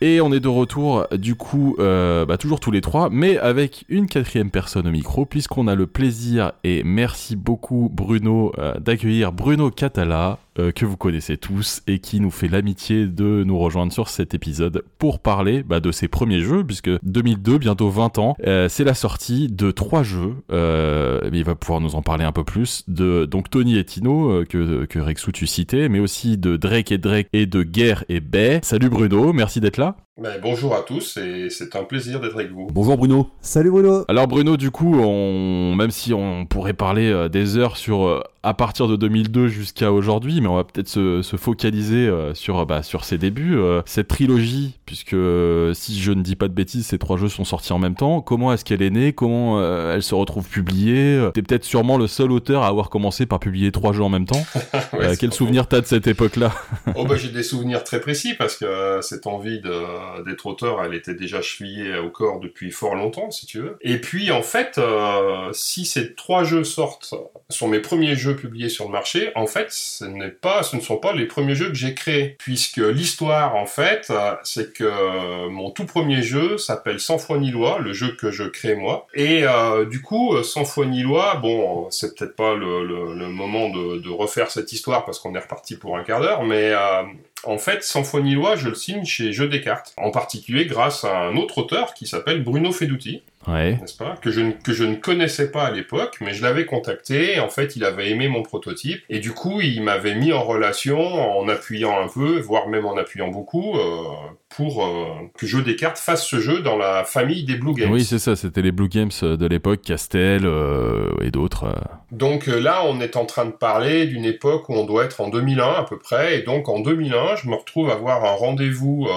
Et 0.04 0.20
on 0.20 0.32
est 0.32 0.40
de 0.40 0.48
retour, 0.48 1.06
du 1.12 1.36
coup, 1.36 1.76
euh, 1.78 2.26
bah, 2.26 2.36
toujours 2.36 2.58
tous 2.58 2.72
les 2.72 2.80
trois, 2.80 3.08
mais 3.08 3.38
avec 3.38 3.84
une 3.88 4.08
quatrième 4.08 4.50
personne 4.50 4.88
au 4.88 4.90
micro, 4.90 5.26
puisqu'on 5.26 5.68
a 5.68 5.76
le 5.76 5.86
plaisir, 5.86 6.50
et 6.64 6.82
merci 6.82 7.36
beaucoup 7.36 7.88
Bruno, 7.88 8.50
euh, 8.58 8.74
d'accueillir 8.80 9.30
Bruno 9.30 9.70
Catala, 9.70 10.40
euh, 10.58 10.72
que 10.72 10.84
vous 10.84 10.96
connaissez 10.96 11.36
tous 11.36 11.82
et 11.86 11.98
qui 11.98 12.20
nous 12.20 12.30
fait 12.30 12.48
l'amitié 12.48 13.06
de 13.06 13.42
nous 13.44 13.58
rejoindre 13.58 13.92
sur 13.92 14.08
cet 14.08 14.34
épisode 14.34 14.84
pour 14.98 15.20
parler 15.20 15.62
bah, 15.62 15.80
de 15.80 15.90
ses 15.92 16.08
premiers 16.08 16.40
jeux, 16.40 16.64
puisque 16.64 16.90
2002, 17.02 17.58
bientôt 17.58 17.88
20 17.88 18.18
ans, 18.18 18.36
euh, 18.46 18.68
c'est 18.68 18.84
la 18.84 18.94
sortie 18.94 19.48
de 19.48 19.70
trois 19.70 20.02
jeux. 20.02 20.34
Euh, 20.50 21.20
il 21.32 21.44
va 21.44 21.54
pouvoir 21.54 21.80
nous 21.80 21.94
en 21.94 22.02
parler 22.02 22.24
un 22.24 22.32
peu 22.32 22.44
plus. 22.44 22.84
De 22.88 23.24
donc 23.24 23.48
Tony 23.48 23.78
et 23.78 23.84
Tino, 23.84 24.44
que, 24.48 24.84
que 24.84 24.98
Rexou 24.98 25.32
tu 25.32 25.46
citais, 25.46 25.88
mais 25.88 26.00
aussi 26.00 26.36
de 26.36 26.56
Drake 26.56 26.92
et 26.92 26.98
Drake 26.98 27.28
et 27.32 27.46
de 27.46 27.62
Guerre 27.62 28.04
et 28.08 28.20
Bay. 28.20 28.60
Salut 28.62 28.90
Bruno, 28.90 29.32
merci 29.32 29.60
d'être 29.60 29.78
là. 29.78 29.96
Ben, 30.18 30.38
bonjour 30.42 30.74
à 30.74 30.82
tous 30.82 31.16
et 31.16 31.48
c'est 31.48 31.74
un 31.74 31.84
plaisir 31.84 32.20
d'être 32.20 32.34
avec 32.34 32.50
vous. 32.50 32.66
Bonjour 32.70 32.98
Bruno. 32.98 33.30
Salut 33.40 33.70
Bruno. 33.70 34.04
Alors 34.08 34.28
Bruno, 34.28 34.58
du 34.58 34.70
coup, 34.70 34.94
on, 35.00 35.74
même 35.74 35.90
si 35.90 36.12
on 36.12 36.44
pourrait 36.44 36.74
parler 36.74 37.28
des 37.30 37.56
heures 37.56 37.78
sur 37.78 38.22
à 38.42 38.54
partir 38.54 38.88
de 38.88 38.96
2002 38.96 39.48
jusqu'à 39.48 39.92
aujourd'hui, 39.92 40.40
mais 40.40 40.48
on 40.48 40.56
va 40.56 40.64
peut-être 40.64 40.88
se, 40.88 41.22
se, 41.22 41.36
focaliser 41.36 42.08
euh, 42.08 42.34
sur, 42.34 42.66
bah, 42.66 42.82
sur 42.82 43.04
ses 43.04 43.16
débuts. 43.16 43.56
Euh, 43.56 43.82
cette 43.86 44.08
trilogie, 44.08 44.78
puisque 44.84 45.14
euh, 45.14 45.72
si 45.74 46.00
je 46.00 46.10
ne 46.10 46.22
dis 46.22 46.34
pas 46.34 46.48
de 46.48 46.52
bêtises, 46.52 46.86
ces 46.86 46.98
trois 46.98 47.16
jeux 47.16 47.28
sont 47.28 47.44
sortis 47.44 47.72
en 47.72 47.78
même 47.78 47.94
temps, 47.94 48.20
comment 48.20 48.52
est-ce 48.52 48.64
qu'elle 48.64 48.82
est 48.82 48.90
née? 48.90 49.12
Comment 49.12 49.62
elle 49.62 50.02
se 50.02 50.14
retrouve 50.14 50.48
publiée? 50.48 51.28
T'es 51.34 51.42
peut-être 51.42 51.64
sûrement 51.64 51.96
le 51.96 52.06
seul 52.06 52.32
auteur 52.32 52.62
à 52.62 52.68
avoir 52.68 52.90
commencé 52.90 53.26
par 53.26 53.38
publier 53.38 53.70
trois 53.70 53.92
jeux 53.92 54.02
en 54.02 54.08
même 54.08 54.26
temps. 54.26 54.44
quel 55.20 55.32
souvenir 55.32 55.68
t'as 55.68 55.80
de 55.80 55.86
cette 55.86 56.06
époque-là? 56.06 56.52
Oh 56.96 57.04
bah, 57.04 57.16
J'ai 57.16 57.30
des 57.30 57.42
souvenirs 57.42 57.84
très 57.84 58.00
précis, 58.00 58.34
parce 58.34 58.56
que 58.56 58.98
cette 59.02 59.26
envie 59.26 59.60
de, 59.60 59.70
euh, 59.70 59.98
d'être 60.24 60.46
auteur, 60.46 60.82
elle 60.84 60.94
était 60.94 61.14
déjà 61.14 61.42
chevillée 61.42 61.96
au 61.98 62.10
corps 62.10 62.40
depuis 62.40 62.70
fort 62.70 62.94
longtemps, 62.94 63.30
si 63.30 63.46
tu 63.46 63.60
veux. 63.60 63.76
Et 63.80 64.00
puis, 64.00 64.30
en 64.30 64.42
fait, 64.42 64.78
euh, 64.78 65.50
si 65.52 65.84
ces 65.84 66.14
trois 66.14 66.44
jeux 66.44 66.64
sortent, 66.64 67.14
sont 67.48 67.68
mes 67.68 67.80
premiers 67.80 68.16
jeux 68.16 68.36
publiés 68.36 68.68
sur 68.68 68.86
le 68.86 68.92
marché, 68.92 69.30
en 69.34 69.46
fait, 69.46 69.66
ce 69.70 70.04
pas, 70.28 70.62
ce 70.62 70.76
ne 70.76 70.80
sont 70.80 70.96
pas 70.96 71.12
les 71.12 71.26
premiers 71.26 71.54
jeux 71.54 71.68
que 71.68 71.74
j'ai 71.74 71.94
créés, 71.94 72.36
puisque 72.38 72.78
l'histoire, 72.78 73.54
en 73.56 73.66
fait, 73.66 74.08
euh, 74.10 74.34
c'est 74.44 74.72
que 74.72 75.48
mon 75.48 75.70
tout 75.70 75.84
premier 75.84 76.22
jeu 76.22 76.58
s'appelle 76.58 77.00
Sans 77.00 77.18
foi 77.18 77.38
ni 77.38 77.50
loi, 77.50 77.78
le 77.78 77.92
jeu 77.92 78.16
que 78.16 78.30
je 78.30 78.44
crée 78.44 78.74
moi. 78.74 79.06
Et 79.14 79.44
euh, 79.44 79.84
du 79.84 80.02
coup, 80.02 80.34
euh, 80.34 80.42
Sans 80.42 80.64
foi 80.64 80.86
ni 80.86 81.02
loi, 81.02 81.36
bon, 81.36 81.90
c'est 81.90 82.16
peut-être 82.16 82.36
pas 82.36 82.54
le, 82.54 83.28
moment 83.28 83.68
de, 83.68 84.08
refaire 84.10 84.50
cette 84.50 84.72
histoire 84.72 85.04
parce 85.04 85.18
qu'on 85.18 85.34
est 85.34 85.38
reparti 85.38 85.76
pour 85.76 85.96
un 85.96 86.04
quart 86.04 86.20
d'heure, 86.20 86.42
mais 86.44 86.70
euh, 86.70 87.02
en 87.44 87.58
fait, 87.58 87.82
Sans 87.82 88.04
foi 88.04 88.20
ni 88.20 88.34
loi, 88.34 88.56
je 88.56 88.68
le 88.68 88.74
signe 88.74 89.04
chez 89.04 89.32
Jeux 89.32 89.48
des 89.48 89.60
cartes, 89.60 89.94
en 89.96 90.10
particulier 90.10 90.66
grâce 90.66 91.04
à 91.04 91.18
un 91.18 91.36
autre 91.36 91.58
auteur 91.58 91.94
qui 91.94 92.06
s'appelle 92.06 92.42
Bruno 92.42 92.72
Feduti 92.72 93.22
Ouais. 93.48 93.76
n'est-ce 93.80 93.96
pas? 93.96 94.16
Que 94.22 94.30
je, 94.30 94.40
ne- 94.40 94.52
que 94.52 94.72
je 94.72 94.84
ne 94.84 94.94
connaissais 94.94 95.50
pas 95.50 95.64
à 95.64 95.70
l'époque, 95.70 96.18
mais 96.20 96.32
je 96.32 96.42
l'avais 96.42 96.64
contacté. 96.66 97.40
En 97.40 97.48
fait, 97.48 97.76
il 97.76 97.84
avait 97.84 98.10
aimé 98.10 98.28
mon 98.28 98.42
prototype 98.42 99.02
et 99.08 99.18
du 99.18 99.32
coup, 99.32 99.60
il 99.60 99.82
m'avait 99.82 100.14
mis 100.14 100.32
en 100.32 100.42
relation 100.42 101.00
en 101.38 101.48
appuyant 101.48 102.00
un 102.00 102.08
peu, 102.08 102.38
voire 102.40 102.68
même 102.68 102.86
en 102.86 102.96
appuyant 102.96 103.28
beaucoup, 103.28 103.76
euh, 103.76 104.02
pour 104.48 104.84
euh, 104.84 105.06
que 105.36 105.46
Jeux 105.46 105.62
des 105.62 105.76
cartes 105.76 105.98
fasse 105.98 106.26
ce 106.26 106.38
jeu 106.38 106.60
dans 106.60 106.76
la 106.76 107.04
famille 107.04 107.44
des 107.44 107.56
Blue 107.56 107.72
Games. 107.74 107.90
Oui, 107.90 108.04
c'est 108.04 108.18
ça, 108.18 108.36
c'était 108.36 108.62
les 108.62 108.70
Blue 108.72 108.88
Games 108.88 109.10
euh, 109.22 109.36
de 109.36 109.46
l'époque, 109.46 109.80
Castel 109.82 110.42
euh, 110.44 111.10
et 111.22 111.30
d'autres. 111.30 111.74
Donc 112.10 112.46
là, 112.46 112.82
on 112.86 113.00
est 113.00 113.16
en 113.16 113.24
train 113.24 113.46
de 113.46 113.50
parler 113.52 114.06
d'une 114.06 114.24
époque 114.26 114.68
où 114.68 114.74
on 114.74 114.84
doit 114.84 115.04
être 115.04 115.20
en 115.20 115.28
2001 115.28 115.64
à 115.78 115.84
peu 115.88 115.98
près, 115.98 116.38
et 116.38 116.42
donc 116.42 116.68
en 116.68 116.80
2001, 116.80 117.36
je 117.36 117.48
me 117.48 117.54
retrouve 117.56 117.88
à 117.90 117.94
avoir 117.94 118.24
un 118.24 118.34
rendez-vous 118.34 119.08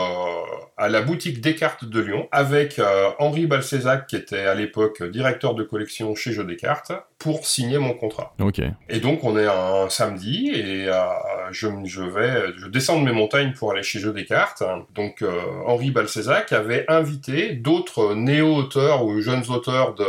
à 0.77 0.89
la 0.89 1.01
boutique 1.01 1.41
Descartes 1.41 1.85
de 1.85 1.99
Lyon 1.99 2.27
avec 2.31 2.79
Henri 3.19 3.45
Balcezac, 3.47 4.14
qui 4.15 4.21
était 4.21 4.45
à 4.45 4.55
l'époque 4.55 5.03
directeur 5.03 5.55
de 5.55 5.63
collection 5.63 6.15
chez 6.15 6.31
Jeux 6.31 6.43
Descartes, 6.43 6.91
pour 7.19 7.45
signer 7.45 7.77
mon 7.77 7.93
contrat. 7.93 8.33
Ok. 8.39 8.61
Et 8.89 8.99
donc 8.99 9.23
on 9.23 9.37
est 9.37 9.47
un 9.47 9.89
samedi 9.89 10.51
et 10.53 10.87
euh, 10.87 11.03
je, 11.51 11.67
je 11.85 12.03
vais, 12.03 12.53
je 12.57 12.67
descends 12.67 12.99
de 12.99 13.05
mes 13.05 13.11
montagnes 13.11 13.53
pour 13.53 13.71
aller 13.71 13.83
chez 13.83 13.99
Jeux 13.99 14.13
des 14.13 14.25
cartes. 14.25 14.63
Donc 14.93 15.21
euh, 15.21 15.31
Henri 15.65 15.91
Balcezac 15.91 16.51
avait 16.51 16.85
invité 16.87 17.53
d'autres 17.53 18.13
néo-auteurs 18.13 19.05
ou 19.05 19.19
jeunes 19.21 19.43
auteurs 19.49 19.95
de 19.95 20.05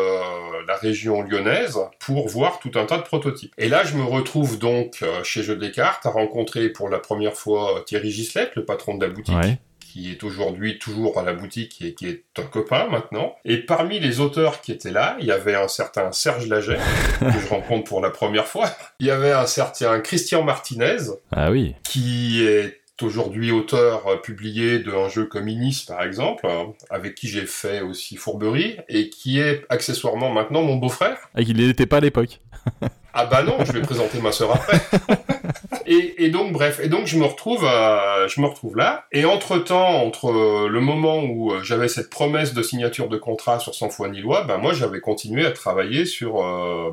la 0.66 0.76
région 0.76 1.22
lyonnaise 1.22 1.78
pour 2.00 2.28
voir 2.28 2.59
tout 2.59 2.72
un 2.74 2.84
tas 2.84 2.98
de 2.98 3.02
prototypes. 3.02 3.54
Et 3.57 3.68
là 3.68 3.84
je 3.84 3.96
me 3.96 4.04
retrouve 4.04 4.59
donc 4.59 4.98
euh, 5.02 5.22
chez 5.24 5.42
Jeux 5.42 5.57
des 5.57 5.70
cartes 5.70 6.07
à 6.07 6.11
rencontrer 6.11 6.68
pour 6.68 6.88
la 6.88 6.98
première 6.98 7.34
fois 7.34 7.82
Thierry 7.86 8.11
Gislette, 8.11 8.52
le 8.57 8.64
patron 8.64 8.96
de 8.96 9.07
la 9.07 9.12
boutique 9.12 9.34
Ouais. 9.36 9.59
Qui 9.97 10.11
est 10.12 10.22
aujourd'hui 10.24 10.78
toujours 10.78 11.18
à 11.18 11.22
la 11.22 11.32
boutique 11.32 11.80
et 11.80 11.94
qui 11.94 12.07
est 12.07 12.22
un 12.38 12.42
copain 12.42 12.86
maintenant. 12.90 13.34
Et 13.47 13.57
parmi 13.57 13.99
les 13.99 14.20
auteurs 14.20 14.61
qui 14.61 14.72
étaient 14.72 14.90
là, 14.90 15.16
il 15.20 15.26
y 15.26 15.32
avait 15.32 15.55
un 15.55 15.68
certain 15.68 16.12
Serge 16.12 16.49
Laget, 16.49 16.76
que 17.20 17.30
je 17.40 17.49
rencontre 17.49 17.84
pour 17.88 18.03
la 18.03 18.11
première 18.11 18.47
fois. 18.47 18.70
Il 19.01 19.07
y 19.07 19.11
avait 19.11 19.32
un 19.32 19.47
certain 19.47 20.01
Christian 20.01 20.42
Martinez, 20.42 20.99
Ah 21.32 21.51
oui. 21.51 21.74
qui 21.82 22.44
est 22.44 22.78
aujourd'hui 23.01 23.51
auteur 23.51 24.07
euh, 24.07 24.16
publié 24.16 24.80
d'un 24.80 25.09
jeu 25.09 25.24
comme 25.24 25.49
Inis 25.49 25.86
par 25.88 26.03
exemple, 26.03 26.44
euh, 26.47 26.64
avec 26.90 27.14
qui 27.14 27.28
j'ai 27.28 27.47
fait 27.47 27.80
aussi 27.80 28.16
Fourberie, 28.16 28.76
et 28.90 29.09
qui 29.09 29.40
est 29.40 29.64
accessoirement 29.70 30.30
maintenant 30.30 30.62
mon 30.62 30.76
beau-frère. 30.76 31.16
Ah, 31.34 31.40
il 31.40 31.57
n'était 31.57 31.86
pas 31.86 31.99
à 31.99 32.01
l'époque. 32.01 32.40
Ah 33.14 33.24
bah 33.24 33.42
non, 33.42 33.64
je 33.64 33.72
vais 33.72 33.80
présenter 33.80 34.20
ma 34.20 34.30
sœur 34.30 34.55
après. 34.55 34.78
et, 35.87 36.24
et 36.24 36.30
donc 36.30 36.53
bref, 36.53 36.80
et 36.82 36.89
donc 36.89 37.07
je 37.07 37.16
me 37.18 37.24
retrouve, 37.24 37.64
euh, 37.64 38.28
je 38.28 38.41
me 38.41 38.47
retrouve 38.47 38.76
là. 38.76 39.07
Et 39.12 39.24
entre 39.24 39.59
temps, 39.59 40.03
entre 40.03 40.30
euh, 40.30 40.68
le 40.68 40.80
moment 40.80 41.22
où 41.22 41.53
euh, 41.53 41.62
j'avais 41.62 41.89
cette 41.89 42.11
promesse 42.11 42.55
de 42.55 42.62
signature 42.62 43.09
de 43.09 43.16
contrat 43.16 43.59
sur 43.59 43.74
Sans 43.74 43.91
foi 43.91 44.09
ni 44.09 44.20
loi, 44.20 44.43
bah 44.43 44.59
moi 44.59 44.72
j'avais 44.72 45.01
continué 45.01 45.47
à 45.47 45.51
travailler 45.51 46.05
sur, 46.05 46.34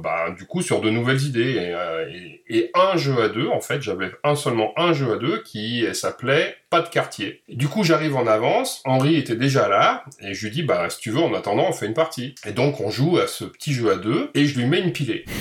bah 0.01 0.29
du 0.37 0.45
coup 0.45 0.61
sur 0.61 0.81
de 0.81 0.89
nouvelles 0.89 1.23
idées 1.23 1.73
et, 2.09 2.43
et, 2.49 2.57
et 2.57 2.71
un 2.73 2.97
jeu 2.97 3.21
à 3.21 3.29
deux. 3.29 3.47
En 3.47 3.61
fait, 3.61 3.81
j'avais 3.81 4.11
un 4.23 4.35
seulement 4.35 4.73
un 4.77 4.93
jeu 4.93 5.13
à 5.13 5.17
deux 5.17 5.41
qui 5.43 5.85
s'appelait 5.93 6.55
Pas 6.69 6.81
de 6.81 6.89
quartier. 6.89 7.41
Du 7.49 7.67
coup, 7.67 7.83
j'arrive 7.83 8.15
en 8.15 8.27
avance. 8.27 8.81
Henri 8.85 9.15
était 9.15 9.35
déjà 9.35 9.67
là 9.67 10.03
et 10.21 10.33
je 10.33 10.45
lui 10.45 10.51
dis 10.51 10.63
bah 10.63 10.89
si 10.89 10.99
tu 10.99 11.11
veux, 11.11 11.21
en 11.21 11.33
attendant, 11.33 11.65
on 11.69 11.73
fait 11.73 11.87
une 11.87 11.93
partie. 11.93 12.35
Et 12.45 12.51
donc 12.51 12.79
on 12.81 12.89
joue 12.89 13.17
à 13.17 13.27
ce 13.27 13.43
petit 13.45 13.73
jeu 13.73 13.91
à 13.91 13.95
deux 13.95 14.29
et 14.33 14.45
je 14.45 14.59
lui 14.59 14.65
mets 14.65 14.79
une 14.79 14.93
pilée. 14.93 15.25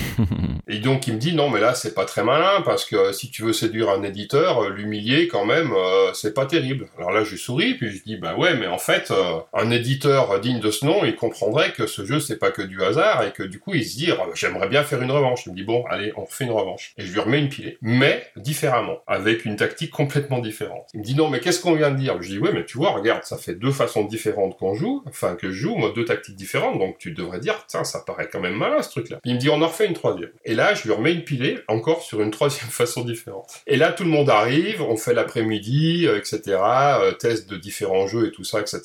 Et 0.67 0.79
donc 0.79 1.07
il 1.07 1.15
me 1.15 1.19
dit 1.19 1.35
non 1.35 1.49
mais 1.49 1.59
là 1.59 1.73
c'est 1.73 1.93
pas 1.93 2.05
très 2.05 2.23
malin 2.23 2.61
parce 2.63 2.85
que 2.85 3.11
si 3.11 3.29
tu 3.29 3.42
veux 3.43 3.53
séduire 3.53 3.89
un 3.89 4.03
éditeur, 4.03 4.63
euh, 4.63 4.69
l'humilier 4.69 5.27
quand 5.27 5.45
même 5.45 5.71
euh, 5.73 6.13
c'est 6.13 6.33
pas 6.33 6.45
terrible. 6.45 6.87
Alors 6.97 7.11
là 7.11 7.23
je 7.23 7.35
souris 7.35 7.75
puis 7.75 7.91
je 7.91 8.03
dis 8.03 8.17
bah 8.17 8.35
ouais 8.35 8.55
mais 8.55 8.67
en 8.67 8.77
fait 8.77 9.11
euh, 9.11 9.39
un 9.53 9.71
éditeur 9.71 10.39
digne 10.39 10.59
de 10.59 10.71
ce 10.71 10.85
nom 10.85 11.03
il 11.03 11.15
comprendrait 11.15 11.71
que 11.71 11.87
ce 11.87 12.05
jeu 12.05 12.19
c'est 12.19 12.37
pas 12.37 12.51
que 12.51 12.61
du 12.61 12.83
hasard 12.83 13.23
et 13.23 13.31
que 13.31 13.43
du 13.43 13.59
coup 13.59 13.73
il 13.73 13.85
se 13.85 13.97
dit 13.97 14.11
Ah, 14.11 14.25
j'aimerais 14.33 14.67
bien 14.67 14.83
faire 14.83 15.01
une 15.01 15.11
revanche. 15.11 15.45
Il 15.45 15.51
me 15.51 15.55
dit 15.55 15.63
bon 15.63 15.83
allez 15.89 16.13
on 16.15 16.25
refait 16.25 16.45
une 16.45 16.51
revanche 16.51 16.93
et 16.97 17.03
je 17.03 17.11
lui 17.11 17.19
remets 17.19 17.39
une 17.39 17.49
pilée 17.49 17.77
mais 17.81 18.25
différemment 18.35 18.99
avec 19.07 19.45
une 19.45 19.55
tactique 19.55 19.91
complètement 19.91 20.39
différente. 20.39 20.87
Il 20.93 20.99
me 20.99 21.05
dit 21.05 21.15
non 21.15 21.29
mais 21.29 21.39
qu'est-ce 21.39 21.61
qu'on 21.61 21.75
vient 21.75 21.91
de 21.91 21.97
dire? 21.97 22.21
Je 22.21 22.29
dis 22.29 22.39
ouais 22.39 22.51
mais 22.53 22.65
tu 22.65 22.77
vois 22.77 22.91
regarde 22.91 23.23
ça 23.23 23.37
fait 23.37 23.55
deux 23.55 23.71
façons 23.71 24.03
différentes 24.03 24.57
qu'on 24.57 24.73
joue 24.73 25.03
enfin 25.07 25.35
que 25.35 25.51
je 25.51 25.57
joue 25.63 25.75
moi 25.75 25.91
deux 25.95 26.05
tactiques 26.05 26.35
différentes 26.35 26.79
donc 26.79 26.97
tu 26.97 27.11
devrais 27.11 27.39
dire 27.39 27.65
tiens 27.67 27.83
ça 27.83 27.99
paraît 28.05 28.29
quand 28.31 28.39
même 28.39 28.55
malin 28.55 28.81
ce 28.81 28.89
truc 28.89 29.09
là. 29.09 29.19
Il 29.25 29.35
me 29.35 29.39
dit 29.39 29.49
on 29.49 29.61
en 29.61 29.67
refait 29.67 29.87
une 29.87 29.93
troisième. 29.93 30.29
Et 30.45 30.55
là, 30.55 30.73
je 30.73 30.83
lui 30.83 30.91
remets 30.91 31.13
une 31.13 31.23
pilée, 31.23 31.59
encore 31.67 32.01
sur 32.01 32.21
une 32.21 32.31
troisième 32.31 32.69
façon 32.69 33.03
différente. 33.03 33.32
Et 33.67 33.77
là, 33.77 33.91
tout 33.91 34.03
le 34.03 34.09
monde 34.09 34.29
arrive, 34.29 34.81
on 34.81 34.97
fait 34.97 35.13
l'après-midi, 35.13 36.05
euh, 36.07 36.17
etc., 36.17 36.41
euh, 36.47 37.11
test 37.13 37.49
de 37.49 37.57
différents 37.57 38.07
jeux 38.07 38.27
et 38.27 38.31
tout 38.31 38.43
ça, 38.43 38.59
etc. 38.59 38.81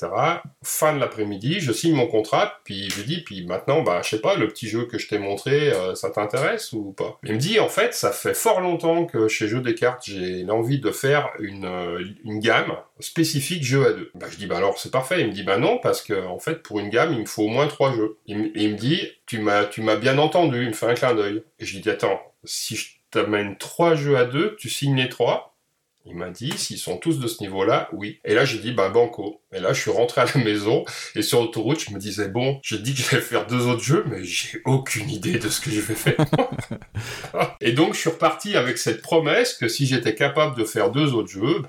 Fin 0.63 0.93
de 0.93 0.99
l'après-midi, 0.99 1.59
je 1.59 1.71
signe 1.71 1.93
mon 1.93 2.07
contrat, 2.07 2.59
puis 2.63 2.89
je 2.89 3.01
dis, 3.01 3.21
puis 3.21 3.45
maintenant, 3.45 3.81
bah, 3.81 4.01
je 4.03 4.09
sais 4.09 4.21
pas, 4.21 4.35
le 4.35 4.47
petit 4.47 4.67
jeu 4.67 4.85
que 4.85 4.97
je 4.97 5.07
t'ai 5.07 5.19
montré, 5.19 5.71
euh, 5.71 5.95
ça 5.95 6.09
t'intéresse 6.09 6.73
ou 6.73 6.91
pas? 6.91 7.19
Il 7.23 7.33
me 7.33 7.37
dit, 7.39 7.59
en 7.59 7.69
fait, 7.69 7.93
ça 7.93 8.11
fait 8.11 8.33
fort 8.33 8.61
longtemps 8.61 9.05
que 9.05 9.27
chez 9.27 9.47
Jeux 9.47 9.61
des 9.61 9.75
cartes, 9.75 10.03
j'ai 10.05 10.43
l'envie 10.43 10.79
de 10.79 10.91
faire 10.91 11.29
une, 11.39 11.69
gamme 12.39 12.73
spécifique 12.99 13.63
jeu 13.63 13.85
à 13.85 13.93
deux. 13.93 14.11
Bah, 14.15 14.27
je 14.29 14.37
dis, 14.37 14.45
bah 14.45 14.57
alors, 14.57 14.77
c'est 14.77 14.91
parfait. 14.91 15.21
Il 15.21 15.27
me 15.27 15.33
dit, 15.33 15.43
bah 15.43 15.57
non, 15.57 15.77
parce 15.77 16.01
que, 16.01 16.25
en 16.25 16.39
fait, 16.39 16.61
pour 16.63 16.79
une 16.79 16.89
gamme, 16.89 17.13
il 17.13 17.19
me 17.19 17.25
faut 17.25 17.43
au 17.43 17.47
moins 17.47 17.67
trois 17.67 17.93
jeux. 17.93 18.17
Il, 18.27 18.37
me- 18.37 18.73
dit, 18.75 19.01
tu 19.25 19.39
m'as, 19.39 19.65
tu 19.65 19.81
m'as 19.81 19.95
bien 19.95 20.17
entendu, 20.17 20.61
il 20.63 20.69
me 20.69 20.73
fait 20.73 20.85
un 20.85 20.93
clin 20.93 21.13
d'œil. 21.13 21.43
Et 21.59 21.65
je 21.65 21.79
dis, 21.79 21.89
attends, 21.89 22.21
si 22.43 22.75
je 22.75 22.98
t'amène 23.11 23.57
trois 23.57 23.95
jeux 23.95 24.17
à 24.17 24.25
deux, 24.25 24.55
tu 24.57 24.69
signes 24.69 24.97
les 24.97 25.09
trois 25.09 25.55
Il 26.05 26.15
m'a 26.15 26.29
dit, 26.29 26.51
s'ils 26.57 26.77
sont 26.77 26.97
tous 26.97 27.19
de 27.19 27.27
ce 27.27 27.41
niveau-là, 27.41 27.89
oui. 27.93 28.19
Et 28.25 28.33
là, 28.33 28.45
j'ai 28.45 28.59
dit, 28.59 28.71
bah, 28.71 28.89
banco. 28.89 29.41
Et 29.53 29.59
là, 29.59 29.73
je 29.73 29.81
suis 29.81 29.91
rentré 29.91 30.21
à 30.21 30.25
la 30.33 30.43
maison, 30.43 30.85
et 31.15 31.21
sur 31.21 31.41
l'autoroute, 31.41 31.79
je 31.79 31.93
me 31.93 31.99
disais, 31.99 32.29
bon, 32.29 32.59
j'ai 32.63 32.79
dit 32.79 32.93
que 32.93 33.01
j'allais 33.01 33.21
faire 33.21 33.47
deux 33.47 33.67
autres 33.67 33.83
jeux, 33.83 34.05
mais 34.07 34.23
j'ai 34.23 34.61
aucune 34.65 35.09
idée 35.09 35.39
de 35.39 35.49
ce 35.49 35.61
que 35.61 35.69
je 35.69 35.81
vais 35.81 35.95
faire. 35.95 36.17
et 37.61 37.71
donc, 37.71 37.93
je 37.93 37.99
suis 37.99 38.09
reparti 38.09 38.55
avec 38.55 38.77
cette 38.77 39.01
promesse 39.01 39.53
que 39.53 39.67
si 39.67 39.85
j'étais 39.85 40.15
capable 40.15 40.57
de 40.57 40.65
faire 40.65 40.91
deux 40.91 41.13
autres 41.13 41.29
jeux, 41.29 41.63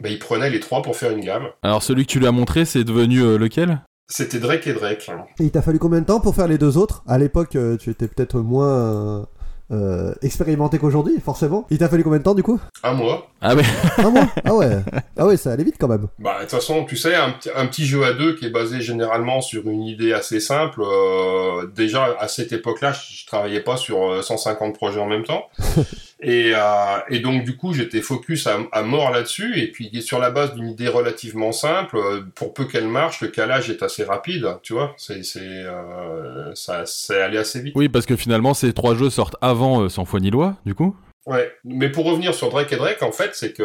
ben, 0.00 0.12
il 0.12 0.18
prenait 0.18 0.50
les 0.50 0.60
trois 0.60 0.82
pour 0.82 0.96
faire 0.96 1.10
une 1.10 1.24
gamme. 1.24 1.48
Alors 1.62 1.82
celui 1.82 2.06
que 2.06 2.12
tu 2.12 2.20
lui 2.20 2.26
as 2.26 2.32
montré, 2.32 2.64
c'est 2.64 2.84
devenu 2.84 3.20
euh, 3.20 3.36
lequel? 3.36 3.80
C'était 4.06 4.38
Drake 4.38 4.66
et 4.66 4.72
Drake. 4.72 5.10
Et 5.38 5.44
il 5.44 5.50
t'a 5.50 5.60
fallu 5.60 5.78
combien 5.78 6.00
de 6.00 6.06
temps 6.06 6.20
pour 6.20 6.34
faire 6.34 6.48
les 6.48 6.56
deux 6.56 6.78
autres? 6.78 7.02
À 7.06 7.18
l'époque, 7.18 7.56
euh, 7.56 7.76
tu 7.76 7.90
étais 7.90 8.08
peut-être 8.08 8.40
moins 8.40 9.26
euh, 9.70 9.76
euh, 9.78 10.14
expérimenté 10.22 10.78
qu'aujourd'hui, 10.78 11.14
forcément. 11.24 11.66
Il 11.70 11.78
t'a 11.78 11.88
fallu 11.88 12.02
combien 12.02 12.18
de 12.18 12.24
temps 12.24 12.34
du 12.34 12.42
coup? 12.42 12.58
Un 12.82 12.94
mois. 12.94 13.28
Ah 13.40 13.54
ouais. 13.54 13.62
Un 13.98 14.10
mois? 14.10 14.26
Ah 14.44 14.54
ouais 14.54 14.70
Ah 15.16 15.26
ouais, 15.26 15.36
ça 15.36 15.52
allait 15.52 15.64
vite 15.64 15.76
quand 15.78 15.88
même. 15.88 16.06
Bah, 16.18 16.36
de 16.36 16.40
toute 16.42 16.50
façon, 16.52 16.84
tu 16.84 16.96
sais, 16.96 17.14
un, 17.14 17.30
petit- 17.32 17.50
un 17.54 17.66
petit 17.66 17.84
jeu 17.86 18.04
à 18.04 18.12
deux 18.12 18.34
qui 18.34 18.46
est 18.46 18.50
basé 18.50 18.80
généralement 18.80 19.40
sur 19.40 19.68
une 19.68 19.82
idée 19.82 20.12
assez 20.12 20.40
simple. 20.40 20.80
euh, 20.82 21.66
déjà, 21.74 22.16
à 22.18 22.28
cette 22.28 22.52
époque-là, 22.52 22.92
je, 22.92 23.20
je 23.22 23.26
travaillais 23.26 23.60
pas 23.60 23.76
sur 23.76 24.02
euh, 24.10 24.22
150 24.22 24.74
projets 24.74 25.00
en 25.00 25.06
même 25.06 25.24
temps. 25.24 25.48
et, 26.20 26.52
euh, 26.54 26.98
et 27.08 27.20
donc, 27.20 27.44
du 27.44 27.56
coup, 27.56 27.72
j'étais 27.72 28.00
focus 28.00 28.46
à, 28.46 28.58
à 28.72 28.82
mort 28.82 29.10
là-dessus. 29.10 29.60
Et 29.60 29.70
puis, 29.70 29.90
sur 30.02 30.18
la 30.18 30.30
base 30.30 30.54
d'une 30.54 30.68
idée 30.68 30.88
relativement 30.88 31.52
simple, 31.52 31.96
euh, 31.96 32.22
pour 32.34 32.54
peu 32.54 32.64
qu'elle 32.64 32.88
marche, 32.88 33.20
le 33.20 33.28
calage 33.28 33.70
est 33.70 33.82
assez 33.82 34.02
rapide. 34.04 34.58
Tu 34.62 34.72
vois, 34.72 34.94
c'est, 34.96 35.22
c'est, 35.22 35.40
euh, 35.40 36.52
ça, 36.54 36.84
c'est 36.86 37.22
allé 37.22 37.38
assez 37.38 37.60
vite. 37.60 37.74
Oui, 37.76 37.88
parce 37.88 38.06
que 38.06 38.16
finalement, 38.16 38.54
ces 38.54 38.72
trois 38.72 38.94
jeux 38.94 39.10
sortent 39.10 39.36
avant 39.40 39.82
euh, 39.82 39.88
Sans 39.88 40.04
foi 40.04 40.18
ni 40.20 40.30
loi, 40.30 40.56
du 40.66 40.74
coup. 40.74 40.96
Ouais, 41.26 41.52
mais 41.64 41.90
pour 41.90 42.06
revenir 42.06 42.34
sur 42.34 42.48
Drake 42.48 42.72
et 42.72 42.76
Drake, 42.76 43.02
en 43.02 43.12
fait, 43.12 43.30
c'est 43.34 43.52
que 43.52 43.62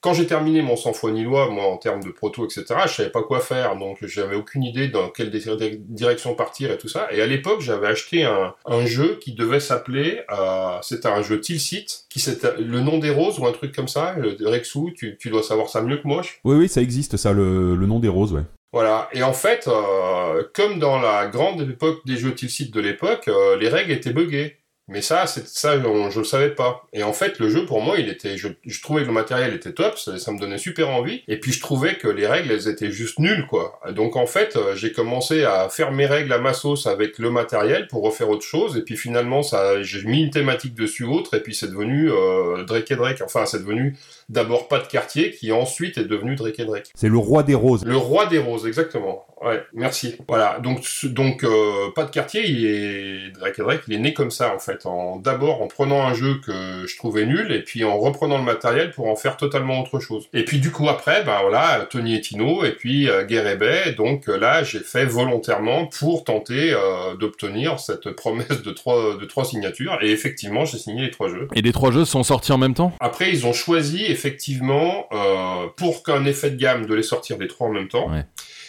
quand 0.00 0.14
j'ai 0.14 0.26
terminé 0.26 0.62
mon 0.62 0.76
sans 0.76 0.92
foi 0.92 1.10
ni 1.10 1.22
loi, 1.24 1.50
moi, 1.50 1.64
en 1.66 1.76
termes 1.76 2.02
de 2.02 2.10
proto, 2.10 2.44
etc., 2.46 2.64
je 2.86 2.92
savais 2.92 3.10
pas 3.10 3.22
quoi 3.22 3.40
faire, 3.40 3.76
donc 3.76 3.98
j'avais 4.02 4.36
aucune 4.36 4.62
idée 4.62 4.88
dans 4.88 5.08
quelle 5.10 5.30
di- 5.30 5.44
direction 5.88 6.34
partir 6.34 6.70
et 6.70 6.78
tout 6.78 6.88
ça. 6.88 7.08
Et 7.12 7.20
à 7.20 7.26
l'époque, 7.26 7.60
j'avais 7.60 7.86
acheté 7.88 8.24
un, 8.24 8.54
un 8.66 8.86
jeu 8.86 9.18
qui 9.20 9.32
devait 9.34 9.60
s'appeler, 9.60 10.22
euh, 10.32 10.78
c'était 10.82 11.08
un 11.08 11.22
jeu 11.22 11.40
Tilsit, 11.40 11.86
qui 12.08 12.20
c'était 12.20 12.56
le 12.58 12.80
nom 12.80 12.98
des 12.98 13.10
roses 13.10 13.38
ou 13.38 13.46
un 13.46 13.52
truc 13.52 13.74
comme 13.74 13.88
ça. 13.88 14.14
Rexou, 14.40 14.90
tu, 14.96 15.16
tu 15.18 15.28
dois 15.30 15.42
savoir 15.42 15.68
ça 15.68 15.82
mieux 15.82 15.98
que 15.98 16.06
moi. 16.08 16.22
Oui, 16.44 16.56
oui, 16.56 16.68
ça 16.68 16.80
existe, 16.80 17.16
ça, 17.16 17.32
le, 17.32 17.74
le 17.74 17.86
nom 17.86 17.98
des 17.98 18.08
roses, 18.08 18.32
ouais. 18.32 18.42
voilà. 18.72 19.08
Et 19.12 19.22
en 19.22 19.32
fait, 19.34 19.68
euh, 19.68 20.44
comme 20.54 20.78
dans 20.78 20.98
la 21.00 21.26
grande 21.26 21.60
époque 21.62 21.98
des 22.06 22.16
jeux 22.16 22.34
Tilsit 22.34 22.70
de 22.70 22.80
l'époque, 22.80 23.28
euh, 23.28 23.56
les 23.58 23.68
règles 23.68 23.92
étaient 23.92 24.12
buggées. 24.12 24.56
Mais 24.90 25.00
ça, 25.02 25.26
c'est 25.26 25.46
ça, 25.46 25.76
on- 25.86 26.10
je 26.10 26.18
le 26.18 26.24
savais 26.24 26.50
pas. 26.50 26.82
Et 26.92 27.02
en 27.02 27.12
fait, 27.12 27.38
le 27.38 27.48
jeu 27.48 27.64
pour 27.64 27.80
moi, 27.80 27.96
il 27.98 28.08
était, 28.08 28.36
je, 28.36 28.48
je 28.66 28.82
trouvais 28.82 29.02
que 29.02 29.06
le 29.06 29.12
matériel 29.12 29.54
était 29.54 29.72
top, 29.72 29.96
ça, 29.98 30.18
ça 30.18 30.32
me 30.32 30.38
donnait 30.38 30.58
super 30.58 30.90
envie. 30.90 31.22
Et 31.28 31.38
puis 31.38 31.52
je 31.52 31.60
trouvais 31.60 31.94
que 31.94 32.08
les 32.08 32.26
règles, 32.26 32.50
elles 32.50 32.68
étaient 32.68 32.90
juste 32.90 33.18
nulles, 33.20 33.46
quoi. 33.48 33.80
Donc 33.92 34.16
en 34.16 34.26
fait, 34.26 34.56
euh, 34.56 34.74
j'ai 34.74 34.92
commencé 34.92 35.44
à 35.44 35.68
faire 35.68 35.92
mes 35.92 36.06
règles 36.06 36.32
à 36.32 36.38
ma 36.38 36.52
sauce 36.52 36.86
avec 36.86 37.18
le 37.18 37.30
matériel 37.30 37.86
pour 37.86 38.02
refaire 38.02 38.28
autre 38.28 38.44
chose. 38.44 38.76
Et 38.76 38.82
puis 38.82 38.96
finalement, 38.96 39.42
ça, 39.42 39.82
j'ai 39.82 40.02
mis 40.02 40.22
une 40.24 40.30
thématique 40.30 40.74
dessus 40.74 41.04
autre, 41.04 41.34
et 41.34 41.40
puis 41.40 41.54
c'est 41.54 41.68
devenu 41.70 42.10
euh, 42.10 42.64
Drake 42.64 42.90
et 42.90 42.96
Drake. 42.96 43.22
Enfin, 43.24 43.46
c'est 43.46 43.60
devenu 43.60 43.96
d'abord 44.28 44.66
pas 44.68 44.80
de 44.80 44.86
quartier, 44.86 45.30
qui 45.30 45.52
ensuite 45.52 45.98
est 45.98 46.04
devenu 46.04 46.34
Drake 46.34 46.58
et 46.58 46.64
Drake. 46.64 46.90
C'est 46.94 47.08
le 47.08 47.18
roi 47.18 47.42
des 47.44 47.54
roses. 47.54 47.84
Le 47.84 47.96
roi 47.96 48.26
des 48.26 48.38
roses, 48.38 48.66
exactement. 48.66 49.24
Ouais, 49.40 49.62
merci. 49.72 50.16
Voilà, 50.28 50.58
donc 50.62 50.82
donc 51.04 51.44
euh, 51.44 51.90
pas 51.94 52.04
de 52.04 52.10
quartier, 52.10 52.46
il 52.46 52.66
est 52.66 53.30
Drake 53.30 53.58
et 53.58 53.62
Drake, 53.62 53.82
il 53.88 53.94
est 53.94 53.98
né 53.98 54.12
comme 54.12 54.30
ça 54.30 54.54
en 54.54 54.58
fait. 54.58 54.79
En 54.86 55.16
d'abord 55.16 55.62
en 55.62 55.66
prenant 55.66 56.02
un 56.06 56.14
jeu 56.14 56.40
que 56.44 56.86
je 56.86 56.96
trouvais 56.96 57.26
nul 57.26 57.52
et 57.52 57.62
puis 57.62 57.84
en 57.84 57.98
reprenant 57.98 58.38
le 58.38 58.44
matériel 58.44 58.90
pour 58.90 59.08
en 59.08 59.16
faire 59.16 59.36
totalement 59.36 59.80
autre 59.80 60.00
chose. 60.00 60.28
Et 60.32 60.44
puis 60.44 60.58
du 60.58 60.70
coup 60.70 60.88
après, 60.88 61.22
ben 61.24 61.40
voilà, 61.42 61.86
Tony 61.90 62.14
et 62.14 62.20
Tino 62.20 62.64
et 62.64 62.72
puis 62.72 63.08
euh, 63.08 63.24
Guerre 63.24 63.46
et 63.46 63.56
Bay. 63.56 63.94
Donc 63.96 64.28
euh, 64.28 64.38
là, 64.38 64.62
j'ai 64.62 64.80
fait 64.80 65.04
volontairement 65.04 65.86
pour 65.86 66.24
tenter 66.24 66.72
euh, 66.72 67.16
d'obtenir 67.16 67.80
cette 67.80 68.10
promesse 68.10 68.62
de 68.62 68.70
trois 68.70 69.16
de 69.16 69.24
trois 69.24 69.44
signatures. 69.44 69.98
Et 70.02 70.10
effectivement, 70.10 70.64
j'ai 70.64 70.78
signé 70.78 71.02
les 71.02 71.10
trois 71.10 71.28
jeux. 71.28 71.48
Et 71.54 71.62
les 71.62 71.72
trois 71.72 71.90
jeux 71.90 72.04
sont 72.04 72.22
sortis 72.22 72.52
en 72.52 72.58
même 72.58 72.74
temps? 72.74 72.92
Après, 73.00 73.30
ils 73.30 73.46
ont 73.46 73.52
choisi 73.52 74.04
effectivement, 74.06 75.06
euh, 75.12 75.66
pour 75.76 76.02
qu'un 76.02 76.24
effet 76.24 76.50
de 76.50 76.56
gamme, 76.56 76.86
de 76.86 76.94
les 76.94 77.02
sortir 77.02 77.38
les 77.38 77.48
trois 77.48 77.68
en 77.68 77.72
même 77.72 77.88
temps. 77.88 78.10
Ouais. 78.10 78.24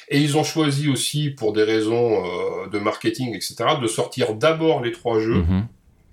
Et 0.09 0.20
ils 0.20 0.38
ont 0.38 0.43
choisi 0.43 0.89
aussi, 0.89 1.30
pour 1.30 1.53
des 1.53 1.64
raisons 1.64 2.24
euh, 2.26 2.68
de 2.70 2.80
marketing, 2.80 3.34
etc., 3.34 3.55
de 3.82 3.88
sortir 3.88 4.34
d'abord 4.34 4.82
les 4.82 4.91
trois 4.91 5.20
jeux. 5.20 5.43
Mhm. 5.43 5.68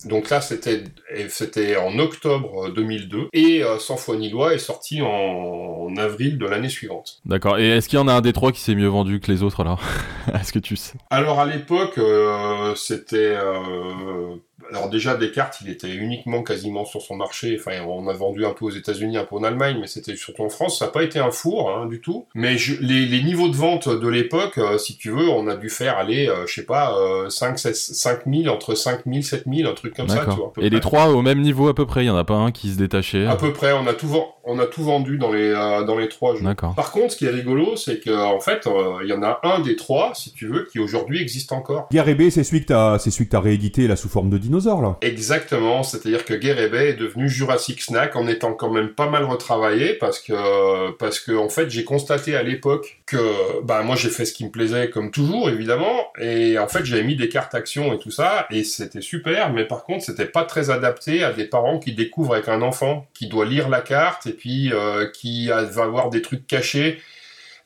Donc 0.05 0.31
là, 0.31 0.41
c'était 0.41 0.85
c'était 1.29 1.77
en 1.77 1.99
octobre 1.99 2.71
2002. 2.73 3.29
Et 3.33 3.63
euh, 3.65 3.79
Sans 3.79 3.97
foi 3.97 4.17
ni 4.17 4.31
loi 4.31 4.55
est 4.55 4.59
sorti 4.59 5.03
en, 5.03 5.09
en 5.09 5.97
avril 5.97 6.39
de 6.39 6.47
l'année 6.47 6.69
suivante. 6.69 7.21
D'accord. 7.25 7.59
Et 7.59 7.69
est-ce 7.77 7.89
qu'il 7.89 7.99
y 7.99 8.03
en 8.03 8.09
a 8.09 8.13
un 8.13 8.21
des 8.21 8.33
trois 8.33 8.53
qui 8.53 8.61
s'est 8.61 8.75
mieux 8.75 8.87
vendu 8.89 9.21
que 9.21 9.31
les 9.31 9.43
autres 9.43 9.61
alors? 9.61 9.83
Est-ce 10.35 10.53
que 10.53 10.59
tu 10.59 10.77
sais? 10.77 10.99
Alors 11.11 11.41
à 11.41 11.47
l'époque, 11.47 11.99
euh, 11.99 12.75
c'était... 12.75 13.35
euh, 13.37 14.37
alors 14.71 14.89
déjà, 14.91 15.17
Descartes, 15.17 15.59
il 15.63 15.71
était 15.71 15.93
uniquement 15.95 16.43
quasiment 16.43 16.85
sur 16.85 17.03
son 17.03 17.17
marché. 17.17 17.57
Enfin, 17.59 17.81
on 17.87 18.07
a 18.09 18.13
vendu 18.13 18.45
un 18.45 18.53
peu 18.53 18.65
aux 18.67 18.71
États-Unis, 18.71 19.17
un 19.17 19.25
peu 19.25 19.37
en 19.37 19.43
Allemagne, 19.45 19.79
mais 19.81 19.87
c'était 19.87 20.17
surtout 20.17 20.43
en 20.43 20.49
France. 20.49 20.79
Ça 20.79 20.87
n'a 20.87 20.91
pas 20.91 21.03
été 21.03 21.19
un 21.19 21.31
four 21.31 21.71
hein, 21.71 21.87
du 21.87 22.01
tout. 22.01 22.27
Mais 22.35 22.57
je- 22.59 22.81
les, 22.83 23.07
les 23.07 23.23
niveaux 23.23 23.49
de 23.49 23.57
vente 23.57 23.89
de 23.89 24.09
l'époque, 24.09 24.59
euh, 24.59 24.79
si 24.79 24.97
tu 24.97 25.11
veux, 25.11 25.29
on 25.29 25.47
a 25.49 25.57
dû 25.57 25.69
faire 25.71 25.99
aller, 25.99 26.29
euh, 26.29 26.47
je 26.47 26.55
sais 26.55 26.65
pas, 26.67 26.97
euh, 26.99 27.29
5, 27.31 27.59
5 27.59 28.21
000, 28.27 28.55
entre 28.55 28.75
5 28.75 29.01
000, 29.07 29.23
7 29.23 29.45
000, 29.53 29.71
un 29.71 29.75
truc 29.75 29.95
comme 29.95 30.07
ça, 30.09 30.25
tu 30.33 30.37
vois. 30.41 30.53
Et 30.61 30.71
les 30.71 30.81
trois 30.81 31.09
au 31.09 31.23
même 31.23 31.41
niveau 31.41 31.69
à 31.69 31.75
peu 31.75 31.87
près 31.87 32.05
Il 32.05 32.07
y 32.09 32.11
en 32.11 32.17
a 32.17 32.25
pas 32.25 32.35
un 32.35 32.51
qui 32.53 32.71
se 32.71 32.77
détachait 32.79 33.27
À 33.27 33.37
peu 33.37 33.53
près, 33.53 33.73
on 33.73 33.87
a 33.87 33.95
tout, 33.95 34.09
ven- 34.09 34.25
on 34.49 34.59
a 34.59 34.67
tout 34.67 34.83
vendu 34.83 35.19
dans 35.19 35.31
les, 35.31 35.51
euh, 35.51 35.85
dans 35.85 35.99
les 35.99 36.09
trois 36.09 36.35
jeux. 36.35 36.45
Par 36.75 36.91
contre, 36.91 37.13
ce 37.13 37.17
qui 37.17 37.27
est 37.27 37.31
rigolo, 37.31 37.77
c'est 37.77 38.01
que 38.01 38.11
en 38.11 38.41
fait, 38.41 38.67
euh, 38.67 38.99
il 39.03 39.09
y 39.09 39.13
en 39.13 39.23
a 39.23 39.41
un 39.45 39.61
des 39.61 39.77
trois, 39.77 40.13
si 40.15 40.33
tu 40.33 40.47
veux, 40.47 40.65
qui 40.65 40.79
aujourd'hui 40.79 41.21
existe 41.21 41.53
encore. 41.53 41.89
Guerre 41.93 42.07
c'est 42.31 42.43
celui 42.43 42.63
que 42.63 42.69
t'as, 42.69 42.99
c'est 42.99 43.11
celui 43.11 43.27
que 43.27 43.33
t'as 43.33 43.41
réédité 43.41 43.87
là 43.87 43.95
sous 43.95 44.09
forme 44.09 44.31
de 44.31 44.39
dinosaure 44.39 44.81
là. 44.81 44.97
Exactement, 45.03 45.83
c'est-à-dire 45.83 46.25
que 46.25 46.35
Guerre 46.35 46.71
Bay 46.71 46.91
est 46.91 46.95
devenu 46.95 47.29
Jurassic 47.29 47.83
Snack 47.83 48.17
en 48.17 48.27
étant 48.27 48.55
quand 48.55 48.71
même 48.71 48.89
pas 48.89 49.09
mal 49.09 49.25
retravaillé 49.25 49.93
parce 49.95 50.19
que 50.19 50.91
parce 50.93 51.21
que 51.21 51.33
en 51.33 51.49
fait 51.51 51.71
j'ai 51.71 51.85
constaté 51.85 52.35
à 52.35 52.43
l'époque 52.43 53.01
que 53.07 53.63
bah 53.63 53.83
moi 53.83 53.95
j'ai 53.97 54.09
fait 54.09 54.25
ce 54.25 54.33
qui 54.33 54.45
me 54.45 54.51
plaisait 54.51 54.91
comme 54.91 55.11
toujours 55.11 55.51
évidemment 55.51 56.13
et 56.19 56.59
en 56.59 56.69
fait 56.69 56.85
j'avais 56.85 57.05
mis 57.05 57.17
des 57.17 57.29
cartes 57.29 57.55
action 57.55 57.93
et 57.93 57.99
tout 57.99 58.11
ça 58.11 58.47
et 58.51 58.65
c'était 58.65 59.03
super 59.03 59.53
mais 59.53 59.65
par 59.65 59.85
contre 59.85 60.05
c'était 60.05 60.27
pas 60.27 60.45
très 60.45 60.71
adapté 60.71 61.23
à 61.23 61.33
des 61.33 61.45
parents 61.45 61.79
qui 61.79 61.93
découvrent 61.93 62.35
avec 62.35 62.49
un 62.49 62.63
enfant 62.63 63.07
qui 63.15 63.29
doit 63.29 63.45
lire 63.45 63.69
la 63.69 63.81
carte 63.81 64.27
et 64.27 64.33
puis 64.39 64.73
euh, 64.73 65.07
qui 65.11 65.49
va 65.49 65.83
avoir 65.83 66.11
des 66.11 66.23
trucs 66.23 66.47
cachés 66.47 67.01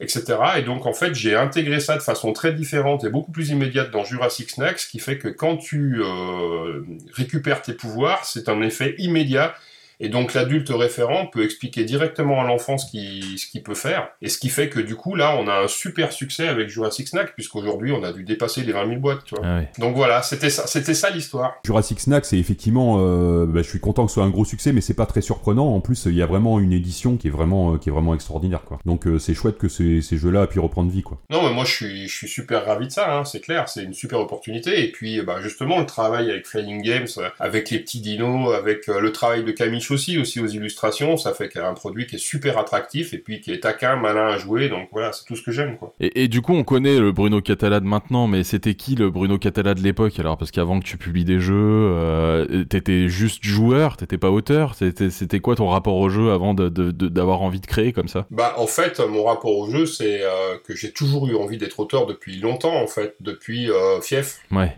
etc. 0.02 0.24
Et 0.58 0.62
donc 0.62 0.84
en 0.84 0.92
fait 0.92 1.14
j'ai 1.14 1.36
intégré 1.36 1.80
ça 1.80 1.96
de 1.96 2.02
façon 2.02 2.32
très 2.32 2.52
différente 2.52 3.04
et 3.04 3.08
beaucoup 3.08 3.30
plus 3.30 3.50
immédiate 3.50 3.90
dans 3.90 4.04
Jurassic 4.04 4.50
Snack, 4.50 4.80
ce 4.80 4.88
qui 4.88 4.98
fait 4.98 5.16
que 5.16 5.28
quand 5.28 5.56
tu 5.56 6.02
euh, 6.02 6.82
récupères 7.12 7.62
tes 7.62 7.72
pouvoirs, 7.72 8.24
c'est 8.24 8.48
un 8.48 8.60
effet 8.62 8.94
immédiat. 8.98 9.54
Et 10.02 10.08
donc 10.08 10.34
l'adulte 10.34 10.68
référent 10.70 11.26
peut 11.26 11.44
expliquer 11.44 11.84
directement 11.84 12.42
à 12.42 12.44
l'enfant 12.44 12.76
ce 12.76 12.90
qu'il 12.90 13.38
ce 13.38 13.46
qu'il 13.46 13.62
peut 13.62 13.74
faire. 13.74 14.08
Et 14.20 14.28
ce 14.28 14.36
qui 14.36 14.50
fait 14.50 14.68
que 14.68 14.80
du 14.80 14.96
coup 14.96 15.14
là 15.14 15.36
on 15.38 15.48
a 15.48 15.62
un 15.62 15.68
super 15.68 16.12
succès 16.12 16.48
avec 16.48 16.68
Jurassic 16.68 17.08
Snack, 17.08 17.34
puisqu'aujourd'hui 17.34 17.92
on 17.92 18.02
a 18.02 18.12
dû 18.12 18.24
dépasser 18.24 18.62
les 18.62 18.72
20 18.72 18.88
000 18.88 19.00
boîtes. 19.00 19.24
Tu 19.24 19.34
vois. 19.34 19.44
Ah 19.46 19.58
ouais. 19.58 19.70
Donc 19.78 19.96
voilà, 19.96 20.22
c'était 20.22 20.50
ça, 20.50 20.66
c'était 20.66 20.94
ça 20.94 21.08
l'histoire. 21.10 21.54
Jurassic 21.64 22.00
Snack, 22.00 22.24
c'est 22.24 22.38
effectivement, 22.38 22.96
euh, 22.98 23.46
bah, 23.46 23.62
je 23.62 23.68
suis 23.68 23.80
content 23.80 24.04
que 24.04 24.10
ce 24.10 24.14
soit 24.14 24.24
un 24.24 24.30
gros 24.30 24.44
succès, 24.44 24.72
mais 24.72 24.80
c'est 24.80 24.94
pas 24.94 25.06
très 25.06 25.20
surprenant. 25.20 25.74
En 25.74 25.80
plus, 25.80 26.06
il 26.06 26.14
y 26.14 26.22
a 26.22 26.26
vraiment 26.26 26.58
une 26.58 26.72
édition 26.72 27.16
qui 27.16 27.28
est 27.28 27.30
vraiment, 27.30 27.74
euh, 27.74 27.78
qui 27.78 27.88
est 27.88 27.92
vraiment 27.92 28.14
extraordinaire, 28.14 28.62
quoi. 28.64 28.78
Donc 28.84 29.06
euh, 29.06 29.18
c'est 29.18 29.34
chouette 29.34 29.58
que 29.58 29.68
ces, 29.68 30.02
ces 30.02 30.16
jeux-là 30.16 30.46
puissent 30.46 30.62
reprendre 30.62 30.90
vie, 30.90 31.02
quoi. 31.02 31.18
Non, 31.30 31.42
mais 31.42 31.54
moi 31.54 31.64
je 31.64 31.72
suis, 31.72 32.08
je 32.08 32.16
suis 32.16 32.28
super 32.28 32.66
ravi 32.66 32.88
de 32.88 32.92
ça, 32.92 33.16
hein, 33.16 33.24
c'est 33.24 33.40
clair, 33.40 33.68
c'est 33.68 33.84
une 33.84 33.94
super 33.94 34.18
opportunité. 34.18 34.84
Et 34.84 34.90
puis 34.90 35.22
bah, 35.22 35.38
justement, 35.40 35.78
le 35.78 35.86
travail 35.86 36.30
avec 36.30 36.46
Flying 36.46 36.82
Games, 36.82 37.06
avec 37.38 37.70
les 37.70 37.78
petits 37.78 38.00
dinos, 38.00 38.54
avec 38.54 38.88
euh, 38.88 39.00
le 39.00 39.12
travail 39.12 39.44
de 39.44 39.50
Camiche 39.52 39.90
aussi, 39.92 40.18
aussi 40.18 40.40
aux 40.40 40.46
illustrations, 40.46 41.16
ça 41.16 41.32
fait 41.34 41.48
qu'il 41.48 41.60
y 41.60 41.64
a 41.64 41.68
un 41.68 41.74
produit 41.74 42.06
qui 42.06 42.16
est 42.16 42.18
super 42.18 42.58
attractif 42.58 43.12
et 43.14 43.18
puis 43.18 43.40
qui 43.40 43.52
est 43.52 43.60
taquin, 43.60 43.96
malin 43.96 44.26
à 44.28 44.38
jouer. 44.38 44.68
Donc 44.68 44.88
voilà, 44.92 45.12
c'est 45.12 45.24
tout 45.24 45.36
ce 45.36 45.42
que 45.42 45.52
j'aime. 45.52 45.76
quoi. 45.78 45.92
Et, 46.00 46.22
et 46.24 46.28
du 46.28 46.40
coup, 46.42 46.54
on 46.54 46.64
connaît 46.64 46.98
le 46.98 47.12
Bruno 47.12 47.40
Catala 47.40 47.80
de 47.80 47.84
maintenant, 47.86 48.26
mais 48.26 48.42
c'était 48.44 48.74
qui 48.74 48.94
le 48.94 49.10
Bruno 49.10 49.38
Catala 49.38 49.74
de 49.74 49.80
l'époque? 49.80 50.18
Alors 50.18 50.36
Parce 50.38 50.50
qu'avant 50.50 50.80
que 50.80 50.84
tu 50.84 50.96
publies 50.96 51.24
des 51.24 51.38
jeux, 51.40 51.54
euh, 51.56 52.64
t'étais 52.64 53.08
juste 53.08 53.44
joueur, 53.44 53.96
t'étais 53.96 54.18
pas 54.18 54.30
auteur. 54.30 54.74
C'était 54.74 55.10
c'était 55.10 55.40
quoi 55.40 55.54
ton 55.56 55.68
rapport 55.68 55.96
au 55.96 56.08
jeu 56.08 56.30
avant 56.32 56.54
de- 56.54 56.68
de- 56.68 56.90
de- 56.90 57.08
d'avoir 57.08 57.42
envie 57.42 57.60
de 57.60 57.66
créer 57.66 57.92
comme 57.92 58.08
ça? 58.08 58.26
Bah 58.30 58.54
en 58.56 58.66
fait, 58.66 59.00
mon 59.00 59.24
rapport 59.24 59.56
au 59.56 59.70
jeu, 59.70 59.86
c'est 59.86 60.22
euh, 60.22 60.56
que 60.66 60.74
j'ai 60.74 60.92
toujours 60.92 61.26
eu 61.28 61.36
envie 61.36 61.58
d'être 61.58 61.78
auteur 61.80 62.06
depuis 62.06 62.38
longtemps, 62.38 62.74
en 62.82 62.86
fait, 62.86 63.14
depuis 63.20 63.70
euh, 63.70 64.00
Fief. 64.00 64.40
Ouais. 64.50 64.76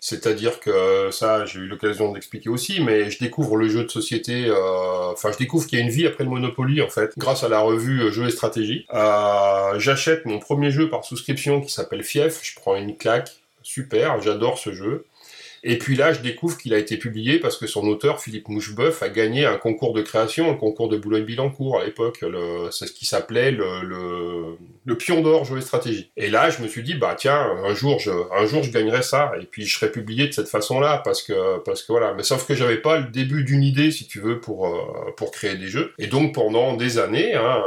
C'est-à-dire 0.00 0.60
que 0.60 1.10
ça, 1.10 1.44
j'ai 1.44 1.60
eu 1.60 1.66
l'occasion 1.66 2.08
de 2.08 2.14
l'expliquer 2.14 2.48
aussi, 2.48 2.80
mais 2.80 3.10
je 3.10 3.18
découvre 3.18 3.56
le 3.56 3.68
jeu 3.68 3.84
de 3.84 3.90
société, 3.90 4.46
euh, 4.46 5.12
enfin 5.12 5.30
je 5.30 5.36
découvre 5.36 5.66
qu'il 5.66 5.78
y 5.78 5.82
a 5.82 5.84
une 5.84 5.90
vie 5.90 6.06
après 6.06 6.24
le 6.24 6.30
Monopoly 6.30 6.80
en 6.80 6.88
fait, 6.88 7.12
grâce 7.18 7.44
à 7.44 7.48
la 7.48 7.60
revue 7.60 8.00
euh, 8.02 8.10
Jeux 8.10 8.26
et 8.26 8.30
Stratégie. 8.30 8.86
Euh, 8.94 9.78
J'achète 9.78 10.24
mon 10.24 10.38
premier 10.38 10.70
jeu 10.70 10.88
par 10.88 11.04
souscription 11.04 11.60
qui 11.60 11.70
s'appelle 11.70 12.02
Fief, 12.02 12.40
je 12.42 12.58
prends 12.58 12.76
une 12.76 12.96
claque, 12.96 13.30
super, 13.62 14.20
j'adore 14.22 14.58
ce 14.58 14.72
jeu. 14.72 15.04
Et 15.62 15.78
puis 15.78 15.96
là, 15.96 16.12
je 16.12 16.20
découvre 16.20 16.56
qu'il 16.56 16.72
a 16.72 16.78
été 16.78 16.96
publié 16.96 17.38
parce 17.38 17.56
que 17.56 17.66
son 17.66 17.86
auteur, 17.86 18.20
Philippe 18.20 18.48
Moucheboeuf, 18.48 19.02
a 19.02 19.08
gagné 19.08 19.44
un 19.44 19.56
concours 19.56 19.92
de 19.92 20.00
création, 20.00 20.50
un 20.50 20.54
concours 20.54 20.88
de 20.88 20.96
Boulogne-Billancourt 20.96 21.80
à 21.80 21.84
l'époque. 21.84 22.24
C'est 22.70 22.86
ce 22.86 22.92
qui 22.92 23.06
s'appelait 23.06 23.50
le, 23.50 24.56
Pion 24.98 25.22
d'or 25.22 25.44
jeu 25.44 25.56
et 25.56 25.60
stratégie. 25.60 26.10
Et 26.16 26.28
là, 26.28 26.50
je 26.50 26.62
me 26.62 26.68
suis 26.68 26.82
dit, 26.82 26.94
bah 26.94 27.14
tiens, 27.16 27.40
un 27.64 27.74
jour, 27.74 27.98
je, 28.00 28.10
un 28.10 28.44
jour, 28.44 28.62
je 28.62 28.70
gagnerai 28.70 29.02
ça. 29.02 29.32
Et 29.40 29.46
puis, 29.46 29.64
je 29.64 29.78
serai 29.78 29.90
publié 29.90 30.26
de 30.26 30.32
cette 30.32 30.48
façon-là 30.48 31.00
parce 31.04 31.22
que, 31.22 31.58
parce 31.60 31.82
que 31.82 31.92
voilà. 31.92 32.12
Mais 32.14 32.22
sauf 32.22 32.46
que 32.46 32.54
j'avais 32.54 32.76
pas 32.78 32.98
le 32.98 33.06
début 33.06 33.44
d'une 33.44 33.62
idée, 33.62 33.90
si 33.90 34.06
tu 34.06 34.20
veux, 34.20 34.40
pour, 34.40 34.66
euh, 34.66 35.12
pour 35.16 35.30
créer 35.30 35.56
des 35.56 35.68
jeux. 35.68 35.92
Et 35.98 36.06
donc, 36.06 36.34
pendant 36.34 36.76
des 36.76 36.98
années, 36.98 37.34
hein, 37.34 37.62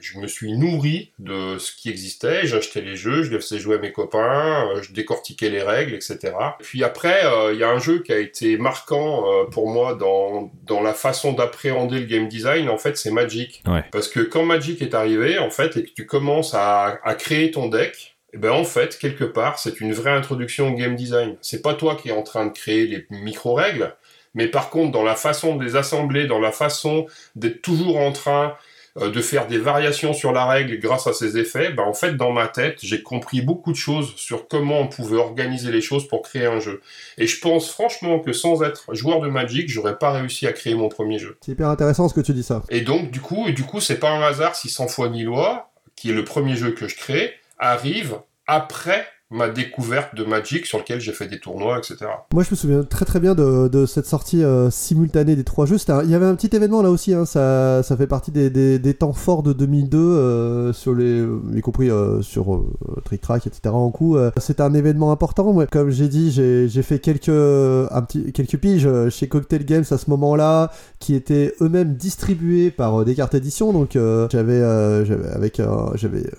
je 0.00 0.18
me 0.18 0.26
suis 0.26 0.52
nourri 0.52 1.12
de 1.18 1.58
ce 1.58 1.72
qui 1.74 1.90
existait, 1.90 2.46
j'achetais 2.46 2.80
les 2.80 2.96
jeux, 2.96 3.22
je 3.22 3.30
les 3.30 3.40
faisais 3.40 3.58
jouer 3.58 3.76
à 3.76 3.78
mes 3.78 3.92
copains, 3.92 4.68
euh, 4.68 4.82
je 4.82 4.92
décortiquais 4.92 5.48
les 5.48 5.62
règles, 5.62 5.94
etc. 5.94 6.18
Puis 6.60 6.84
après, 6.84 7.24
euh, 7.24 7.52
il 7.52 7.58
y 7.58 7.64
a 7.64 7.70
un 7.70 7.78
jeu 7.78 8.00
qui 8.02 8.12
a 8.12 8.18
été 8.18 8.56
marquant 8.56 9.24
euh, 9.26 9.44
pour 9.44 9.68
moi 9.68 9.94
dans, 9.94 10.50
dans 10.64 10.82
la 10.82 10.94
façon 10.94 11.32
d'appréhender 11.32 12.00
le 12.00 12.06
game 12.06 12.28
design, 12.28 12.68
en 12.68 12.78
fait, 12.78 12.96
c'est 12.96 13.10
Magic. 13.10 13.62
Ouais. 13.66 13.84
Parce 13.92 14.08
que 14.08 14.20
quand 14.20 14.44
Magic 14.44 14.82
est 14.82 14.94
arrivé, 14.94 15.38
en 15.38 15.50
fait, 15.50 15.76
et 15.76 15.84
que 15.84 15.90
tu 15.90 16.06
commences 16.06 16.54
à, 16.54 17.00
à 17.04 17.14
créer 17.14 17.50
ton 17.50 17.68
deck, 17.68 18.16
eh 18.32 18.38
ben 18.38 18.52
en 18.52 18.64
fait, 18.64 18.96
quelque 18.98 19.24
part, 19.24 19.58
c'est 19.58 19.80
une 19.80 19.92
vraie 19.92 20.12
introduction 20.12 20.68
au 20.68 20.74
game 20.74 20.94
design. 20.94 21.36
C'est 21.40 21.62
pas 21.62 21.74
toi 21.74 21.96
qui 22.00 22.10
es 22.10 22.12
en 22.12 22.22
train 22.22 22.46
de 22.46 22.52
créer 22.52 22.86
les 22.86 23.06
micro-règles, 23.10 23.94
mais 24.34 24.46
par 24.46 24.70
contre, 24.70 24.92
dans 24.92 25.02
la 25.02 25.16
façon 25.16 25.56
de 25.56 25.64
les 25.64 25.76
assembler, 25.76 26.26
dans 26.26 26.38
la 26.38 26.52
façon 26.52 27.06
d'être 27.34 27.62
toujours 27.62 27.98
en 27.98 28.12
train 28.12 28.54
de 28.96 29.20
faire 29.20 29.46
des 29.46 29.58
variations 29.58 30.12
sur 30.12 30.32
la 30.32 30.46
règle 30.46 30.78
grâce 30.78 31.06
à 31.06 31.12
ces 31.12 31.38
effets, 31.38 31.70
ben 31.70 31.84
en 31.84 31.94
fait 31.94 32.16
dans 32.16 32.32
ma 32.32 32.48
tête 32.48 32.78
j'ai 32.82 33.02
compris 33.02 33.40
beaucoup 33.40 33.70
de 33.70 33.76
choses 33.76 34.14
sur 34.16 34.48
comment 34.48 34.80
on 34.80 34.88
pouvait 34.88 35.16
organiser 35.16 35.70
les 35.70 35.80
choses 35.80 36.08
pour 36.08 36.22
créer 36.22 36.46
un 36.46 36.60
jeu. 36.60 36.80
Et 37.16 37.26
je 37.26 37.40
pense 37.40 37.70
franchement 37.70 38.18
que 38.18 38.32
sans 38.32 38.62
être 38.62 38.92
joueur 38.94 39.20
de 39.20 39.28
Magic, 39.28 39.68
j'aurais 39.68 39.96
pas 39.96 40.10
réussi 40.10 40.46
à 40.46 40.52
créer 40.52 40.74
mon 40.74 40.88
premier 40.88 41.18
jeu. 41.18 41.38
C'est 41.40 41.52
hyper 41.52 41.68
intéressant 41.68 42.08
ce 42.08 42.14
que 42.14 42.20
tu 42.20 42.32
dis 42.32 42.42
ça. 42.42 42.62
Et 42.68 42.80
donc 42.80 43.10
du 43.10 43.20
coup, 43.20 43.46
et 43.46 43.52
du 43.52 43.62
coup 43.62 43.80
c'est 43.80 43.98
pas 44.00 44.10
un 44.10 44.22
hasard 44.22 44.56
si 44.56 44.68
100 44.68 44.88
fois 44.88 45.08
ni 45.08 45.22
loi, 45.22 45.70
qui 45.94 46.10
est 46.10 46.14
le 46.14 46.24
premier 46.24 46.56
jeu 46.56 46.72
que 46.72 46.88
je 46.88 46.96
crée, 46.96 47.34
arrive 47.58 48.18
après 48.46 49.06
ma 49.30 49.48
découverte 49.48 50.16
de 50.16 50.24
Magic 50.24 50.66
sur 50.66 50.78
lequel 50.78 51.00
j'ai 51.00 51.12
fait 51.12 51.28
des 51.28 51.38
tournois, 51.38 51.78
etc. 51.78 52.10
Moi, 52.34 52.42
je 52.42 52.50
me 52.50 52.56
souviens 52.56 52.82
très 52.82 53.04
très 53.04 53.20
bien 53.20 53.36
de, 53.36 53.86
cette 53.86 54.06
sortie 54.06 54.42
euh, 54.42 54.70
simultanée 54.70 55.36
des 55.36 55.44
trois 55.44 55.66
jeux. 55.66 55.76
Il 56.04 56.10
y 56.10 56.14
avait 56.14 56.26
un 56.26 56.34
petit 56.34 56.54
événement 56.54 56.82
là 56.82 56.90
aussi, 56.90 57.14
hein, 57.14 57.24
ça, 57.24 57.82
ça 57.84 57.96
fait 57.96 58.08
partie 58.08 58.32
des, 58.32 58.50
des, 58.50 58.94
temps 58.94 59.12
forts 59.12 59.44
de 59.44 59.52
2002, 59.52 59.98
euh, 59.98 60.72
sur 60.72 60.94
les, 60.94 61.20
euh, 61.20 61.40
y 61.54 61.60
compris 61.60 61.90
sur 62.22 62.64
Trick 63.04 63.20
Track, 63.20 63.46
etc. 63.46 63.72
En 63.72 63.90
coup, 63.90 64.16
c'était 64.38 64.62
un 64.62 64.74
événement 64.74 65.12
important. 65.12 65.64
Comme 65.70 65.90
j'ai 65.90 66.08
dit, 66.08 66.32
j'ai 66.32 66.82
fait 66.82 66.98
quelques, 66.98 67.28
un 67.28 68.02
petit, 68.02 68.32
quelques 68.32 68.56
piges 68.56 68.88
chez 69.10 69.28
Cocktail 69.28 69.64
Games 69.64 69.84
à 69.90 69.98
ce 69.98 70.10
moment-là, 70.10 70.72
qui 70.98 71.14
étaient 71.14 71.54
eux-mêmes 71.60 71.94
distribués 71.94 72.70
par 72.70 73.04
des 73.04 73.14
cartes. 73.14 73.36
Donc, 73.60 73.92
j'avais 73.92 74.62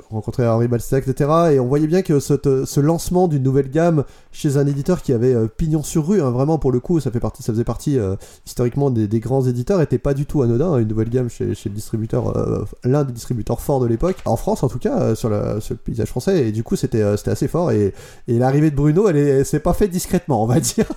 rencontré 0.09 0.45
Henri 0.47 0.67
Balsetta, 0.67 0.97
etc. 0.97 1.29
Et 1.53 1.59
on 1.59 1.67
voyait 1.67 1.87
bien 1.87 2.01
que 2.01 2.19
ce 2.19 2.80
lancement 2.81 3.27
d'une 3.27 3.43
nouvelle 3.43 3.69
gamme 3.69 4.03
chez 4.31 4.57
un 4.57 4.65
éditeur 4.67 5.01
qui 5.01 5.13
avait 5.13 5.33
euh, 5.33 5.47
pignon 5.47 5.83
sur 5.83 6.07
rue, 6.07 6.21
hein, 6.21 6.31
vraiment 6.31 6.57
pour 6.57 6.71
le 6.71 6.79
coup, 6.79 6.99
ça 6.99 7.11
fait 7.11 7.19
partie, 7.19 7.43
ça 7.43 7.51
faisait 7.53 7.63
partie 7.63 7.97
euh, 7.99 8.15
historiquement 8.45 8.89
des, 8.89 9.07
grands 9.19 9.45
éditeurs, 9.45 9.81
était 9.81 9.97
pas 9.97 10.13
du 10.13 10.25
tout 10.25 10.41
anodin. 10.41 10.73
hein, 10.73 10.77
une 10.79 10.87
nouvelle 10.87 11.09
gamme 11.09 11.29
chez, 11.29 11.53
chez 11.55 11.69
le 11.69 11.75
distributeur, 11.75 12.35
euh, 12.37 12.65
l'un 12.83 13.03
des 13.03 13.13
distributeurs 13.13 13.59
forts 13.61 13.79
de 13.79 13.87
l'époque, 13.87 14.17
en 14.25 14.37
France 14.37 14.63
en 14.63 14.69
tout 14.69 14.79
cas, 14.79 15.15
sur, 15.15 15.29
la- 15.29 15.59
sur 15.61 15.73
le 15.73 15.79
paysage 15.79 16.07
français. 16.07 16.47
Et 16.47 16.51
du 16.51 16.63
coup, 16.63 16.75
c'était 16.75 17.01
assez 17.01 17.47
fort. 17.47 17.71
Et, 17.71 17.93
l'arrivée 18.27 18.71
de 18.71 18.75
Bruno, 18.75 19.07
elle, 19.07 19.17
est- 19.17 19.27
elle 19.39 19.45
s'est 19.45 19.59
pas 19.59 19.73
faite 19.73 19.91
discrètement, 19.91 20.43
on 20.43 20.47
va 20.47 20.59
dire. 20.59 20.85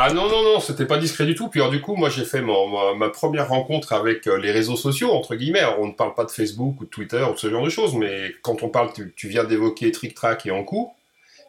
Ah 0.00 0.12
non, 0.12 0.28
non, 0.28 0.44
non, 0.44 0.60
c'était 0.60 0.86
pas 0.86 0.98
discret 0.98 1.26
du 1.26 1.34
tout. 1.34 1.48
Puis 1.48 1.60
alors, 1.60 1.72
du 1.72 1.80
coup, 1.80 1.96
moi, 1.96 2.08
j'ai 2.08 2.24
fait 2.24 2.40
mon- 2.40 2.94
ma, 2.96 3.08
première 3.08 3.48
rencontre 3.48 3.92
avec 3.92 4.26
les 4.26 4.52
réseaux 4.52 4.76
sociaux, 4.76 5.10
entre 5.10 5.34
guillemets. 5.34 5.62
On 5.80 5.88
ne 5.88 5.92
parle 5.92 6.14
pas 6.14 6.24
de 6.24 6.30
Facebook 6.30 6.80
ou 6.80 6.84
de 6.84 6.88
Twitter 6.90 7.24
ou 7.32 7.36
ce 7.36 7.50
genre 7.50 7.64
de 7.64 7.68
choses, 7.70 7.94
mais 7.96 8.32
quand 8.42 8.62
on 8.62 8.68
parle, 8.68 8.92
tu, 8.92 9.12
tu 9.16 9.26
viens 9.28 9.42
d'évoquer 9.42 9.90
Trick 9.90 10.14
Track 10.14 10.37
et 10.46 10.50
Ankou, 10.50 10.92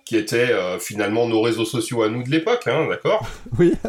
qui 0.05 0.17
étaient 0.17 0.51
euh, 0.51 0.79
finalement 0.79 1.27
nos 1.27 1.41
réseaux 1.41 1.65
sociaux 1.65 2.03
à 2.03 2.09
nous 2.09 2.23
de 2.23 2.29
l'époque, 2.29 2.67
hein, 2.67 2.87
d'accord 2.89 3.27
oui. 3.59 3.73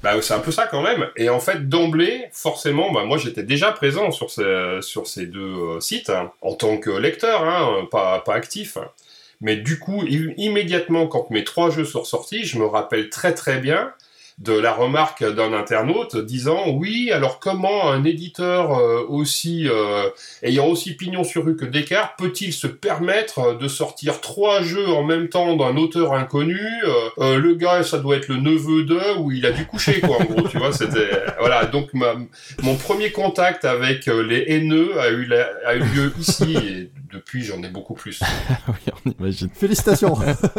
Bah, 0.00 0.12
c'est 0.22 0.34
un 0.34 0.38
peu 0.38 0.52
ça 0.52 0.68
quand 0.68 0.80
même. 0.80 1.08
Et 1.16 1.28
en 1.28 1.40
fait, 1.40 1.68
d'emblée, 1.68 2.26
forcément, 2.30 2.92
bah, 2.92 3.02
moi 3.02 3.18
j'étais 3.18 3.42
déjà 3.42 3.72
présent 3.72 4.12
sur 4.12 4.30
ces, 4.30 4.78
sur 4.80 5.08
ces 5.08 5.26
deux 5.26 5.40
euh, 5.40 5.80
sites, 5.80 6.08
hein, 6.08 6.30
en 6.40 6.54
tant 6.54 6.78
que 6.78 6.90
lecteur, 6.90 7.42
hein, 7.42 7.84
pas, 7.90 8.20
pas 8.20 8.34
actif. 8.34 8.78
Mais 9.40 9.56
du 9.56 9.80
coup, 9.80 10.04
immédiatement, 10.04 11.08
quand 11.08 11.30
mes 11.30 11.42
trois 11.42 11.70
jeux 11.70 11.84
sont 11.84 12.04
sortis, 12.04 12.44
je 12.44 12.60
me 12.60 12.66
rappelle 12.66 13.10
très 13.10 13.34
très 13.34 13.58
bien 13.58 13.92
de 14.38 14.52
la 14.52 14.72
remarque 14.72 15.24
d'un 15.24 15.52
internaute 15.52 16.16
disant 16.16 16.68
oui 16.70 17.10
alors 17.12 17.40
comment 17.40 17.90
un 17.90 18.04
éditeur 18.04 18.78
euh, 18.78 19.04
aussi 19.08 19.66
euh, 19.68 20.08
ayant 20.44 20.66
aussi 20.68 20.94
pignon 20.94 21.24
sur 21.24 21.44
rue 21.44 21.56
que 21.56 21.64
Descartes 21.64 22.12
peut-il 22.18 22.52
se 22.52 22.68
permettre 22.68 23.58
de 23.58 23.66
sortir 23.66 24.20
trois 24.20 24.62
jeux 24.62 24.88
en 24.88 25.02
même 25.02 25.28
temps 25.28 25.56
d'un 25.56 25.76
auteur 25.76 26.12
inconnu 26.12 26.60
euh, 26.84 26.90
euh, 27.18 27.38
le 27.38 27.54
gars 27.54 27.82
ça 27.82 27.98
doit 27.98 28.16
être 28.16 28.28
le 28.28 28.36
neveu 28.36 28.84
de 28.84 29.18
ou 29.18 29.32
il 29.32 29.44
a 29.44 29.50
dû 29.50 29.66
coucher 29.66 30.00
quoi 30.00 30.18
en 30.20 30.24
gros 30.24 30.46
tu 30.48 30.58
vois 30.58 30.72
c'était 30.72 31.10
voilà. 31.40 31.64
Donc 31.66 31.92
ma- 31.92 32.14
mon 32.62 32.76
premier 32.76 33.10
contact 33.10 33.64
avec 33.64 34.06
euh, 34.06 34.22
les 34.22 34.44
haineux 34.46 35.00
a 35.00 35.10
eu 35.10 35.24
lieu 35.24 36.12
ici 36.18 36.90
depuis 37.12 37.42
j'en 37.42 37.62
ai 37.62 37.68
beaucoup 37.68 37.94
plus 37.94 38.20
oui, 38.68 38.92
on 39.06 39.10
imagine. 39.18 39.48
Félicitations. 39.54 40.16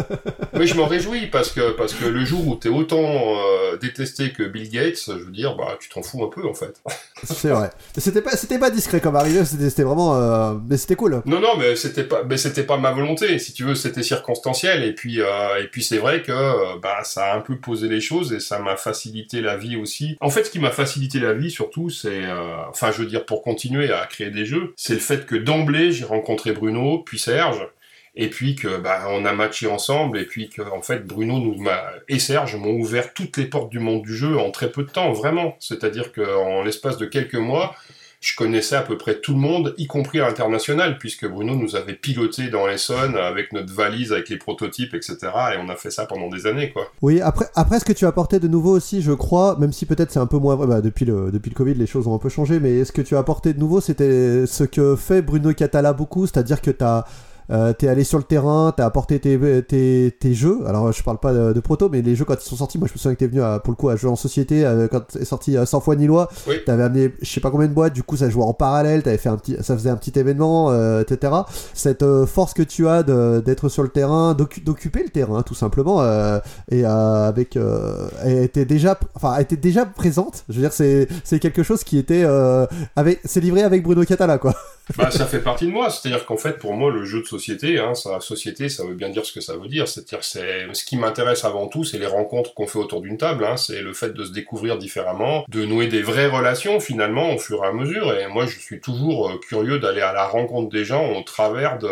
mais 0.54 0.68
je 0.68 0.76
m'en 0.76 0.86
réjouis 0.86 1.28
parce 1.28 1.52
que 1.52 1.72
parce 1.72 1.94
que 1.94 2.06
le 2.06 2.26
jour 2.26 2.48
où 2.48 2.56
t'es 2.56 2.70
autant 2.70 3.00
euh, 3.04 3.78
détesté 3.78 4.32
que 4.32 4.44
Bill 4.44 4.70
Gates, 4.70 5.04
je 5.08 5.12
veux 5.14 5.32
dire, 5.32 5.56
bah 5.56 5.78
tu 5.80 5.90
t'en 5.90 6.02
fous 6.02 6.24
un 6.24 6.30
peu 6.30 6.48
en 6.48 6.54
fait. 6.54 6.82
C'est 7.24 7.50
vrai. 7.50 7.70
C'était 7.98 8.22
pas, 8.22 8.32
c'était 8.32 8.60
pas 8.60 8.70
discret 8.70 9.02
comme 9.02 9.16
arrivée, 9.16 9.46
c'était 9.46 9.70
c'était 9.70 9.84
vraiment. 9.84 10.16
euh, 10.16 10.54
mais 10.70 10.78
c'était 10.78 10.96
cool. 10.96 11.22
Non 11.26 11.40
non, 11.40 11.58
mais 11.58 11.76
c'était 11.76 12.04
pas 12.04 12.24
mais 12.24 12.38
c'était 12.38 12.64
pas 12.64 12.78
ma 12.78 12.92
volonté. 12.92 13.40
Si 13.40 13.54
tu 13.54 13.64
veux, 13.64 13.76
c'était 13.76 14.04
circonstanciel 14.04 14.84
et 14.84 14.94
puis 14.94 15.22
euh, 15.22 15.62
et 15.62 15.68
puis 15.68 15.84
c'est 15.84 15.98
vrai 15.98 16.22
que 16.22 16.80
bah 16.80 17.04
ça 17.04 17.34
a 17.34 17.38
un 17.38 17.42
peu 17.42 17.58
posé 17.58 17.88
les 17.88 18.02
choses 18.02 18.34
et 18.34 18.40
ça 18.40 18.60
m'a 18.60 18.76
facilité 18.76 19.42
la 19.42 19.58
vie 19.58 19.76
aussi. 19.76 20.18
En 20.22 20.30
fait, 20.30 20.46
ce 20.46 20.50
qui 20.50 20.60
m'a 20.60 20.72
facilité 20.72 21.20
la 21.20 21.34
vie 21.34 21.52
surtout, 21.52 21.90
c'est 21.90 22.24
euh, 22.24 22.56
enfin 22.70 22.92
je 22.92 23.02
veux 23.02 23.08
dire 23.08 23.26
pour 23.26 23.42
continuer 23.42 23.92
à 23.92 24.06
créer 24.06 24.30
des 24.30 24.46
jeux, 24.46 24.74
c'est 24.76 24.94
le 24.94 25.00
fait 25.00 25.26
que 25.26 25.36
d'emblée 25.36 25.92
j'ai 25.92 26.06
rencontré 26.06 26.39
Bruno 26.48 27.00
puis 27.00 27.20
Serge. 27.20 27.68
Et 28.16 28.30
puis 28.30 28.56
que 28.56 28.78
bah 28.78 29.06
on 29.10 29.24
a 29.24 29.34
matché 29.34 29.68
ensemble 29.68 30.18
et 30.18 30.26
puis 30.26 30.50
que 30.50 30.62
en 30.62 30.82
fait 30.82 31.06
Bruno 31.06 31.40
nous 31.40 31.64
et 32.08 32.20
Serge 32.20 32.56
m'ont 32.56 32.74
ouvert 32.74 33.14
toutes 33.14 33.38
les 33.38 33.46
portes 33.46 33.70
du 33.70 33.80
monde 33.80 34.02
du 34.02 34.16
jeu 34.16 34.38
en 34.38 34.52
très 34.52 34.72
peu 34.72 34.84
de 34.84 34.90
temps 34.90 35.14
vraiment. 35.14 35.56
C'est-à-dire 35.60 36.12
que 36.12 36.22
en 36.22 36.64
l'espace 36.64 36.98
de 36.98 37.06
quelques 37.06 37.36
mois, 37.36 37.76
je 38.22 38.36
connaissais 38.36 38.76
à 38.76 38.82
peu 38.82 38.98
près 38.98 39.20
tout 39.20 39.34
le 39.34 39.40
monde, 39.40 39.74
y 39.78 39.88
compris 39.88 40.20
à 40.20 40.28
l'international, 40.28 40.98
puisque 40.98 41.26
Bruno 41.26 41.56
nous 41.56 41.78
avait 41.78 41.94
piloté 41.94 42.50
dans 42.50 42.68
l'Essonne 42.68 43.16
avec 43.16 43.54
notre 43.54 43.74
valise, 43.74 44.12
avec 44.12 44.28
les 44.28 44.38
prototypes, 44.38 44.94
etc. 44.94 45.18
Et 45.54 45.58
on 45.58 45.70
a 45.70 45.76
fait 45.78 45.90
ça 45.90 46.06
pendant 46.06 46.28
des 46.28 46.46
années, 46.46 46.72
quoi. 46.72 46.92
Oui, 47.02 47.22
après, 47.22 47.46
après 47.56 47.80
ce 47.80 47.86
que 47.86 47.94
tu 47.94 48.06
as 48.06 48.10
apporté 48.10 48.40
de 48.40 48.50
nouveau 48.50 48.76
aussi, 48.76 49.02
je 49.02 49.14
crois, 49.14 49.58
même 49.58 49.72
si 49.72 49.86
peut-être 49.86 50.12
c'est 50.12 50.20
un 50.20 50.28
peu 50.28 50.38
moins 50.38 50.56
vrai, 50.56 50.68
bah, 50.68 50.82
depuis, 50.82 51.06
le, 51.06 51.32
depuis 51.32 51.50
le 51.50 51.56
Covid, 51.56 51.76
les 51.76 51.88
choses 51.88 52.08
ont 52.08 52.16
un 52.16 52.20
peu 52.20 52.30
changé, 52.30 52.60
mais 52.60 52.84
ce 52.84 52.92
que 52.92 53.02
tu 53.02 53.16
as 53.16 53.20
apporté 53.20 53.54
de 53.54 53.60
nouveau, 53.60 53.80
c'était 53.80 54.46
ce 54.46 54.66
que 54.66 54.98
fait 54.98 55.22
Bruno 55.22 55.54
Catala 55.54 55.94
beaucoup, 55.94 56.28
c'est-à-dire 56.28 56.62
que 56.62 56.72
tu 56.72 56.84
as. 56.84 57.06
Euh, 57.52 57.74
t'es 57.74 57.88
allé 57.88 58.04
sur 58.04 58.18
le 58.20 58.24
terrain, 58.24 58.74
t'as 58.76 58.86
apporté 58.86 59.20
tes, 59.20 59.38
tes, 59.64 60.16
tes 60.20 60.34
jeux. 60.34 60.60
Alors 60.68 60.92
je 60.92 61.02
parle 61.04 61.18
pas 61.18 61.34
de, 61.34 61.54
de 61.54 61.60
proto, 61.60 61.90
mais 61.90 62.02
les 62.02 62.16
jeux 62.16 62.26
quand 62.26 62.36
ils 62.36 62.48
sont 62.48 62.56
sortis, 62.56 62.78
moi 62.78 62.88
je 62.88 62.94
me 62.94 62.98
souviens 63.00 63.16
que 63.16 63.20
t'es 63.20 63.28
venu 63.28 63.42
à, 63.42 63.60
pour 63.60 63.72
le 63.72 63.76
coup 63.76 63.90
à 63.90 63.96
jouer 63.96 64.10
en 64.12 64.16
société 64.16 64.66
euh, 64.66 64.88
quand 64.88 65.16
est 65.16 65.26
sorti 65.26 65.58
euh, 65.58 65.66
100 65.66 65.80
fois 65.82 65.96
Nilois. 65.96 66.30
Oui. 66.48 66.56
T'avais 66.66 66.84
amené 66.84 67.14
je 67.22 67.30
sais 67.30 67.40
pas 67.42 67.50
combien 67.52 67.68
de 67.68 67.74
boîtes, 67.74 67.94
du 67.94 68.04
coup 68.04 68.18
ça 68.18 68.30
jouait 68.30 68.44
en 68.44 68.54
parallèle, 68.54 69.02
t'avais 69.04 69.18
fait 69.18 69.30
un 69.30 69.38
petit, 69.38 69.56
ça 69.62 69.76
faisait 69.76 69.90
un 69.90 69.96
petit 69.98 70.18
événement, 70.20 70.70
euh, 70.72 71.02
etc. 71.02 71.34
Cette 71.74 72.04
euh, 72.04 72.26
force 72.26 72.54
que 72.54 72.62
tu 72.64 72.88
as 72.88 73.04
de- 73.04 73.42
d'être 73.46 73.68
sur 73.70 73.84
le 73.84 73.90
terrain, 73.90 74.34
d'occu- 74.36 74.62
d'occuper 74.62 75.02
le 75.04 75.10
terrain 75.10 75.42
tout 75.42 75.56
simplement, 75.56 76.02
euh, 76.02 76.40
et 76.72 76.86
euh, 76.86 77.28
avec, 77.28 77.58
euh, 77.58 78.08
elle 78.24 78.44
était 78.44 78.66
déjà, 78.66 78.98
enfin 79.16 79.34
elle 79.38 79.44
était 79.44 79.58
déjà 79.58 79.86
présente. 79.86 80.44
Je 80.50 80.56
veux 80.56 80.62
dire 80.62 80.74
c'est 80.74 81.08
c'est 81.24 81.40
quelque 81.40 81.64
chose 81.64 81.84
qui 81.84 81.98
était 81.98 82.24
euh, 82.24 82.66
avec, 82.96 83.20
c'est 83.26 83.40
livré 83.42 83.64
avec 83.64 83.84
Bruno 83.84 84.04
Catala 84.04 84.38
quoi. 84.38 84.54
Bah, 84.98 85.12
ça 85.12 85.26
fait 85.26 85.40
partie 85.40 85.66
de 85.66 85.72
moi. 85.72 85.90
C'est-à-dire 85.90 86.26
qu'en 86.26 86.38
fait, 86.38 86.58
pour 86.58 86.74
moi, 86.74 86.92
le 86.92 87.06
jeu 87.06 87.22
de 87.22 87.28
société, 87.28 87.80
hein, 87.80 87.94
ça, 87.94 88.20
société, 88.20 88.70
ça 88.70 88.86
veut 88.86 88.96
bien 88.96 89.10
dire 89.10 89.26
ce 89.26 89.32
que 89.32 89.42
ça 89.42 89.56
veut 89.56 89.68
dire. 89.68 89.88
C'est-à-dire, 89.88 90.24
c'est 90.24 90.68
ce 90.74 90.84
qui 90.84 90.98
m'intéresse 90.98 91.46
avant 91.46 91.68
tout, 91.68 91.84
c'est 91.84 91.98
les 91.98 92.08
rencontres 92.08 92.54
qu'on 92.54 92.68
fait 92.68 92.80
autour 92.80 93.02
d'une 93.02 93.18
table. 93.18 93.46
Hein, 93.46 93.58
c'est 93.58 93.82
le 93.82 93.94
fait 93.94 94.14
de 94.14 94.24
se 94.24 94.32
découvrir 94.32 94.78
différemment, 94.78 95.46
de 95.48 95.66
nouer 95.66 95.88
des 95.88 96.02
vraies 96.02 96.28
relations 96.28 96.80
finalement 96.80 97.34
au 97.34 97.38
fur 97.38 97.64
et 97.64 97.68
à 97.68 97.74
mesure. 97.74 98.14
Et 98.18 98.28
moi, 98.28 98.46
je 98.46 98.60
suis 98.60 98.80
toujours 98.80 99.30
euh, 99.30 99.40
curieux 99.40 99.80
d'aller 99.80 100.02
à 100.02 100.14
la 100.14 100.26
rencontre 100.26 100.70
des 100.70 100.86
gens 100.86 101.14
au 101.14 101.22
travers 101.24 101.78
de, 101.78 101.90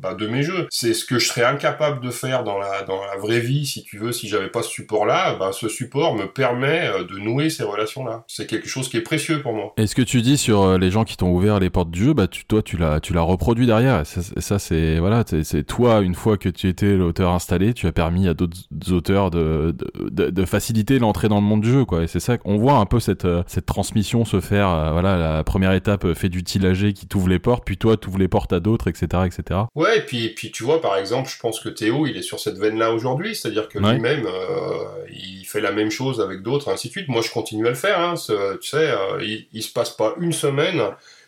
bah, 0.00 0.14
de 0.14 0.26
mes 0.26 0.42
jeux. 0.42 0.66
C'est 0.70 0.94
ce 0.94 1.04
que 1.04 1.18
je 1.18 1.28
serais 1.28 1.44
incapable 1.44 2.04
de 2.04 2.10
faire 2.10 2.44
dans 2.44 2.58
la 2.58 2.82
dans 2.82 3.04
la 3.04 3.16
vraie 3.16 3.40
vie, 3.40 3.66
si 3.66 3.82
tu 3.82 3.98
veux, 3.98 4.12
si 4.12 4.28
j'avais 4.28 4.48
pas 4.48 4.62
ce 4.62 4.70
support-là. 4.70 5.36
Bah, 5.38 5.50
ce 5.52 5.68
support 5.68 6.14
me 6.14 6.26
permet 6.26 6.88
euh, 6.88 7.04
de 7.04 7.18
nouer 7.18 7.50
ces 7.50 7.64
relations-là. 7.64 8.24
C'est 8.28 8.46
quelque 8.46 8.68
chose 8.68 8.88
qui 8.88 8.96
est 8.96 9.02
précieux 9.02 9.42
pour 9.42 9.52
moi. 9.52 9.72
Et 9.76 9.86
ce 9.86 9.94
que 9.94 10.02
tu 10.02 10.22
dis 10.22 10.36
sur 10.36 10.62
euh, 10.62 10.78
les 10.78 10.90
gens 10.90 11.04
qui 11.04 11.16
t'ont 11.16 11.30
ouvert 11.32 11.60
les 11.60 11.70
portes 11.70 11.90
du 11.90 12.04
jeu, 12.04 12.14
bah 12.14 12.21
tu, 12.26 12.44
toi 12.44 12.62
tu 12.62 12.76
l'as 12.76 13.00
tu 13.00 13.12
l'as 13.12 13.22
reproduit 13.22 13.66
derrière. 13.66 14.00
Et 14.00 14.04
ça, 14.04 14.22
c'est- 14.22 14.40
ça 14.40 14.58
c'est 14.58 14.98
voilà, 14.98 15.24
c'est 15.42 15.64
toi 15.64 16.00
une 16.00 16.14
fois 16.14 16.36
que 16.38 16.48
tu 16.48 16.68
étais 16.68 16.94
l'auteur 16.96 17.32
installé, 17.32 17.74
tu 17.74 17.86
as 17.86 17.92
permis 17.92 18.28
à 18.28 18.34
d'autres 18.34 18.56
auteurs 18.90 19.30
de, 19.30 19.74
de, 19.76 20.08
de, 20.10 20.30
de 20.30 20.44
faciliter 20.44 20.98
l'entrée 20.98 21.28
dans 21.28 21.36
le 21.40 21.46
monde 21.46 21.60
du 21.62 21.70
jeu 21.70 21.84
quoi. 21.84 22.02
Et 22.02 22.06
c'est 22.06 22.20
ça 22.20 22.38
qu'on 22.38 22.56
voit 22.58 22.74
un 22.74 22.86
peu 22.86 23.00
cette 23.00 23.24
euh, 23.24 23.42
cette 23.46 23.66
transmission 23.66 24.24
se 24.24 24.40
faire. 24.40 24.68
euh, 24.68 24.92
voilà, 24.92 25.16
la 25.16 25.44
première 25.44 25.72
étape 25.72 26.04
euh, 26.04 26.14
fait 26.14 26.28
du 26.28 26.42
tilagé 26.44 26.92
qui 26.92 27.06
t'ouvre 27.06 27.28
les 27.28 27.38
portes, 27.38 27.64
puis 27.64 27.76
toi 27.76 27.96
t'ouvres 27.96 28.18
les 28.18 28.28
portes 28.28 28.52
à 28.52 28.60
d'autres, 28.60 28.88
etc., 28.88 29.06
etc. 29.26 29.60
Ouais, 29.74 29.98
et 29.98 30.02
puis, 30.02 30.28
puis 30.30 30.50
tu 30.50 30.62
vois, 30.64 30.80
par 30.80 30.96
exemple, 30.96 31.28
je 31.28 31.38
pense 31.38 31.60
que 31.60 31.68
Théo, 31.68 32.06
il 32.06 32.16
est 32.16 32.22
sur 32.22 32.40
cette 32.40 32.58
veine-là 32.58 32.92
aujourd'hui, 32.92 33.34
c'est-à-dire 33.34 33.68
que 33.68 33.78
Ouais. 33.78 33.92
lui-même, 33.94 34.26
euh, 34.26 34.84
il 35.10 35.44
fait 35.44 35.60
la 35.60 35.72
même 35.72 35.90
chose 35.90 36.20
avec 36.20 36.42
d'autres, 36.42 36.70
ainsi 36.70 36.88
de 36.88 36.92
suite. 36.92 37.08
Moi, 37.08 37.22
je 37.22 37.30
continue 37.30 37.66
à 37.66 37.70
le 37.70 37.74
faire, 37.74 37.98
hein, 38.00 38.14
tu 38.16 38.32
sais, 38.68 38.76
euh, 38.90 39.22
il, 39.22 39.46
il 39.52 39.62
se 39.62 39.72
passe 39.72 39.90
pas 39.90 40.14
une 40.20 40.32
semaine 40.32 40.80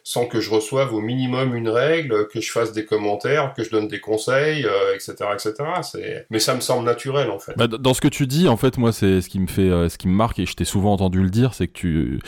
sans 0.07 0.27
que 0.27 0.39
je 0.39 0.51
reçoive 0.51 0.93
au 0.93 1.01
minimum 1.01 1.57
une 1.57 1.71
règle, 1.71 2.29
que 2.29 2.41
je 2.41 2.53
fasse 2.53 2.73
des 2.73 2.85
commentaires, 2.85 3.55
que 3.55 3.65
je 3.65 3.71
donne 3.71 3.89
des 3.89 4.01
conseils, 4.01 4.67
euh, 4.67 4.95
etc., 4.95 5.15
etc. 5.33 5.55
C'est, 5.83 6.27
mais 6.29 6.39
ça 6.39 6.55
me 6.55 6.61
semble 6.61 6.85
naturel, 6.85 7.31
en 7.31 7.39
fait. 7.39 7.55
Bah, 7.57 7.67
dans 7.67 7.95
ce 7.95 8.03
que 8.03 8.09
tu 8.09 8.27
dis, 8.27 8.47
en 8.47 8.59
fait, 8.59 8.77
moi, 8.77 8.93
c'est 8.93 9.23
ce 9.23 9.31
qui 9.31 9.41
me 9.41 9.47
fait, 9.47 9.63
euh, 9.63 9.89
ce 9.89 9.97
qui 9.97 10.07
me 10.07 10.15
marque, 10.15 10.39
et 10.39 10.47
je 10.47 10.55
t'ai 10.55 10.67
souvent 10.67 10.93
entendu 10.93 11.23
le 11.23 11.31
dire, 11.31 11.55
c'est 11.55 11.69
que 11.69 11.73
tu, 11.73 12.21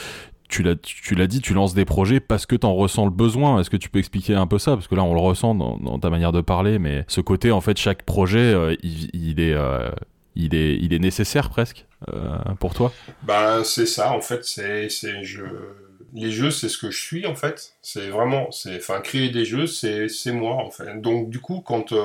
tu 0.49 0.63
l'as, 0.63 0.77
tu 0.77 1.15
l'as 1.15 1.27
dit, 1.27 1.43
tu 1.43 1.53
lances 1.53 1.75
des 1.75 1.85
projets 1.85 2.19
parce 2.19 2.47
que 2.47 2.57
t'en 2.57 2.75
ressens 2.75 3.05
le 3.05 3.11
besoin. 3.11 3.61
Est-ce 3.61 3.69
que 3.69 3.77
tu 3.77 3.91
peux 3.91 3.99
expliquer 3.99 4.35
un 4.35 4.47
peu 4.47 4.59
ça? 4.59 4.73
Parce 4.73 4.89
que 4.89 4.95
là, 4.95 5.05
on 5.05 5.13
le 5.13 5.21
ressent 5.21 5.55
dans, 5.55 5.77
dans 5.77 5.99
ta 5.99 6.09
manière 6.09 6.33
de 6.33 6.41
parler, 6.41 6.79
mais 6.79 7.05
ce 7.09 7.21
côté, 7.21 7.51
en 7.51 7.61
fait, 7.61 7.77
chaque 7.77 8.05
projet, 8.05 8.39
euh, 8.39 8.75
il, 8.83 9.11
il 9.13 9.41
est, 9.41 9.55
euh, 9.55 9.91
il 10.35 10.55
est, 10.55 10.77
il 10.77 10.95
est 10.95 10.99
nécessaire 10.99 11.51
presque 11.51 11.87
euh, 12.13 12.39
pour 12.61 12.75
toi? 12.75 12.93
Ben, 13.23 13.65
c'est 13.65 13.87
ça, 13.87 14.13
en 14.13 14.21
fait, 14.21 14.45
c'est, 14.45 14.89
c'est, 14.89 15.25
je, 15.25 15.43
les 16.13 16.31
jeux, 16.31 16.51
c'est 16.51 16.69
ce 16.69 16.79
que 16.79 16.91
je 16.91 17.01
suis 17.01 17.27
en 17.27 17.35
fait. 17.35 17.76
C'est 17.89 18.09
vraiment, 18.09 18.51
c'est, 18.51 18.79
enfin, 18.79 19.01
créer 19.01 19.29
des 19.29 19.45
jeux, 19.45 19.69
c'est, 19.69 20.09
c'est 20.09 20.33
moi 20.33 20.55
en 20.55 20.73
fait. 20.73 21.01
Donc 21.01 21.31
du 21.31 21.39
coup, 21.39 21.63
quand 21.65 21.93
euh, 21.93 22.03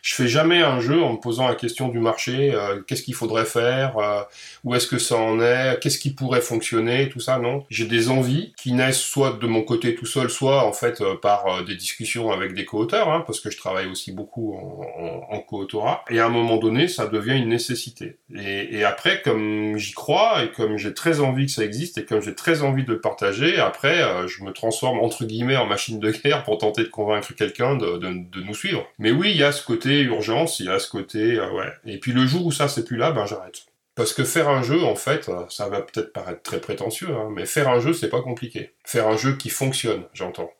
je 0.00 0.14
fais 0.14 0.28
jamais 0.28 0.62
un 0.62 0.78
jeu 0.78 1.02
en 1.02 1.14
me 1.14 1.18
posant 1.18 1.48
la 1.48 1.56
question 1.56 1.88
du 1.88 1.98
marché, 1.98 2.52
euh, 2.54 2.80
qu'est-ce 2.86 3.02
qu'il 3.02 3.16
faudrait 3.16 3.44
faire, 3.44 3.98
euh, 3.98 4.22
où 4.62 4.76
est-ce 4.76 4.86
que 4.86 4.96
ça 4.96 5.16
en 5.16 5.40
est, 5.40 5.80
qu'est-ce 5.80 5.98
qui 5.98 6.14
pourrait 6.14 6.40
fonctionner, 6.40 7.08
tout 7.08 7.18
ça, 7.18 7.40
non. 7.40 7.64
J'ai 7.68 7.86
des 7.86 8.10
envies 8.10 8.54
qui 8.56 8.72
naissent 8.74 9.00
soit 9.00 9.32
de 9.32 9.48
mon 9.48 9.62
côté 9.62 9.96
tout 9.96 10.06
seul, 10.06 10.30
soit 10.30 10.64
en 10.64 10.72
fait 10.72 11.02
par 11.20 11.64
des 11.64 11.74
discussions 11.74 12.30
avec 12.30 12.54
des 12.54 12.64
co-auteurs, 12.64 13.10
hein, 13.10 13.24
parce 13.26 13.40
que 13.40 13.50
je 13.50 13.56
travaille 13.56 13.88
aussi 13.88 14.12
beaucoup 14.12 14.54
en, 14.54 14.82
en, 15.02 15.34
en 15.34 15.40
co-autorat. 15.40 16.04
Et 16.10 16.20
à 16.20 16.26
un 16.26 16.28
moment 16.28 16.58
donné, 16.58 16.86
ça 16.86 17.08
devient 17.08 17.36
une 17.36 17.48
nécessité. 17.48 18.18
Et, 18.36 18.76
et 18.78 18.84
après, 18.84 19.20
comme 19.20 19.76
j'y 19.78 19.94
crois 19.94 20.44
et 20.44 20.52
comme 20.52 20.78
j'ai 20.78 20.94
très 20.94 21.18
envie 21.18 21.46
que 21.46 21.52
ça 21.52 21.64
existe 21.64 21.98
et 21.98 22.04
comme 22.04 22.22
j'ai 22.22 22.36
très 22.36 22.62
envie 22.62 22.84
de 22.84 22.92
le 22.92 23.00
partager, 23.00 23.58
après, 23.58 24.00
je 24.28 24.44
me 24.44 24.52
transforme 24.52 25.00
entre 25.00 25.23
en 25.56 25.66
machine 25.66 25.98
de 26.00 26.10
guerre 26.10 26.44
pour 26.44 26.58
tenter 26.58 26.82
de 26.82 26.88
convaincre 26.88 27.34
quelqu'un 27.34 27.76
de, 27.76 28.40
nous 28.40 28.54
suivre. 28.54 28.86
Mais 28.98 29.10
oui, 29.10 29.30
il 29.30 29.36
y 29.36 29.44
a 29.44 29.52
ce 29.52 29.64
côté 29.64 30.00
urgence, 30.00 30.60
il 30.60 30.66
y 30.66 30.70
a 30.70 30.78
ce 30.78 30.88
côté 30.88 31.38
euh, 31.38 31.50
ouais. 31.52 31.72
Et 31.86 31.98
puis 31.98 32.12
le 32.12 32.26
jour 32.26 32.46
où 32.46 32.52
ça 32.52 32.68
c'est 32.68 32.84
plus 32.84 32.96
là, 32.96 33.10
ben 33.10 33.26
j'arrête. 33.26 33.66
Parce 33.94 34.12
que 34.12 34.24
faire 34.24 34.48
un 34.48 34.62
jeu, 34.62 34.82
en 34.82 34.96
fait, 34.96 35.28
euh, 35.28 35.44
ça 35.48 35.68
va 35.68 35.80
peut-être 35.80 36.12
paraître 36.12 36.42
très 36.42 36.60
prétentieux, 36.60 37.10
hein, 37.10 37.28
mais 37.30 37.46
faire 37.46 37.68
un 37.68 37.78
jeu, 37.78 37.92
c'est 37.92 38.08
pas 38.08 38.22
compliqué. 38.22 38.72
Faire 38.84 39.06
un 39.06 39.16
jeu 39.16 39.36
qui 39.36 39.50
fonctionne, 39.50 40.02
j'entends 40.12 40.50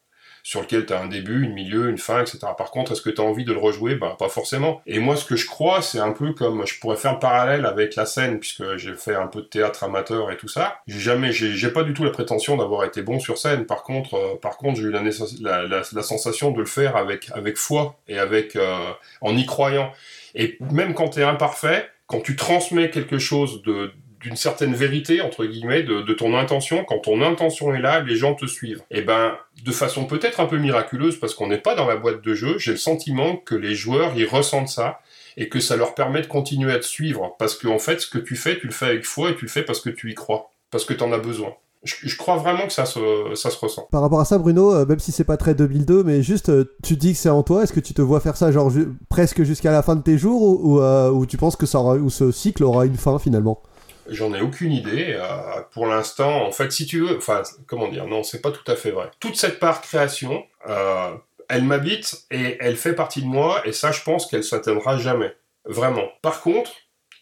sur 0.45 0.61
lequel 0.61 0.85
tu 0.85 0.93
as 0.93 1.01
un 1.01 1.09
début, 1.09 1.43
une 1.43 1.55
milieu, 1.55 1.89
une 1.89 1.97
fin, 1.97 2.21
etc. 2.21 2.39
Par 2.57 2.71
contre, 2.71 2.93
est-ce 2.93 3.01
que 3.01 3.09
tu 3.09 3.21
as 3.21 3.25
envie 3.25 3.47
de 3.47 3.53
le 3.53 3.59
rejouer? 3.59 3.95
Ben, 3.95 4.15
pas 4.19 4.29
forcément. 4.29 4.83
Et 4.87 4.99
moi, 4.99 5.17
ce 5.17 5.25
que 5.25 5.37
je 5.37 5.47
crois, 5.47 5.81
c'est 5.81 5.99
un 5.99 6.13
peu 6.13 6.35
comme, 6.35 6.67
je 6.67 6.79
pourrais 6.79 6.99
faire 6.99 7.15
le 7.15 7.19
parallèle 7.19 7.65
avec 7.65 7.97
la 7.97 8.05
scène, 8.05 8.39
puisque 8.39 8.77
j'ai 8.77 8.95
fait 8.95 9.15
un 9.15 9.27
peu 9.27 9.41
de 9.41 9.47
théâtre 9.47 9.83
amateur 9.85 10.31
et 10.31 10.37
tout 10.37 10.47
ça. 10.47 10.81
J'ai 10.87 11.01
jamais, 11.01 11.33
j'ai 11.33 11.71
pas 11.71 11.83
du 11.83 11.95
tout 11.95 12.05
la 12.05 12.11
prétention 12.11 12.59
d'avoir 12.59 12.85
été 12.85 13.01
bon 13.01 13.19
sur 13.19 13.39
scène. 13.39 13.65
Par 13.65 13.85
contre, 13.85 14.15
euh, 14.15 14.35
par 14.41 14.59
contre, 14.59 14.77
j'ai 14.77 14.89
eu 14.89 14.91
la, 14.91 16.03
sensation 16.03 16.51
de 16.51 16.61
le 16.61 16.67
faire 16.67 16.97
avec, 16.97 17.31
avec 17.33 17.57
foi 17.57 17.99
et 18.07 18.19
avec, 18.19 18.55
euh, 18.55 18.93
en 19.23 19.35
y 19.35 19.47
croyant. 19.47 19.93
Et 20.35 20.59
même 20.71 20.93
quand 20.93 21.09
tu 21.09 21.21
es 21.21 21.25
imparfait, 21.25 21.89
quand 22.07 22.21
tu 22.21 22.37
transmets 22.37 22.91
quelque 22.91 23.17
chose 23.17 23.63
de, 23.63 23.93
d'une 24.25 24.37
certaine 24.37 24.75
vérité, 24.75 25.21
entre 25.21 25.45
guillemets, 25.45 25.83
de, 25.83 26.13
ton 26.15 26.35
intention. 26.35 26.83
Quand 26.85 26.99
ton 26.99 27.21
intention 27.21 27.75
est 27.75 27.81
là, 27.81 28.01
les 28.01 28.17
gens 28.17 28.35
te 28.35 28.47
suivent. 28.47 28.83
Et 28.91 29.03
ben, 29.03 29.37
de 29.63 29.71
façon 29.71 30.07
peut-être 30.07 30.41
un 30.41 30.47
peu 30.47 30.57
miraculeuse, 30.57 31.21
parce 31.21 31.35
qu'on 31.35 31.49
n'est 31.49 31.59
pas 31.59 31.75
dans 31.75 31.87
la 31.87 31.97
boîte 31.97 32.23
de 32.23 32.35
jeu, 32.35 32.59
j'ai 32.59 32.71
le 32.71 32.79
sentiment 32.79 33.37
que 33.37 33.55
les 33.55 33.75
joueurs, 33.75 34.13
ils 34.17 34.27
ressentent 34.27 34.71
ça 34.71 35.01
et 35.37 35.51
que 35.51 35.61
ça 35.61 35.77
leur 35.77 35.95
permet 35.95 36.23
de 36.23 36.27
continuer 36.27 36.73
à 36.73 36.79
te 36.79 36.87
suivre. 36.87 37.37
Parce 37.39 37.55
que, 37.55 37.69
en 37.69 37.79
fait, 37.79 38.01
ce 38.01 38.07
que 38.07 38.17
tu 38.17 38.35
fais, 38.35 38.59
tu 38.59 38.67
le 38.67 38.73
fais 38.73 38.87
avec 38.87 39.05
foi 39.05 39.31
et 39.31 39.37
tu 39.37 39.45
le 39.45 39.51
fais 39.51 39.63
parce 39.63 39.81
que 39.81 39.91
tu 39.91 40.11
y 40.11 40.15
crois. 40.15 40.51
Parce 40.71 40.87
que 40.87 40.95
tu 40.95 41.05
en 41.05 41.13
as 41.13 41.19
besoin. 41.19 41.53
Je, 41.83 42.17
crois 42.17 42.39
vraiment 42.39 42.67
que 42.67 42.73
ça 42.73 42.87
se, 42.87 42.99
ressent. 42.99 43.87
Par 43.91 44.01
rapport 44.01 44.21
à 44.21 44.25
ça, 44.25 44.39
Bruno, 44.39 44.73
euh, 44.73 44.87
même 44.87 45.01
si 45.01 45.13
c'est 45.13 45.25
pas 45.25 45.37
très 45.37 45.55
2002, 45.55 46.03
mais 46.03 46.23
juste, 46.23 46.49
euh, 46.49 46.65
tu 46.83 46.97
dis 46.97 47.13
que 47.13 47.19
c'est 47.19 47.29
en 47.29 47.43
toi, 47.43 47.63
est-ce 47.63 47.75
que 47.75 47.81
tu 47.81 47.93
te 47.93 48.01
vois 48.01 48.21
faire 48.21 48.39
ça 48.39 48.51
genre 48.51 48.73
presque 49.11 49.43
jusqu'à 49.43 49.71
la 49.71 49.83
fin 49.83 49.95
de 49.95 50.01
tes 50.01 50.17
jours 50.17 50.41
ou, 50.41 50.77
ou, 50.77 50.81
euh, 50.81 51.11
ou 51.11 51.27
tu 51.27 51.37
penses 51.37 51.57
que 51.57 51.67
ça 51.67 51.81
aura, 51.81 51.97
ou 51.97 52.09
ce 52.09 52.33
cycle 52.33 52.65
aura 52.65 52.87
une 52.87 52.97
fin 52.97 53.19
finalement? 53.19 53.61
J'en 54.09 54.35
ai 54.35 54.41
aucune 54.41 54.73
idée. 54.73 55.17
Euh, 55.19 55.63
pour 55.73 55.87
l'instant, 55.87 56.45
en 56.45 56.53
fait, 56.53 56.71
si 56.73 56.87
tu 56.87 57.01
veux, 57.01 57.17
enfin, 57.17 57.43
comment 57.67 57.89
dire, 57.89 58.07
non, 58.07 58.23
c'est 58.23 58.41
pas 58.41 58.51
tout 58.51 58.71
à 58.71 58.77
fait 58.77 58.91
vrai. 58.91 59.11
Toute 59.21 59.37
cette 59.37 59.59
part 59.59 59.81
création, 59.81 60.45
euh, 60.69 61.15
elle 61.49 61.65
m'habite 61.65 62.25
et 62.31 62.57
elle 62.61 62.77
fait 62.77 62.95
partie 62.95 63.23
de 63.23 63.27
moi, 63.27 63.67
et 63.67 63.73
ça, 63.73 63.93
je 63.93 64.03
pense 64.03 64.27
qu'elle 64.27 64.45
s'atteindra 64.45 64.97
jamais. 64.99 65.35
Vraiment. 65.65 66.09
Par 66.23 66.41
contre, 66.43 66.73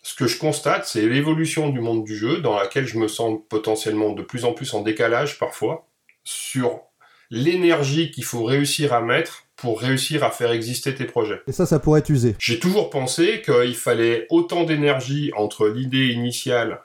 ce 0.02 0.14
que 0.14 0.26
je 0.26 0.38
constate, 0.38 0.86
c'est 0.86 1.02
l'évolution 1.02 1.68
du 1.68 1.80
monde 1.80 2.04
du 2.04 2.16
jeu, 2.16 2.38
dans 2.38 2.59
laquelle 2.59 2.86
je 2.86 2.98
me 2.98 3.06
sens 3.06 3.38
potentiellement 3.48 4.10
de 4.10 4.22
plus 4.22 4.44
en 4.44 4.52
plus 4.52 4.74
en 4.74 4.82
décalage 4.82 5.38
parfois, 5.38 5.86
sur 6.24 6.80
l'énergie 7.30 8.10
qu'il 8.10 8.24
faut 8.24 8.44
réussir 8.44 8.92
à 8.92 9.00
mettre 9.00 9.44
pour 9.62 9.80
réussir 9.80 10.24
à 10.24 10.32
faire 10.32 10.51
exister 10.51 10.93
tes 10.93 11.05
projets. 11.05 11.40
Et 11.47 11.52
ça, 11.52 11.66
ça 11.66 11.78
pourrait 11.78 12.01
être 12.01 12.10
usé. 12.10 12.34
J'ai 12.40 12.59
toujours 12.59 12.90
pensé 12.90 13.43
qu'il 13.43 13.76
fallait 13.76 14.26
autant 14.28 14.64
d'énergie 14.64 15.30
entre 15.36 15.68
l'idée 15.68 16.09
initiale 16.09 16.80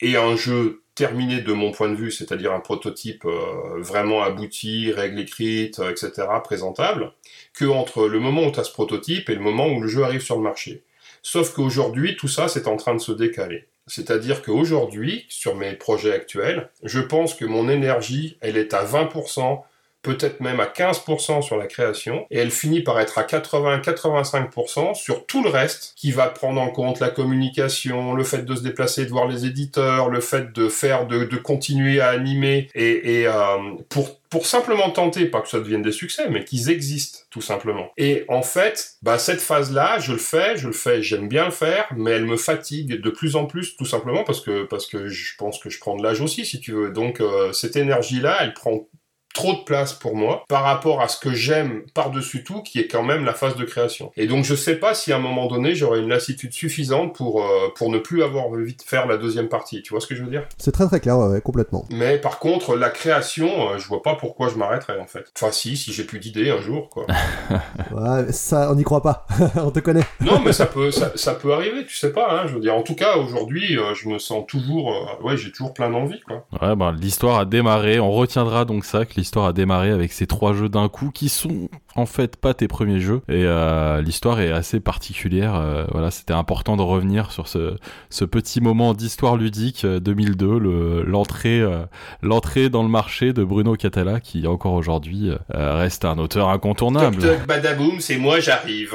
et 0.00 0.16
un 0.16 0.34
jeu 0.34 0.82
terminé 0.94 1.42
de 1.42 1.52
mon 1.52 1.72
point 1.72 1.90
de 1.90 1.94
vue, 1.94 2.10
c'est-à-dire 2.10 2.54
un 2.54 2.60
prototype 2.60 3.26
euh, 3.26 3.82
vraiment 3.82 4.22
abouti, 4.22 4.90
règles 4.92 5.20
écrites, 5.20 5.78
euh, 5.78 5.90
etc., 5.90 6.26
présentable, 6.42 7.12
que 7.52 7.66
entre 7.66 8.08
le 8.08 8.18
moment 8.18 8.46
où 8.46 8.50
tu 8.50 8.60
as 8.60 8.64
ce 8.64 8.72
prototype 8.72 9.28
et 9.28 9.34
le 9.34 9.42
moment 9.42 9.68
où 9.68 9.82
le 9.82 9.88
jeu 9.88 10.02
arrive 10.02 10.22
sur 10.22 10.36
le 10.36 10.42
marché. 10.42 10.84
Sauf 11.20 11.52
qu'aujourd'hui, 11.52 12.16
tout 12.16 12.28
ça, 12.28 12.48
c'est 12.48 12.66
en 12.66 12.78
train 12.78 12.94
de 12.94 13.00
se 13.00 13.12
décaler. 13.12 13.66
C'est-à-dire 13.86 14.40
qu'aujourd'hui, 14.40 15.26
sur 15.28 15.54
mes 15.54 15.74
projets 15.74 16.14
actuels, 16.14 16.70
je 16.82 17.00
pense 17.00 17.34
que 17.34 17.44
mon 17.44 17.68
énergie, 17.68 18.38
elle 18.40 18.56
est 18.56 18.72
à 18.72 18.86
20% 18.86 19.60
peut-être 20.06 20.40
même 20.40 20.60
à 20.60 20.66
15% 20.66 21.42
sur 21.42 21.56
la 21.56 21.66
création, 21.66 22.26
et 22.30 22.38
elle 22.38 22.52
finit 22.52 22.80
par 22.80 23.00
être 23.00 23.18
à 23.18 23.24
80-85% 23.24 24.94
sur 24.94 25.26
tout 25.26 25.42
le 25.42 25.50
reste, 25.50 25.94
qui 25.96 26.12
va 26.12 26.28
prendre 26.28 26.60
en 26.60 26.70
compte 26.70 27.00
la 27.00 27.08
communication, 27.08 28.14
le 28.14 28.22
fait 28.22 28.44
de 28.44 28.54
se 28.54 28.62
déplacer, 28.62 29.04
de 29.04 29.10
voir 29.10 29.26
les 29.26 29.44
éditeurs, 29.44 30.08
le 30.08 30.20
fait 30.20 30.52
de 30.52 30.68
faire, 30.68 31.06
de, 31.06 31.24
continuer 31.36 32.00
à 32.00 32.08
animer, 32.08 32.68
et, 32.74 33.26
euh, 33.26 33.56
pour 33.88 34.16
pour 34.28 34.46
simplement 34.46 34.90
tenter, 34.90 35.26
pas 35.26 35.40
que 35.40 35.48
ça 35.48 35.60
devienne 35.60 35.82
des 35.82 35.92
succès, 35.92 36.28
mais 36.28 36.44
qu'ils 36.44 36.68
existent, 36.68 37.20
tout 37.30 37.40
simplement. 37.40 37.92
Et 37.96 38.24
en 38.28 38.42
fait, 38.42 38.96
bah, 39.02 39.18
cette 39.18 39.40
phase-là, 39.40 39.98
je 40.00 40.12
le 40.12 40.18
fais, 40.18 40.56
je 40.56 40.66
le 40.66 40.72
fais, 40.72 41.00
j'aime 41.00 41.28
bien 41.28 41.44
le 41.44 41.52
faire, 41.52 41.86
mais 41.96 42.10
elle 42.10 42.24
me 42.24 42.36
fatigue 42.36 43.00
de 43.00 43.10
plus 43.10 43.36
en 43.36 43.46
plus, 43.46 43.76
tout 43.76 43.84
simplement 43.84 44.24
parce 44.24 44.40
que, 44.40 44.64
parce 44.64 44.86
que 44.86 45.08
je 45.08 45.36
pense 45.36 45.58
que 45.58 45.70
je 45.70 45.78
prends 45.78 45.96
de 45.96 46.02
l'âge 46.02 46.20
aussi, 46.20 46.44
si 46.44 46.60
tu 46.60 46.72
veux. 46.72 46.90
Donc, 46.90 47.20
euh, 47.20 47.52
cette 47.52 47.76
énergie-là, 47.76 48.38
elle 48.40 48.52
prend 48.52 48.88
trop 49.36 49.52
de 49.52 49.64
place 49.64 49.92
pour 49.92 50.16
moi 50.16 50.44
par 50.48 50.62
rapport 50.62 51.02
à 51.02 51.08
ce 51.08 51.20
que 51.20 51.34
j'aime 51.34 51.82
par-dessus 51.92 52.42
tout, 52.42 52.62
qui 52.62 52.80
est 52.80 52.86
quand 52.86 53.02
même 53.02 53.24
la 53.24 53.34
phase 53.34 53.54
de 53.54 53.64
création. 53.64 54.10
Et 54.16 54.26
donc 54.26 54.44
je 54.44 54.54
sais 54.54 54.76
pas 54.76 54.94
si 54.94 55.12
à 55.12 55.16
un 55.16 55.20
moment 55.20 55.46
donné 55.46 55.74
j'aurai 55.74 56.00
une 56.00 56.08
lassitude 56.08 56.54
suffisante 56.54 57.14
pour 57.14 57.42
euh, 57.42 57.68
pour 57.76 57.90
ne 57.90 57.98
plus 57.98 58.22
avoir 58.22 58.46
envie 58.46 58.74
de 58.74 58.82
faire 58.82 59.06
la 59.06 59.18
deuxième 59.18 59.48
partie. 59.48 59.82
Tu 59.82 59.90
vois 59.90 60.00
ce 60.00 60.06
que 60.06 60.14
je 60.14 60.22
veux 60.24 60.30
dire? 60.30 60.44
C'est 60.56 60.72
très 60.72 60.86
très 60.86 61.00
clair, 61.00 61.18
ouais, 61.18 61.40
complètement. 61.42 61.84
Mais 61.90 62.16
par 62.16 62.38
contre 62.38 62.76
la 62.76 62.88
création, 62.88 63.72
euh, 63.72 63.78
je 63.78 63.86
vois 63.86 64.02
pas 64.02 64.14
pourquoi 64.14 64.48
je 64.48 64.56
m'arrêterais 64.56 64.98
en 64.98 65.06
fait. 65.06 65.30
Enfin 65.36 65.52
si, 65.52 65.76
si 65.76 65.92
j'ai 65.92 66.04
plus 66.04 66.18
d'idées 66.18 66.50
un 66.50 66.60
jour 66.60 66.88
quoi. 66.88 67.06
ouais, 67.92 68.32
ça 68.32 68.70
on 68.70 68.74
n'y 68.74 68.84
croit 68.84 69.02
pas. 69.02 69.26
on 69.56 69.70
te 69.70 69.80
connaît. 69.80 70.06
non 70.22 70.40
mais 70.40 70.54
ça 70.54 70.64
peut 70.76 70.90
ça, 70.90 71.12
ça, 71.14 71.34
peut 71.34 71.52
arriver, 71.52 71.84
tu 71.84 71.94
sais 71.94 72.12
pas. 72.12 72.28
Hein, 72.30 72.46
je 72.46 72.54
veux 72.54 72.60
dire 72.60 72.74
en 72.74 72.82
tout 72.82 72.94
cas 72.94 73.16
aujourd'hui 73.16 73.78
euh, 73.78 73.94
je 73.94 74.08
me 74.08 74.18
sens 74.18 74.46
toujours 74.48 74.94
euh, 74.94 75.26
ouais 75.26 75.36
j'ai 75.36 75.52
toujours 75.52 75.74
plein 75.74 75.90
d'envie 75.90 76.20
quoi. 76.20 76.46
Ouais 76.62 76.74
ben 76.74 76.92
l'histoire 76.92 77.38
a 77.38 77.44
démarré. 77.44 78.00
On 78.00 78.12
retiendra 78.12 78.64
donc 78.64 78.86
ça 78.86 79.04
que 79.04 79.12
l'histoire 79.26 79.46
a 79.46 79.52
démarré 79.52 79.90
avec 79.90 80.12
ces 80.12 80.28
trois 80.28 80.52
jeux 80.52 80.68
d'un 80.68 80.88
coup 80.88 81.10
qui 81.12 81.28
sont 81.28 81.68
en 81.96 82.06
fait 82.06 82.36
pas 82.36 82.54
tes 82.54 82.68
premiers 82.68 83.00
jeux 83.00 83.22
et 83.28 83.42
euh, 83.44 84.00
l'histoire 84.00 84.38
est 84.38 84.52
assez 84.52 84.78
particulière. 84.78 85.56
Euh, 85.56 85.84
voilà, 85.90 86.12
c'était 86.12 86.32
important 86.32 86.76
de 86.76 86.82
revenir 86.82 87.32
sur 87.32 87.48
ce, 87.48 87.74
ce 88.08 88.24
petit 88.24 88.60
moment 88.60 88.94
d'histoire 88.94 89.36
ludique 89.36 89.84
2002, 89.84 90.46
euh, 90.46 91.04
l'entrée 91.04 91.58
le, 91.58 91.86
l'entrée 92.22 92.70
dans 92.70 92.84
le 92.84 92.88
marché 92.88 93.32
de 93.32 93.42
Bruno 93.42 93.74
Catala 93.74 94.20
qui 94.20 94.46
encore 94.46 94.74
aujourd'hui 94.74 95.32
reste 95.48 96.04
un 96.04 96.18
auteur 96.18 96.48
incontournable. 96.48 97.16
Toc 97.16 97.38
toc 97.38 97.46
badaboum, 97.48 97.98
c'est 97.98 98.18
moi, 98.18 98.38
j'arrive. 98.38 98.94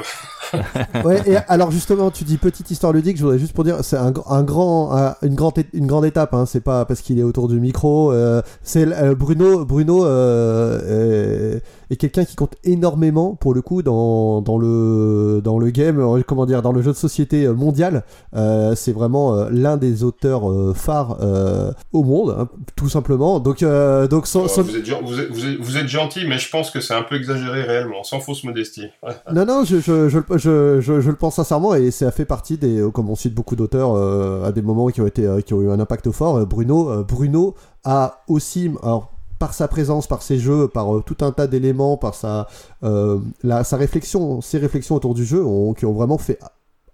ouais, 1.04 1.22
et 1.26 1.36
alors 1.48 1.70
justement, 1.70 2.10
tu 2.10 2.24
dis 2.24 2.36
petite 2.36 2.70
histoire 2.70 2.92
ludique, 2.92 3.16
je 3.16 3.22
voudrais 3.22 3.38
juste 3.38 3.52
pour 3.52 3.64
dire, 3.64 3.78
c'est 3.82 3.96
un, 3.96 4.12
un, 4.28 4.42
grand, 4.42 4.96
un, 4.96 5.14
une, 5.22 5.34
grande, 5.34 5.54
une 5.72 5.86
grande 5.86 6.04
étape, 6.04 6.34
hein, 6.34 6.46
c'est 6.46 6.60
pas 6.60 6.84
parce 6.84 7.00
qu'il 7.00 7.18
est 7.18 7.22
autour 7.22 7.48
du 7.48 7.60
micro, 7.60 8.12
euh, 8.12 8.42
c'est 8.62 8.86
Bruno, 9.14 9.64
Bruno 9.64 10.04
euh, 10.22 11.56
est, 11.56 11.92
est 11.92 11.96
quelqu'un 11.96 12.24
qui 12.24 12.36
compte 12.36 12.54
énormément 12.64 13.34
pour 13.34 13.54
le 13.54 13.62
coup 13.62 13.82
dans, 13.82 14.40
dans, 14.40 14.58
le, 14.58 15.40
dans 15.42 15.58
le 15.58 15.70
game, 15.70 16.22
comment 16.26 16.46
dire, 16.46 16.62
dans 16.62 16.72
le 16.72 16.82
jeu 16.82 16.92
de 16.92 16.96
société 16.96 17.48
mondial. 17.48 18.04
Euh, 18.34 18.74
c'est 18.74 18.92
vraiment 18.92 19.48
l'un 19.50 19.76
des 19.76 20.04
auteurs 20.04 20.44
phares 20.76 21.18
au 21.92 22.02
monde, 22.02 22.36
hein, 22.38 22.48
tout 22.76 22.88
simplement. 22.88 23.40
Donc, 23.40 23.62
donc 23.62 24.26
sans, 24.26 24.48
sans... 24.48 24.62
Vous, 24.62 24.76
êtes, 24.76 24.88
vous, 24.88 25.20
êtes, 25.20 25.30
vous, 25.30 25.46
êtes, 25.46 25.58
vous, 25.58 25.76
êtes, 25.76 25.88
gentil, 25.88 26.24
mais 26.26 26.38
je 26.38 26.48
pense 26.50 26.70
que 26.70 26.80
c'est 26.80 26.94
un 26.94 27.02
peu 27.02 27.16
exagéré 27.16 27.62
réellement, 27.62 28.02
sans 28.04 28.20
fausse 28.20 28.44
modestie. 28.44 28.86
non, 29.32 29.44
non, 29.44 29.64
je, 29.64 29.78
je, 29.80 30.08
je, 30.08 30.80
je, 30.80 31.10
le 31.10 31.16
pense 31.16 31.36
sincèrement 31.36 31.74
et 31.74 31.90
ça 31.90 32.10
fait 32.10 32.24
partie 32.24 32.56
des, 32.56 32.84
comme 32.92 33.10
on 33.10 33.16
cite 33.16 33.34
beaucoup 33.34 33.56
d'auteurs 33.56 33.94
euh, 33.94 34.44
à 34.44 34.52
des 34.52 34.62
moments 34.62 34.88
qui 34.88 35.00
ont 35.00 35.06
été, 35.06 35.26
euh, 35.26 35.40
qui 35.40 35.54
ont 35.54 35.62
eu 35.62 35.70
un 35.70 35.80
impact 35.80 36.10
fort. 36.10 36.46
Bruno, 36.46 36.90
euh, 36.90 37.02
Bruno 37.02 37.54
a 37.84 38.22
aussi, 38.28 38.70
alors 38.82 39.12
par 39.42 39.54
sa 39.54 39.66
présence, 39.66 40.06
par 40.06 40.22
ses 40.22 40.38
jeux, 40.38 40.68
par 40.68 40.94
euh, 40.94 41.02
tout 41.04 41.16
un 41.24 41.32
tas 41.32 41.48
d'éléments, 41.48 41.96
par 41.96 42.14
sa, 42.14 42.46
euh, 42.84 43.18
la, 43.42 43.64
sa 43.64 43.76
réflexion, 43.76 44.40
ses 44.40 44.58
réflexions 44.58 44.94
autour 44.94 45.14
du 45.14 45.24
jeu, 45.24 45.44
ont, 45.44 45.74
qui 45.74 45.84
ont 45.84 45.92
vraiment 45.92 46.16
fait 46.16 46.38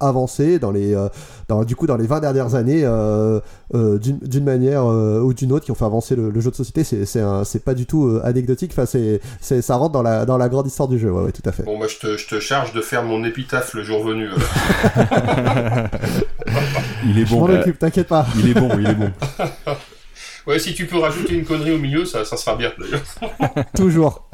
avancé 0.00 0.58
dans 0.58 0.70
les 0.70 0.94
euh, 0.94 1.10
dans, 1.48 1.62
du 1.64 1.76
coup 1.76 1.86
dans 1.86 1.98
les 1.98 2.06
20 2.06 2.20
dernières 2.20 2.54
années 2.54 2.84
euh, 2.84 3.40
euh, 3.74 3.98
d'une 3.98 4.44
manière 4.44 4.86
euh, 4.86 5.20
ou 5.20 5.34
d'une 5.34 5.52
autre 5.52 5.66
qui 5.66 5.72
ont 5.72 5.74
fait 5.74 5.84
avancer 5.84 6.16
le, 6.16 6.30
le 6.30 6.40
jeu 6.40 6.50
de 6.50 6.56
société. 6.56 6.84
C'est 6.84 7.64
pas 7.64 7.74
du 7.74 7.84
tout 7.84 8.06
euh, 8.06 8.22
anecdotique. 8.24 8.70
Enfin 8.72 8.86
c'est 8.86 9.20
c'est 9.42 9.60
ça 9.60 9.76
rentre 9.76 9.92
dans 9.92 10.02
la 10.02 10.24
dans 10.24 10.38
la 10.38 10.48
grande 10.48 10.68
histoire 10.68 10.88
du 10.88 10.98
jeu. 10.98 11.10
Ouais, 11.10 11.24
ouais 11.24 11.32
tout 11.32 11.42
à 11.44 11.52
fait. 11.52 11.64
Bon 11.64 11.78
bah 11.78 11.86
je 11.86 11.98
te, 11.98 12.16
je 12.16 12.28
te 12.28 12.40
charge 12.40 12.72
de 12.72 12.80
faire 12.80 13.02
mon 13.02 13.24
épitaphe 13.24 13.74
le 13.74 13.82
jour 13.82 14.02
venu 14.02 14.30
il 17.04 17.18
est 17.18 17.28
bon. 17.28 17.46
je 17.46 17.72
t'inquiète 17.72 18.08
pas. 18.08 18.24
Il 18.38 18.48
est 18.48 18.54
bon 18.54 18.70
il 18.78 18.86
est 18.86 18.94
bon 18.94 19.10
Ouais, 20.48 20.58
si 20.58 20.72
tu 20.72 20.86
peux 20.86 20.96
rajouter 20.96 21.34
une 21.34 21.44
connerie 21.44 21.72
au 21.72 21.78
milieu, 21.78 22.06
ça, 22.06 22.24
ça 22.24 22.38
sera 22.38 22.56
bien 22.56 22.72
d'ailleurs. 22.78 23.02
Toujours. 23.76 24.30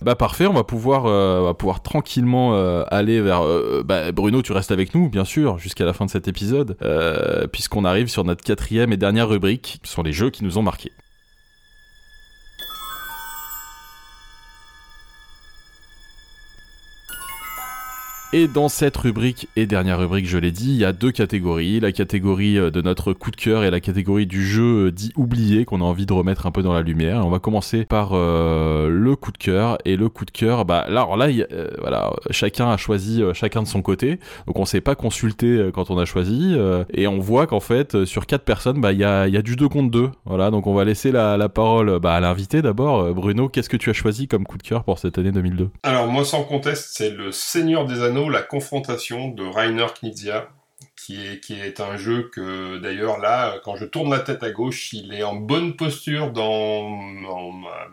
Bah 0.00 0.14
parfait, 0.14 0.46
on 0.46 0.54
va 0.54 0.64
pouvoir, 0.64 1.04
euh, 1.04 1.40
on 1.40 1.44
va 1.44 1.52
pouvoir 1.52 1.82
tranquillement 1.82 2.54
euh, 2.54 2.84
aller 2.90 3.20
vers. 3.20 3.42
euh, 3.44 3.82
bah, 3.84 4.12
Bruno, 4.12 4.40
tu 4.40 4.52
restes 4.52 4.72
avec 4.72 4.94
nous, 4.94 5.10
bien 5.10 5.26
sûr, 5.26 5.58
jusqu'à 5.58 5.84
la 5.84 5.92
fin 5.92 6.06
de 6.06 6.10
cet 6.10 6.26
épisode, 6.26 6.78
euh, 6.80 7.46
puisqu'on 7.48 7.84
arrive 7.84 8.08
sur 8.08 8.24
notre 8.24 8.42
quatrième 8.42 8.94
et 8.94 8.96
dernière 8.96 9.28
rubrique, 9.28 9.78
qui 9.82 9.90
sont 9.90 10.02
les 10.02 10.14
jeux 10.14 10.30
qui 10.30 10.42
nous 10.42 10.56
ont 10.56 10.62
marqués. 10.62 10.90
Et 18.34 18.48
dans 18.48 18.70
cette 18.70 18.96
rubrique 18.96 19.48
et 19.56 19.66
dernière 19.66 19.98
rubrique, 19.98 20.26
je 20.26 20.38
l'ai 20.38 20.52
dit, 20.52 20.70
il 20.70 20.78
y 20.78 20.86
a 20.86 20.94
deux 20.94 21.12
catégories. 21.12 21.80
La 21.80 21.92
catégorie 21.92 22.56
euh, 22.56 22.70
de 22.70 22.80
notre 22.80 23.12
coup 23.12 23.30
de 23.30 23.36
cœur 23.36 23.62
et 23.62 23.70
la 23.70 23.80
catégorie 23.80 24.24
du 24.24 24.46
jeu 24.46 24.86
euh, 24.86 24.90
dit 24.90 25.12
oublié 25.16 25.66
qu'on 25.66 25.82
a 25.82 25.84
envie 25.84 26.06
de 26.06 26.14
remettre 26.14 26.46
un 26.46 26.50
peu 26.50 26.62
dans 26.62 26.72
la 26.72 26.80
lumière. 26.80 27.26
On 27.26 27.28
va 27.28 27.40
commencer 27.40 27.84
par 27.84 28.12
euh, 28.14 28.88
le 28.88 29.16
coup 29.16 29.32
de 29.32 29.36
cœur. 29.36 29.76
Et 29.84 29.96
le 29.96 30.08
coup 30.08 30.24
de 30.24 30.30
cœur, 30.30 30.64
bah 30.64 30.86
là, 30.88 31.06
là, 31.14 31.28
voilà, 31.78 32.10
chacun 32.30 32.70
a 32.70 32.78
choisi 32.78 33.22
chacun 33.34 33.60
de 33.62 33.68
son 33.68 33.82
côté. 33.82 34.18
Donc 34.46 34.58
on 34.58 34.64
s'est 34.64 34.80
pas 34.80 34.94
consulté 34.94 35.68
quand 35.74 35.90
on 35.90 35.98
a 35.98 36.06
choisi. 36.06 36.56
et 36.94 37.06
on 37.06 37.18
voit 37.18 37.46
qu'en 37.46 37.60
fait, 37.60 38.06
sur 38.06 38.24
quatre 38.24 38.44
personnes, 38.44 38.80
bah 38.80 38.92
il 38.92 38.98
y 38.98 39.04
a, 39.04 39.28
y 39.28 39.36
a 39.36 39.42
du 39.42 39.56
2 39.56 39.68
contre 39.68 39.90
2. 39.90 40.10
Voilà, 40.24 40.50
donc 40.50 40.66
on 40.66 40.74
va 40.74 40.84
laisser 40.84 41.12
la, 41.12 41.36
la 41.36 41.50
parole 41.50 41.98
bah, 41.98 42.14
à 42.14 42.20
l'invité 42.20 42.62
d'abord. 42.62 43.12
Bruno, 43.14 43.48
qu'est-ce 43.50 43.68
que 43.68 43.76
tu 43.76 43.90
as 43.90 43.94
choisi 43.94 44.26
comme 44.26 44.44
coup 44.44 44.56
de 44.56 44.62
cœur 44.62 44.84
pour 44.84 44.98
cette 44.98 45.18
année 45.18 45.32
2002 45.32 45.68
Alors 45.82 46.06
moi, 46.06 46.24
sans 46.24 46.44
conteste, 46.44 46.90
c'est 46.92 47.10
le 47.10 47.30
Seigneur 47.30 47.84
des 47.84 48.02
Anneaux, 48.02 48.21
la 48.28 48.42
confrontation 48.42 49.28
de 49.28 49.44
Rainer 49.44 49.86
Knizia, 49.94 50.48
qui 51.04 51.16
est, 51.26 51.40
qui 51.40 51.54
est 51.60 51.80
un 51.80 51.96
jeu 51.96 52.30
que 52.32 52.78
d'ailleurs 52.78 53.18
là, 53.18 53.56
quand 53.64 53.76
je 53.76 53.84
tourne 53.84 54.10
la 54.10 54.20
tête 54.20 54.42
à 54.42 54.50
gauche, 54.50 54.92
il 54.92 55.12
est 55.14 55.22
en 55.22 55.34
bonne 55.34 55.74
posture 55.76 56.30
dans, 56.30 56.88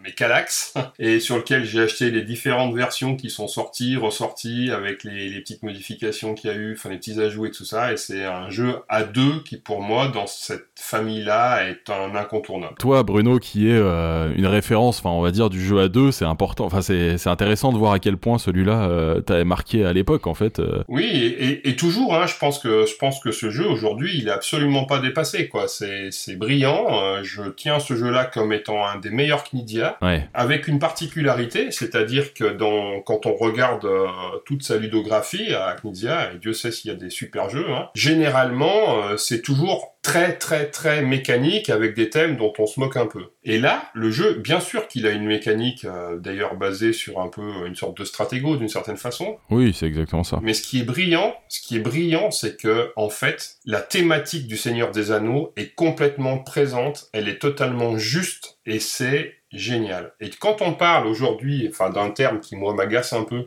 mes 0.04 0.12
Calax, 0.12 0.74
et 1.00 1.20
sur 1.20 1.38
lequel 1.38 1.66
j'ai 1.66 1.82
acheté 1.82 2.12
les 2.12 2.22
différentes 2.22 2.76
versions 2.76 3.16
qui 3.16 3.30
sont 3.30 3.48
sorties, 3.48 3.96
ressorties, 3.98 4.72
avec 4.72 5.04
les, 5.04 5.30
les 5.30 5.40
petites 5.42 5.64
modifications 5.64 6.34
qu'il 6.34 6.50
y 6.50 6.54
a 6.54 6.56
eu, 6.56 6.74
enfin 6.74 6.90
les 6.90 6.98
petits 6.98 7.20
ajouts 7.20 7.46
et 7.46 7.52
tout 7.52 7.66
ça, 7.66 7.92
et 7.94 7.98
c'est 7.98 8.26
un 8.26 8.50
jeu 8.50 8.76
à 8.90 9.04
deux 9.04 9.42
qui 9.46 9.58
pour 9.58 9.82
moi, 9.82 10.08
dans 10.10 10.28
cette 10.28 10.68
famille-là, 10.80 11.68
est 11.70 11.90
un 11.90 12.16
incontournable. 12.16 12.76
Toi, 12.80 13.04
Bruno, 13.04 13.40
qui 13.40 13.70
est 13.70 13.74
euh, 13.78 14.32
une 14.36 14.46
référence, 14.48 15.00
enfin, 15.00 15.10
on 15.12 15.22
va 15.22 15.32
dire 15.32 15.50
du 15.50 15.64
jeu 15.66 15.80
à 15.80 15.88
deux, 15.88 16.12
c'est 16.12 16.26
important. 16.26 16.66
Enfin, 16.66 16.82
c'est 16.82 17.18
c'est 17.18 17.30
intéressant 17.30 17.72
de 17.74 17.78
voir 17.78 17.94
à 17.94 18.00
quel 18.00 18.18
point 18.18 18.38
celui-là 18.38 18.84
euh, 18.90 19.22
t'avait 19.22 19.44
marqué 19.44 19.86
à 19.86 19.94
l'époque, 19.94 20.28
en 20.28 20.34
fait. 20.34 20.60
euh. 20.60 20.84
Oui, 20.88 21.06
et, 21.06 21.46
et- 21.46 21.70
et 21.70 21.76
toujours, 21.76 22.14
hein, 22.16 22.26
je 22.28 22.36
pense 22.38 22.60
que 22.60 22.86
je 22.86 22.96
pense 23.00 23.20
que 23.20 23.32
ce 23.32 23.50
jeu 23.50 23.66
aujourd'hui, 23.66 24.12
il 24.18 24.28
est 24.28 24.32
absolument 24.32 24.84
pas 24.86 25.00
dépassé, 25.00 25.48
quoi. 25.48 25.66
C'est 25.68 26.36
brillant. 26.36 26.88
euh, 27.04 27.22
je 27.24 27.44
tiens 27.50 27.80
ce 27.80 27.96
jeu-là 27.96 28.26
comme 28.26 28.52
étant 28.54 28.86
un 28.86 28.98
des 28.98 29.10
meilleurs 29.10 29.44
Knidia, 29.46 29.98
Ouais. 30.02 30.28
avec 30.34 30.68
une 30.68 30.80
particularité, 30.80 31.72
c'est-à-dire 31.72 32.34
que 32.34 32.44
dans 32.44 33.00
quand 33.02 33.26
on 33.26 33.34
regarde 33.36 33.86
euh, 33.86 34.06
toute 34.46 34.64
sa 34.64 34.78
ludographie 34.78 35.54
à 35.54 35.76
Knidia, 35.82 36.34
et 36.34 36.38
Dieu 36.38 36.54
sait 36.54 36.72
s'il 36.72 36.92
y 36.92 36.94
a 36.94 36.98
des 36.98 37.10
super 37.10 37.50
jeux, 37.50 37.66
hein, 37.72 37.88
généralement, 37.96 39.04
euh, 39.04 39.18
c'est 39.18 39.42
toujours 39.42 39.96
très 40.10 40.38
très 40.38 40.66
très 40.66 41.02
mécanique 41.04 41.70
avec 41.70 41.94
des 41.94 42.10
thèmes 42.10 42.36
dont 42.36 42.52
on 42.58 42.66
se 42.66 42.80
moque 42.80 42.98
un 42.98 43.06
peu. 43.06 43.26
Et 43.44 43.60
là, 43.60 43.90
le 43.94 44.10
jeu, 44.10 44.34
bien 44.34 44.60
sûr 44.60 44.88
qu'il 44.88 45.06
a 45.06 45.12
une 45.12 45.26
mécanique 45.26 45.86
euh, 45.86 46.18
d'ailleurs 46.18 46.56
basée 46.56 46.94
sur 46.94 47.20
un 47.20 47.28
peu 47.28 47.68
une 47.68 47.76
sorte 47.76 47.98
de 47.98 48.04
stratégo 48.06 48.58
d'une 48.58 48.70
certaine 48.70 48.98
façon, 48.98 49.38
Oui, 49.52 49.74
c'est 49.74 49.86
exactement 49.86 50.24
ça. 50.24 50.40
mais 50.42 50.54
ce 50.54 50.64
qui 50.64 50.80
est 50.80 50.84
brillant, 50.84 51.36
ce 51.48 51.62
qui 51.62 51.76
est 51.78 51.80
brillant, 51.80 52.32
c'est 52.32 52.60
que 52.60 52.92
en 52.96 53.10
fait, 53.10 53.58
la 53.66 53.82
thématique 53.82 54.48
du 54.48 54.58
Seigneur 54.58 54.92
des 54.92 55.12
Anneaux 55.12 55.54
est 55.56 55.76
complètement 55.76 56.40
présente, 56.40 57.10
elle 57.14 57.30
est 57.30 57.40
totalement 57.40 57.98
juste 57.98 58.58
et 58.66 58.80
c'est 58.80 59.36
génial. 59.52 60.14
Et 60.20 60.30
quand 60.30 60.62
on 60.62 60.74
parle 60.74 61.08
aujourd'hui, 61.08 61.68
enfin 61.72 61.90
d'un 61.90 62.10
terme 62.12 62.40
qui 62.40 62.56
moi 62.56 62.74
m'agace 62.74 63.14
un 63.14 63.24
peu 63.24 63.46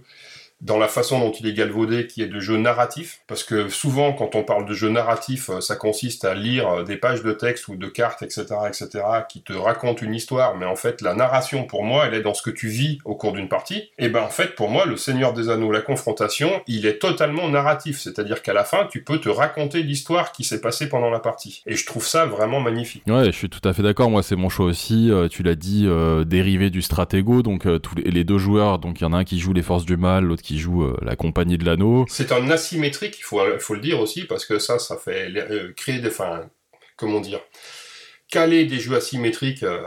dans 0.62 0.78
la 0.78 0.86
façon 0.86 1.18
dont 1.18 1.32
il 1.32 1.46
est 1.46 1.52
galvaudé, 1.52 2.06
qui 2.06 2.22
est 2.22 2.28
de 2.28 2.38
jeu 2.38 2.56
narratif, 2.56 3.20
parce 3.26 3.42
que 3.42 3.68
souvent 3.68 4.12
quand 4.12 4.36
on 4.36 4.44
parle 4.44 4.64
de 4.64 4.74
jeu 4.74 4.88
narratif, 4.88 5.50
euh, 5.50 5.60
ça 5.60 5.74
consiste 5.74 6.24
à 6.24 6.34
lire 6.34 6.68
euh, 6.68 6.82
des 6.84 6.96
pages 6.96 7.22
de 7.22 7.32
texte 7.32 7.66
ou 7.68 7.76
de 7.76 7.88
cartes, 7.88 8.22
etc., 8.22 8.46
etc., 8.68 8.88
qui 9.28 9.42
te 9.42 9.52
racontent 9.52 10.04
une 10.04 10.14
histoire, 10.14 10.56
mais 10.56 10.64
en 10.64 10.76
fait 10.76 11.00
la 11.00 11.14
narration 11.14 11.64
pour 11.64 11.84
moi, 11.84 12.06
elle 12.06 12.14
est 12.14 12.22
dans 12.22 12.34
ce 12.34 12.42
que 12.42 12.50
tu 12.50 12.68
vis 12.68 12.98
au 13.04 13.16
cours 13.16 13.32
d'une 13.32 13.48
partie. 13.48 13.90
Et 13.98 14.08
ben 14.08 14.22
en 14.22 14.28
fait 14.28 14.54
pour 14.54 14.70
moi, 14.70 14.86
le 14.86 14.96
Seigneur 14.96 15.32
des 15.32 15.48
Anneaux, 15.48 15.72
la 15.72 15.80
confrontation, 15.80 16.62
il 16.68 16.86
est 16.86 16.98
totalement 16.98 17.48
narratif, 17.48 18.00
c'est-à-dire 18.00 18.40
qu'à 18.42 18.52
la 18.52 18.64
fin, 18.64 18.86
tu 18.90 19.02
peux 19.02 19.18
te 19.18 19.28
raconter 19.28 19.82
l'histoire 19.82 20.30
qui 20.30 20.44
s'est 20.44 20.60
passée 20.60 20.88
pendant 20.88 21.10
la 21.10 21.18
partie. 21.18 21.62
Et 21.66 21.74
je 21.74 21.84
trouve 21.84 22.06
ça 22.06 22.24
vraiment 22.24 22.60
magnifique. 22.60 23.02
Ouais, 23.08 23.24
je 23.24 23.30
suis 23.32 23.48
tout 23.48 23.66
à 23.68 23.72
fait 23.72 23.82
d'accord. 23.82 24.10
Moi, 24.10 24.22
c'est 24.22 24.36
mon 24.36 24.48
choix 24.48 24.66
aussi. 24.66 25.10
Euh, 25.10 25.28
tu 25.28 25.42
l'as 25.42 25.56
dit, 25.56 25.88
dérivé 26.26 26.70
du 26.70 26.82
stratégo. 26.82 27.42
Donc, 27.42 27.66
tous 27.82 27.94
les 27.96 28.24
deux 28.24 28.38
joueurs. 28.38 28.78
Donc, 28.78 29.00
il 29.00 29.04
y 29.04 29.06
en 29.06 29.12
a 29.12 29.18
un 29.18 29.24
qui 29.24 29.38
joue 29.38 29.52
les 29.52 29.62
forces 29.62 29.84
du 29.84 29.96
mal, 29.96 30.24
l'autre 30.24 30.42
qui 30.42 30.51
joue 30.58 30.84
euh, 30.84 30.96
la 31.02 31.16
compagnie 31.16 31.58
de 31.58 31.64
l'anneau. 31.64 32.04
C'est 32.08 32.32
un 32.32 32.50
asymétrique, 32.50 33.18
il 33.18 33.24
faut, 33.24 33.74
le 33.74 33.80
dire 33.80 34.00
aussi, 34.00 34.24
parce 34.24 34.44
que 34.44 34.58
ça, 34.58 34.78
ça 34.78 34.96
fait 34.96 35.30
euh, 35.36 35.72
créer 35.74 35.98
des... 35.98 36.08
Enfin, 36.08 36.48
comment 36.96 37.20
dire 37.20 37.40
Caler 38.32 38.64
des 38.64 38.78
jeux 38.78 38.96
asymétriques 38.96 39.62
euh, 39.62 39.82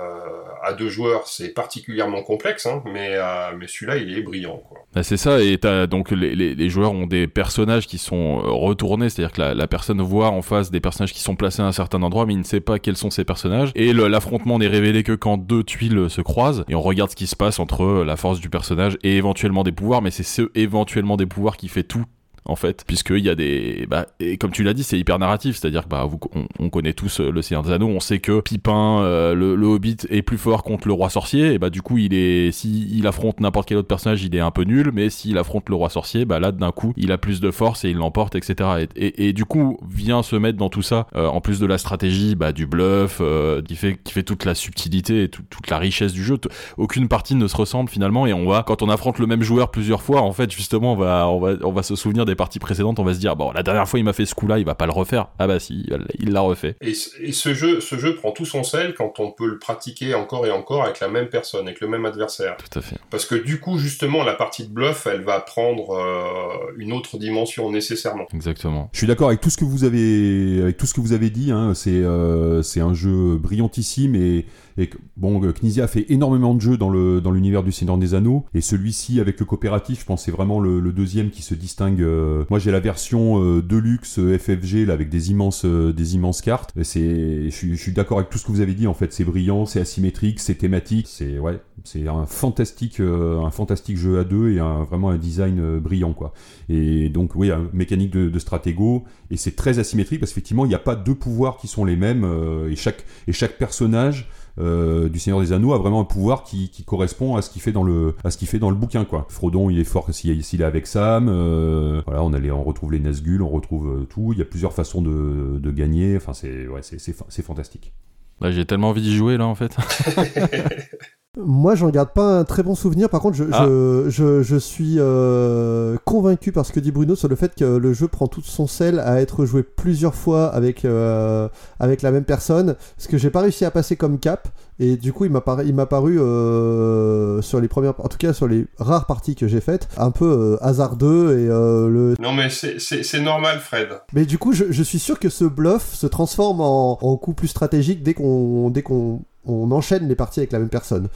à 0.64 0.74
deux 0.74 0.88
joueurs, 0.88 1.26
c'est 1.26 1.50
particulièrement 1.50 2.22
complexe, 2.22 2.68
hein, 2.68 2.84
mais, 2.86 3.16
euh, 3.16 3.50
celui-là, 3.66 3.98
il 3.98 4.16
est 4.16 4.22
brillant. 4.22 4.62
Quoi. 4.70 4.86
Bah, 4.94 5.02
c'est 5.02 5.18
ça. 5.18 5.42
Et 5.42 5.58
donc 5.88 6.12
les, 6.12 6.70
joueurs 6.70 6.92
ont 6.92 7.08
des 7.08 7.26
personnages 7.26 7.88
qui 7.88 7.98
sont 7.98 8.44
euh, 8.44 8.52
retournés, 8.52 9.10
c'est-à-dire 9.10 9.32
que 9.32 9.42
la, 9.42 9.56
la 9.56 9.66
personne 9.66 10.00
voit 10.00 10.30
en 10.30 10.44
face 10.44 10.70
des 10.70 10.80
personnages 10.80 11.12
qui 11.12 11.22
sont 11.22 11.36
placés 11.36 11.64
à 11.64 11.66
un 11.66 11.72
certain 11.72 12.04
endroit, 12.04 12.28
mais 12.28 12.34
il 12.34 12.40
ne 12.40 12.44
sait 12.44 12.60
pas 12.60 12.78
quels 12.78 12.98
sont 12.98 13.10
ces 13.10 13.24
personnages. 13.24 13.72
Et 13.74 13.94
l'affrontement 13.94 14.60
n'est 14.60 14.68
révélé 14.68 15.02
que 15.02 15.14
quand 15.14 15.38
deux 15.38 15.64
tuiles 15.64 16.08
se 16.08 16.22
croisent 16.22 16.66
et 16.70 16.76
on 16.76 16.82
regarde 16.82 17.10
ce 17.10 17.16
qui 17.16 17.26
se 17.26 17.36
passe 17.36 17.58
entre 17.58 18.04
la 18.04 18.16
force 18.16 18.40
du 18.40 18.52
personnage 18.52 19.00
et 19.02 19.18
éventuellement 19.18 19.64
des 19.64 19.72
pouvoirs. 19.72 20.04
Mais 20.04 20.12
c'est 20.12 20.22
ce 20.22 20.52
éventuellement 20.54 21.18
des 21.18 21.26
pouvoirs 21.26 21.58
qui 21.58 21.68
fait 21.68 21.82
tout 21.82 22.06
en 22.46 22.56
fait, 22.56 22.84
puisqu'il 22.86 23.20
y 23.26 23.30
a 23.30 23.36
des... 23.36 23.88
Bah, 23.90 24.06
et 24.20 24.38
comme 24.38 24.52
tu 24.52 24.64
l'as 24.64 24.74
dit, 24.74 24.84
c'est 24.84 24.98
hyper 25.00 25.20
narratif, 25.20 25.58
c'est-à-dire 25.58 25.84
que 25.86 25.90
bah, 25.90 26.06
vous, 26.06 26.20
on, 26.36 26.46
on 26.60 26.70
connaît 26.70 26.94
tous 26.94 27.20
euh, 27.20 27.32
le 27.32 27.42
Seigneur 27.42 27.64
des 27.64 27.72
Anneaux, 27.72 27.88
on 27.88 28.00
sait 28.00 28.20
que 28.20 28.40
Pipin, 28.40 29.02
euh, 29.02 29.34
le, 29.34 29.56
le 29.56 29.66
Hobbit, 29.68 29.98
est 30.10 30.22
plus 30.22 30.38
fort 30.38 30.64
contre 30.64 30.88
le 30.88 30.94
Roi 30.94 31.10
Sorcier, 31.10 31.54
et 31.54 31.60
bah 31.60 31.70
du 31.70 31.82
coup, 31.82 31.98
il 31.98 32.14
est... 32.14 32.52
si 32.52 32.88
il 32.92 33.08
affronte 33.08 33.40
n'importe 33.40 33.68
quel 33.68 33.78
autre 33.78 33.88
personnage, 33.88 34.24
il 34.24 34.36
est 34.36 34.40
un 34.40 34.52
peu 34.52 34.64
nul, 34.64 34.92
mais 34.94 35.10
s'il 35.10 35.38
affronte 35.38 35.70
le 35.70 35.76
Roi 35.76 35.90
Sorcier, 35.90 36.26
bah 36.26 36.40
là, 36.40 36.52
d'un 36.52 36.72
coup, 36.72 36.94
il 36.98 37.12
a 37.12 37.18
plus 37.18 37.42
de 37.42 37.52
force 37.52 37.84
et 37.86 37.90
il 37.90 37.98
l'emporte, 37.98 38.36
etc. 38.36 38.88
Et, 38.96 39.06
et, 39.06 39.28
et 39.30 39.34
du 39.34 39.46
coup, 39.46 39.80
vient 39.90 40.22
se 40.24 40.36
mettre 40.36 40.58
dans 40.58 40.70
tout 40.70 40.82
ça, 40.82 41.08
euh, 41.16 41.28
en 41.28 41.42
plus 41.42 41.60
de 41.60 41.66
la 41.66 41.78
stratégie, 41.78 42.36
bah, 42.36 42.52
du 42.52 42.68
bluff, 42.68 43.18
euh, 43.22 43.62
qui, 43.62 43.76
fait, 43.76 43.98
qui 44.04 44.14
fait 44.14 44.24
toute 44.24 44.46
la 44.46 44.56
subtilité 44.56 45.24
et 45.24 45.30
tout- 45.30 45.44
toute 45.50 45.70
la 45.70 45.78
richesse 45.78 46.14
du 46.14 46.24
jeu. 46.24 46.38
Aucune 46.78 47.08
partie 47.08 47.36
ne 47.36 47.48
se 47.48 47.56
ressemble 47.56 47.90
finalement, 47.90 48.28
et 48.28 48.34
on 48.34 48.48
va, 48.48 48.64
quand 48.64 48.82
on 48.84 48.90
affronte 48.90 49.20
le 49.20 49.26
même 49.28 49.42
joueur 49.42 49.72
plusieurs 49.72 50.02
fois, 50.02 50.22
en 50.22 50.32
fait, 50.34 50.52
justement, 50.52 50.94
on 50.94 50.96
va, 50.96 51.28
on 51.30 51.40
va, 51.40 51.54
on 51.64 51.72
va 51.72 51.82
se 51.84 51.96
souvenir 51.96 52.26
des 52.26 52.35
parties 52.36 52.60
précédentes, 52.60 52.99
on 52.99 53.03
va 53.03 53.14
se 53.14 53.20
dire, 53.20 53.36
bon, 53.36 53.52
la 53.52 53.64
dernière 53.64 53.88
fois 53.88 53.99
il 53.99 54.03
m'a 54.03 54.14
fait 54.14 54.26
ce 54.26 54.36
coup-là, 54.36 54.60
il 54.60 54.66
va 54.66 54.76
pas 54.76 54.86
le 54.86 54.91
refaire. 54.91 55.28
Ah 55.40 55.48
bah 55.48 55.60
si, 55.60 55.86
il 56.20 56.32
l'a 56.32 56.41
refait. 56.41 56.76
Et, 56.82 56.94
ce- 56.94 57.10
et 57.22 57.32
ce, 57.32 57.53
jeu, 57.53 57.80
ce 57.80 57.98
jeu 57.98 58.16
prend 58.16 58.32
tout 58.32 58.45
son 58.45 58.64
sel 58.64 58.94
quand 58.95 59.20
on 59.20 59.32
peut 59.32 59.48
le 59.48 59.57
pratiquer 59.60 60.14
encore 60.16 60.45
et 60.45 60.52
encore 60.52 60.84
avec 60.84 60.99
la 60.99 61.07
même 61.07 61.28
personne, 61.28 61.68
avec 61.68 61.80
le 61.82 61.88
même 61.88 62.06
adversaire. 62.06 62.57
Tout 62.57 62.80
à 62.80 62.82
fait. 62.82 62.98
Parce 63.10 63.26
que 63.26 63.36
du 63.36 63.60
coup, 63.60 63.78
justement, 63.78 64.24
la 64.24 64.34
partie 64.34 64.64
de 64.68 64.72
bluff, 64.74 65.07
elle 65.07 65.22
va 65.22 65.40
prendre 65.40 65.91
euh, 65.91 66.74
une 66.78 66.94
autre 66.94 67.18
dimension 67.18 67.72
nécessairement. 67.72 68.26
Exactement. 68.34 68.90
Je 68.94 68.99
suis 68.99 69.07
d'accord 69.07 69.28
avec 69.30 69.41
tout 69.41 69.49
ce 69.49 69.57
que 69.57 69.66
vous 69.66 69.84
avez, 69.84 70.62
avec 70.62 70.78
tout 70.78 70.86
ce 70.86 70.94
que 70.94 71.02
vous 71.02 71.14
avez 71.14 71.30
dit. 71.30 71.52
Hein. 71.52 71.74
C'est, 71.74 71.90
euh, 71.91 72.62
c'est 72.62 72.82
un 72.82 72.94
jeu 72.94 73.38
brillantissime 73.38 74.16
et, 74.16 74.45
et 74.77 74.88
que- 74.88 74.97
bon, 75.18 75.41
euh, 75.43 75.53
Knizia 75.53 75.88
fait 75.88 76.06
énormément 76.10 76.53
de 76.53 76.61
jeux 76.61 76.77
dans 76.77 76.89
le 76.89 77.22
dans 77.22 77.31
l'univers 77.31 77.64
du 77.64 77.72
Seigneur 77.72 77.97
des 77.97 78.14
Anneaux 78.14 78.45
et 78.53 78.61
celui-ci 78.61 79.19
avec 79.19 79.39
le 79.39 79.45
coopératif, 79.45 80.02
je 80.02 80.06
pense, 80.06 80.26
c'est 80.26 80.31
vraiment 80.31 80.60
le, 80.60 80.81
deuxième 80.95 81.30
qui 81.30 81.41
se 81.41 81.53
distingue. 81.53 82.02
euh. 82.02 82.45
Moi, 82.49 82.60
j'ai 82.60 82.72
la 82.72 82.80
version 82.80 83.41
euh, 83.41 83.61
Deluxe 83.61 84.18
euh, 84.19 84.38
FFG 84.38 84.85
là 84.85 84.93
avec 84.93 85.10
des 85.10 85.31
immenses 85.31 85.65
des 85.65 86.15
immenses 86.15 86.41
cartes. 86.41 86.72
C'est, 86.84 87.49
je 87.49 87.76
suis, 87.76 87.91
d'accord 87.91 88.19
avec 88.19 88.30
tout 88.30 88.38
ce 88.38 88.45
que 88.45 88.52
vous 88.52 88.61
avez 88.61 88.73
dit. 88.73 88.88
En 88.88 88.93
fait, 88.93 89.11
c'est 89.11 89.26
brillant, 89.26 89.65
c'est 89.65 89.81
asymétrique, 89.81 90.39
c'est 90.39 90.56
thématique. 90.56 91.07
C'est 91.10 91.39
ouais, 91.39 91.60
c'est 91.84 92.07
un 92.07 92.26
fantastique 92.26 92.99
un 92.99 93.49
fantastique 93.49 93.97
jeu 93.97 94.19
à 94.19 94.23
deux 94.23 94.52
et 94.52 94.60
un, 94.60 94.84
vraiment 94.84 95.10
un 95.10 95.18
design 95.18 95.80
brillant 95.80 96.14
quoi. 96.14 96.34
Et 96.69 97.10
donc, 97.10 97.35
oui, 97.35 97.52
mécanique 97.73 98.11
de, 98.11 98.30
de 98.30 98.39
stratégo, 98.39 99.03
et 99.31 99.38
c'est 99.38 99.56
très 99.56 99.80
asymétrique 99.80 100.19
parce 100.19 100.31
qu'effectivement, 100.31 100.65
il 100.65 100.69
n'y 100.69 100.76
a 100.76 100.80
pas 100.80 100.95
deux 100.95 101.15
pouvoirs 101.15 101.57
qui 101.57 101.68
sont 101.68 101.85
les 101.85 101.95
mêmes, 101.95 102.26
et, 102.69 102.76
chaque, 102.76 103.03
et 103.27 103.34
chaque 103.34 103.57
personnage 103.57 104.30
euh, 104.60 105.10
du 105.10 105.19
Seigneur 105.19 105.41
des 105.41 105.52
Anneaux 105.53 105.73
a 105.73 105.77
vraiment 105.77 106.02
un 106.02 106.06
pouvoir 106.06 106.44
qui, 106.44 106.69
qui 106.69 106.84
correspond 106.84 107.36
à 107.36 107.41
ce 107.41 107.49
qu'il 107.49 107.61
fait 107.61 107.72
dans 107.72 107.84
le 107.84 108.15
à 108.23 108.32
ce 108.32 108.38
qu'il 108.38 108.48
fait 108.48 108.60
dans 108.60 108.69
le 108.69 108.76
bouquin 108.76 109.03
quoi. 109.06 109.26
Frodon 109.30 109.69
il 109.69 109.80
est 109.80 109.84
fort 109.84 110.07
s'il 110.14 110.61
est 110.61 110.64
avec 110.64 110.88
Sam, 110.88 111.27
euh, 111.30 112.02
voilà 112.06 112.23
on, 112.23 112.32
a 112.34 112.40
les- 112.40 112.52
on 112.52 112.64
retrouve 112.64 112.91
les 112.94 112.99
Nazgûl, 112.99 113.41
on 113.41 113.49
retrouve 113.49 113.88
euh, 113.90 114.03
tout. 114.06 114.32
Il 114.34 114.40
y 114.40 114.41
a 114.41 114.45
plusieurs 114.45 114.73
façons 114.73 115.02
de, 115.02 115.60
de 115.60 115.72
gagner. 115.72 116.15
Enfin 116.18 116.34
c'est 116.34 116.68
ouais 116.68 116.82
c'est 116.84 116.99
c'est 116.99 117.14
fa- 117.14 117.26
c'est 117.30 117.44
fantastique. 117.44 117.94
Là, 118.41 118.52
j'ai 118.52 118.65
tellement 118.65 118.90
envie 118.90 119.02
d'y 119.02 119.15
jouer 119.15 119.38
là 119.38 119.45
en 119.48 119.56
fait. 119.56 119.77
Moi, 121.38 121.76
j'en 121.76 121.90
garde 121.90 122.10
pas 122.14 122.40
un 122.40 122.44
très 122.45 122.64
bon 122.64 122.76
souvenir. 122.76 123.10
Par 123.10 123.20
contre, 123.22 123.36
je, 123.36 123.44
Ah. 123.52 123.66
je, 123.66 124.06
je, 124.10 124.41
je 124.44 124.56
suis 124.56 124.95
euh, 124.99 125.98
convaincu 126.06 126.52
par 126.52 126.66
ce 126.66 126.72
que 126.72 126.80
dit 126.80 126.91
Bruno 126.91 127.16
sur 127.16 127.28
le 127.28 127.36
fait 127.36 127.53
que 127.56 127.66
le 127.78 127.94
jeu 127.94 128.07
prend 128.07 128.28
tout 128.28 128.41
son 128.41 128.68
sel 128.68 128.99
à 128.99 129.20
être 129.22 129.45
joué 129.45 129.64
plusieurs 129.64 130.16
fois 130.16 130.48
avec, 130.48 130.86
euh, 130.86 131.48
avec 131.80 132.02
la 132.02 132.12
même 132.12 132.24
personne. 132.24 132.76
Ce 132.98 133.07
que 133.07 133.18
j'ai 133.18 133.30
pas 133.30 133.41
réussi 133.41 133.66
à 133.66 133.72
passer 133.72 133.95
comme 133.95 134.20
cap. 134.20 134.48
Et 134.80 134.98
du 134.98 135.14
coup, 135.14 135.24
il 135.26 135.32
m'a 135.32 135.40
paru, 135.40 135.64
il 135.66 135.74
m'a 135.74 135.86
paru 135.86 136.20
euh, 136.20 137.41
sur 137.41 137.62
les 137.62 137.68
premières, 137.70 137.94
en 137.99 138.07
tout 138.10 138.18
cas 138.18 138.34
sur 138.34 138.48
les 138.48 138.68
rares 138.78 139.06
parties 139.06 139.36
que 139.36 139.48
j'ai 139.48 139.62
faites, 139.62 139.88
un 139.98 140.12
peu 140.12 140.26
euh, 140.26 140.57
hasardeux 140.66 141.40
et 141.40 141.48
euh, 141.49 141.88
le. 141.90 142.16
Non, 142.20 142.34
mais 142.34 142.49
c'est- 142.49 142.80
c'est 142.80 143.03
c'est 143.03 143.22
normal, 143.22 143.60
Fred. 143.60 143.88
Mais 144.14 144.26
du 144.26 144.38
coup, 144.38 144.52
je, 144.52 144.66
je 144.72 144.84
suis 144.84 144.99
sûr 144.99 145.18
que 145.20 145.30
ce 145.30 145.45
bluff 145.45 145.94
se 145.94 146.07
transforme 146.07 146.60
en, 146.60 146.98
en 147.02 147.16
coup 147.18 147.34
plus 147.34 147.48
stratégique 147.48 148.03
dès 148.03 148.14
qu'on 148.14 148.70
dès 148.70 148.82
qu'on 148.82 149.22
on 149.46 149.72
enchaîne 149.72 150.08
les 150.08 150.16
parties 150.16 150.40
avec 150.42 150.52
la 150.52 150.60
même 150.60 150.70
personne. 150.70 151.08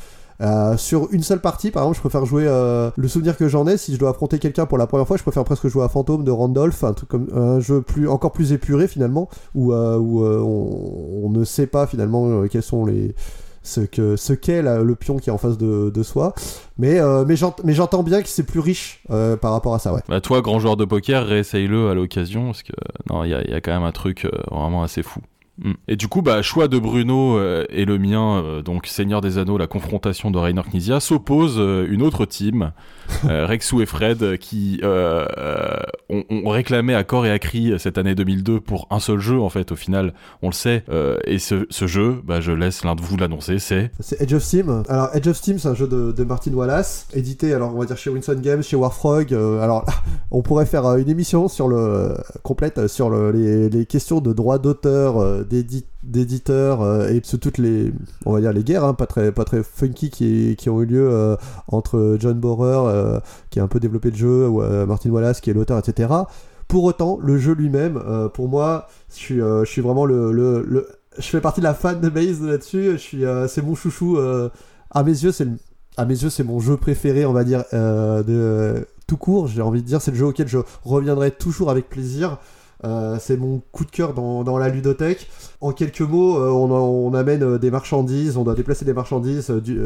Euh, 0.42 0.78
sur 0.78 1.10
une 1.12 1.22
seule 1.24 1.42
partie, 1.42 1.70
par 1.70 1.84
exemple, 1.84 1.98
je 1.98 2.02
préfère 2.02 2.26
jouer. 2.26 2.46
euh, 2.48 2.92
le 2.96 3.08
souvenir 3.08 3.36
que 3.36 3.48
j'en 3.48 3.68
ai, 3.68 3.78
si 3.78 3.94
je 3.94 4.00
dois 4.00 4.12
affronter 4.12 4.40
quelqu'un 4.40 4.66
pour 4.66 4.78
la 4.78 4.88
première 4.88 5.06
fois, 5.06 5.18
je 5.18 5.24
préfère 5.24 5.44
presque 5.44 5.68
jouer 5.68 5.84
à 5.84 5.90
Phantom 5.90 6.24
de 6.24 6.32
Randolph, 6.32 6.84
un 6.84 6.94
truc 6.94 7.10
comme 7.10 7.28
un 7.36 7.60
jeu 7.60 7.82
plus 7.82 8.08
encore 8.08 8.32
plus 8.32 8.54
épuré 8.54 8.88
finalement, 8.88 9.30
où, 9.54 9.74
euh, 9.74 9.98
où 9.98 10.24
on, 10.24 11.30
ne 11.30 11.44
sait 11.44 11.68
pas 11.68 11.88
finalement 11.88 12.48
quels 12.48 12.64
sont 12.64 12.86
les 12.86 13.14
ce 13.62 13.82
que 13.82 14.16
ce 14.16 14.32
qu'est 14.32 14.62
le 14.62 14.96
pion 14.96 15.18
qui 15.18 15.30
est 15.30 15.34
en 15.34 15.38
face 15.38 15.58
de, 15.58 16.04
soi. 16.04 16.34
Mais 16.78 17.00
mais 17.28 17.36
j'ent- 17.36 17.56
mais 17.66 17.74
j'entends 17.74 18.04
bien 18.04 18.22
que 18.22 18.30
c'est 18.30 18.44
plus 18.44 18.62
riche 18.62 19.04
par 19.42 19.52
rapport 19.52 19.76
à 19.76 19.80
ça. 19.80 19.94
Bah, 20.08 20.22
toi, 20.22 20.42
grand 20.42 20.60
joueur 20.60 20.78
de 20.78 20.86
poker, 20.86 21.26
réessaye-le 21.26 21.90
à 21.90 21.94
l'occasion, 21.94 22.46
parce 22.46 22.64
que 22.64 22.74
non, 23.10 23.26
il 23.26 23.32
y 23.32 23.34
a, 23.34 23.62
quand 23.62 23.74
même 23.74 23.84
un 23.84 23.92
truc 23.92 24.28
vraiment 24.50 24.84
assez 24.84 25.04
fou. 25.04 25.20
Mm. 25.64 25.74
Et 25.88 25.96
du 25.96 26.08
coup, 26.08 26.22
bah, 26.22 26.42
choix 26.42 26.68
de 26.68 26.78
Bruno 26.80 27.38
euh, 27.38 27.66
et 27.70 27.86
le 27.86 27.98
mien, 27.98 28.44
euh, 28.44 28.62
donc 28.62 28.88
Seigneur 28.88 29.22
des 29.22 29.38
Anneaux, 29.38 29.58
la 29.58 29.68
confrontation 29.68 30.32
de 30.32 30.38
Rainer 30.38 30.62
Knizia, 30.72 31.00
s'oppose 31.00 31.56
euh, 31.58 31.88
une 31.90 32.02
autre 32.02 32.26
team, 32.26 32.72
Rexou 33.24 33.82
et 33.82 33.86
Fred, 33.86 34.38
qui 34.38 34.82
ont, 34.84 36.50
réclamé 36.50 36.94
à 36.94 37.04
corps 37.04 37.26
et 37.26 37.32
à 37.32 37.40
cri 37.40 37.74
cette 37.80 37.98
année 37.98 38.16
2002 38.16 38.60
pour 38.60 38.88
un 38.92 39.00
seul 39.00 39.20
jeu, 39.20 39.40
en 39.40 39.50
fait, 39.50 39.72
au 39.72 39.76
final, 39.76 40.14
on 40.42 40.48
le 40.48 40.54
sait. 40.54 40.84
Et 41.26 41.40
ce, 41.40 41.66
ce 41.70 41.88
jeu, 41.88 42.22
bah, 42.24 42.40
je 42.40 42.52
laisse 42.52 42.84
l'un 42.84 42.96
de 42.96 43.02
vous 43.02 43.18
l'annoncer, 43.18 43.58
c'est... 43.58 43.92
C'est 44.00 44.22
Edge 44.22 44.34
of 44.34 44.44
Steam. 44.44 44.84
Alors 44.88 45.10
Edge 45.14 45.28
of 45.28 45.36
Steam, 45.36 45.58
c'est 45.58 45.68
un 45.68 45.74
jeu 45.74 45.88
de, 45.88 46.12
de 46.12 46.24
Martin 46.24 46.54
Wallace, 46.54 47.08
édité 47.14 47.54
alors 47.54 47.76
on 47.76 47.80
va 47.80 47.86
dire 47.86 47.98
chez 47.98 48.10
Winston 48.10 48.40
Games, 48.42 48.62
chez 48.62 48.76
Warfrog. 48.76 49.34
Alors 49.34 49.86
on 50.32 50.42
pourrait 50.42 50.66
faire 50.66 50.86
une 50.98 51.10
émission 51.10 51.48
sur 51.48 51.68
le 51.68 52.16
complète 52.44 52.88
sur 52.88 53.10
le- 53.10 53.32
les, 53.32 53.70
les 53.70 53.86
questions 53.86 54.22
de 54.22 54.34
droits 54.34 54.60
d'auteur, 54.60 55.46
d'éditeurs 56.04 56.82
euh, 56.82 57.10
et 57.10 57.22
sur 57.24 57.40
toutes 57.40 57.58
les 57.58 57.92
on 58.26 58.34
va 58.34 58.42
dire 58.42 58.54
les 58.54 58.64
guerres, 58.64 58.84
hein, 58.84 58.94
pas 58.94 59.08
très 59.08 59.32
pas 59.32 59.46
très 59.46 59.64
funky 59.64 60.10
qui, 60.10 60.56
qui 60.58 60.70
ont 60.70 60.82
eu 60.82 60.86
lieu 60.86 61.10
euh, 61.12 61.36
entre 61.68 62.18
John 62.20 62.40
Borer 62.40 62.88
euh, 62.88 63.20
qui 63.50 63.60
a 63.60 63.64
un 63.64 63.68
peu 63.68 63.80
développé 63.80 64.12
le 64.12 64.18
jeu, 64.18 64.50
Martin 64.86 65.10
Wallace 65.10 65.42
qui 65.42 65.50
est 65.50 65.54
l'auteur, 65.54 65.80
etc. 65.80 66.14
Pour 66.68 66.84
autant, 66.84 67.18
le 67.22 67.40
jeu 67.40 67.54
lui-même, 67.54 68.00
pour 68.36 68.48
moi, 68.48 68.88
je 69.10 69.16
suis, 69.16 69.40
je 69.40 69.66
suis 69.66 69.82
vraiment 69.82 70.06
le, 70.06 70.32
le, 70.32 70.88
je 71.18 71.28
fais 71.28 71.42
partie 71.42 71.62
de 71.62 71.66
la 71.66 71.74
fan 71.74 72.00
de 72.00 72.10
base 72.10 72.44
là-dessus. 72.44 72.92
Je 72.92 72.98
suis, 72.98 73.24
c'est 73.48 73.64
mon 73.64 73.74
chouchou. 73.74 74.20
à 74.92 75.04
mes 75.04 75.12
yeux, 75.12 75.32
c'est 75.32 75.48
à 75.98 76.06
mes 76.06 76.22
yeux, 76.22 76.30
c'est 76.30 76.44
mon 76.44 76.60
jeu 76.60 76.78
préféré, 76.78 77.26
on 77.26 77.34
va 77.34 77.44
dire, 77.44 77.64
de 77.74 78.86
tout 79.08 79.18
court. 79.18 79.48
J'ai 79.48 79.64
envie 79.64 79.82
de 79.82 79.88
dire, 79.88 80.00
c'est 80.00 80.12
le 80.12 80.18
jeu 80.18 80.28
auquel 80.28 80.48
je 80.48 80.60
reviendrai 80.84 81.32
toujours 81.32 81.72
avec 81.72 81.90
plaisir. 81.90 82.38
Euh, 82.86 83.18
c'est 83.20 83.38
mon 83.38 83.62
coup 83.72 83.84
de 83.86 83.92
cœur 83.92 84.14
dans, 84.14 84.58
la 84.58 84.70
ludothèque. 84.70 85.28
En 85.62 85.72
quelques 85.72 86.02
mots, 86.02 86.38
euh, 86.38 86.50
on, 86.50 87.14
amène 87.14 87.44
euh, 87.44 87.58
des 87.58 87.72
marchandises, 87.72 88.38
on 88.38 88.44
doit 88.44 88.56
déplacer 88.56 88.86
des 88.86 88.94
marchandises 88.94 89.50
du- 89.50 89.80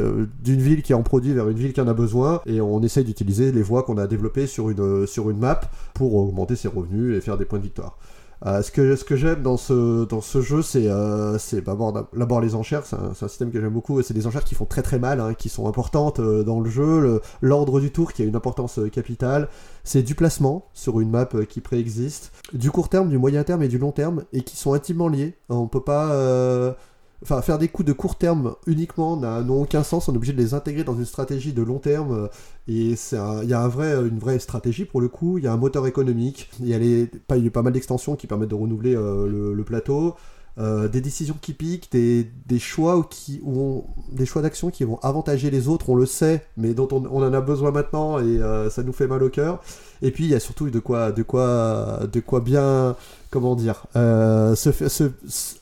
d'une 0.43 0.61
ville 0.61 0.83
qui 0.83 0.93
en 0.93 1.01
produit 1.01 1.33
vers 1.33 1.49
une 1.49 1.57
ville 1.57 1.73
qui 1.73 1.81
en 1.81 1.87
a 1.87 1.93
besoin, 1.93 2.41
et 2.45 2.61
on 2.61 2.81
essaye 2.81 3.03
d'utiliser 3.03 3.51
les 3.51 3.63
voies 3.63 3.83
qu'on 3.83 3.97
a 3.97 4.07
développées 4.07 4.47
sur 4.47 4.69
une, 4.69 5.07
sur 5.07 5.29
une 5.29 5.39
map 5.39 5.61
pour 5.93 6.15
augmenter 6.15 6.55
ses 6.55 6.67
revenus 6.67 7.17
et 7.17 7.21
faire 7.21 7.37
des 7.37 7.45
points 7.45 7.59
de 7.59 7.63
victoire. 7.63 7.97
Euh, 8.45 8.61
ce 8.61 8.71
que, 8.71 8.97
ce 8.97 9.05
que 9.05 9.15
j'aime 9.15 9.41
dans 9.41 9.55
ce, 9.55 10.03
dans 10.05 10.19
ce 10.19 10.41
jeu, 10.41 10.61
c'est 10.61 10.87
euh, 10.87 11.37
c'est 11.37 11.61
d'abord 11.63 12.41
les 12.41 12.55
enchères. 12.55 12.85
C'est 12.85 12.97
un, 12.97 13.11
un 13.11 13.27
système 13.27 13.51
que 13.51 13.61
j'aime 13.61 13.71
beaucoup. 13.71 14.01
C'est 14.01 14.13
des 14.13 14.27
enchères 14.27 14.43
qui 14.43 14.53
font 14.55 14.65
très 14.65 14.81
très 14.81 14.99
mal, 14.99 15.21
hein, 15.21 15.33
qui 15.33 15.47
sont 15.47 15.67
importantes 15.67 16.19
euh, 16.19 16.43
dans 16.43 16.59
le 16.59 16.69
jeu. 16.69 17.21
L'ordre 17.41 17.79
du 17.79 17.91
tour 17.91 18.11
qui 18.11 18.21
a 18.21 18.25
une 18.25 18.35
importance 18.35 18.79
euh, 18.79 18.89
capitale. 18.89 19.47
C'est 19.85 20.03
du 20.03 20.15
placement 20.15 20.67
sur 20.73 20.99
une 20.99 21.09
map 21.09 21.29
euh, 21.35 21.45
qui 21.45 21.61
préexiste. 21.61 22.31
Du 22.51 22.69
court 22.69 22.89
terme, 22.89 23.09
du 23.09 23.17
moyen 23.17 23.43
terme 23.43 23.63
et 23.63 23.69
du 23.69 23.77
long 23.77 23.91
terme. 23.91 24.23
Et 24.33 24.41
qui 24.41 24.57
sont 24.57 24.73
intimement 24.73 25.07
liés. 25.07 25.35
On 25.47 25.67
peut 25.67 25.81
pas. 25.83 26.75
Enfin, 27.23 27.41
faire 27.41 27.57
des 27.57 27.69
coups 27.69 27.87
de 27.87 27.93
court 27.93 28.17
terme 28.17 28.55
uniquement 28.67 29.15
n'a 29.17 29.41
aucun 29.41 29.81
sens. 29.83 30.07
On 30.09 30.13
est 30.13 30.17
obligé 30.17 30.33
de 30.33 30.37
les 30.37 30.53
intégrer 30.53 30.83
dans 30.83 30.95
une 30.95 31.05
stratégie 31.05 31.53
de 31.53 31.63
long 31.63 31.79
terme. 31.79 32.29
Et 32.67 32.95
il 32.95 33.47
y 33.47 33.53
a 33.53 33.61
un 33.61 33.67
vrai, 33.67 33.93
une 34.07 34.19
vraie 34.19 34.39
stratégie 34.39 34.85
pour 34.85 35.01
le 35.01 35.07
coup. 35.07 35.37
Il 35.37 35.43
y 35.45 35.47
a 35.47 35.53
un 35.53 35.57
moteur 35.57 35.87
économique. 35.87 36.49
Il 36.59 36.67
y 36.67 36.73
a, 36.73 37.07
pas, 37.27 37.37
y 37.37 37.47
a 37.47 37.49
pas 37.51 37.61
mal 37.61 37.73
d'extensions 37.73 38.15
qui 38.15 38.27
permettent 38.27 38.49
de 38.49 38.55
renouveler 38.55 38.95
euh, 38.95 39.53
le, 39.55 39.63
plateau. 39.63 40.15
Euh, 40.59 40.87
des 40.87 41.01
décisions 41.01 41.35
qui 41.41 41.53
piquent, 41.53 41.91
des, 41.91 42.29
des 42.45 42.59
choix 42.59 43.07
qui, 43.09 43.41
où 43.43 43.59
on- 43.59 43.85
des 44.15 44.27
choix 44.27 44.43
d'action 44.43 44.69
qui 44.69 44.83
vont 44.83 44.99
avantager 45.01 45.49
les 45.49 45.67
autres, 45.67 45.89
on 45.89 45.95
le 45.95 46.05
sait, 46.05 46.45
mais 46.57 46.75
dont 46.75 46.87
on, 46.91 47.03
on 47.07 47.23
en 47.23 47.33
a 47.33 47.41
besoin 47.41 47.71
maintenant 47.71 48.19
et 48.19 48.37
euh, 48.39 48.69
ça 48.69 48.83
nous 48.83 48.93
fait 48.93 49.07
mal 49.07 49.23
au 49.23 49.29
cœur. 49.29 49.63
Et 50.03 50.11
puis 50.11 50.25
il 50.25 50.29
y 50.29 50.35
a 50.35 50.39
surtout 50.39 50.69
de 50.69 50.77
quoi, 50.79 51.11
de 51.11 51.23
quoi, 51.23 52.01
de 52.11 52.19
quoi 52.19 52.39
bien, 52.41 52.95
comment 53.33 53.55
dire, 53.55 53.87
euh, 53.95 54.53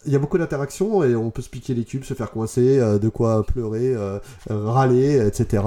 il 0.06 0.12
y 0.12 0.16
a 0.18 0.20
beaucoup 0.20 0.38
d'interactions 0.38 1.06
et 1.06 1.16
on 1.16 1.32
peut 1.32 1.42
se 1.42 1.48
piquer 1.50 1.74
les 1.74 1.86
cubes, 1.86 2.04
se 2.04 2.14
faire 2.14 2.30
coincer, 2.30 2.80
euh, 2.80 3.00
de 3.00 3.08
quoi 3.08 3.46
pleurer, 3.46 3.94
euh, 3.96 4.20
râler, 4.50 5.26
etc. 5.26 5.64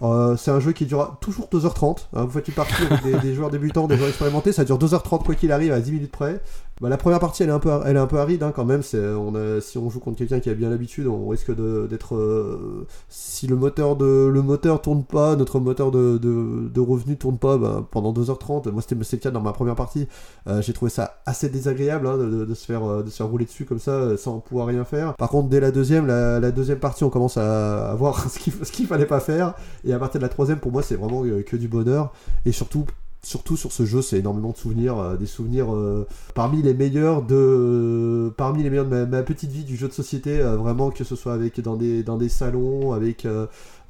C'est 0.00 0.50
un 0.50 0.60
jeu 0.60 0.72
qui 0.72 0.86
dure 0.86 1.18
toujours 1.20 1.48
2h30. 1.52 2.06
hein. 2.14 2.24
vous 2.24 2.30
faites 2.30 2.48
une 2.48 2.54
partie 2.54 2.82
avec 2.82 3.02
des, 3.02 3.18
des 3.28 3.34
joueurs 3.34 3.50
débutants, 3.50 3.86
des 3.86 3.98
joueurs 3.98 4.08
expérimentés, 4.08 4.52
ça 4.52 4.64
dure 4.64 4.78
2h30 4.78 5.22
quoi 5.22 5.34
qu'il 5.34 5.52
arrive 5.52 5.72
à 5.72 5.80
10 5.80 5.92
minutes 5.92 6.12
près. 6.12 6.40
Bah, 6.80 6.88
la 6.88 6.96
première 6.96 7.18
partie 7.18 7.42
elle 7.42 7.48
est 7.48 7.52
un 7.52 7.58
peu, 7.58 7.70
elle 7.84 7.96
est 7.96 8.00
un 8.00 8.06
peu 8.06 8.18
aride 8.20 8.42
hein, 8.44 8.52
quand 8.54 8.64
même. 8.64 8.82
C'est, 8.82 8.98
on 9.00 9.34
a, 9.34 9.60
si 9.60 9.78
on 9.78 9.90
joue 9.90 9.98
contre 9.98 10.18
quelqu'un 10.18 10.38
qui 10.38 10.48
a 10.48 10.54
bien 10.54 10.70
l'habitude, 10.70 11.06
on 11.08 11.26
risque 11.28 11.54
de- 11.54 11.86
d'être. 11.90 12.14
euh, 12.14 12.86
si 13.08 13.46
le 13.48 13.56
moteur 13.56 13.96
de 13.96 14.30
le 14.32 14.42
moteur 14.42 14.80
tourne 14.80 15.02
pas, 15.04 15.34
notre 15.36 15.58
moteur 15.60 15.90
de, 15.90 16.18
de, 16.18 16.68
de 16.68 16.80
revenus 16.80 17.18
tourne 17.18 17.38
pas 17.38 17.58
bah, 17.58 17.84
pendant 17.90 18.12
2h30. 18.12 18.70
Moi 18.70 18.80
c'était, 18.82 19.02
c'était 19.02 19.16
le 19.16 19.22
cas 19.22 19.30
dans 19.32 19.40
ma 19.40 19.52
première 19.52 19.74
partie. 19.74 20.06
Euh, 20.46 20.62
j'ai 20.62 20.72
trouvé 20.72 20.90
ça 20.90 21.20
assez 21.26 21.48
désagréable 21.48 22.06
hein, 22.06 22.16
de, 22.16 22.26
de- 22.26 22.44
de 22.44 22.54
se 22.54 22.64
faire, 22.64 22.84
euh, 22.84 23.02
de 23.02 23.10
se 23.10 23.16
faire 23.16 23.26
rouler 23.28 23.44
dessus 23.44 23.64
comme 23.64 23.80
ça 23.80 23.90
euh, 23.92 24.16
sans 24.16 24.38
pouvoir 24.38 24.68
rien 24.68 24.84
faire. 24.84 25.14
Par 25.14 25.30
contre 25.30 25.48
dès 25.48 25.60
la 25.60 25.70
deuxième, 25.72 26.06
la, 26.06 26.38
la 26.38 26.50
deuxième 26.52 26.78
partie, 26.78 27.02
on 27.04 27.10
commence 27.10 27.36
à, 27.38 27.90
à 27.90 27.94
voir 27.96 28.30
ce 28.30 28.38
qu'il, 28.38 28.52
ce 28.52 28.70
qu'il 28.70 28.86
fallait 28.86 29.06
pas 29.06 29.20
faire. 29.20 29.54
Et 29.84 29.92
à 29.92 29.98
partir 29.98 30.20
de 30.20 30.24
la 30.24 30.28
troisième, 30.28 30.58
pour 30.60 30.70
moi, 30.72 30.82
c'est 30.82 30.94
vraiment 30.96 31.24
euh, 31.24 31.42
que 31.42 31.56
du 31.56 31.66
bonheur. 31.68 32.12
Et 32.44 32.52
surtout, 32.52 32.84
surtout 33.22 33.56
sur 33.56 33.72
ce 33.72 33.84
jeu, 33.84 34.00
c'est 34.02 34.18
énormément 34.18 34.50
de 34.52 34.56
souvenirs, 34.56 34.98
euh, 34.98 35.16
des 35.16 35.26
souvenirs 35.26 35.74
euh, 35.74 36.06
parmi 36.34 36.62
les 36.62 36.72
meilleurs 36.74 37.22
de, 37.22 38.32
parmi 38.36 38.62
les 38.62 38.70
meilleurs 38.70 38.86
de 38.86 39.04
ma, 39.04 39.22
petite 39.22 39.50
vie 39.50 39.64
du 39.64 39.76
jeu 39.76 39.88
de 39.88 39.92
société. 39.92 40.38
euh, 40.40 40.56
vraiment 40.56 40.90
que 40.90 41.04
ce 41.04 41.16
soit 41.16 41.32
avec 41.34 41.60
dans 41.60 41.76
des 41.76 42.02
dans 42.02 42.16
des 42.16 42.28
salons, 42.28 42.92
avec 42.92 43.26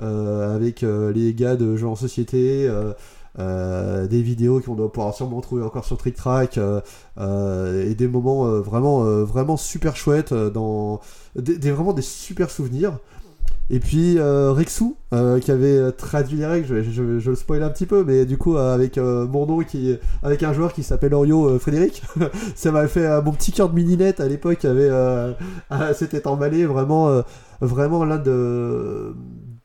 avec 0.00 0.82
les 0.82 1.34
gars 1.34 1.56
de 1.56 1.76
jeux 1.76 1.86
en 1.88 1.96
société. 1.96 2.68
des 3.38 4.22
vidéos 4.22 4.60
qu'on 4.60 4.74
doit 4.74 4.90
pouvoir 4.92 5.14
sûrement 5.14 5.40
trouver 5.40 5.62
encore 5.62 5.84
sur 5.84 5.96
Trick 5.98 6.16
Track 6.16 6.58
et 6.58 7.94
des 7.94 8.08
moments 8.08 8.44
vraiment 8.60 9.02
vraiment 9.24 9.56
super 9.56 9.94
chouettes 9.96 10.34
dans 10.34 11.00
des- 11.36 11.70
vraiment 11.70 11.92
des 11.92 12.02
super 12.02 12.50
souvenirs 12.50 12.98
et 13.70 13.80
puis 13.80 14.18
euh, 14.18 14.54
euh, 15.12 15.40
qui 15.40 15.50
avait 15.50 15.76
euh, 15.76 15.90
traduit 15.90 16.38
les 16.38 16.46
règles, 16.46 16.82
je, 16.82 17.30
le 17.30 17.36
spoil 17.36 17.62
un 17.62 17.68
petit 17.68 17.86
peu, 17.86 18.02
mais 18.02 18.24
du 18.24 18.38
coup 18.38 18.56
euh, 18.56 18.74
avec 18.74 18.96
mon 18.96 19.62
qui, 19.62 19.96
avec 20.22 20.42
un 20.42 20.52
joueur 20.52 20.72
qui 20.72 20.82
s'appelle 20.82 21.14
Orio 21.14 21.58
Frédéric, 21.58 22.02
ça 22.54 22.72
m'avait 22.72 22.88
fait 22.88 23.22
mon 23.22 23.32
petit 23.32 23.52
cœur 23.52 23.68
de 23.68 23.74
mininette 23.74 24.20
à 24.20 24.28
l'époque 24.28 24.64
avait, 24.64 24.90
s'était 25.94 26.26
emballé 26.26 26.64
vraiment, 26.64 27.22
vraiment 27.60 28.04
l'un 28.04 28.18
de 28.18 29.14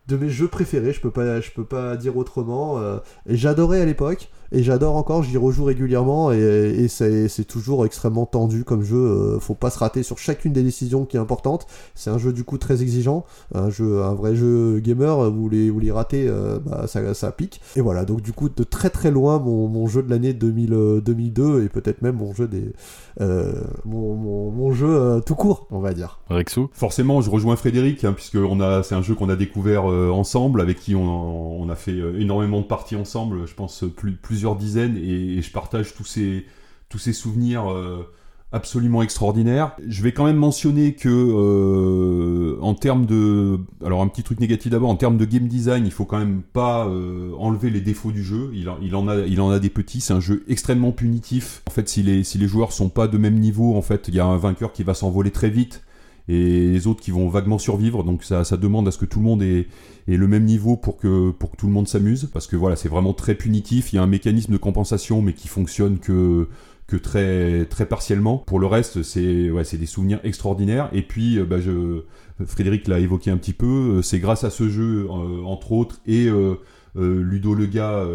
de 0.05 0.17
mes 0.17 0.27
jeux 0.27 0.49
préférés, 0.49 0.91
je 0.91 0.99
peux 0.99 1.11
pas, 1.11 1.39
je 1.39 1.51
peux 1.51 1.63
pas 1.63 1.95
dire 1.95 2.17
autrement. 2.17 2.77
j'adorais 3.25 3.81
à 3.81 3.85
l'époque, 3.85 4.29
et 4.53 4.63
j'adore 4.63 4.95
encore, 4.95 5.23
j'y 5.23 5.37
rejoue 5.37 5.65
régulièrement, 5.65 6.31
et, 6.31 6.37
et 6.37 6.87
c'est 6.87 7.45
toujours 7.45 7.85
extrêmement 7.85 8.25
tendu 8.25 8.63
comme 8.63 8.83
jeu. 8.83 8.95
euh, 8.97 9.39
faut 9.39 9.55
pas 9.55 9.69
se 9.69 9.79
rater 9.79 10.03
sur 10.03 10.17
chacune 10.17 10.53
des 10.53 10.63
décisions 10.63 11.05
qui 11.05 11.17
est 11.17 11.19
importante. 11.19 11.65
C'est 11.95 12.09
un 12.09 12.17
jeu 12.17 12.31
du 12.31 12.43
coup 12.43 12.57
très 12.57 12.81
exigeant, 12.81 13.25
un 13.53 13.69
jeu, 13.69 14.03
un 14.03 14.13
vrai 14.13 14.35
jeu 14.35 14.79
gamer. 14.79 15.31
Vous 15.31 15.49
les, 15.49 15.69
vous 15.69 15.79
les 15.79 15.91
ratez, 15.91 16.27
euh, 16.27 16.59
bah, 16.59 16.85
ça, 16.87 17.13
ça 17.13 17.31
pique. 17.31 17.61
Et 17.75 17.81
voilà, 17.81 18.05
donc 18.05 18.21
du 18.21 18.31
coup 18.31 18.49
de 18.49 18.63
très 18.63 18.89
très 18.89 19.11
loin 19.11 19.39
mon, 19.39 19.67
mon 19.67 19.87
jeu 19.87 20.03
de 20.03 20.09
l'année 20.09 20.33
2000, 20.33 20.73
euh, 20.73 21.01
2002 21.01 21.63
et 21.63 21.69
peut-être 21.69 22.01
même 22.01 22.17
mon 22.17 22.33
jeu 22.33 22.47
des, 22.47 22.73
euh, 23.21 23.53
mon, 23.85 24.15
mon, 24.15 24.51
mon 24.51 24.71
jeu 24.73 24.87
euh, 24.89 25.19
tout 25.19 25.35
court, 25.35 25.67
on 25.71 25.79
va 25.79 25.93
dire. 25.93 26.19
Rexou 26.29 26.69
Forcément, 26.73 27.21
je 27.21 27.29
rejoins 27.29 27.55
Frédéric, 27.55 28.03
hein, 28.03 28.13
puisque 28.13 28.35
on 28.35 28.59
a, 28.59 28.83
c'est 28.83 28.95
un 28.95 29.01
jeu 29.01 29.15
qu'on 29.15 29.29
a 29.29 29.35
découvert 29.35 29.89
euh, 29.89 30.09
ensemble, 30.11 30.61
avec 30.61 30.79
qui 30.79 30.95
on, 30.95 31.61
on 31.61 31.69
a 31.69 31.75
fait 31.75 31.91
euh, 31.91 32.19
énormément 32.19 32.61
de 32.61 32.65
parties 32.65 32.95
ensemble, 32.95 33.47
je 33.47 33.53
pense 33.55 33.83
plus, 33.95 34.15
plusieurs 34.15 34.42
dizaines, 34.55 34.97
et, 34.97 35.41
je 35.41 35.51
partage 35.51 35.93
tous 35.93 36.05
ces, 36.05 36.45
tous 36.89 36.99
ces 36.99 37.13
souvenirs 37.13 37.71
euh, 37.71 38.03
absolument 38.51 39.01
extraordinaire. 39.01 39.71
Je 39.87 40.03
vais 40.03 40.11
quand 40.11 40.25
même 40.25 40.37
mentionner 40.37 40.93
que 40.93 41.09
euh, 41.09 42.57
en 42.61 42.75
termes 42.75 43.05
de, 43.05 43.59
alors 43.83 44.01
un 44.01 44.07
petit 44.07 44.23
truc 44.23 44.39
négatif 44.39 44.71
d'abord, 44.71 44.89
en 44.89 44.95
termes 44.95 45.17
de 45.17 45.25
game 45.25 45.47
design, 45.47 45.85
il 45.85 45.91
faut 45.91 46.05
quand 46.05 46.19
même 46.19 46.41
pas 46.41 46.87
euh, 46.87 47.31
enlever 47.39 47.69
les 47.69 47.81
défauts 47.81 48.11
du 48.11 48.23
jeu. 48.23 48.51
Il 48.53 48.69
en, 48.69 48.77
il 48.81 48.95
en 48.95 49.07
a, 49.07 49.17
il 49.21 49.41
en 49.41 49.49
a 49.49 49.59
des 49.59 49.69
petits. 49.69 50.01
C'est 50.01 50.13
un 50.13 50.19
jeu 50.19 50.43
extrêmement 50.47 50.91
punitif. 50.91 51.63
En 51.67 51.71
fait, 51.71 51.89
si 51.89 52.03
les 52.03 52.23
si 52.23 52.37
les 52.37 52.47
joueurs 52.47 52.71
sont 52.71 52.89
pas 52.89 53.07
de 53.07 53.17
même 53.17 53.39
niveau, 53.39 53.75
en 53.75 53.81
fait, 53.81 54.07
il 54.07 54.15
y 54.15 54.19
a 54.19 54.25
un 54.25 54.37
vainqueur 54.37 54.71
qui 54.71 54.83
va 54.83 54.93
s'envoler 54.93 55.31
très 55.31 55.49
vite 55.49 55.81
et 56.27 56.71
les 56.71 56.87
autres 56.87 57.01
qui 57.01 57.11
vont 57.11 57.27
vaguement 57.29 57.57
survivre. 57.57 58.03
Donc 58.03 58.23
ça, 58.23 58.43
ça 58.43 58.57
demande 58.57 58.87
à 58.87 58.91
ce 58.91 58.97
que 58.97 59.05
tout 59.05 59.19
le 59.19 59.25
monde 59.25 59.43
ait, 59.43 59.67
ait 60.07 60.17
le 60.17 60.27
même 60.27 60.45
niveau 60.45 60.77
pour 60.77 60.97
que, 60.97 61.31
pour 61.31 61.51
que 61.51 61.57
tout 61.57 61.67
le 61.67 61.73
monde 61.73 61.87
s'amuse. 61.87 62.29
Parce 62.33 62.47
que 62.47 62.55
voilà, 62.55 62.75
c'est 62.75 62.89
vraiment 62.89 63.13
très 63.13 63.35
punitif. 63.35 63.93
Il 63.93 63.97
y 63.97 63.99
a 63.99 64.03
un 64.03 64.07
mécanisme 64.07 64.51
de 64.51 64.57
compensation, 64.57 65.21
mais 65.21 65.33
qui 65.33 65.47
fonctionne 65.47 65.99
que 65.99 66.47
que 66.85 66.97
très 66.97 67.65
très 67.65 67.85
partiellement. 67.85 68.39
Pour 68.39 68.59
le 68.59 68.67
reste, 68.67 69.03
c'est 69.03 69.49
ouais, 69.49 69.63
c'est 69.63 69.77
des 69.77 69.85
souvenirs 69.85 70.19
extraordinaires. 70.23 70.89
Et 70.91 71.01
puis, 71.01 71.39
euh, 71.39 71.45
bah, 71.45 71.59
je, 71.59 72.01
Frédéric 72.45 72.87
l'a 72.87 72.99
évoqué 72.99 73.31
un 73.31 73.37
petit 73.37 73.53
peu. 73.53 73.97
euh, 73.97 74.01
C'est 74.01 74.19
grâce 74.19 74.43
à 74.43 74.49
ce 74.49 74.67
jeu, 74.69 75.07
euh, 75.09 75.43
entre 75.45 75.71
autres, 75.71 76.01
et 76.05 76.27
euh, 76.27 76.55
Ludo 76.95 77.55
Lega 77.55 78.05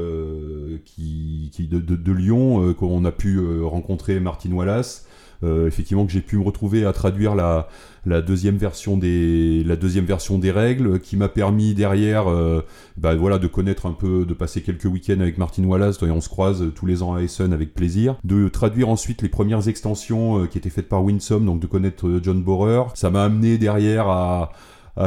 qui, 0.84 1.50
qui 1.52 1.66
de, 1.66 1.80
de, 1.80 1.96
de 1.96 2.12
Lyon, 2.12 2.72
qu'on 2.74 3.04
a 3.04 3.10
pu 3.10 3.40
rencontrer 3.62 4.20
Martin 4.20 4.52
Wallace. 4.52 5.07
Euh, 5.44 5.68
effectivement 5.68 6.04
que 6.04 6.10
j'ai 6.10 6.20
pu 6.20 6.36
me 6.36 6.42
retrouver 6.42 6.84
à 6.84 6.92
traduire 6.92 7.34
la, 7.34 7.68
deuxième 8.22 8.56
version 8.56 8.96
des 8.96 9.62
la 9.64 9.76
deuxième 9.76 10.06
version 10.06 10.38
des 10.38 10.50
règles 10.50 10.98
qui 10.98 11.16
m'a 11.16 11.28
permis 11.28 11.74
derrière 11.74 12.28
euh, 12.28 12.62
bah, 12.96 13.14
voilà 13.14 13.38
de 13.38 13.46
connaître 13.46 13.86
un 13.86 13.92
peu 13.92 14.24
de 14.24 14.34
passer 14.34 14.62
quelques 14.62 14.86
week-ends 14.86 15.20
avec 15.20 15.38
Martin 15.38 15.64
Wallace 15.64 16.02
et 16.02 16.10
on 16.10 16.20
se 16.20 16.28
croise 16.28 16.72
tous 16.74 16.86
les 16.86 17.02
ans 17.02 17.14
à 17.14 17.20
Essen 17.20 17.52
avec 17.52 17.74
plaisir. 17.74 18.16
De 18.24 18.48
traduire 18.48 18.88
ensuite 18.88 19.22
les 19.22 19.28
premières 19.28 19.68
extensions 19.68 20.42
euh, 20.42 20.46
qui 20.46 20.58
étaient 20.58 20.70
faites 20.70 20.88
par 20.88 21.04
Winsome 21.04 21.44
donc 21.44 21.60
de 21.60 21.66
connaître 21.66 22.08
euh, 22.08 22.20
John 22.22 22.42
Borer. 22.42 22.84
Ça 22.94 23.10
m'a 23.10 23.24
amené 23.24 23.58
derrière 23.58 24.08
à 24.08 24.52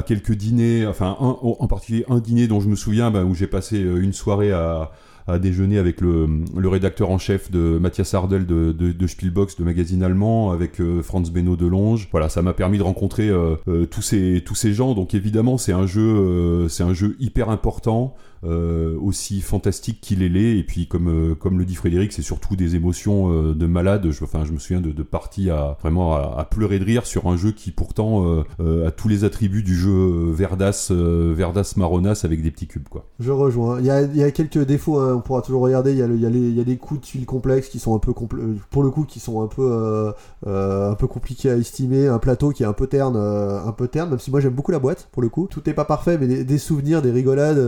quelques 0.05 0.31
dîners, 0.31 0.87
enfin 0.87 1.17
en 1.19 1.67
particulier 1.67 2.05
un 2.07 2.19
dîner 2.19 2.47
dont 2.47 2.61
je 2.61 2.69
me 2.69 2.75
souviens 2.75 3.11
bah, 3.11 3.25
où 3.25 3.35
j'ai 3.35 3.47
passé 3.47 3.83
euh, 3.83 4.01
une 4.01 4.13
soirée 4.13 4.53
à, 4.53 4.91
à 5.27 5.39
déjeuner 5.39 5.77
avec 5.77 6.01
le, 6.01 6.27
le 6.55 6.69
rédacteur 6.69 7.09
en 7.09 7.17
chef 7.17 7.51
de 7.51 7.77
Mathias 7.79 8.13
Hardel 8.13 8.45
de, 8.45 8.71
de, 8.71 9.07
Spielbox, 9.07 9.57
de 9.57 9.63
magazine 9.63 10.03
allemand, 10.03 10.51
avec 10.51 10.79
euh, 10.79 11.01
Franz 11.01 11.31
Beno 11.31 11.55
de 11.55 11.65
Longe. 11.65 12.07
Voilà, 12.11 12.29
ça 12.29 12.41
m'a 12.41 12.53
permis 12.53 12.77
de 12.77 12.83
rencontrer 12.83 13.29
euh, 13.29 13.55
euh, 13.67 13.85
tous 13.85 14.01
ces 14.01 14.41
tous 14.45 14.55
ces 14.55 14.73
gens. 14.73 14.93
Donc 14.93 15.13
évidemment, 15.13 15.57
c'est 15.57 15.73
un 15.73 15.85
jeu, 15.85 16.67
c'est 16.69 16.83
un 16.83 16.93
jeu 16.93 17.15
hyper 17.19 17.49
important. 17.49 18.15
Euh, 18.43 18.97
aussi 18.99 19.39
fantastique 19.39 20.01
qu'il 20.01 20.23
est 20.23 20.29
laid 20.29 20.57
et 20.57 20.63
puis 20.63 20.87
comme 20.87 21.09
euh, 21.09 21.35
comme 21.35 21.59
le 21.59 21.65
dit 21.65 21.75
Frédéric 21.75 22.11
c'est 22.11 22.23
surtout 22.23 22.55
des 22.55 22.75
émotions 22.75 23.31
euh, 23.31 23.53
de 23.53 23.67
malade 23.67 24.09
je, 24.09 24.23
enfin 24.23 24.45
je 24.45 24.51
me 24.51 24.57
souviens 24.57 24.81
de, 24.81 24.91
de 24.91 25.03
parties 25.03 25.51
à 25.51 25.77
vraiment 25.79 26.15
à, 26.15 26.43
pleurer 26.49 26.79
de 26.79 26.83
rire 26.83 27.05
sur 27.05 27.27
un 27.27 27.37
jeu 27.37 27.51
qui 27.51 27.69
pourtant 27.69 28.41
a 28.59 28.91
tous 28.91 29.07
les 29.07 29.23
attributs 29.23 29.61
du 29.61 29.75
jeu 29.75 30.31
Verdas 30.31 30.91
Verdas 30.91 31.75
Maronas 31.77 32.21
avec 32.23 32.41
des 32.41 32.49
petits 32.49 32.65
cubes 32.65 32.87
quoi 32.89 33.05
Je 33.19 33.31
rejoins. 33.31 33.79
Il 33.79 33.85
y 33.85 34.23
a, 34.23 34.31
quelques 34.31 34.65
défauts, 34.65 34.97
hein, 34.97 35.15
on 35.17 35.21
pourra 35.21 35.41
toujours 35.41 35.61
regarder. 35.61 35.91
Il 35.93 35.97
y, 35.97 36.59
a 36.59 36.63
des 36.63 36.77
coups 36.77 36.99
de 36.99 37.05
tuiles 37.05 37.25
complexes 37.25 37.69
qui 37.69 37.79
sont 37.79 37.95
un 37.95 37.99
peu 37.99 38.13
pour 38.13 38.83
le 38.83 38.89
coup 38.89 39.05
qui 39.05 39.19
sont 39.19 39.41
un 39.41 39.47
peu 39.47 40.11
un 40.45 40.95
peu 40.95 41.07
compliqués 41.07 41.51
à 41.51 41.55
estimer. 41.55 42.07
Un 42.07 42.19
plateau 42.19 42.49
qui 42.49 42.63
est 42.63 42.67
un 42.67 42.73
peu 42.73 42.87
terne, 42.87 43.15
un 43.15 43.71
peu 43.71 43.87
terne. 43.87 44.09
Même 44.09 44.19
si 44.19 44.31
moi 44.31 44.39
j'aime 44.39 44.53
beaucoup 44.53 44.71
la 44.71 44.79
boîte 44.79 45.07
pour 45.11 45.21
le 45.21 45.29
coup. 45.29 45.47
Tout 45.49 45.61
n'est 45.65 45.73
pas 45.73 45.85
parfait, 45.85 46.17
mais 46.17 46.43
des 46.43 46.57
souvenirs, 46.57 47.01
des 47.01 47.11
rigolades. 47.11 47.59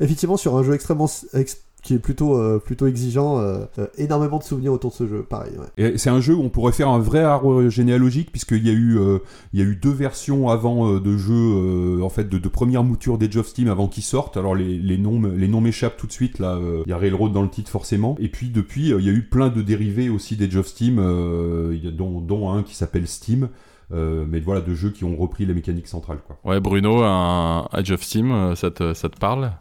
Effectivement 0.00 0.36
sur 0.36 0.56
un 0.56 0.62
jeu 0.62 0.74
extrêmement 0.74 1.08
ex- 1.34 1.64
qui 1.82 1.94
est 1.94 1.98
plutôt 1.98 2.36
euh, 2.38 2.60
plutôt 2.60 2.86
exigeant. 2.86 3.38
euh, 3.40 3.64
euh, 3.80 3.86
énormément 3.98 4.38
de 4.38 4.44
souvenirs 4.44 4.72
autour 4.72 4.90
de 4.92 4.94
ce 4.96 5.06
jeu. 5.08 5.22
Pareil. 5.28 5.50
ouais. 5.58 5.66
Et 5.94 5.98
c'est 5.98 6.10
un 6.10 6.20
jeu 6.20 6.32
où 6.34 6.40
on 6.40 6.48
pourrait 6.48 6.70
faire 6.72 6.88
un 6.88 7.00
vrai 7.00 7.18
arbre 7.24 7.68
généalogique 7.70 8.30
puisqu'il 8.30 8.64
y 8.64 8.70
a 8.70 8.72
eu 8.72 8.98
euh, 9.00 9.18
il 9.52 9.58
y 9.58 9.62
a 9.64 9.66
eu 9.66 9.74
deux 9.74 9.90
versions 9.90 10.48
avant 10.48 10.88
euh, 10.88 11.00
de 11.00 11.16
jeux 11.16 11.32
euh, 11.34 12.02
en 12.02 12.08
fait 12.08 12.28
de, 12.28 12.38
de 12.38 12.48
première 12.48 12.84
mouture 12.84 13.18
d'Age 13.18 13.36
of 13.36 13.48
Steam 13.48 13.66
avant 13.68 13.88
qu'ils 13.88 14.04
sortent. 14.04 14.36
Alors 14.36 14.54
les, 14.54 14.78
les 14.78 14.96
noms 14.96 15.20
les 15.22 15.48
noms 15.48 15.60
m'échappent 15.60 15.96
tout 15.96 16.06
de 16.06 16.12
suite 16.12 16.38
là. 16.38 16.54
euh, 16.54 16.84
Il 16.86 16.90
y 16.90 16.92
a 16.92 16.98
Railroad 16.98 17.32
dans 17.32 17.42
le 17.42 17.50
titre 17.50 17.68
forcément. 17.70 18.16
Et 18.20 18.28
puis 18.28 18.50
depuis 18.50 18.92
euh, 18.92 19.00
il 19.00 19.06
y 19.06 19.08
a 19.08 19.12
eu 19.12 19.22
plein 19.24 19.48
de 19.48 19.60
dérivés 19.60 20.08
aussi 20.08 20.36
d'Age 20.36 20.54
of 20.56 20.68
Steam, 20.68 21.00
euh, 21.00 21.72
il 21.76 21.84
y 21.84 21.88
a 21.88 21.90
dont, 21.90 22.20
dont 22.20 22.48
un 22.52 22.62
qui 22.62 22.76
s'appelle 22.76 23.08
Steam. 23.08 23.48
Euh, 23.92 24.24
mais 24.26 24.38
voilà 24.40 24.60
de 24.60 24.72
jeux 24.72 24.90
qui 24.90 25.02
ont 25.04 25.16
repris 25.16 25.44
la 25.46 25.52
mécanique 25.52 25.88
centrale 25.88 26.18
quoi. 26.26 26.38
Ouais, 26.44 26.60
Bruno, 26.60 27.02
un 27.02 27.66
Age 27.72 27.90
of 27.90 28.02
Steam, 28.04 28.54
ça 28.54 28.70
te, 28.70 28.94
ça 28.94 29.08
te 29.10 29.18
parle? 29.18 29.52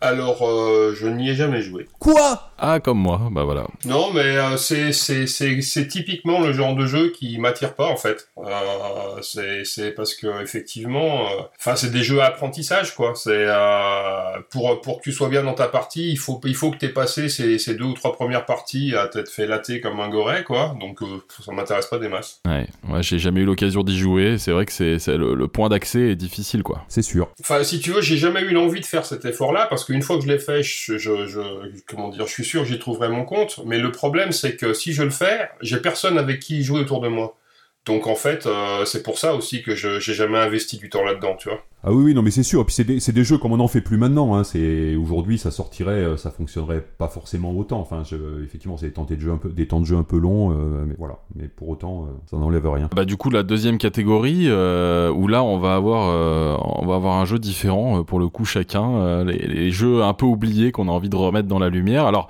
Alors, 0.00 0.46
euh, 0.48 0.94
je 0.94 1.06
n'y 1.06 1.30
ai 1.30 1.34
jamais 1.34 1.60
joué. 1.62 1.86
Quoi? 1.98 2.52
Ah, 2.58 2.80
comme 2.80 2.98
moi, 2.98 3.28
bah 3.30 3.44
voilà. 3.44 3.66
Non, 3.84 4.12
mais 4.12 4.36
euh, 4.36 4.56
c'est 4.56 4.92
c'est 4.92 5.26
c'est 5.26 5.62
c'est 5.62 5.88
typiquement 5.88 6.40
le 6.40 6.52
genre 6.52 6.74
de 6.74 6.86
jeu 6.86 7.10
qui 7.10 7.38
m'attire 7.38 7.74
pas 7.74 7.86
en 7.86 7.96
fait. 7.96 8.28
Euh, 8.38 9.20
c'est 9.22 9.64
c'est 9.64 9.92
parce 9.92 10.14
que 10.14 10.42
effectivement, 10.42 11.26
euh, 11.26 11.42
enfin 11.58 11.74
c'est 11.76 11.90
des 11.90 12.02
jeux 12.02 12.20
à 12.20 12.26
apprentissage 12.26 12.94
quoi. 12.94 13.14
C'est 13.14 13.30
euh, 13.32 14.40
pour 14.50 14.80
pour 14.82 14.98
que 14.98 15.04
tu 15.04 15.12
sois 15.12 15.28
bien 15.28 15.42
dans 15.42 15.54
ta 15.54 15.68
partie, 15.68 16.10
il 16.10 16.18
faut 16.18 16.38
il 16.44 16.54
faut 16.54 16.70
que 16.70 16.76
t'aies 16.76 16.90
passé 16.90 17.28
ces 17.30 17.58
ces 17.58 17.74
deux 17.74 17.84
ou 17.84 17.94
trois 17.94 18.12
premières 18.12 18.44
parties 18.44 18.94
à 18.94 19.08
t'être 19.08 19.30
fait 19.30 19.46
latter 19.46 19.80
comme 19.80 19.98
un 20.00 20.10
goret 20.10 20.44
quoi. 20.44 20.74
Donc 20.80 21.02
euh, 21.02 21.06
ça 21.44 21.52
m'intéresse 21.52 21.86
pas 21.86 21.98
des 21.98 22.08
masses. 22.08 22.40
Ouais, 22.46 22.66
ouais 22.90 23.02
j'ai 23.02 23.18
jamais 23.18 23.40
eu 23.40 23.46
l'occasion 23.46 23.82
d'y 23.82 23.98
jouer. 23.98 24.36
C'est 24.36 24.52
vrai 24.52 24.66
que 24.66 24.72
c'est 24.72 24.98
c'est 24.98 25.16
le, 25.16 25.34
le 25.34 25.48
point 25.48 25.70
d'accès 25.70 26.10
est 26.10 26.16
difficile, 26.16 26.62
quoi. 26.62 26.84
C'est 26.88 27.02
sûr. 27.02 27.28
Enfin, 27.40 27.62
si 27.64 27.80
tu 27.80 27.90
veux, 27.90 28.02
j'ai 28.02 28.18
jamais 28.18 28.42
eu 28.42 28.50
l'envie 28.50 28.80
de 28.80 28.86
faire 28.86 29.06
cet 29.06 29.24
effort-là 29.24 29.66
parce 29.68 29.84
qu'une 29.90 30.02
fois 30.02 30.18
que 30.18 30.22
je 30.22 30.28
l'ai 30.28 30.38
fait, 30.38 30.62
je, 30.62 31.72
comment 31.88 32.10
dire, 32.10 32.24
je 32.28 32.32
suis 32.32 32.44
sûr 32.44 32.62
que 32.62 32.68
j'y 32.68 32.78
trouverai 32.78 33.08
mon 33.08 33.24
compte. 33.24 33.58
Mais 33.66 33.78
le 33.78 33.90
problème, 33.90 34.30
c'est 34.30 34.54
que 34.54 34.72
si 34.72 34.92
je 34.92 35.02
le 35.02 35.10
fais, 35.10 35.50
j'ai 35.62 35.78
personne 35.78 36.16
avec 36.16 36.38
qui 36.38 36.62
jouer 36.62 36.80
autour 36.80 37.00
de 37.00 37.08
moi. 37.08 37.39
Donc 37.86 38.06
en 38.06 38.14
fait, 38.14 38.46
euh, 38.46 38.84
c'est 38.84 39.02
pour 39.02 39.16
ça 39.18 39.34
aussi 39.34 39.62
que 39.62 39.74
je 39.74 39.98
j'ai 40.00 40.12
jamais 40.12 40.38
investi 40.38 40.76
du 40.76 40.90
temps 40.90 41.02
là-dedans, 41.02 41.34
tu 41.38 41.48
vois. 41.48 41.60
Ah 41.82 41.90
oui, 41.92 42.04
oui, 42.04 42.14
non, 42.14 42.20
mais 42.20 42.30
c'est 42.30 42.42
sûr. 42.42 42.60
Et 42.60 42.64
puis 42.64 42.74
c'est 42.74 42.84
des, 42.84 43.00
c'est 43.00 43.12
des 43.12 43.24
jeux 43.24 43.38
comme 43.38 43.52
on 43.52 43.56
n'en 43.56 43.68
fait 43.68 43.80
plus 43.80 43.96
maintenant. 43.96 44.34
Hein. 44.36 44.44
C'est 44.44 44.94
aujourd'hui, 44.96 45.38
ça 45.38 45.50
sortirait, 45.50 45.92
euh, 45.92 46.16
ça 46.18 46.30
fonctionnerait 46.30 46.84
pas 46.98 47.08
forcément 47.08 47.52
autant. 47.52 47.80
Enfin, 47.80 48.02
je, 48.04 48.44
effectivement, 48.44 48.76
c'est 48.76 48.88
des 48.88 48.92
temps 48.92 49.06
de 49.08 49.18
jeu 49.18 49.32
un 49.32 49.38
peu, 49.38 49.48
des 49.48 49.66
temps 49.66 49.80
de 49.80 49.86
jeu 49.86 49.96
un 49.96 50.02
peu 50.02 50.18
longs, 50.18 50.50
euh, 50.52 50.84
mais 50.86 50.94
voilà. 50.98 51.20
Mais 51.36 51.48
pour 51.48 51.70
autant, 51.70 52.02
euh, 52.04 52.06
ça 52.30 52.36
n'enlève 52.36 52.68
rien. 52.68 52.90
Bah 52.94 53.06
du 53.06 53.16
coup 53.16 53.30
la 53.30 53.42
deuxième 53.42 53.78
catégorie 53.78 54.44
euh, 54.48 55.10
où 55.10 55.26
là 55.26 55.42
on 55.42 55.58
va 55.58 55.74
avoir 55.74 56.10
euh, 56.10 56.56
on 56.60 56.86
va 56.86 56.96
avoir 56.96 57.18
un 57.18 57.24
jeu 57.24 57.38
différent 57.38 58.00
euh, 58.00 58.02
pour 58.02 58.18
le 58.18 58.28
coup 58.28 58.44
chacun 58.44 58.96
euh, 58.96 59.24
les, 59.24 59.38
les 59.38 59.70
jeux 59.70 60.02
un 60.02 60.12
peu 60.12 60.26
oubliés 60.26 60.70
qu'on 60.70 60.86
a 60.88 60.92
envie 60.92 61.08
de 61.08 61.16
remettre 61.16 61.48
dans 61.48 61.58
la 61.58 61.70
lumière. 61.70 62.04
Alors 62.04 62.28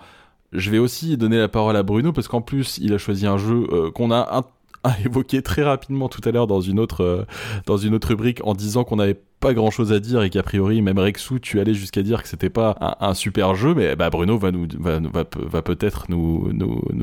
je 0.52 0.70
vais 0.70 0.78
aussi 0.78 1.16
donner 1.16 1.38
la 1.38 1.48
parole 1.48 1.76
à 1.76 1.82
Bruno 1.82 2.12
parce 2.12 2.28
qu'en 2.28 2.40
plus 2.40 2.78
il 2.80 2.92
a 2.92 2.98
choisi 2.98 3.26
un 3.26 3.36
jeu 3.36 3.66
euh, 3.72 3.90
qu'on 3.90 4.10
a 4.12 4.38
un- 4.38 4.44
a 4.82 4.98
évoqué 5.04 5.42
très 5.42 5.62
rapidement 5.62 6.08
tout 6.08 6.20
à 6.24 6.32
l'heure 6.32 6.46
dans 6.46 6.60
une 6.60 6.80
autre 6.80 7.02
euh, 7.02 7.24
dans 7.66 7.76
une 7.76 7.94
autre 7.94 8.08
rubrique 8.08 8.40
en 8.44 8.54
disant 8.54 8.84
qu'on 8.84 8.96
n'avait 8.96 9.20
pas 9.40 9.54
grand 9.54 9.70
chose 9.70 9.92
à 9.92 10.00
dire 10.00 10.22
et 10.22 10.30
qu'a 10.30 10.42
priori 10.42 10.82
même 10.82 10.98
Rexou 10.98 11.38
tu 11.38 11.60
allais 11.60 11.74
jusqu'à 11.74 12.02
dire 12.02 12.22
que 12.22 12.28
c'était 12.28 12.50
pas 12.50 12.96
un, 13.00 13.14
super 13.14 13.54
jeu 13.54 13.74
mais 13.74 13.96
bah 13.96 14.10
Bruno 14.10 14.38
va 14.38 14.50
nous 14.50 14.66
va, 14.78 15.00
va, 15.00 15.24
va 15.34 15.62
peut-être 15.62 16.06
nous, 16.08 16.50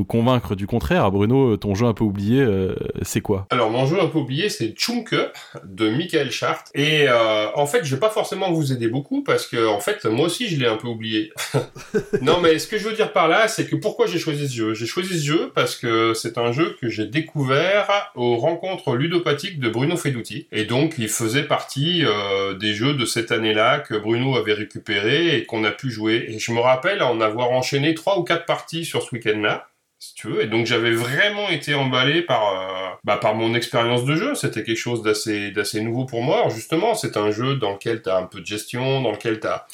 convaincre 0.08 0.56
du 0.56 0.68
contraire 0.68 1.12
Bruno 1.12 1.58
ton 1.58 1.76
jeu 1.76 1.86
un 1.86 1.94
peu 1.94 2.04
oublié 2.04 2.42
euh, 2.42 2.76
c'est 3.02 3.22
quoi? 3.22 3.48
Alors 3.50 3.70
mon 3.70 3.86
jeu 3.86 4.00
un 4.00 4.08
peu 4.08 4.20
oublié, 4.20 4.50
c'est 4.50 4.74
Chunk 4.78 5.16
de 5.64 5.90
Michael 5.90 6.32
Chart. 6.32 6.64
Et 6.76 7.08
euh, 7.08 7.48
en 7.56 7.66
fait, 7.66 7.84
je 7.84 7.96
vais 7.96 8.00
pas 8.00 8.10
forcément 8.10 8.52
vous 8.52 8.72
aider 8.72 8.88
beaucoup 8.88 9.24
parce 9.24 9.48
que 9.48 9.68
en 9.68 9.80
fait, 9.80 10.06
moi 10.06 10.26
aussi, 10.26 10.48
je 10.48 10.60
l'ai 10.60 10.68
un 10.68 10.78
peu 10.78 10.88
oublié. 10.88 11.32
non, 12.22 12.40
mais 12.42 12.60
ce 12.60 12.68
que 12.68 12.78
je 12.78 12.88
veux 12.88 12.96
dire 12.96 13.14
par 13.14 13.28
là, 13.28 13.48
c'est 13.48 13.68
que 13.68 13.76
pourquoi 13.76 14.08
j'ai 14.08 14.20
choisi 14.20 14.48
ce 14.48 14.56
jeu? 14.56 14.74
J'ai 14.74 14.86
choisi 14.86 15.20
ce 15.20 15.26
jeu 15.26 15.52
parce 15.54 15.76
que 15.76 16.14
c'est 16.14 16.38
un 16.38 16.52
jeu 16.52 16.76
que 16.82 16.90
j'ai 16.90 17.06
découvert 17.06 18.12
aux 18.16 18.38
rencontres 18.38 18.96
ludopathiques 18.96 19.60
de 19.60 19.70
Bruno 19.70 19.96
Feduti. 19.98 20.48
Et 20.52 20.66
donc, 20.66 20.96
il 20.98 21.10
faisait 21.10 21.44
partie 21.44 22.04
euh, 22.06 22.12
des 22.60 22.74
jeux 22.74 22.94
de 22.94 23.06
cette 23.06 23.32
année-là 23.32 23.80
que 23.80 23.96
Bruno 23.96 24.36
avait 24.36 24.54
récupéré 24.54 25.38
et 25.38 25.46
qu'on 25.46 25.64
a 25.64 25.72
pu 25.72 25.92
jouer. 25.92 26.26
Et 26.30 26.40
je 26.40 26.52
me 26.52 26.60
rappelle 26.60 27.02
en 27.04 27.22
avoir 27.22 27.52
enchaîné 27.52 27.94
trois 27.94 28.18
ou 28.20 28.24
quatre 28.24 28.46
parties 28.46 28.86
sur 28.86 29.04
ce 29.04 29.14
week-end-là 29.16 29.68
si 30.00 30.14
tu 30.14 30.28
veux. 30.28 30.42
Et 30.44 30.48
donc 30.48 30.66
j'avais 30.66 30.92
vraiment 30.92 31.50
été 31.50 31.74
emballé 31.74 32.22
par 32.22 32.50
euh, 32.50 32.96
bah, 33.04 33.18
par 33.18 33.36
mon 33.36 33.56
expérience 33.56 34.06
de 34.06 34.16
jeu. 34.16 34.36
C'était 34.36 34.64
quelque 34.64 34.78
chose 34.78 35.02
d'assez 35.02 35.52
d'assez 35.52 35.82
nouveau 35.82 36.06
pour 36.06 36.22
moi. 36.22 36.48
Justement, 36.50 36.96
c'est 36.96 37.18
un 37.18 37.32
jeu 37.32 37.56
dans 37.56 37.74
lequel 37.74 38.02
tu 38.02 38.10
as 38.10 38.18
un 38.18 38.24
peu 38.24 38.40
de 38.42 38.46
gestion, 38.46 39.02
dans 39.02 39.12
lequel 39.12 39.40
tu 39.40 39.48
as 39.48 39.66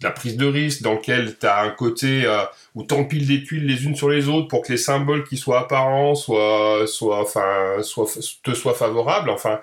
de 0.00 0.06
la 0.06 0.12
prise 0.12 0.36
de 0.36 0.46
risque, 0.46 0.82
dans 0.82 0.94
lequel 0.94 1.36
tu 1.38 1.46
as 1.46 1.60
un 1.60 1.70
côté 1.70 2.22
euh, 2.24 2.42
où 2.74 2.84
t'empiles 2.84 3.26
des 3.26 3.42
tuiles 3.42 3.66
les 3.66 3.84
unes 3.84 3.96
sur 3.96 4.08
les 4.08 4.28
autres 4.28 4.48
pour 4.48 4.62
que 4.62 4.72
les 4.72 4.78
symboles 4.78 5.24
qui 5.24 5.36
soient 5.36 5.60
apparents 5.60 6.14
soient 6.14 6.86
soient 6.86 7.20
enfin 7.20 7.82
soient 7.82 8.06
te 8.42 8.54
soient 8.54 8.74
favorables. 8.74 9.30
Enfin, 9.30 9.60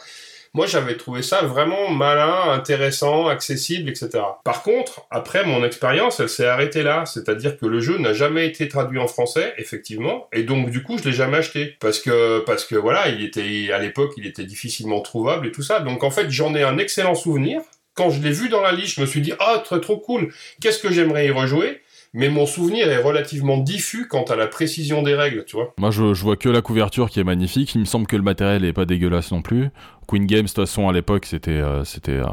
moi, 0.53 0.65
j'avais 0.65 0.97
trouvé 0.97 1.21
ça 1.21 1.41
vraiment 1.41 1.89
malin, 1.89 2.51
intéressant, 2.51 3.27
accessible, 3.27 3.89
etc. 3.89 4.09
Par 4.43 4.63
contre, 4.63 5.05
après, 5.11 5.45
mon 5.45 5.63
expérience, 5.63 6.19
elle 6.19 6.29
s'est 6.29 6.47
arrêtée 6.47 6.83
là. 6.83 7.05
C'est-à-dire 7.05 7.57
que 7.57 7.65
le 7.65 7.79
jeu 7.79 7.97
n'a 7.97 8.13
jamais 8.13 8.47
été 8.47 8.67
traduit 8.67 8.99
en 8.99 9.07
français, 9.07 9.53
effectivement. 9.57 10.27
Et 10.33 10.43
donc, 10.43 10.69
du 10.69 10.83
coup, 10.83 10.97
je 10.97 11.03
l'ai 11.03 11.13
jamais 11.13 11.37
acheté. 11.37 11.77
Parce 11.79 11.99
que, 11.99 12.39
parce 12.39 12.65
que 12.65 12.75
voilà, 12.75 13.09
il 13.09 13.23
était, 13.23 13.71
à 13.71 13.79
l'époque, 13.79 14.13
il 14.17 14.25
était 14.25 14.45
difficilement 14.45 15.01
trouvable 15.01 15.47
et 15.47 15.51
tout 15.51 15.63
ça. 15.63 15.79
Donc, 15.79 16.03
en 16.03 16.11
fait, 16.11 16.29
j'en 16.29 16.55
ai 16.55 16.63
un 16.63 16.77
excellent 16.77 17.15
souvenir. 17.15 17.61
Quand 17.93 18.09
je 18.11 18.21
l'ai 18.21 18.31
vu 18.31 18.47
dans 18.49 18.61
la 18.61 18.71
liste, 18.71 18.95
je 18.95 19.01
me 19.01 19.05
suis 19.05 19.21
dit, 19.21 19.33
ah, 19.39 19.61
très, 19.63 19.81
trop 19.81 19.97
cool. 19.97 20.31
Qu'est-ce 20.61 20.79
que 20.79 20.91
j'aimerais 20.91 21.27
y 21.27 21.31
rejouer? 21.31 21.81
Mais 22.13 22.29
mon 22.29 22.45
souvenir 22.45 22.89
est 22.89 23.01
relativement 23.01 23.57
diffus 23.57 24.07
quant 24.07 24.23
à 24.23 24.35
la 24.35 24.47
précision 24.47 25.03
des 25.03 25.13
règles, 25.15 25.45
tu 25.45 25.55
vois. 25.55 25.73
Moi, 25.77 25.91
je, 25.91 26.13
je 26.13 26.23
vois 26.23 26.35
que 26.35 26.49
la 26.49 26.61
couverture 26.61 27.09
qui 27.09 27.19
est 27.19 27.23
magnifique. 27.23 27.75
Il 27.75 27.81
me 27.81 27.85
semble 27.85 28.07
que 28.07 28.15
le 28.15 28.23
matériel 28.23 28.65
est 28.65 28.73
pas 28.73 28.85
dégueulasse 28.85 29.31
non 29.31 29.41
plus. 29.41 29.69
Queen 30.07 30.25
Games, 30.25 30.43
de 30.43 30.47
toute 30.47 30.55
façon, 30.55 30.87
à 30.87 30.93
l'époque, 30.93 31.25
c'était 31.25 31.51
euh, 31.51 31.83
c'était 31.83 32.13
euh, 32.13 32.23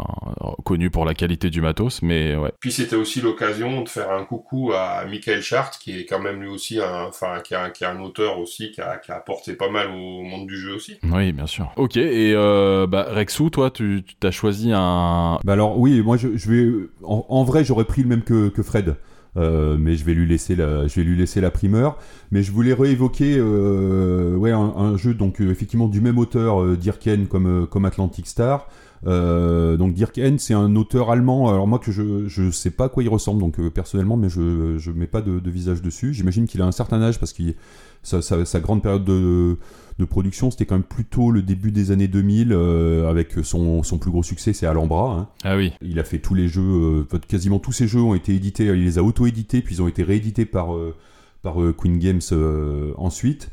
connu 0.64 0.90
pour 0.90 1.04
la 1.04 1.12
qualité 1.14 1.50
du 1.50 1.60
matos, 1.60 2.02
mais 2.02 2.36
ouais. 2.36 2.52
Puis 2.60 2.70
c'était 2.70 2.94
aussi 2.94 3.20
l'occasion 3.20 3.82
de 3.82 3.88
faire 3.88 4.12
un 4.12 4.24
coucou 4.24 4.72
à 4.72 5.04
Michael 5.06 5.42
Chart, 5.42 5.76
qui 5.80 5.98
est 5.98 6.04
quand 6.06 6.20
même 6.20 6.40
lui 6.40 6.48
aussi 6.48 6.80
un, 6.80 7.06
enfin, 7.08 7.40
qui, 7.44 7.54
a- 7.56 7.70
qui 7.70 7.82
est 7.82 7.88
un 7.88 8.00
auteur 8.00 8.38
aussi, 8.38 8.70
qui 8.70 8.80
a, 8.80 8.98
qui 8.98 9.10
a 9.10 9.16
apporté 9.16 9.54
pas 9.54 9.70
mal 9.70 9.88
au 9.88 10.22
monde 10.22 10.46
du 10.46 10.56
jeu 10.56 10.74
aussi. 10.74 10.98
Oui, 11.02 11.32
bien 11.32 11.46
sûr. 11.48 11.72
Ok, 11.76 11.96
et 11.96 12.32
euh, 12.36 12.86
bah, 12.86 13.06
Rexou, 13.10 13.50
toi, 13.50 13.70
tu 13.72 14.02
tu 14.06 14.14
t'as 14.20 14.30
choisi 14.30 14.70
un. 14.72 15.38
Bah 15.44 15.54
alors 15.54 15.76
oui, 15.78 16.00
moi 16.00 16.16
je, 16.16 16.36
je 16.36 16.50
vais 16.50 16.86
en, 17.02 17.26
en 17.28 17.42
vrai 17.44 17.64
j'aurais 17.64 17.84
pris 17.84 18.02
le 18.02 18.08
même 18.08 18.22
que, 18.22 18.48
que 18.50 18.62
Fred, 18.62 18.96
Euh, 19.36 19.76
mais 19.78 19.96
je 19.96 20.04
vais 20.04 20.14
lui 20.14 20.28
laisser 20.28 20.54
la 20.54 20.86
je 20.86 20.94
vais 20.94 21.02
lui 21.02 21.16
laisser 21.16 21.40
la 21.40 21.50
primeur. 21.50 21.98
Mais 22.30 22.42
je 22.42 22.52
voulais 22.52 22.72
réévoquer 22.72 23.36
euh, 23.38 24.36
ouais 24.36 24.52
un, 24.52 24.72
un 24.76 24.96
jeu 24.96 25.12
donc 25.14 25.40
euh, 25.40 25.50
effectivement 25.50 25.88
du 25.88 26.00
même 26.00 26.18
auteur 26.18 26.62
euh, 26.62 26.76
Dirken 26.76 27.26
comme 27.26 27.46
euh, 27.46 27.66
comme 27.66 27.84
Atlantic 27.84 28.26
Star. 28.26 28.68
Donc 29.04 29.92
Dirken 29.92 30.38
c'est 30.38 30.54
un 30.54 30.76
auteur 30.76 31.10
allemand. 31.10 31.50
Alors 31.50 31.66
moi 31.66 31.78
que 31.78 31.92
je 31.92 32.26
je 32.26 32.50
sais 32.50 32.70
pas 32.70 32.84
à 32.84 32.88
quoi 32.88 33.02
il 33.02 33.08
ressemble 33.08 33.40
donc 33.40 33.60
personnellement 33.70 34.16
mais 34.16 34.28
je 34.30 34.78
je 34.78 34.90
mets 34.92 35.06
pas 35.08 35.20
de, 35.20 35.40
de 35.40 35.50
visage 35.50 35.82
dessus. 35.82 36.14
J'imagine 36.14 36.46
qu'il 36.46 36.62
a 36.62 36.64
un 36.64 36.72
certain 36.72 37.02
âge 37.02 37.18
parce 37.18 37.32
qu'il 37.32 37.54
sa, 38.02 38.22
sa, 38.22 38.44
sa 38.44 38.60
grande 38.60 38.82
période 38.82 39.04
de 39.04 39.58
de 39.98 40.04
production, 40.04 40.50
c'était 40.50 40.66
quand 40.66 40.74
même 40.74 40.82
plutôt 40.82 41.30
le 41.30 41.42
début 41.42 41.70
des 41.70 41.90
années 41.90 42.08
2000, 42.08 42.52
euh, 42.52 43.08
avec 43.08 43.32
son, 43.42 43.82
son 43.82 43.98
plus 43.98 44.10
gros 44.10 44.22
succès, 44.22 44.52
c'est 44.52 44.66
Alhambra. 44.66 45.12
Hein. 45.12 45.28
Ah 45.44 45.56
oui. 45.56 45.72
Il 45.82 45.98
a 45.98 46.04
fait 46.04 46.18
tous 46.18 46.34
les 46.34 46.48
jeux, 46.48 47.06
euh, 47.12 47.18
quasiment 47.28 47.58
tous 47.58 47.72
ses 47.72 47.86
jeux 47.86 48.00
ont 48.00 48.14
été 48.14 48.34
édités, 48.34 48.66
il 48.66 48.84
les 48.84 48.98
a 48.98 49.02
auto-édités, 49.02 49.60
puis 49.62 49.76
ils 49.76 49.82
ont 49.82 49.88
été 49.88 50.02
réédités 50.02 50.46
par, 50.46 50.74
euh, 50.74 50.96
par 51.42 51.62
euh, 51.62 51.72
Queen 51.72 51.98
Games 51.98 52.20
euh, 52.32 52.92
ensuite. 52.96 53.50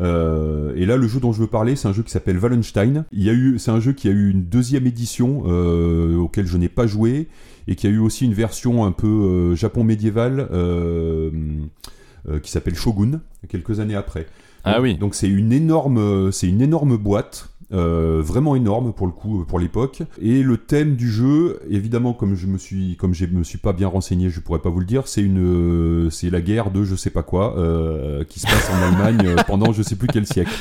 Euh, 0.00 0.72
et 0.74 0.86
là, 0.86 0.96
le 0.96 1.06
jeu 1.06 1.20
dont 1.20 1.32
je 1.32 1.40
veux 1.40 1.46
parler, 1.46 1.76
c'est 1.76 1.88
un 1.88 1.92
jeu 1.92 2.02
qui 2.02 2.10
s'appelle 2.10 2.38
Wallenstein. 2.38 3.04
Il 3.12 3.22
y 3.22 3.30
a 3.30 3.32
eu, 3.32 3.58
c'est 3.58 3.70
un 3.70 3.80
jeu 3.80 3.92
qui 3.92 4.08
a 4.08 4.10
eu 4.10 4.30
une 4.30 4.44
deuxième 4.44 4.86
édition 4.86 5.44
euh, 5.46 6.16
auquel 6.16 6.46
je 6.46 6.56
n'ai 6.56 6.68
pas 6.68 6.86
joué 6.86 7.28
et 7.68 7.76
qui 7.76 7.86
a 7.86 7.90
eu 7.90 7.98
aussi 7.98 8.24
une 8.24 8.34
version 8.34 8.84
un 8.84 8.92
peu 8.92 9.06
euh, 9.06 9.54
Japon 9.54 9.84
médiéval 9.84 10.48
euh, 10.52 11.30
euh, 12.28 12.40
qui 12.40 12.50
s'appelle 12.50 12.74
Shogun 12.74 13.20
quelques 13.48 13.80
années 13.80 13.94
après. 13.94 14.26
Ah 14.64 14.74
Donc- 14.74 14.82
oui. 14.82 14.94
Donc 14.96 15.14
c'est 15.14 15.28
une 15.28 15.52
énorme, 15.52 15.98
euh, 15.98 16.30
c'est 16.30 16.48
une 16.48 16.60
énorme 16.62 16.96
boîte. 16.96 17.48
euh, 17.72 18.20
vraiment 18.22 18.54
énorme 18.56 18.92
pour 18.92 19.06
le 19.06 19.12
coup 19.12 19.44
pour 19.48 19.58
l'époque 19.58 20.02
et 20.20 20.42
le 20.42 20.58
thème 20.58 20.94
du 20.96 21.10
jeu 21.10 21.58
évidemment 21.68 22.12
comme 22.12 22.34
je 22.36 22.46
me 22.46 22.58
suis 22.58 22.94
comme 22.96 23.14
je 23.14 23.24
me 23.24 23.42
suis 23.42 23.56
pas 23.58 23.72
bien 23.72 23.88
renseigné 23.88 24.28
je 24.28 24.38
pourrais 24.40 24.60
pas 24.60 24.68
vous 24.68 24.80
le 24.80 24.84
dire 24.86 25.08
c'est 25.08 25.22
une 25.22 25.38
euh, 25.40 26.10
c'est 26.10 26.28
la 26.30 26.42
guerre 26.42 26.70
de 26.70 26.84
je 26.84 26.94
sais 26.94 27.08
pas 27.10 27.22
quoi 27.22 27.56
euh, 27.58 28.22
qui 28.24 28.38
se 28.38 28.46
passe 28.46 28.70
en 28.70 28.82
Allemagne 28.92 29.26
euh, 29.26 29.36
pendant 29.48 29.72
je 29.72 29.82
sais 29.82 29.96
plus 29.96 30.06
quel 30.08 30.26
siècle 30.26 30.52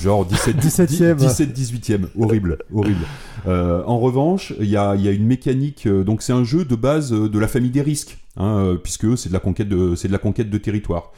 genre 0.00 0.26
17 0.26 0.56
17e. 0.56 1.14
17 1.14 1.56
18e 1.56 2.00
horrible 2.18 2.58
horrible 2.74 3.06
Euh, 3.46 3.82
en 3.86 3.98
revanche 4.00 4.52
il 4.60 4.68
y 4.68 4.76
a, 4.76 4.96
il 4.96 5.02
y 5.02 5.08
a 5.08 5.12
une 5.12 5.24
mécanique 5.26 5.86
euh, 5.86 6.02
donc 6.04 6.20
c'est 6.20 6.32
un 6.34 6.44
jeu 6.44 6.64
de 6.66 6.74
base 6.74 7.12
euh, 7.12 7.28
de 7.30 7.38
la 7.38 7.48
famille 7.48 7.70
des 7.70 7.80
risques 7.82 8.18
hein, 8.36 8.56
euh, 8.58 8.74
puisque 8.76 9.16
c'est 9.16 9.28
de 9.30 9.34
la 9.34 9.40
conquête 9.40 9.68
de 9.68 9.94
c'est 9.94 10.08
de 10.08 10.12
la 10.12 10.18
conquête 10.18 10.50
de 10.50 10.58
territoire 10.58 11.12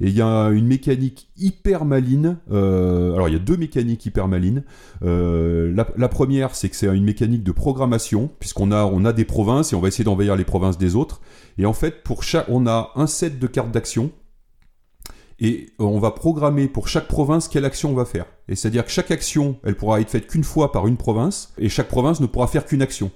et 0.00 0.08
il 0.08 0.16
y 0.16 0.22
a 0.22 0.48
une 0.48 0.66
mécanique 0.66 1.28
hyper 1.36 1.84
maline. 1.84 2.38
euh, 2.50 3.14
alors 3.14 3.28
il 3.28 3.32
y 3.32 3.36
a 3.36 3.40
deux 3.40 3.56
mécaniques 3.56 4.04
hyper 4.06 4.28
malines. 4.28 4.64
Euh, 5.02 5.74
la, 5.74 6.08
première, 6.08 6.54
c'est 6.54 6.68
que 6.68 6.76
c'est 6.76 6.86
une 6.86 7.04
mécanique 7.04 7.42
de 7.42 7.52
programmation, 7.52 8.30
puisqu'on 8.38 8.72
a 8.72 8.84
on 8.84 9.04
a 9.04 9.12
des 9.12 9.24
provinces 9.24 9.72
et 9.72 9.76
on 9.76 9.80
va 9.80 9.88
essayer 9.88 10.04
d'envahir 10.04 10.36
les 10.36 10.44
provinces 10.44 10.78
des 10.78 10.96
autres. 10.96 11.20
Et 11.58 11.66
en 11.66 11.72
fait, 11.72 12.02
pour 12.02 12.22
chaque, 12.22 12.46
on 12.48 12.66
a 12.66 12.90
un 12.96 13.06
set 13.06 13.38
de 13.38 13.46
cartes 13.46 13.70
d'action. 13.70 14.10
Et 15.40 15.70
on 15.80 15.98
va 15.98 16.12
programmer 16.12 16.68
pour 16.68 16.86
chaque 16.86 17.08
province 17.08 17.48
quelle 17.48 17.64
action 17.64 17.90
on 17.90 17.94
va 17.94 18.04
faire. 18.04 18.26
Et 18.48 18.54
c'est-à-dire 18.54 18.84
que 18.84 18.90
chaque 18.92 19.10
action, 19.10 19.56
elle 19.64 19.74
pourra 19.74 20.00
être 20.00 20.10
faite 20.10 20.28
qu'une 20.28 20.44
fois 20.44 20.70
par 20.70 20.86
une 20.86 20.96
province, 20.96 21.52
et 21.58 21.68
chaque 21.68 21.88
province 21.88 22.20
ne 22.20 22.26
pourra 22.26 22.46
faire 22.46 22.64
qu'une 22.64 22.82
action. 22.82 23.10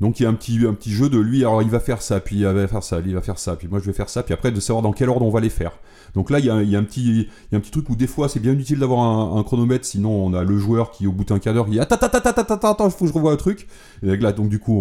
Donc 0.00 0.20
il 0.20 0.22
y 0.22 0.26
a 0.26 0.28
un 0.28 0.34
petit, 0.34 0.60
un 0.66 0.74
petit 0.74 0.90
jeu 0.90 1.08
de 1.08 1.18
lui, 1.18 1.40
alors 1.40 1.62
il 1.62 1.70
va 1.70 1.80
faire 1.80 2.02
ça, 2.02 2.20
puis 2.20 2.36
il 2.36 2.44
va 2.44 2.68
faire 2.68 2.82
ça, 2.82 3.00
il 3.04 3.14
va 3.14 3.20
faire 3.20 3.38
ça, 3.38 3.56
puis 3.56 3.66
moi 3.66 3.80
je 3.80 3.86
vais 3.86 3.92
faire 3.92 4.08
ça, 4.08 4.22
puis 4.22 4.32
après 4.32 4.52
de 4.52 4.60
savoir 4.60 4.82
dans 4.82 4.92
quel 4.92 5.08
ordre 5.08 5.26
on 5.26 5.30
va 5.30 5.40
les 5.40 5.50
faire. 5.50 5.72
Donc 6.14 6.30
là 6.30 6.38
il 6.38 6.44
y 6.44 6.50
a, 6.50 6.54
un, 6.54 6.84
petit, 6.84 7.02
il 7.02 7.28
y 7.52 7.54
a 7.54 7.58
un 7.58 7.60
petit 7.60 7.70
truc 7.70 7.90
où 7.90 7.96
des 7.96 8.06
fois 8.06 8.28
c'est 8.28 8.40
bien 8.40 8.52
utile 8.52 8.78
d'avoir 8.78 9.36
un, 9.36 9.42
chronomètre, 9.42 9.84
sinon 9.84 10.10
on 10.10 10.34
a 10.34 10.44
le 10.44 10.56
joueur 10.56 10.92
qui 10.92 11.06
au 11.06 11.12
bout 11.12 11.24
d'un 11.24 11.38
quart 11.38 11.54
d'heure 11.54 11.66
il 11.68 11.72
dit 11.72 11.80
attends, 11.80 11.96
attends, 11.96 12.18
attends, 12.18 12.54
attends, 12.54 12.90
faut 12.90 13.04
que 13.04 13.10
je 13.10 13.14
revoie 13.14 13.32
un 13.32 13.36
truc. 13.36 13.66
Et 14.02 14.16
là 14.16 14.32
donc 14.32 14.48
du 14.48 14.60
coup 14.60 14.72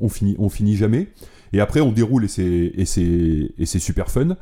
on 0.00 0.08
finit, 0.08 0.36
on 0.38 0.48
finit 0.48 0.76
jamais. 0.76 1.08
Et 1.52 1.60
après 1.60 1.80
on 1.80 1.92
déroule 1.92 2.24
et 2.24 2.28
c'est 2.28 2.44
et 2.44 2.84
c'est 2.84 3.52
et 3.58 3.66
c'est 3.66 3.78
super 3.78 4.10
fun. 4.10 4.36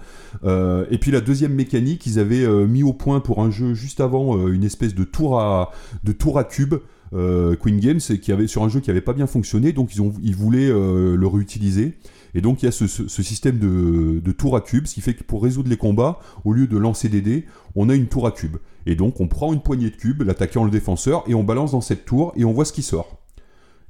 Euh, 0.45 0.87
et 0.91 0.99
puis 0.99 1.11
la 1.11 1.21
deuxième 1.21 1.55
mécanique, 1.55 2.07
ils 2.07 2.19
avaient 2.19 2.45
euh, 2.45 2.67
mis 2.67 2.83
au 2.83 2.93
point 2.93 3.21
pour 3.21 3.43
un 3.43 3.51
jeu 3.51 3.75
juste 3.75 4.01
avant 4.01 4.37
euh, 4.37 4.53
une 4.53 4.65
espèce 4.65 4.95
de 4.95 5.05
tour 5.05 5.41
à 5.41 5.71
de 6.05 6.13
tour 6.13 6.39
à 6.39 6.45
cube. 6.45 6.75
Euh, 7.15 7.57
Queen 7.57 7.79
Games 7.79 7.99
qui 7.99 8.33
avait 8.33 8.47
sur 8.47 8.63
un 8.63 8.69
jeu 8.69 8.81
qui 8.81 8.91
avait 8.91 9.01
pas 9.01 9.13
bien 9.13 9.27
fonctionné, 9.27 9.73
donc 9.73 9.95
ils 9.95 10.35
voulaient 10.35 10.69
euh, 10.69 11.17
le 11.17 11.27
réutiliser. 11.27 11.95
Et 12.35 12.41
donc 12.41 12.63
il 12.63 12.67
y 12.67 12.69
a 12.69 12.73
ce, 12.73 12.87
système 12.87 13.59
de, 13.59 14.21
de 14.21 14.33
tour 14.33 14.57
à 14.57 14.61
cube, 14.61 14.87
ce 14.87 14.95
qui 14.95 15.01
fait 15.01 15.15
que 15.15 15.25
pour 15.25 15.43
résoudre 15.43 15.71
les 15.71 15.79
combats, 15.79 16.19
au 16.45 16.53
lieu 16.53 16.67
de 16.67 16.77
lancer 16.77 17.09
des 17.09 17.23
dés, 17.23 17.47
on 17.75 17.89
a 17.89 17.95
une 17.95 18.09
tour 18.09 18.27
à 18.27 18.33
cube. 18.33 18.57
Et 18.85 18.95
donc 18.95 19.21
on 19.21 19.29
prend 19.29 19.53
une 19.53 19.63
poignée 19.63 19.91
de 19.91 19.97
cubes, 19.97 20.23
l'attaquant 20.23 20.65
le 20.65 20.71
défenseur, 20.71 21.25
et 21.27 21.35
on 21.35 21.45
balance 21.45 21.73
dans 21.73 21.81
cette 21.81 22.05
tour 22.05 22.33
et 22.37 22.45
on 22.45 22.53
voit 22.53 22.65
ce 22.65 22.73
qui 22.73 22.83
sort. 22.83 23.23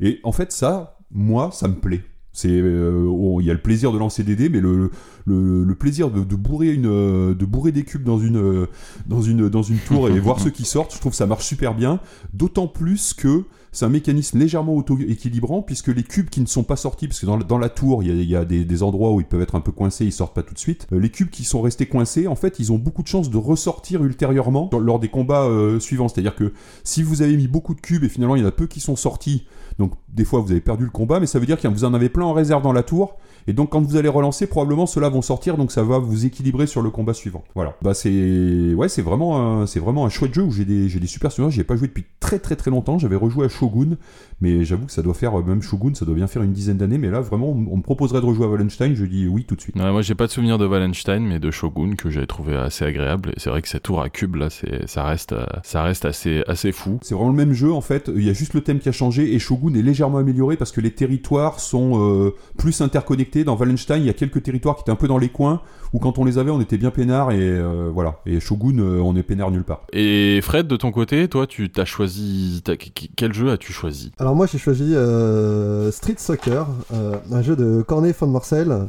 Et 0.00 0.20
en 0.22 0.32
fait 0.32 0.52
ça, 0.52 0.98
moi, 1.10 1.50
ça 1.52 1.68
me 1.68 1.74
plaît. 1.74 2.02
C'est, 2.36 2.50
euh, 2.50 3.38
il 3.40 3.46
y 3.46 3.50
a 3.50 3.54
le 3.54 3.62
plaisir 3.62 3.92
de 3.92 3.98
lancer 3.98 4.22
des 4.22 4.36
dés, 4.36 4.50
mais 4.50 4.60
le, 4.60 4.90
le, 5.24 5.64
le 5.64 5.74
plaisir 5.74 6.10
de, 6.10 6.22
de 6.22 6.36
bourrer 6.36 6.70
une, 6.70 6.84
euh, 6.84 7.34
de 7.34 7.46
bourrer 7.46 7.72
des 7.72 7.82
cubes 7.82 8.04
dans 8.04 8.18
une, 8.18 8.36
euh, 8.36 8.66
dans 9.06 9.22
une, 9.22 9.48
dans 9.48 9.62
une 9.62 9.78
tour 9.78 10.10
et 10.10 10.20
voir 10.20 10.38
ceux 10.38 10.50
qui 10.50 10.66
sortent, 10.66 10.92
je 10.92 11.00
trouve 11.00 11.12
que 11.12 11.16
ça 11.16 11.24
marche 11.24 11.46
super 11.46 11.74
bien. 11.74 11.98
D'autant 12.34 12.66
plus 12.66 13.14
que 13.14 13.44
c'est 13.76 13.84
un 13.84 13.90
mécanisme 13.90 14.38
légèrement 14.38 14.74
auto-équilibrant 14.74 15.60
puisque 15.60 15.88
les 15.88 16.02
cubes 16.02 16.30
qui 16.30 16.40
ne 16.40 16.46
sont 16.46 16.64
pas 16.64 16.76
sortis, 16.76 17.08
parce 17.08 17.20
que 17.20 17.26
dans, 17.26 17.58
la- 17.58 17.68
tour, 17.68 18.02
il 18.02 18.22
y 18.22 18.34
a, 18.34 18.44
des, 18.46 18.82
endroits 18.82 19.12
où 19.12 19.20
ils 19.20 19.26
peuvent 19.26 19.42
être 19.42 19.54
un 19.54 19.60
peu 19.60 19.70
coincés, 19.70 20.06
ils 20.06 20.12
sortent 20.12 20.34
pas 20.34 20.42
tout 20.42 20.54
de 20.54 20.58
suite. 20.58 20.86
Euh, 20.92 20.98
les 20.98 21.10
cubes 21.10 21.28
qui 21.28 21.44
sont 21.44 21.60
restés 21.60 21.84
coincés, 21.84 22.26
en 22.26 22.36
fait, 22.36 22.58
ils 22.58 22.72
ont 22.72 22.78
beaucoup 22.78 23.02
de 23.02 23.08
chances 23.08 23.28
de 23.28 23.36
ressortir 23.36 24.02
ultérieurement 24.02 24.70
lors 24.80 24.98
des 24.98 25.08
combats 25.08 25.44
euh, 25.44 25.78
suivants. 25.78 26.08
C'est-à-dire 26.08 26.34
que 26.34 26.54
si 26.84 27.02
vous 27.02 27.20
avez 27.20 27.36
mis 27.36 27.48
beaucoup 27.48 27.74
de 27.74 27.80
cubes 27.82 28.02
et 28.02 28.08
finalement 28.08 28.36
il 28.36 28.42
y 28.42 28.44
en 28.44 28.48
a 28.48 28.52
peu 28.52 28.66
qui 28.66 28.80
sont 28.80 28.96
sortis, 28.96 29.44
donc 29.78 29.92
des 30.08 30.24
fois 30.24 30.40
vous 30.40 30.52
avez 30.52 30.62
perdu 30.62 30.84
le 30.84 30.90
combat, 30.90 31.20
mais 31.20 31.26
ça 31.26 31.38
veut 31.38 31.46
dire 31.46 31.60
que 31.60 31.68
vous 31.68 31.84
en 31.84 31.92
avez 31.92 32.08
plein 32.08 32.24
en 32.24 32.32
réserve 32.32 32.62
dans 32.62 32.72
la 32.72 32.82
tour. 32.82 33.18
Et 33.48 33.52
donc 33.52 33.70
quand 33.70 33.80
vous 33.80 33.96
allez 33.96 34.08
relancer, 34.08 34.46
probablement 34.46 34.86
ceux-là 34.86 35.08
vont 35.08 35.22
sortir, 35.22 35.56
donc 35.56 35.70
ça 35.72 35.82
va 35.82 35.98
vous 35.98 36.26
équilibrer 36.26 36.66
sur 36.66 36.82
le 36.82 36.90
combat 36.90 37.14
suivant. 37.14 37.44
Voilà. 37.54 37.76
Bah 37.82 37.94
c'est 37.94 38.74
ouais, 38.74 38.88
c'est 38.88 39.02
vraiment 39.02 39.60
un... 39.60 39.66
c'est 39.66 39.80
vraiment 39.80 40.04
un 40.04 40.08
chouette 40.08 40.34
jeu 40.34 40.42
où 40.42 40.50
j'ai 40.50 40.64
des 40.64 40.88
j'ai 40.88 41.00
des 41.00 41.06
super 41.06 41.30
souvenirs. 41.30 41.50
J'y 41.50 41.60
ai 41.60 41.64
pas 41.64 41.76
joué 41.76 41.88
depuis 41.88 42.04
très 42.20 42.38
très 42.38 42.56
très 42.56 42.70
longtemps. 42.70 42.98
J'avais 42.98 43.16
rejoué 43.16 43.46
à 43.46 43.48
Shogun, 43.48 43.96
mais 44.40 44.64
j'avoue 44.64 44.86
que 44.86 44.92
ça 44.92 45.02
doit 45.02 45.14
faire 45.14 45.36
même 45.44 45.62
Shogun, 45.62 45.94
ça 45.94 46.04
doit 46.04 46.14
bien 46.14 46.26
faire 46.26 46.42
une 46.42 46.52
dizaine 46.52 46.78
d'années. 46.78 46.98
Mais 46.98 47.10
là 47.10 47.20
vraiment, 47.20 47.50
on 47.50 47.76
on 47.76 47.78
me 47.78 47.82
proposerait 47.82 48.20
de 48.20 48.26
rejouer 48.26 48.46
à 48.46 48.48
Wallenstein, 48.48 48.94
je 48.94 49.04
dis 49.04 49.28
oui 49.28 49.44
tout 49.44 49.54
de 49.54 49.60
suite. 49.60 49.76
Ouais, 49.76 49.92
moi, 49.92 50.00
j'ai 50.00 50.14
pas 50.14 50.26
de 50.26 50.32
souvenir 50.32 50.56
de 50.56 50.66
Wallenstein, 50.66 51.20
mais 51.20 51.38
de 51.38 51.50
Shogun 51.50 51.94
que 51.94 52.08
j'avais 52.10 52.26
trouvé 52.26 52.56
assez 52.56 52.86
agréable. 52.86 53.30
Et 53.36 53.40
c'est 53.40 53.50
vrai 53.50 53.60
que 53.60 53.68
cette 53.68 53.82
tour 53.82 54.00
à 54.00 54.08
cube 54.08 54.36
là, 54.36 54.48
ça 54.86 55.04
reste, 55.04 55.32
euh, 55.32 55.44
ça 55.62 55.82
reste 55.82 56.06
assez, 56.06 56.42
assez 56.46 56.72
fou. 56.72 56.98
C'est 57.02 57.14
vraiment 57.14 57.30
le 57.30 57.36
même 57.36 57.52
jeu 57.52 57.72
en 57.72 57.82
fait, 57.82 58.10
il 58.14 58.22
y 58.22 58.30
a 58.30 58.32
juste 58.32 58.54
le 58.54 58.62
thème 58.62 58.78
qui 58.78 58.88
a 58.88 58.92
changé 58.92 59.34
et 59.34 59.38
Shogun 59.38 59.74
est 59.74 59.82
légèrement 59.82 60.18
amélioré 60.18 60.56
parce 60.56 60.72
que 60.72 60.80
les 60.80 60.92
territoires 60.92 61.60
sont 61.60 62.00
euh, 62.00 62.34
plus 62.56 62.80
interconnectés. 62.80 63.44
Dans 63.44 63.56
Wallenstein, 63.56 64.00
il 64.00 64.06
y 64.06 64.10
a 64.10 64.14
quelques 64.14 64.42
territoires 64.42 64.76
qui 64.76 64.82
étaient 64.82 64.92
un 64.92 64.96
peu 64.96 65.08
dans 65.08 65.18
les 65.18 65.28
coins 65.28 65.60
où 65.92 65.98
quand 65.98 66.18
on 66.18 66.24
les 66.24 66.38
avait, 66.38 66.50
on 66.50 66.60
était 66.60 66.76
bien 66.78 66.90
peinard 66.90 67.30
et 67.32 67.38
euh, 67.40 67.90
voilà. 67.92 68.16
Et 68.26 68.40
Shogun, 68.40 68.78
euh, 68.78 68.98
on 69.00 69.16
est 69.16 69.22
peinard 69.22 69.50
nulle 69.50 69.64
part. 69.64 69.82
Et 69.92 70.40
Fred, 70.42 70.66
de 70.66 70.76
ton 70.76 70.92
côté, 70.92 71.28
toi, 71.28 71.46
tu 71.46 71.70
t'as 71.70 71.84
choisi, 71.84 72.62
t'as- 72.64 72.76
quel 72.76 73.32
jeu 73.32 73.50
as-tu 73.50 73.72
choisi? 73.72 74.12
Alors 74.18 74.34
moi 74.34 74.46
j'ai 74.46 74.58
choisi 74.58 74.94
euh, 74.94 75.90
Street 75.90 76.16
Soccer, 76.18 76.66
euh, 76.92 77.16
un 77.32 77.42
jeu 77.42 77.56
de 77.56 77.82
Cornet 77.82 78.12
von 78.18 78.26
Marcel. 78.28 78.88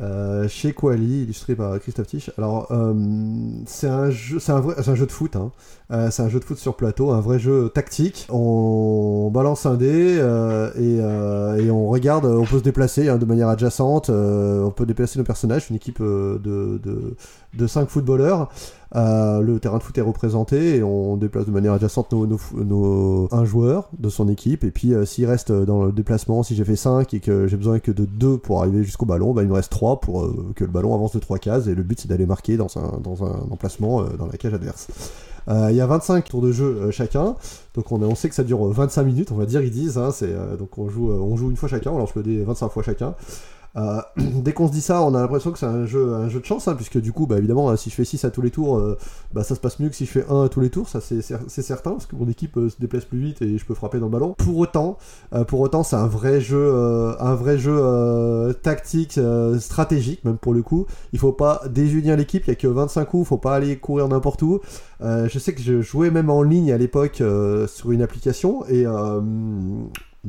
Euh, 0.00 0.46
chez 0.48 0.72
Koali, 0.72 1.22
illustré 1.22 1.56
par 1.56 1.78
Christophe 1.80 2.06
Tisch. 2.06 2.30
Alors, 2.38 2.68
euh, 2.70 2.94
c'est 3.66 3.88
un 3.88 4.10
jeu, 4.10 4.36
de 4.38 5.12
foot. 5.12 5.34
Hein. 5.34 5.50
Euh, 5.90 6.10
c'est 6.10 6.22
un 6.22 6.28
jeu 6.28 6.38
de 6.38 6.44
foot 6.44 6.58
sur 6.58 6.76
plateau, 6.76 7.10
un 7.10 7.20
vrai 7.20 7.38
jeu 7.38 7.68
tactique. 7.68 8.26
On 8.30 9.30
balance 9.32 9.66
un 9.66 9.74
dé 9.74 10.16
et, 10.16 11.70
on 11.70 11.88
regarde. 11.88 12.26
On 12.26 12.44
peut 12.44 12.58
se 12.58 12.64
déplacer 12.64 13.08
hein, 13.08 13.18
de 13.18 13.24
manière 13.24 13.48
adjacente. 13.48 14.10
on 14.10 14.70
peut 14.70 14.86
déplacer 14.86 15.18
nos 15.18 15.24
personnages. 15.24 15.68
Une 15.70 15.76
équipe 15.76 16.00
de 16.00 17.16
de 17.54 17.66
cinq 17.66 17.88
footballeurs. 17.88 18.48
Euh, 18.96 19.40
le 19.40 19.60
terrain 19.60 19.76
de 19.76 19.82
foot 19.82 19.96
est 19.98 20.02
représenté 20.02 20.76
et 20.76 20.82
on 20.82 21.18
déplace 21.18 21.44
de 21.44 21.50
manière 21.50 21.74
adjacente 21.74 22.10
nos, 22.12 23.28
un 23.30 23.44
joueur 23.44 23.90
de 23.98 24.08
son 24.08 24.28
équipe. 24.28 24.64
Et 24.64 24.70
puis, 24.70 24.94
euh, 24.94 25.04
s'il 25.04 25.26
reste 25.26 25.52
dans 25.52 25.84
le 25.84 25.92
déplacement, 25.92 26.42
si 26.42 26.54
j'ai 26.54 26.64
fait 26.64 26.76
5 26.76 27.12
et 27.12 27.20
que 27.20 27.46
j'ai 27.46 27.56
besoin 27.56 27.80
que 27.80 27.90
de 27.90 28.06
2 28.06 28.38
pour 28.38 28.60
arriver 28.60 28.84
jusqu'au 28.84 29.06
ballon, 29.06 29.34
bah, 29.34 29.42
il 29.42 29.48
me 29.48 29.54
reste 29.54 29.70
3 29.70 30.00
pour 30.00 30.24
euh, 30.24 30.52
que 30.54 30.64
le 30.64 30.70
ballon 30.70 30.94
avance 30.94 31.12
de 31.12 31.18
3 31.18 31.38
cases. 31.38 31.66
Et 31.66 31.74
le 31.74 31.82
but, 31.82 32.00
c'est 32.00 32.08
d'aller 32.08 32.26
marquer 32.26 32.56
dans 32.56 32.68
un, 32.78 33.02
emplacement 33.50 34.02
dans 34.02 34.26
la 34.26 34.36
cage 34.38 34.54
adverse. 34.54 34.88
Il 35.50 35.74
y 35.74 35.80
a 35.80 35.86
25 35.86 36.28
tours 36.28 36.42
de 36.42 36.52
jeu 36.52 36.90
chacun, 36.90 37.34
donc 37.74 37.90
on, 37.90 38.14
sait 38.14 38.28
que 38.28 38.34
ça 38.34 38.44
dure 38.44 38.66
euh, 38.66 38.72
25 38.72 39.02
minutes, 39.04 39.32
on 39.32 39.36
va 39.36 39.46
dire, 39.46 39.62
ils 39.62 39.70
disent. 39.70 39.96
hein, 39.96 40.10
donc 40.58 40.76
on 40.76 40.88
joue, 40.88 41.10
on 41.10 41.36
joue 41.36 41.50
une 41.50 41.56
fois 41.56 41.68
chacun, 41.68 41.90
on 41.90 41.98
lance 41.98 42.14
le 42.16 42.22
dé 42.22 42.42
25 42.42 42.68
fois 42.68 42.82
chacun. 42.82 43.14
Euh, 43.76 44.00
dès 44.16 44.52
qu'on 44.52 44.68
se 44.68 44.72
dit 44.72 44.80
ça, 44.80 45.02
on 45.02 45.14
a 45.14 45.20
l'impression 45.20 45.52
que 45.52 45.58
c'est 45.58 45.66
un 45.66 45.86
jeu, 45.86 46.28
de 46.28 46.44
chance, 46.44 46.68
hein, 46.68 46.74
puisque 46.74 47.00
du 47.00 47.12
coup, 47.12 47.26
bah, 47.26 47.38
évidemment, 47.38 47.74
si 47.76 47.90
je 47.90 47.94
fais 47.94 48.04
6 48.04 48.24
à 48.24 48.30
tous 48.30 48.42
les 48.42 48.50
tours, 48.50 48.78
euh, 48.78 48.96
bah, 49.32 49.44
ça 49.44 49.54
se 49.54 49.60
passe 49.60 49.78
mieux 49.80 49.88
que 49.88 49.94
si 49.94 50.06
je 50.06 50.10
fais 50.10 50.24
1 50.28 50.44
à 50.44 50.48
tous 50.48 50.60
les 50.60 50.70
tours, 50.70 50.88
ça 50.88 51.00
c'est 51.00 51.22
certain, 51.62 51.92
parce 51.92 52.06
que 52.06 52.16
mon 52.16 52.28
équipe 52.28 52.56
euh, 52.56 52.68
se 52.68 52.76
déplace 52.78 53.04
plus 53.04 53.18
vite 53.18 53.42
et 53.42 53.58
je 53.58 53.64
peux 53.64 53.74
frapper 53.74 53.98
dans 53.98 54.06
le 54.06 54.12
ballon. 54.12 54.34
Pour 54.38 54.58
autant, 54.58 54.98
pour 55.48 55.60
autant, 55.60 55.82
c'est 55.82 55.96
un 55.96 56.06
vrai 56.06 56.40
jeu, 56.40 56.72
tactique, 58.62 59.20
stratégique, 59.58 60.24
même 60.24 60.38
pour 60.38 60.54
le 60.54 60.62
coup. 60.62 60.86
Il 61.12 61.18
faut 61.18 61.32
pas 61.32 61.62
désunir 61.68 62.16
l'équipe, 62.16 62.44
il 62.46 62.50
y 62.50 62.52
a 62.52 62.56
que 62.56 62.66
25 62.66 63.04
coups, 63.04 63.28
faut 63.28 63.38
pas 63.38 63.54
aller 63.54 63.76
courir 63.76 64.08
n'importe 64.08 64.42
où. 64.42 64.60
Je 65.00 65.38
sais 65.38 65.54
que 65.54 65.62
je 65.62 65.80
jouais 65.80 66.10
même 66.10 66.30
en 66.30 66.42
ligne 66.42 66.72
à 66.72 66.78
l'époque 66.78 67.22
sur 67.66 67.92
une 67.92 68.02
application 68.02 68.64
et 68.66 68.86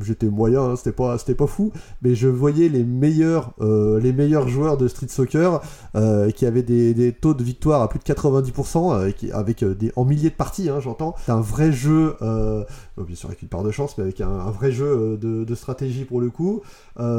j'étais 0.00 0.28
moyen, 0.28 0.62
hein, 0.62 0.76
c'était 0.76 0.92
pas 0.92 1.18
c'était 1.18 1.34
pas 1.34 1.46
fou, 1.46 1.72
mais 2.02 2.14
je 2.14 2.28
voyais 2.28 2.68
les 2.68 2.84
meilleurs 2.84 3.52
euh, 3.60 4.00
les 4.00 4.12
meilleurs 4.12 4.48
joueurs 4.48 4.76
de 4.76 4.88
street 4.88 5.08
soccer 5.08 5.60
euh, 5.96 6.30
qui 6.30 6.46
avaient 6.46 6.62
des, 6.62 6.94
des 6.94 7.12
taux 7.12 7.34
de 7.34 7.42
victoire 7.42 7.82
à 7.82 7.88
plus 7.88 7.98
de 7.98 8.04
90% 8.04 8.94
euh, 8.94 9.12
avec 9.32 9.64
des 9.64 9.92
en 9.96 10.04
milliers 10.04 10.30
de 10.30 10.34
parties, 10.34 10.68
hein, 10.68 10.80
j'entends. 10.80 11.14
C'est 11.24 11.32
un 11.32 11.40
vrai 11.40 11.72
jeu, 11.72 12.16
bon, 12.20 13.04
bien 13.04 13.16
sûr 13.16 13.28
avec 13.28 13.42
une 13.42 13.48
part 13.48 13.62
de 13.62 13.70
chance, 13.70 13.96
mais 13.98 14.04
avec 14.04 14.20
un, 14.20 14.50
vrai 14.50 14.72
jeu 14.72 15.18
de, 15.20 15.54
stratégie 15.54 16.04
pour 16.04 16.20
le 16.20 16.30
coup. 16.30 16.62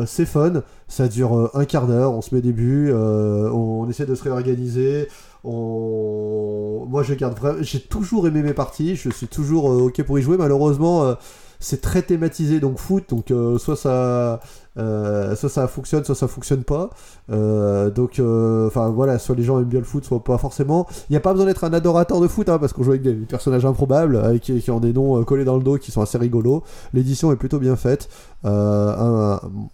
C'est 0.05 0.25
fun, 0.25 0.63
ça 0.87 1.07
dure 1.07 1.51
un 1.53 1.65
quart 1.65 1.87
d'heure, 1.87 2.13
on 2.13 2.21
se 2.21 2.33
met 2.33 2.41
des 2.41 2.53
buts, 2.53 2.89
euh, 2.91 3.49
on 3.51 3.89
essaie 3.89 4.05
de 4.05 4.15
se 4.15 4.23
réorganiser. 4.23 5.07
On... 5.43 6.85
Moi, 6.89 7.03
je 7.03 7.13
garde 7.13 7.37
vraiment. 7.37 7.61
J'ai 7.61 7.79
toujours 7.79 8.27
aimé 8.27 8.41
mes 8.41 8.53
parties. 8.53 8.95
Je 8.95 9.09
suis 9.09 9.27
toujours 9.27 9.65
ok 9.65 10.03
pour 10.03 10.19
y 10.19 10.21
jouer. 10.21 10.37
Malheureusement, 10.37 11.15
c'est 11.61 11.79
très 11.79 12.01
thématisé 12.01 12.59
donc 12.59 12.77
foot. 12.77 13.05
Donc 13.09 13.31
euh, 13.31 13.57
soit 13.57 13.77
ça, 13.77 14.41
euh, 14.77 15.35
soit 15.35 15.49
ça 15.49 15.67
fonctionne, 15.67 16.03
soit 16.03 16.15
ça 16.15 16.27
fonctionne 16.27 16.63
pas. 16.63 16.89
Euh, 17.31 17.89
donc, 17.89 18.19
enfin 18.67 18.89
voilà, 18.89 19.19
soit 19.19 19.35
les 19.35 19.43
gens 19.43 19.59
aiment 19.59 19.65
bien 19.65 19.79
le 19.79 19.85
foot, 19.85 20.03
soit 20.03 20.23
pas 20.23 20.37
forcément. 20.37 20.87
Il 21.09 21.13
n'y 21.13 21.17
a 21.17 21.21
pas 21.21 21.31
besoin 21.31 21.45
d'être 21.45 21.63
un 21.63 21.71
adorateur 21.71 22.19
de 22.19 22.27
foot, 22.27 22.49
hein, 22.49 22.57
parce 22.59 22.73
qu'on 22.73 22.83
joue 22.83 22.91
avec 22.91 23.03
des 23.03 23.13
personnages 23.13 23.65
improbables, 23.65 24.17
avec, 24.17 24.41
qui, 24.41 24.71
ont 24.71 24.79
des 24.79 24.91
noms 24.91 25.23
collés 25.23 25.45
dans 25.45 25.55
le 25.55 25.63
dos, 25.63 25.77
qui 25.77 25.91
sont 25.91 26.01
assez 26.01 26.17
rigolos. 26.17 26.63
L'édition 26.93 27.31
est 27.31 27.37
plutôt 27.37 27.59
bien 27.59 27.75
faite. 27.75 28.09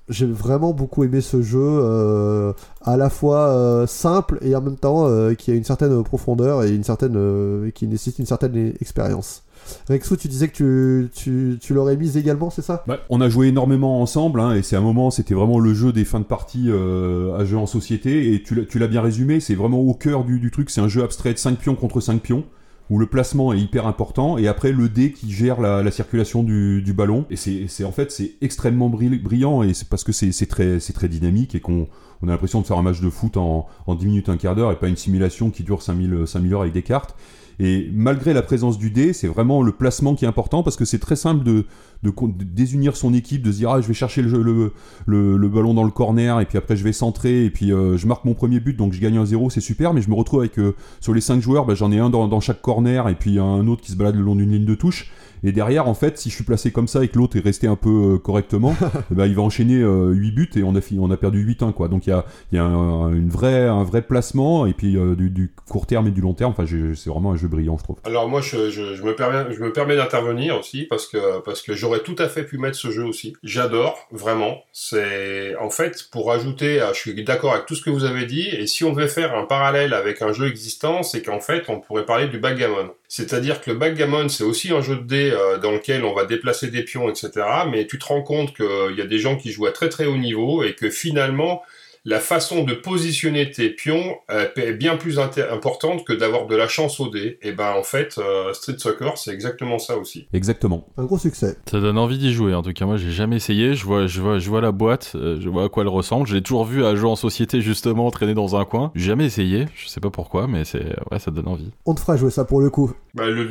J'ai 0.09 0.25
vraiment 0.25 0.73
beaucoup 0.73 1.03
aimé 1.05 1.21
ce 1.21 1.41
jeu, 1.41 2.53
à 2.81 2.97
la 2.97 3.09
fois 3.09 3.85
simple 3.87 4.39
et 4.41 4.55
en 4.55 4.61
même 4.61 4.77
temps 4.77 5.07
qui 5.35 5.51
a 5.51 5.55
une 5.55 5.63
certaine 5.63 6.03
profondeur 6.03 6.63
et 6.63 6.71
une 6.71 6.83
certaine, 6.83 7.71
qui 7.73 7.87
nécessite 7.87 8.19
une 8.19 8.25
certaine 8.25 8.73
expérience. 8.81 9.46
Rexou, 9.89 10.17
tu 10.17 10.27
disais 10.27 10.47
que 10.47 11.09
tu, 11.15 11.57
tu, 11.61 11.73
l'aurais 11.73 11.95
mise 11.97 12.17
également, 12.17 12.49
c'est 12.49 12.61
ça? 12.61 12.83
Ouais, 12.87 12.99
on 13.09 13.21
a 13.21 13.29
joué 13.29 13.47
énormément 13.47 14.01
ensemble, 14.01 14.39
hein, 14.39 14.53
et 14.55 14.61
c'est 14.61 14.75
un 14.75 14.81
moment, 14.81 15.11
c'était 15.11 15.33
vraiment 15.33 15.59
le 15.59 15.73
jeu 15.73 15.91
des 15.91 16.05
fins 16.05 16.19
de 16.19 16.25
partie 16.25 16.65
euh, 16.67 17.37
à 17.37 17.45
jeu 17.45 17.57
en 17.57 17.65
société, 17.65 18.33
et 18.33 18.43
tu 18.43 18.55
l'as- 18.79 18.87
bien 18.87 19.01
résumé, 19.01 19.39
c'est 19.39 19.55
vraiment 19.55 19.79
au 19.81 19.93
cœur 19.93 20.23
du, 20.23 20.49
truc, 20.51 20.69
c'est 20.69 20.81
un 20.81 20.87
jeu 20.87 21.03
abstrait 21.03 21.33
de 21.33 21.39
5 21.39 21.57
pions 21.57 21.75
contre 21.75 21.99
5 21.99 22.21
pions, 22.21 22.45
où 22.89 22.99
le 22.99 23.05
placement 23.05 23.51
est 23.51 23.59
hyper 23.59 23.85
important, 23.85 24.37
et 24.37 24.47
après 24.47 24.71
le 24.71 24.87
dé 24.87 25.11
qui 25.11 25.29
gère 25.31 25.59
la, 25.59 25.83
la 25.83 25.91
circulation 25.91 26.41
du, 26.43 26.93
ballon, 26.95 27.25
et 27.29 27.35
c'est 27.35 27.83
en 27.83 27.91
fait 27.91 28.11
c'est 28.11 28.35
extrêmement 28.41 28.89
brill- 28.89 29.21
brillant, 29.21 29.61
et 29.63 29.73
c'est 29.73 29.89
parce 29.89 30.03
que 30.05 30.11
c'est 30.13 30.45
très, 30.45 30.79
très 30.79 31.09
dynamique, 31.09 31.53
et 31.55 31.59
qu'on 31.59 31.87
on 32.23 32.27
a 32.29 32.31
l'impression 32.31 32.61
de 32.61 32.65
faire 32.65 32.77
un 32.77 32.81
match 32.81 33.01
de 33.01 33.09
foot 33.09 33.37
en, 33.37 33.67
en 33.85 33.95
10 33.95 34.05
minutes, 34.05 34.29
un 34.29 34.37
quart 34.37 34.55
d'heure, 34.55 34.71
et 34.71 34.75
pas 34.77 34.87
une 34.87 34.95
simulation 34.95 35.49
qui 35.51 35.63
dure 35.63 35.81
5000, 35.81 36.23
5000 36.25 36.53
heures 36.53 36.61
avec 36.61 36.73
des 36.73 36.81
cartes. 36.81 37.15
Et 37.59 37.89
malgré 37.91 38.33
la 38.33 38.43
présence 38.43 38.77
du 38.77 38.91
dé, 38.91 39.13
c'est 39.13 39.27
vraiment 39.27 39.63
le 39.63 39.71
placement 39.71 40.13
qui 40.13 40.25
est 40.25 40.27
important 40.27 40.61
parce 40.61 40.75
que 40.75 40.85
c'est 40.85 40.99
très 40.99 41.15
simple 41.15 41.43
de, 41.43 41.65
désunir 42.03 42.95
son 42.95 43.13
équipe, 43.15 43.41
de 43.41 43.51
se 43.51 43.57
dire 43.57 43.71
ah 43.71 43.81
je 43.81 43.87
vais 43.87 43.95
chercher 43.95 44.21
le, 44.21 45.47
ballon 45.49 45.73
dans 45.73 45.83
le 45.83 45.89
corner 45.89 46.39
et 46.39 46.45
puis 46.45 46.59
après 46.59 46.75
je 46.75 46.83
vais 46.83 46.93
centrer 46.93 47.45
et 47.45 47.49
puis 47.49 47.73
euh, 47.73 47.97
je 47.97 48.05
marque 48.05 48.25
mon 48.25 48.35
premier 48.35 48.59
but 48.59 48.77
donc 48.77 48.93
je 48.93 49.01
gagne 49.01 49.17
un 49.17 49.25
0 49.25 49.49
c'est 49.49 49.61
super 49.61 49.95
mais 49.95 50.01
je 50.03 50.09
me 50.09 50.15
retrouve 50.15 50.41
avec 50.41 50.59
euh, 50.59 50.75
sur 50.99 51.13
les 51.15 51.21
5 51.21 51.41
joueurs 51.41 51.65
bah, 51.65 51.73
j'en 51.73 51.91
ai 51.91 51.97
un 51.97 52.11
dans 52.11 52.39
chaque 52.39 52.61
corner 52.61 53.09
et 53.09 53.15
puis 53.15 53.39
un 53.39 53.65
autre 53.65 53.81
qui 53.81 53.91
se 53.91 53.97
balade 53.97 54.15
le 54.15 54.21
long 54.21 54.35
d'une 54.35 54.51
ligne 54.51 54.65
de 54.65 54.75
touche 54.75 55.11
et 55.43 55.51
derrière 55.51 55.87
en 55.87 55.93
fait 55.93 56.17
si 56.17 56.29
je 56.29 56.35
suis 56.35 56.43
placé 56.43 56.71
comme 56.71 56.87
ça 56.87 57.03
et 57.03 57.07
que 57.07 57.17
l'autre 57.17 57.37
est 57.37 57.41
resté 57.41 57.67
un 57.67 57.75
peu 57.75 58.15
euh, 58.15 58.17
correctement 58.17 58.75
ben, 59.11 59.25
il 59.25 59.35
va 59.35 59.41
enchaîner 59.41 59.81
euh, 59.81 60.11
8 60.11 60.31
buts 60.31 60.49
et 60.55 60.63
on 60.63 60.75
a, 60.75 60.79
on 60.99 61.11
a 61.11 61.17
perdu 61.17 61.45
8-1 61.45 61.73
quoi 61.73 61.87
donc 61.87 62.07
il 62.07 62.11
y 62.11 62.13
a, 62.13 62.25
y 62.51 62.57
a 62.57 62.63
un, 62.63 63.13
une 63.13 63.29
vraie, 63.29 63.67
un 63.67 63.83
vrai 63.83 64.01
placement 64.01 64.65
et 64.65 64.73
puis 64.73 64.97
euh, 64.97 65.15
du, 65.15 65.29
du 65.29 65.53
court 65.69 65.87
terme 65.87 66.07
et 66.07 66.11
du 66.11 66.21
long 66.21 66.33
terme 66.33 66.53
enfin 66.57 66.65
c'est 66.67 67.09
vraiment 67.09 67.31
un 67.31 67.37
jeu 67.37 67.47
brillant 67.47 67.77
je 67.77 67.83
trouve 67.83 67.97
Alors 68.03 68.27
moi, 68.27 68.41
je, 68.41 68.69
je, 68.69 68.95
je 68.95 69.03
me 69.03 69.15
permets, 69.15 69.53
je 69.53 69.61
me 69.61 69.71
permets 69.71 69.95
d'intervenir 69.95 70.57
aussi 70.57 70.83
parce 70.83 71.07
que 71.07 71.39
parce 71.41 71.61
que 71.61 71.73
j'aurais 71.73 71.99
tout 71.99 72.15
à 72.19 72.27
fait 72.27 72.43
pu 72.43 72.57
mettre 72.57 72.77
ce 72.77 72.91
jeu 72.91 73.03
aussi. 73.03 73.33
J'adore 73.43 73.97
vraiment. 74.11 74.63
C'est 74.71 75.55
en 75.57 75.69
fait 75.69 76.07
pour 76.11 76.31
ajouter, 76.31 76.83
je 76.93 76.97
suis 76.97 77.23
d'accord 77.23 77.53
avec 77.53 77.65
tout 77.65 77.75
ce 77.75 77.83
que 77.83 77.89
vous 77.89 78.03
avez 78.03 78.25
dit. 78.25 78.47
Et 78.47 78.67
si 78.67 78.83
on 78.83 78.93
devait 78.93 79.07
faire 79.07 79.35
un 79.35 79.45
parallèle 79.45 79.93
avec 79.93 80.21
un 80.21 80.33
jeu 80.33 80.47
existant, 80.47 81.03
c'est 81.03 81.21
qu'en 81.21 81.39
fait, 81.39 81.65
on 81.69 81.79
pourrait 81.79 82.05
parler 82.05 82.27
du 82.27 82.39
backgammon. 82.39 82.91
C'est-à-dire 83.07 83.61
que 83.61 83.71
le 83.71 83.77
backgammon, 83.77 84.27
c'est 84.27 84.43
aussi 84.43 84.71
un 84.71 84.81
jeu 84.81 84.97
de 84.97 85.03
dés 85.03 85.31
euh, 85.31 85.57
dans 85.57 85.71
lequel 85.71 86.03
on 86.03 86.13
va 86.13 86.25
déplacer 86.25 86.69
des 86.69 86.83
pions, 86.83 87.09
etc. 87.09 87.31
Mais 87.71 87.87
tu 87.87 87.97
te 87.97 88.05
rends 88.05 88.21
compte 88.21 88.55
qu'il 88.55 88.95
y 88.97 89.01
a 89.01 89.05
des 89.05 89.19
gens 89.19 89.37
qui 89.37 89.51
jouent 89.51 89.67
à 89.67 89.71
très 89.71 89.89
très 89.89 90.05
haut 90.05 90.17
niveau 90.17 90.63
et 90.63 90.75
que 90.75 90.89
finalement 90.89 91.63
la 92.05 92.19
façon 92.19 92.63
de 92.63 92.73
positionner 92.73 93.51
tes 93.51 93.69
pions 93.69 94.15
euh, 94.31 94.47
est 94.55 94.73
bien 94.73 94.97
plus 94.97 95.19
importante 95.19 96.05
que 96.05 96.13
d'avoir 96.13 96.47
de 96.47 96.55
la 96.55 96.67
chance 96.67 96.99
au 96.99 97.09
dé. 97.09 97.37
Et 97.41 97.51
ben 97.51 97.73
en 97.77 97.83
fait, 97.83 98.17
euh, 98.17 98.53
Street 98.53 98.77
Soccer, 98.77 99.17
c'est 99.17 99.31
exactement 99.31 99.79
ça 99.79 99.97
aussi. 99.97 100.27
exactement 100.33 100.87
Un 100.97 101.05
gros 101.05 101.17
succès. 101.17 101.57
Ça 101.69 101.79
donne 101.79 101.97
envie 101.97 102.17
d'y 102.17 102.33
jouer. 102.33 102.53
En 102.53 102.63
tout 102.63 102.73
cas, 102.73 102.85
moi, 102.85 102.97
j'ai 102.97 103.11
jamais 103.11 103.35
essayé. 103.35 103.75
Je 103.75 103.85
vois, 103.85 104.07
je 104.07 104.21
vois, 104.21 104.39
je 104.39 104.49
vois 104.49 104.61
la 104.61 104.71
boîte, 104.71 105.13
euh, 105.15 105.37
je 105.39 105.49
vois 105.49 105.65
à 105.65 105.69
quoi 105.69 105.83
elle 105.83 105.89
ressemble. 105.89 106.27
Je 106.27 106.35
l'ai 106.35 106.41
toujours 106.41 106.65
vu 106.65 106.85
à 106.85 106.95
jouer 106.95 107.09
en 107.09 107.15
société 107.15 107.61
justement, 107.61 108.09
traîner 108.11 108.33
dans 108.33 108.55
un 108.55 108.65
coin. 108.65 108.91
J'ai 108.95 109.07
jamais 109.07 109.25
essayé. 109.25 109.65
Je 109.75 109.87
sais 109.87 109.99
pas 109.99 110.09
pourquoi, 110.09 110.47
mais 110.47 110.65
c'est 110.65 110.95
ouais, 111.11 111.19
ça 111.19 111.31
donne 111.31 111.47
envie. 111.47 111.71
On 111.85 111.93
te 111.93 111.99
fera 111.99 112.17
jouer 112.17 112.31
ça 112.31 112.45
pour 112.45 112.61
le 112.61 112.69
coup. 112.69 112.93
Bah, 113.17 113.25
le, 113.31 113.47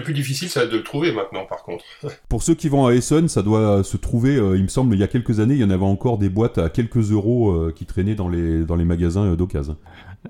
plus 0.00 0.14
difficile, 0.14 0.48
être 0.54 0.70
de 0.70 0.76
le 0.76 0.84
trouver 0.84 1.10
maintenant, 1.10 1.44
par 1.44 1.64
contre. 1.64 1.84
Pour 2.28 2.44
ceux 2.44 2.54
qui 2.54 2.68
vont 2.68 2.86
à 2.86 2.94
Essen, 2.94 3.26
ça 3.26 3.42
doit 3.42 3.82
se 3.82 3.96
trouver, 3.96 4.36
euh, 4.36 4.56
il 4.56 4.62
me 4.62 4.68
semble, 4.68 4.94
il 4.94 5.00
y 5.00 5.02
a 5.02 5.08
quelques 5.08 5.40
années, 5.40 5.54
il 5.54 5.60
y 5.60 5.64
en 5.64 5.70
avait 5.70 5.84
encore 5.84 6.18
des 6.18 6.28
boîtes 6.28 6.58
à 6.58 6.68
quelques 6.68 7.10
euros 7.10 7.50
euh, 7.50 7.72
qui 7.74 7.84
traînaient 7.84 8.14
dans 8.14 8.28
les, 8.28 8.64
dans 8.64 8.76
les 8.76 8.84
magasins 8.84 9.24
euh, 9.24 9.36
d'occasion. 9.36 9.76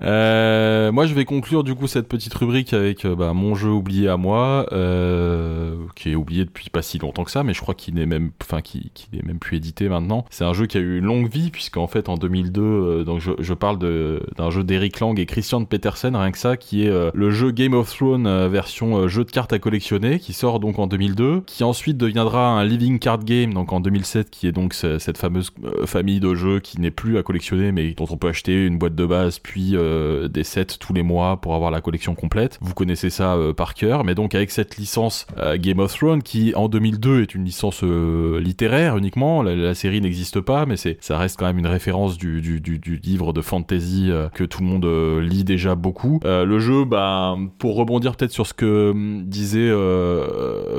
Euh, 0.03 0.91
moi, 0.91 1.05
je 1.05 1.13
vais 1.13 1.25
conclure 1.25 1.63
du 1.63 1.75
coup 1.75 1.87
cette 1.87 2.07
petite 2.07 2.33
rubrique 2.33 2.73
avec 2.73 3.05
euh, 3.05 3.15
bah, 3.15 3.33
mon 3.33 3.55
jeu 3.55 3.69
oublié 3.69 4.07
à 4.09 4.17
moi, 4.17 4.65
euh, 4.71 5.75
qui 5.95 6.11
est 6.11 6.15
oublié 6.15 6.45
depuis 6.45 6.69
pas 6.69 6.81
si 6.81 6.97
longtemps 6.99 7.23
que 7.23 7.31
ça, 7.31 7.43
mais 7.43 7.53
je 7.53 7.61
crois 7.61 7.73
qu'il 7.75 7.95
n'est 7.95 8.05
même, 8.05 8.31
enfin, 8.41 8.61
qui, 8.61 8.91
qui 8.93 9.07
n'est 9.13 9.21
même 9.23 9.39
plus 9.39 9.57
édité 9.57 9.89
maintenant. 9.89 10.25
C'est 10.29 10.43
un 10.45 10.53
jeu 10.53 10.65
qui 10.65 10.77
a 10.77 10.81
eu 10.81 10.97
une 10.99 11.05
longue 11.05 11.29
vie 11.31 11.49
puisqu'en 11.49 11.87
fait 11.87 12.09
en 12.09 12.15
2002, 12.15 12.61
euh, 12.61 13.03
donc 13.03 13.19
je, 13.21 13.31
je 13.39 13.53
parle 13.53 13.77
d'un 13.79 14.49
jeu 14.49 14.63
d'Eric 14.63 14.99
Lang 14.99 15.19
et 15.19 15.25
Christian 15.25 15.63
Petersen, 15.65 16.15
rien 16.15 16.31
que 16.31 16.37
ça, 16.37 16.57
qui 16.57 16.83
est 16.85 16.91
le 17.13 17.31
jeu 17.31 17.51
Game 17.51 17.73
of 17.73 17.93
Thrones 17.95 18.47
version 18.47 19.07
jeu 19.07 19.23
de 19.23 19.31
cartes 19.31 19.53
à 19.53 19.59
collectionner, 19.59 20.19
qui 20.19 20.33
sort 20.33 20.59
donc 20.59 20.79
en 20.79 20.87
2002, 20.87 21.41
qui 21.45 21.63
ensuite 21.63 21.97
deviendra 21.97 22.47
un 22.49 22.63
Living 22.65 22.99
Card 22.99 23.23
Game, 23.23 23.53
donc 23.53 23.73
en 23.73 23.79
2007, 23.79 24.29
qui 24.29 24.47
est 24.47 24.51
donc 24.51 24.73
ce- 24.73 24.99
cette 24.99 25.17
fameuse 25.17 25.51
famille 25.85 26.19
de 26.19 26.33
jeux 26.35 26.59
qui 26.59 26.79
n'est 26.79 26.91
plus 26.91 27.17
à 27.17 27.23
collectionner, 27.23 27.71
mais 27.71 27.93
dont 27.93 28.05
on 28.09 28.17
peut 28.17 28.27
acheter 28.29 28.65
une 28.65 28.77
boîte 28.77 28.95
de 28.95 29.05
base, 29.05 29.39
puis 29.39 29.75
euh, 29.87 30.27
des 30.27 30.43
sets 30.43 30.77
tous 30.79 30.93
les 30.93 31.03
mois 31.03 31.37
pour 31.37 31.55
avoir 31.55 31.71
la 31.71 31.81
collection 31.81 32.15
complète. 32.15 32.57
Vous 32.61 32.73
connaissez 32.73 33.09
ça 33.09 33.35
euh, 33.35 33.53
par 33.53 33.73
cœur, 33.73 34.03
mais 34.03 34.15
donc 34.15 34.35
avec 34.35 34.51
cette 34.51 34.77
licence 34.77 35.25
euh, 35.37 35.57
Game 35.57 35.79
of 35.79 35.95
Thrones, 35.95 36.21
qui 36.21 36.53
en 36.55 36.67
2002 36.67 37.21
est 37.21 37.35
une 37.35 37.45
licence 37.45 37.83
littéraire 37.83 38.97
uniquement, 38.97 39.41
la, 39.43 39.73
série 39.73 40.01
n'existe 40.01 40.41
pas, 40.41 40.65
mais 40.65 40.77
c'est 40.77 40.97
ça 41.01 41.17
reste 41.17 41.37
quand 41.37 41.45
même 41.45 41.59
une 41.59 41.67
référence 41.67 42.17
du, 42.17 42.41
du, 42.41 43.01
livre 43.03 43.33
de 43.33 43.41
fantasy 43.41 44.11
que 44.33 44.43
tout 44.43 44.61
le 44.61 44.67
monde 44.67 44.85
lit 45.21 45.43
déjà 45.43 45.75
beaucoup. 45.75 46.19
Le 46.23 46.59
jeu, 46.59 46.85
bah, 46.85 47.37
pour 47.59 47.75
rebondir 47.75 48.15
peut-être 48.15 48.31
sur 48.31 48.47
ce 48.47 48.53
que 48.53 48.91
hum, 48.91 49.23
disait 49.25 49.71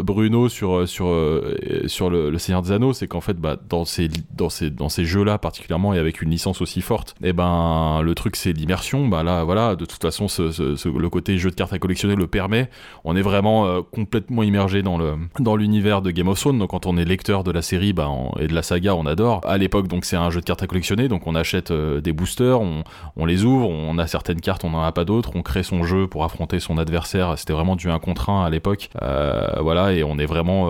Bruno 0.03 0.49
sur 0.49 0.89
sur 0.89 1.15
sur 1.87 2.11
le, 2.11 2.39
Seigneur 2.39 2.63
des 2.63 2.73
Anneaux, 2.73 2.93
c'est 2.93 3.09
qu'en 3.09 3.21
fait, 3.21 3.37
bah, 3.37 3.57
dans 3.69 3.85
ces 3.85 4.09
dans 4.35 4.49
ces 4.49 4.71
dans 4.71 4.89
ces 4.89 5.05
jeux-là 5.05 5.39
particulièrement 5.39 5.95
et 5.95 5.99
avec 5.99 6.23
une 6.23 6.31
licence 6.31 6.61
aussi 6.61 6.81
forte, 6.81 7.15
et 7.23 7.33
ben 7.33 8.01
le 8.03 8.15
truc 8.15 8.37
c'est 8.37 8.53
l'immersion. 8.53 8.98
Bah 9.07 9.23
là, 9.23 9.45
voilà, 9.45 9.77
de 9.77 9.85
toute 9.85 10.03
façon, 10.03 10.27
le 10.29 11.09
côté 11.09 11.39
jeu 11.39 11.51
de 11.51 11.55
cartes 11.55 11.73
à 11.73 11.79
collectionner 11.79 12.17
le 12.17 12.27
permet. 12.27 12.71
On 13.05 13.17
est 13.17 13.23
vraiment 13.23 13.67
euh, 13.67 13.81
complètement 13.83 14.43
immergé 14.43 14.83
dans 14.83 14.99
le 14.99 15.15
dans 15.39 15.57
l'univers 15.57 16.03
de 16.03 16.11
Game 16.11 16.29
of 16.29 16.39
Thrones. 16.39 16.59
Donc 16.59 16.71
quand 16.71 16.87
on 16.87 16.97
est 16.97 17.05
lecteur 17.05 17.45
de 17.45 17.51
la 17.51 17.63
série 17.63 17.93
bah, 17.93 18.11
et 18.39 18.47
de 18.47 18.55
la 18.55 18.63
saga, 18.63 18.95
on 18.95 19.07
adore. 19.07 19.41
À 19.45 19.59
l'époque, 19.59 19.89
donc 19.89 20.05
c'est 20.05 20.17
un 20.17 20.31
jeu 20.31 20.41
de 20.41 20.45
cartes 20.45 20.63
à 20.63 20.67
collectionner, 20.67 21.09
donc 21.09 21.27
on 21.27 21.35
achète 21.35 21.71
euh, 21.71 22.01
des 22.01 22.13
boosters, 22.13 22.61
on, 22.61 23.27
les 23.27 23.45
ouvre, 23.45 23.69
on 23.69 23.99
a 23.99 24.07
certaines 24.07 24.41
cartes, 24.41 24.65
on 24.65 24.71
n'en 24.71 24.83
a 24.83 24.93
pas 24.93 25.05
d'autres, 25.05 25.33
on 25.35 25.43
crée 25.43 25.63
son 25.63 25.85
jeu 25.85 26.07
pour 26.07 26.25
affronter 26.25 26.61
son 26.61 26.79
adversaire. 26.79 27.39
C'était 27.39 27.53
vraiment 27.53 27.77
du 27.77 27.91
1 27.91 27.99
contre 27.99 28.31
1 28.31 28.45
à 28.45 28.51
l'époque. 28.51 28.89
Euh, 29.03 29.47
voilà, 29.61 29.93
et 29.93 30.03
on 30.03 30.19
est 30.19 30.27
vraiment 30.27 30.69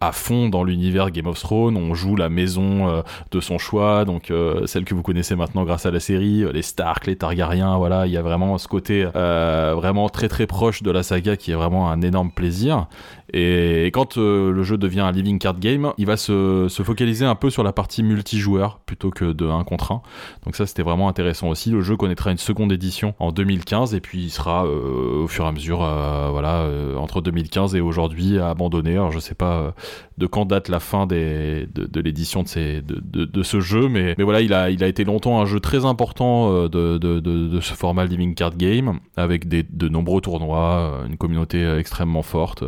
à 0.00 0.12
fond 0.12 0.48
dans 0.48 0.64
l'univers 0.64 1.10
Game 1.10 1.26
of 1.26 1.38
Thrones. 1.38 1.76
On 1.76 1.94
joue 1.94 2.16
la 2.16 2.28
maison 2.28 3.02
de 3.30 3.40
son 3.40 3.58
choix, 3.58 4.04
donc 4.04 4.32
celle 4.66 4.84
que 4.84 4.94
vous 4.94 5.02
connaissez 5.02 5.36
maintenant 5.36 5.64
grâce 5.64 5.86
à 5.86 5.90
la 5.90 6.00
série, 6.00 6.44
les 6.52 6.62
Stark, 6.62 7.06
les 7.06 7.16
Voilà, 7.54 8.06
il 8.06 8.12
y 8.12 8.16
a 8.16 8.22
vraiment 8.22 8.58
ce 8.58 8.68
côté 8.68 9.06
euh, 9.14 9.74
vraiment 9.76 10.08
très 10.08 10.28
très 10.28 10.46
proche 10.46 10.82
de 10.82 10.90
la 10.90 11.02
saga 11.02 11.36
qui 11.36 11.52
est 11.52 11.54
vraiment 11.54 11.90
un 11.90 12.00
énorme 12.00 12.30
plaisir. 12.30 12.86
Et, 13.32 13.90
quand 13.92 14.18
euh, 14.18 14.52
le 14.52 14.62
jeu 14.62 14.76
devient 14.76 15.00
un 15.00 15.12
living 15.12 15.38
card 15.38 15.58
game, 15.58 15.92
il 15.96 16.06
va 16.06 16.16
se, 16.16 16.66
se, 16.68 16.82
focaliser 16.82 17.24
un 17.24 17.34
peu 17.34 17.50
sur 17.50 17.62
la 17.62 17.72
partie 17.72 18.02
multijoueur 18.02 18.78
plutôt 18.80 19.10
que 19.10 19.32
de 19.32 19.46
1 19.46 19.64
contre 19.64 19.92
1. 19.92 20.02
Donc 20.44 20.56
ça 20.56 20.66
c'était 20.66 20.82
vraiment 20.82 21.08
intéressant 21.08 21.48
aussi. 21.48 21.70
Le 21.70 21.80
jeu 21.80 21.96
connaîtra 21.96 22.30
une 22.30 22.38
seconde 22.38 22.72
édition 22.72 23.14
en 23.18 23.32
2015 23.32 23.94
et 23.94 24.00
puis 24.00 24.24
il 24.24 24.30
sera 24.30 24.66
au 24.66 25.26
fur 25.28 25.44
et 25.44 25.48
à 25.48 25.52
mesure, 25.52 25.78
voilà, 25.78 26.68
entre 26.96 27.20
2015 27.20 27.74
et 27.74 27.80
aujourd'hui 27.80 28.38
abandonné. 28.38 28.92
Alors 28.92 29.12
je 29.12 29.18
sais 29.18 29.34
pas 29.34 29.74
de 30.18 30.26
quand 30.26 30.44
date 30.44 30.68
la 30.68 30.80
fin 30.80 31.06
de, 31.06 31.66
l'édition 32.00 32.42
de, 32.42 33.42
ce 33.42 33.60
jeu, 33.60 33.88
mais, 33.88 34.14
mais 34.18 34.24
voilà, 34.24 34.40
il 34.40 34.52
a, 34.52 34.70
il 34.70 34.84
a 34.84 34.88
été 34.88 35.04
longtemps 35.04 35.40
un 35.40 35.46
jeu 35.46 35.60
très 35.60 35.84
important 35.84 36.68
de, 36.68 37.60
ce 37.60 37.74
format 37.74 38.04
living 38.04 38.34
card 38.34 38.56
game 38.56 38.98
avec 39.16 39.48
de 39.48 39.88
nombreux 39.88 40.20
tournois, 40.20 41.04
une 41.08 41.16
communauté 41.16 41.66
extrêmement 41.78 42.22
forte. 42.22 42.64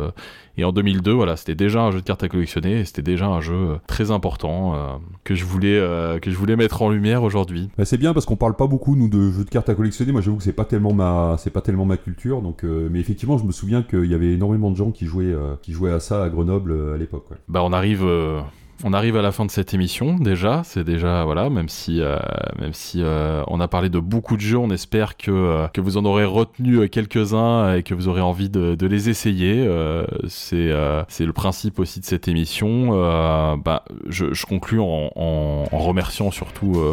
Et 0.57 0.63
en 0.63 0.71
2002, 0.71 1.11
voilà, 1.11 1.35
c'était 1.35 1.55
déjà 1.55 1.81
un 1.81 1.91
jeu 1.91 1.99
de 1.99 2.05
cartes 2.05 2.23
à 2.23 2.29
collectionner 2.29 2.79
et 2.79 2.85
c'était 2.85 3.01
déjà 3.01 3.27
un 3.27 3.41
jeu 3.41 3.77
très 3.87 4.11
important 4.11 4.75
euh, 4.75 4.87
que 5.23 5.35
je 5.35 5.43
voulais 5.43 5.77
euh, 5.77 6.19
que 6.19 6.31
je 6.31 6.37
voulais 6.37 6.55
mettre 6.55 6.81
en 6.81 6.89
lumière 6.89 7.23
aujourd'hui. 7.23 7.69
Bah, 7.77 7.85
c'est 7.85 7.97
bien 7.97 8.13
parce 8.13 8.25
qu'on 8.25 8.37
parle 8.37 8.55
pas 8.55 8.67
beaucoup 8.67 8.95
nous 8.95 9.09
de 9.09 9.31
jeux 9.31 9.43
de 9.43 9.49
cartes 9.49 9.69
à 9.69 9.75
collectionner. 9.75 10.11
Moi, 10.11 10.21
j'avoue 10.21 10.37
que 10.37 10.43
c'est 10.43 10.53
pas 10.53 10.65
tellement 10.65 10.93
ma 10.93 11.35
c'est 11.39 11.49
pas 11.49 11.61
tellement 11.61 11.85
ma 11.85 11.97
culture. 11.97 12.41
Donc, 12.41 12.63
euh, 12.63 12.87
mais 12.91 12.99
effectivement, 12.99 13.37
je 13.37 13.43
me 13.43 13.51
souviens 13.51 13.83
qu'il 13.83 14.05
y 14.05 14.13
avait 14.13 14.33
énormément 14.33 14.71
de 14.71 14.77
gens 14.77 14.91
qui 14.91 15.05
jouaient 15.05 15.35
qui 15.61 15.73
jouaient 15.73 15.91
à 15.91 15.99
ça 15.99 16.23
à 16.23 16.29
Grenoble 16.29 16.93
à 16.93 16.97
l'époque. 16.97 17.27
Bah, 17.47 17.61
on 17.63 17.73
arrive 17.73 18.05
on 18.83 18.93
arrive 18.93 19.15
à 19.15 19.21
la 19.21 19.31
fin 19.31 19.45
de 19.45 19.51
cette 19.51 19.73
émission 19.73 20.17
déjà, 20.19 20.61
c'est 20.65 20.83
déjà 20.83 21.23
voilà, 21.23 21.49
même 21.49 21.69
si 21.69 22.01
euh, 22.01 22.17
même 22.59 22.73
si 22.73 23.01
euh, 23.01 23.41
on 23.47 23.61
a 23.61 23.67
parlé 23.67 23.89
de 23.89 23.99
beaucoup 23.99 24.35
de 24.35 24.41
jeux, 24.41 24.57
on 24.57 24.69
espère 24.69 25.15
que 25.15 25.31
euh, 25.31 25.67
que 25.69 25.79
vous 25.79 25.97
en 25.97 26.03
aurez 26.03 26.25
retenu 26.25 26.89
quelques-uns 26.89 27.75
et 27.75 27.83
que 27.83 27.93
vous 27.93 28.07
aurez 28.07 28.21
envie 28.21 28.49
de, 28.49 28.85
les 28.85 29.09
essayer. 29.09 29.67
c'est 30.27 30.71
c'est 31.07 31.25
le 31.25 31.33
principe 31.33 31.79
aussi 31.79 31.99
de 31.99 32.05
cette 32.05 32.27
émission. 32.27 32.91
bah, 33.57 33.83
je, 34.07 34.33
je 34.33 34.45
conclue 34.45 34.79
en, 34.79 35.11
en, 35.15 35.77
remerciant 35.77 36.31
surtout 36.31 36.83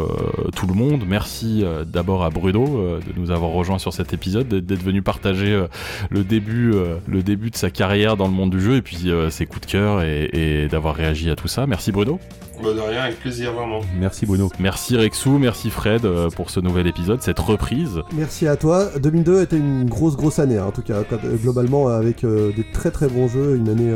tout 0.55 0.67
le 0.67 0.73
monde. 0.73 1.03
Merci 1.07 1.63
d'abord 1.85 2.23
à 2.23 2.29
Bruno 2.29 2.65
de 2.65 3.19
nous 3.19 3.31
avoir 3.31 3.51
rejoint 3.51 3.77
sur 3.77 3.93
cet 3.93 4.13
épisode, 4.13 4.47
d'être 4.47 4.83
venu 4.83 5.01
partager 5.01 5.65
le 6.09 6.23
début 6.23 6.73
le 7.07 7.23
début 7.23 7.49
de 7.49 7.55
sa 7.55 7.69
carrière 7.69 8.17
dans 8.17 8.27
le 8.27 8.33
monde 8.33 8.51
du 8.51 8.61
jeu 8.61 8.77
et 8.77 8.81
puis 8.81 9.11
ses 9.29 9.45
coups 9.45 9.67
de 9.67 9.71
cœur 9.71 10.01
et 10.03 10.67
d'avoir 10.69 10.95
réagi 10.95 11.29
à 11.29 11.35
tout 11.35 11.47
ça. 11.47 11.67
Merci 11.73 11.91
Bruno. 11.91 12.19
Bah 12.61 12.71
de 12.71 12.79
rien, 12.79 13.01
avec 13.01 13.19
plaisir 13.19 13.51
vraiment. 13.51 13.81
Merci 13.99 14.27
Bruno. 14.27 14.51
Merci 14.59 14.95
Rexou, 14.95 15.39
merci 15.39 15.71
Fred 15.71 16.05
euh, 16.05 16.29
pour 16.29 16.51
ce 16.51 16.59
nouvel 16.59 16.85
épisode, 16.85 17.19
cette 17.23 17.39
reprise. 17.39 18.03
Merci 18.15 18.45
à 18.47 18.57
toi. 18.57 18.91
2002 18.99 19.41
était 19.41 19.57
une 19.57 19.85
grosse 19.85 20.15
grosse 20.15 20.37
année 20.37 20.59
hein, 20.59 20.67
en 20.67 20.71
tout 20.71 20.83
cas, 20.83 21.01
euh, 21.11 21.35
globalement 21.37 21.87
avec 21.87 22.23
euh, 22.23 22.51
des 22.55 22.63
très 22.71 22.91
très 22.91 23.07
bons 23.07 23.27
jeux, 23.27 23.55
une 23.55 23.69
année 23.69 23.91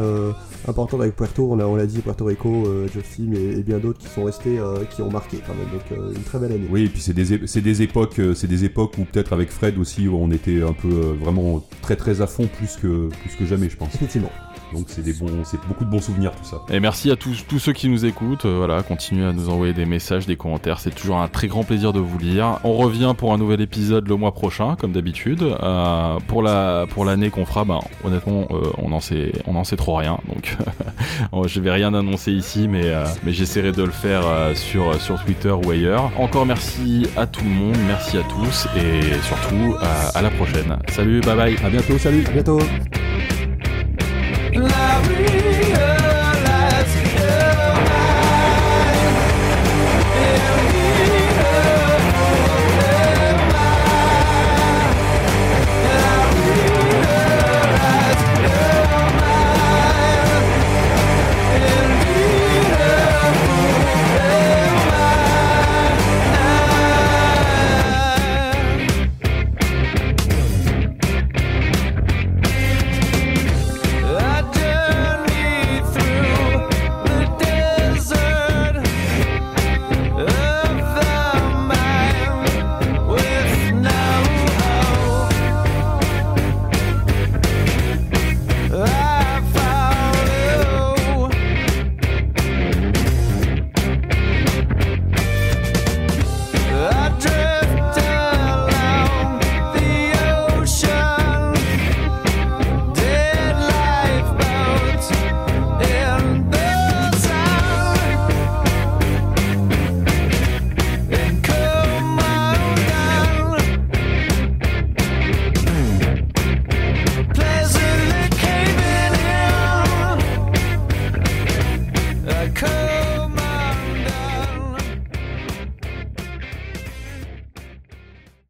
importante 0.68 1.02
avec 1.02 1.16
Puerto, 1.16 1.52
on 1.52 1.76
l'a 1.76 1.86
dit, 1.86 2.00
Puerto 2.00 2.26
Rico, 2.26 2.66
euh, 2.66 2.88
Team 3.16 3.36
et, 3.36 3.62
bien 3.62 3.78
d'autres 3.78 4.00
qui 4.00 4.08
sont 4.08 4.24
restés, 4.24 4.60
qui 4.90 5.04
ont 5.04 5.12
marqué 5.12 5.38
quand 5.46 5.54
même, 5.54 5.70
donc 5.72 6.16
une 6.16 6.24
très 6.24 6.40
belle 6.40 6.54
année. 6.54 6.68
Oui, 6.72 6.86
et 6.86 6.90
puis 6.90 7.00
c'est 7.00 7.14
des, 7.14 7.38
des, 7.38 7.82
époques, 7.84 8.20
c'est 8.34 8.48
des 8.48 8.66
époques 8.66 8.98
où 8.98 9.04
peut-être 9.04 9.34
avec 9.34 9.52
Fred 9.52 9.78
aussi, 9.78 10.10
on 10.12 10.32
était 10.32 10.64
un 10.64 10.74
peu 10.74 11.16
vraiment 11.22 11.64
très 11.84 11.96
très 11.96 12.22
à 12.22 12.28
fond 12.28 12.50
plus 12.58 12.76
que, 12.78 13.10
plus 13.22 13.36
que 13.38 13.46
jamais 13.46 13.70
je 13.70 13.78
pense. 13.78 13.94
Effectivement. 13.94 14.32
Donc 14.74 14.86
c'est 14.88 15.04
des 15.04 15.14
bons, 15.14 15.44
c'est 15.44 15.60
beaucoup 15.68 15.86
de 15.86 15.90
bons 15.90 16.02
souvenirs 16.02 16.32
tout 16.32 16.44
ça. 16.44 16.62
Et 16.70 16.80
merci 16.80 17.10
à 17.12 17.16
tous, 17.16 17.46
tous 17.48 17.60
ceux 17.60 17.74
qui 17.74 17.88
nous 17.90 18.06
écoutent. 18.06 18.46
Euh, 18.46 18.58
voilà, 18.58 18.84
continuez 18.84 19.26
à 19.26 19.34
nous 19.34 19.50
envoyer 19.50 19.74
des 19.74 19.86
messages, 19.86 20.26
des 20.26 20.36
commentaires. 20.36 20.80
C'est 20.80 20.94
toujours 20.94 21.18
un 21.18 21.28
très 21.28 21.48
grand 21.48 21.64
plaisir 21.64 21.94
de 21.94 22.00
vous 22.00 22.18
lire. 22.18 22.60
On 22.64 22.74
revient 22.74 23.14
pour 23.18 23.34
un 23.34 23.38
nouvel 23.38 23.62
épisode 23.62 24.08
le 24.08 24.16
mois 24.16 24.34
prochain, 24.34 24.76
comme 24.76 24.92
d'habitude. 24.92 25.42
Euh, 25.42 26.20
pour 26.28 26.44
la 26.44 26.86
pour 26.90 27.06
l'année 27.06 27.30
qu'on 27.30 27.46
fera, 27.46 27.64
ben 27.64 27.80
honnêtement, 28.04 28.48
euh, 28.52 28.70
on 28.78 28.92
en 28.92 29.00
sait 29.00 29.32
on 29.46 29.56
en 29.56 29.64
sait 29.64 29.78
trop 29.78 29.96
rien. 29.96 30.18
Donc 30.28 30.58
je 31.48 31.60
vais 31.60 31.72
rien 31.72 31.94
annoncer 31.94 32.32
ici, 32.32 32.68
mais 32.68 32.92
mais 33.24 33.32
j'essaierai 33.32 33.72
de 33.72 33.84
le 33.84 33.92
faire 33.92 34.24
sur 34.56 35.00
sur 35.02 35.24
Twitter 35.24 35.52
ou 35.52 35.72
ailleurs. 35.72 36.12
Encore 36.18 36.46
merci 36.46 37.08
à 37.16 37.26
tout 37.26 37.44
le 37.44 37.50
monde, 37.50 37.78
merci 37.88 38.18
à 38.18 38.24
tous 38.24 38.68
et 38.76 39.02
surtout 39.24 39.76
à, 39.82 40.18
à 40.18 40.22
la 40.22 40.30
prochaine. 40.30 40.78
Salut, 40.90 41.22
bye 41.22 41.36
bye. 41.36 41.56
À 41.64 41.70
bientôt, 41.70 41.98
salut, 41.98 42.26
à 42.28 42.32
bientôt. 42.32 42.60
Love 44.56 45.10
me. 45.10 45.37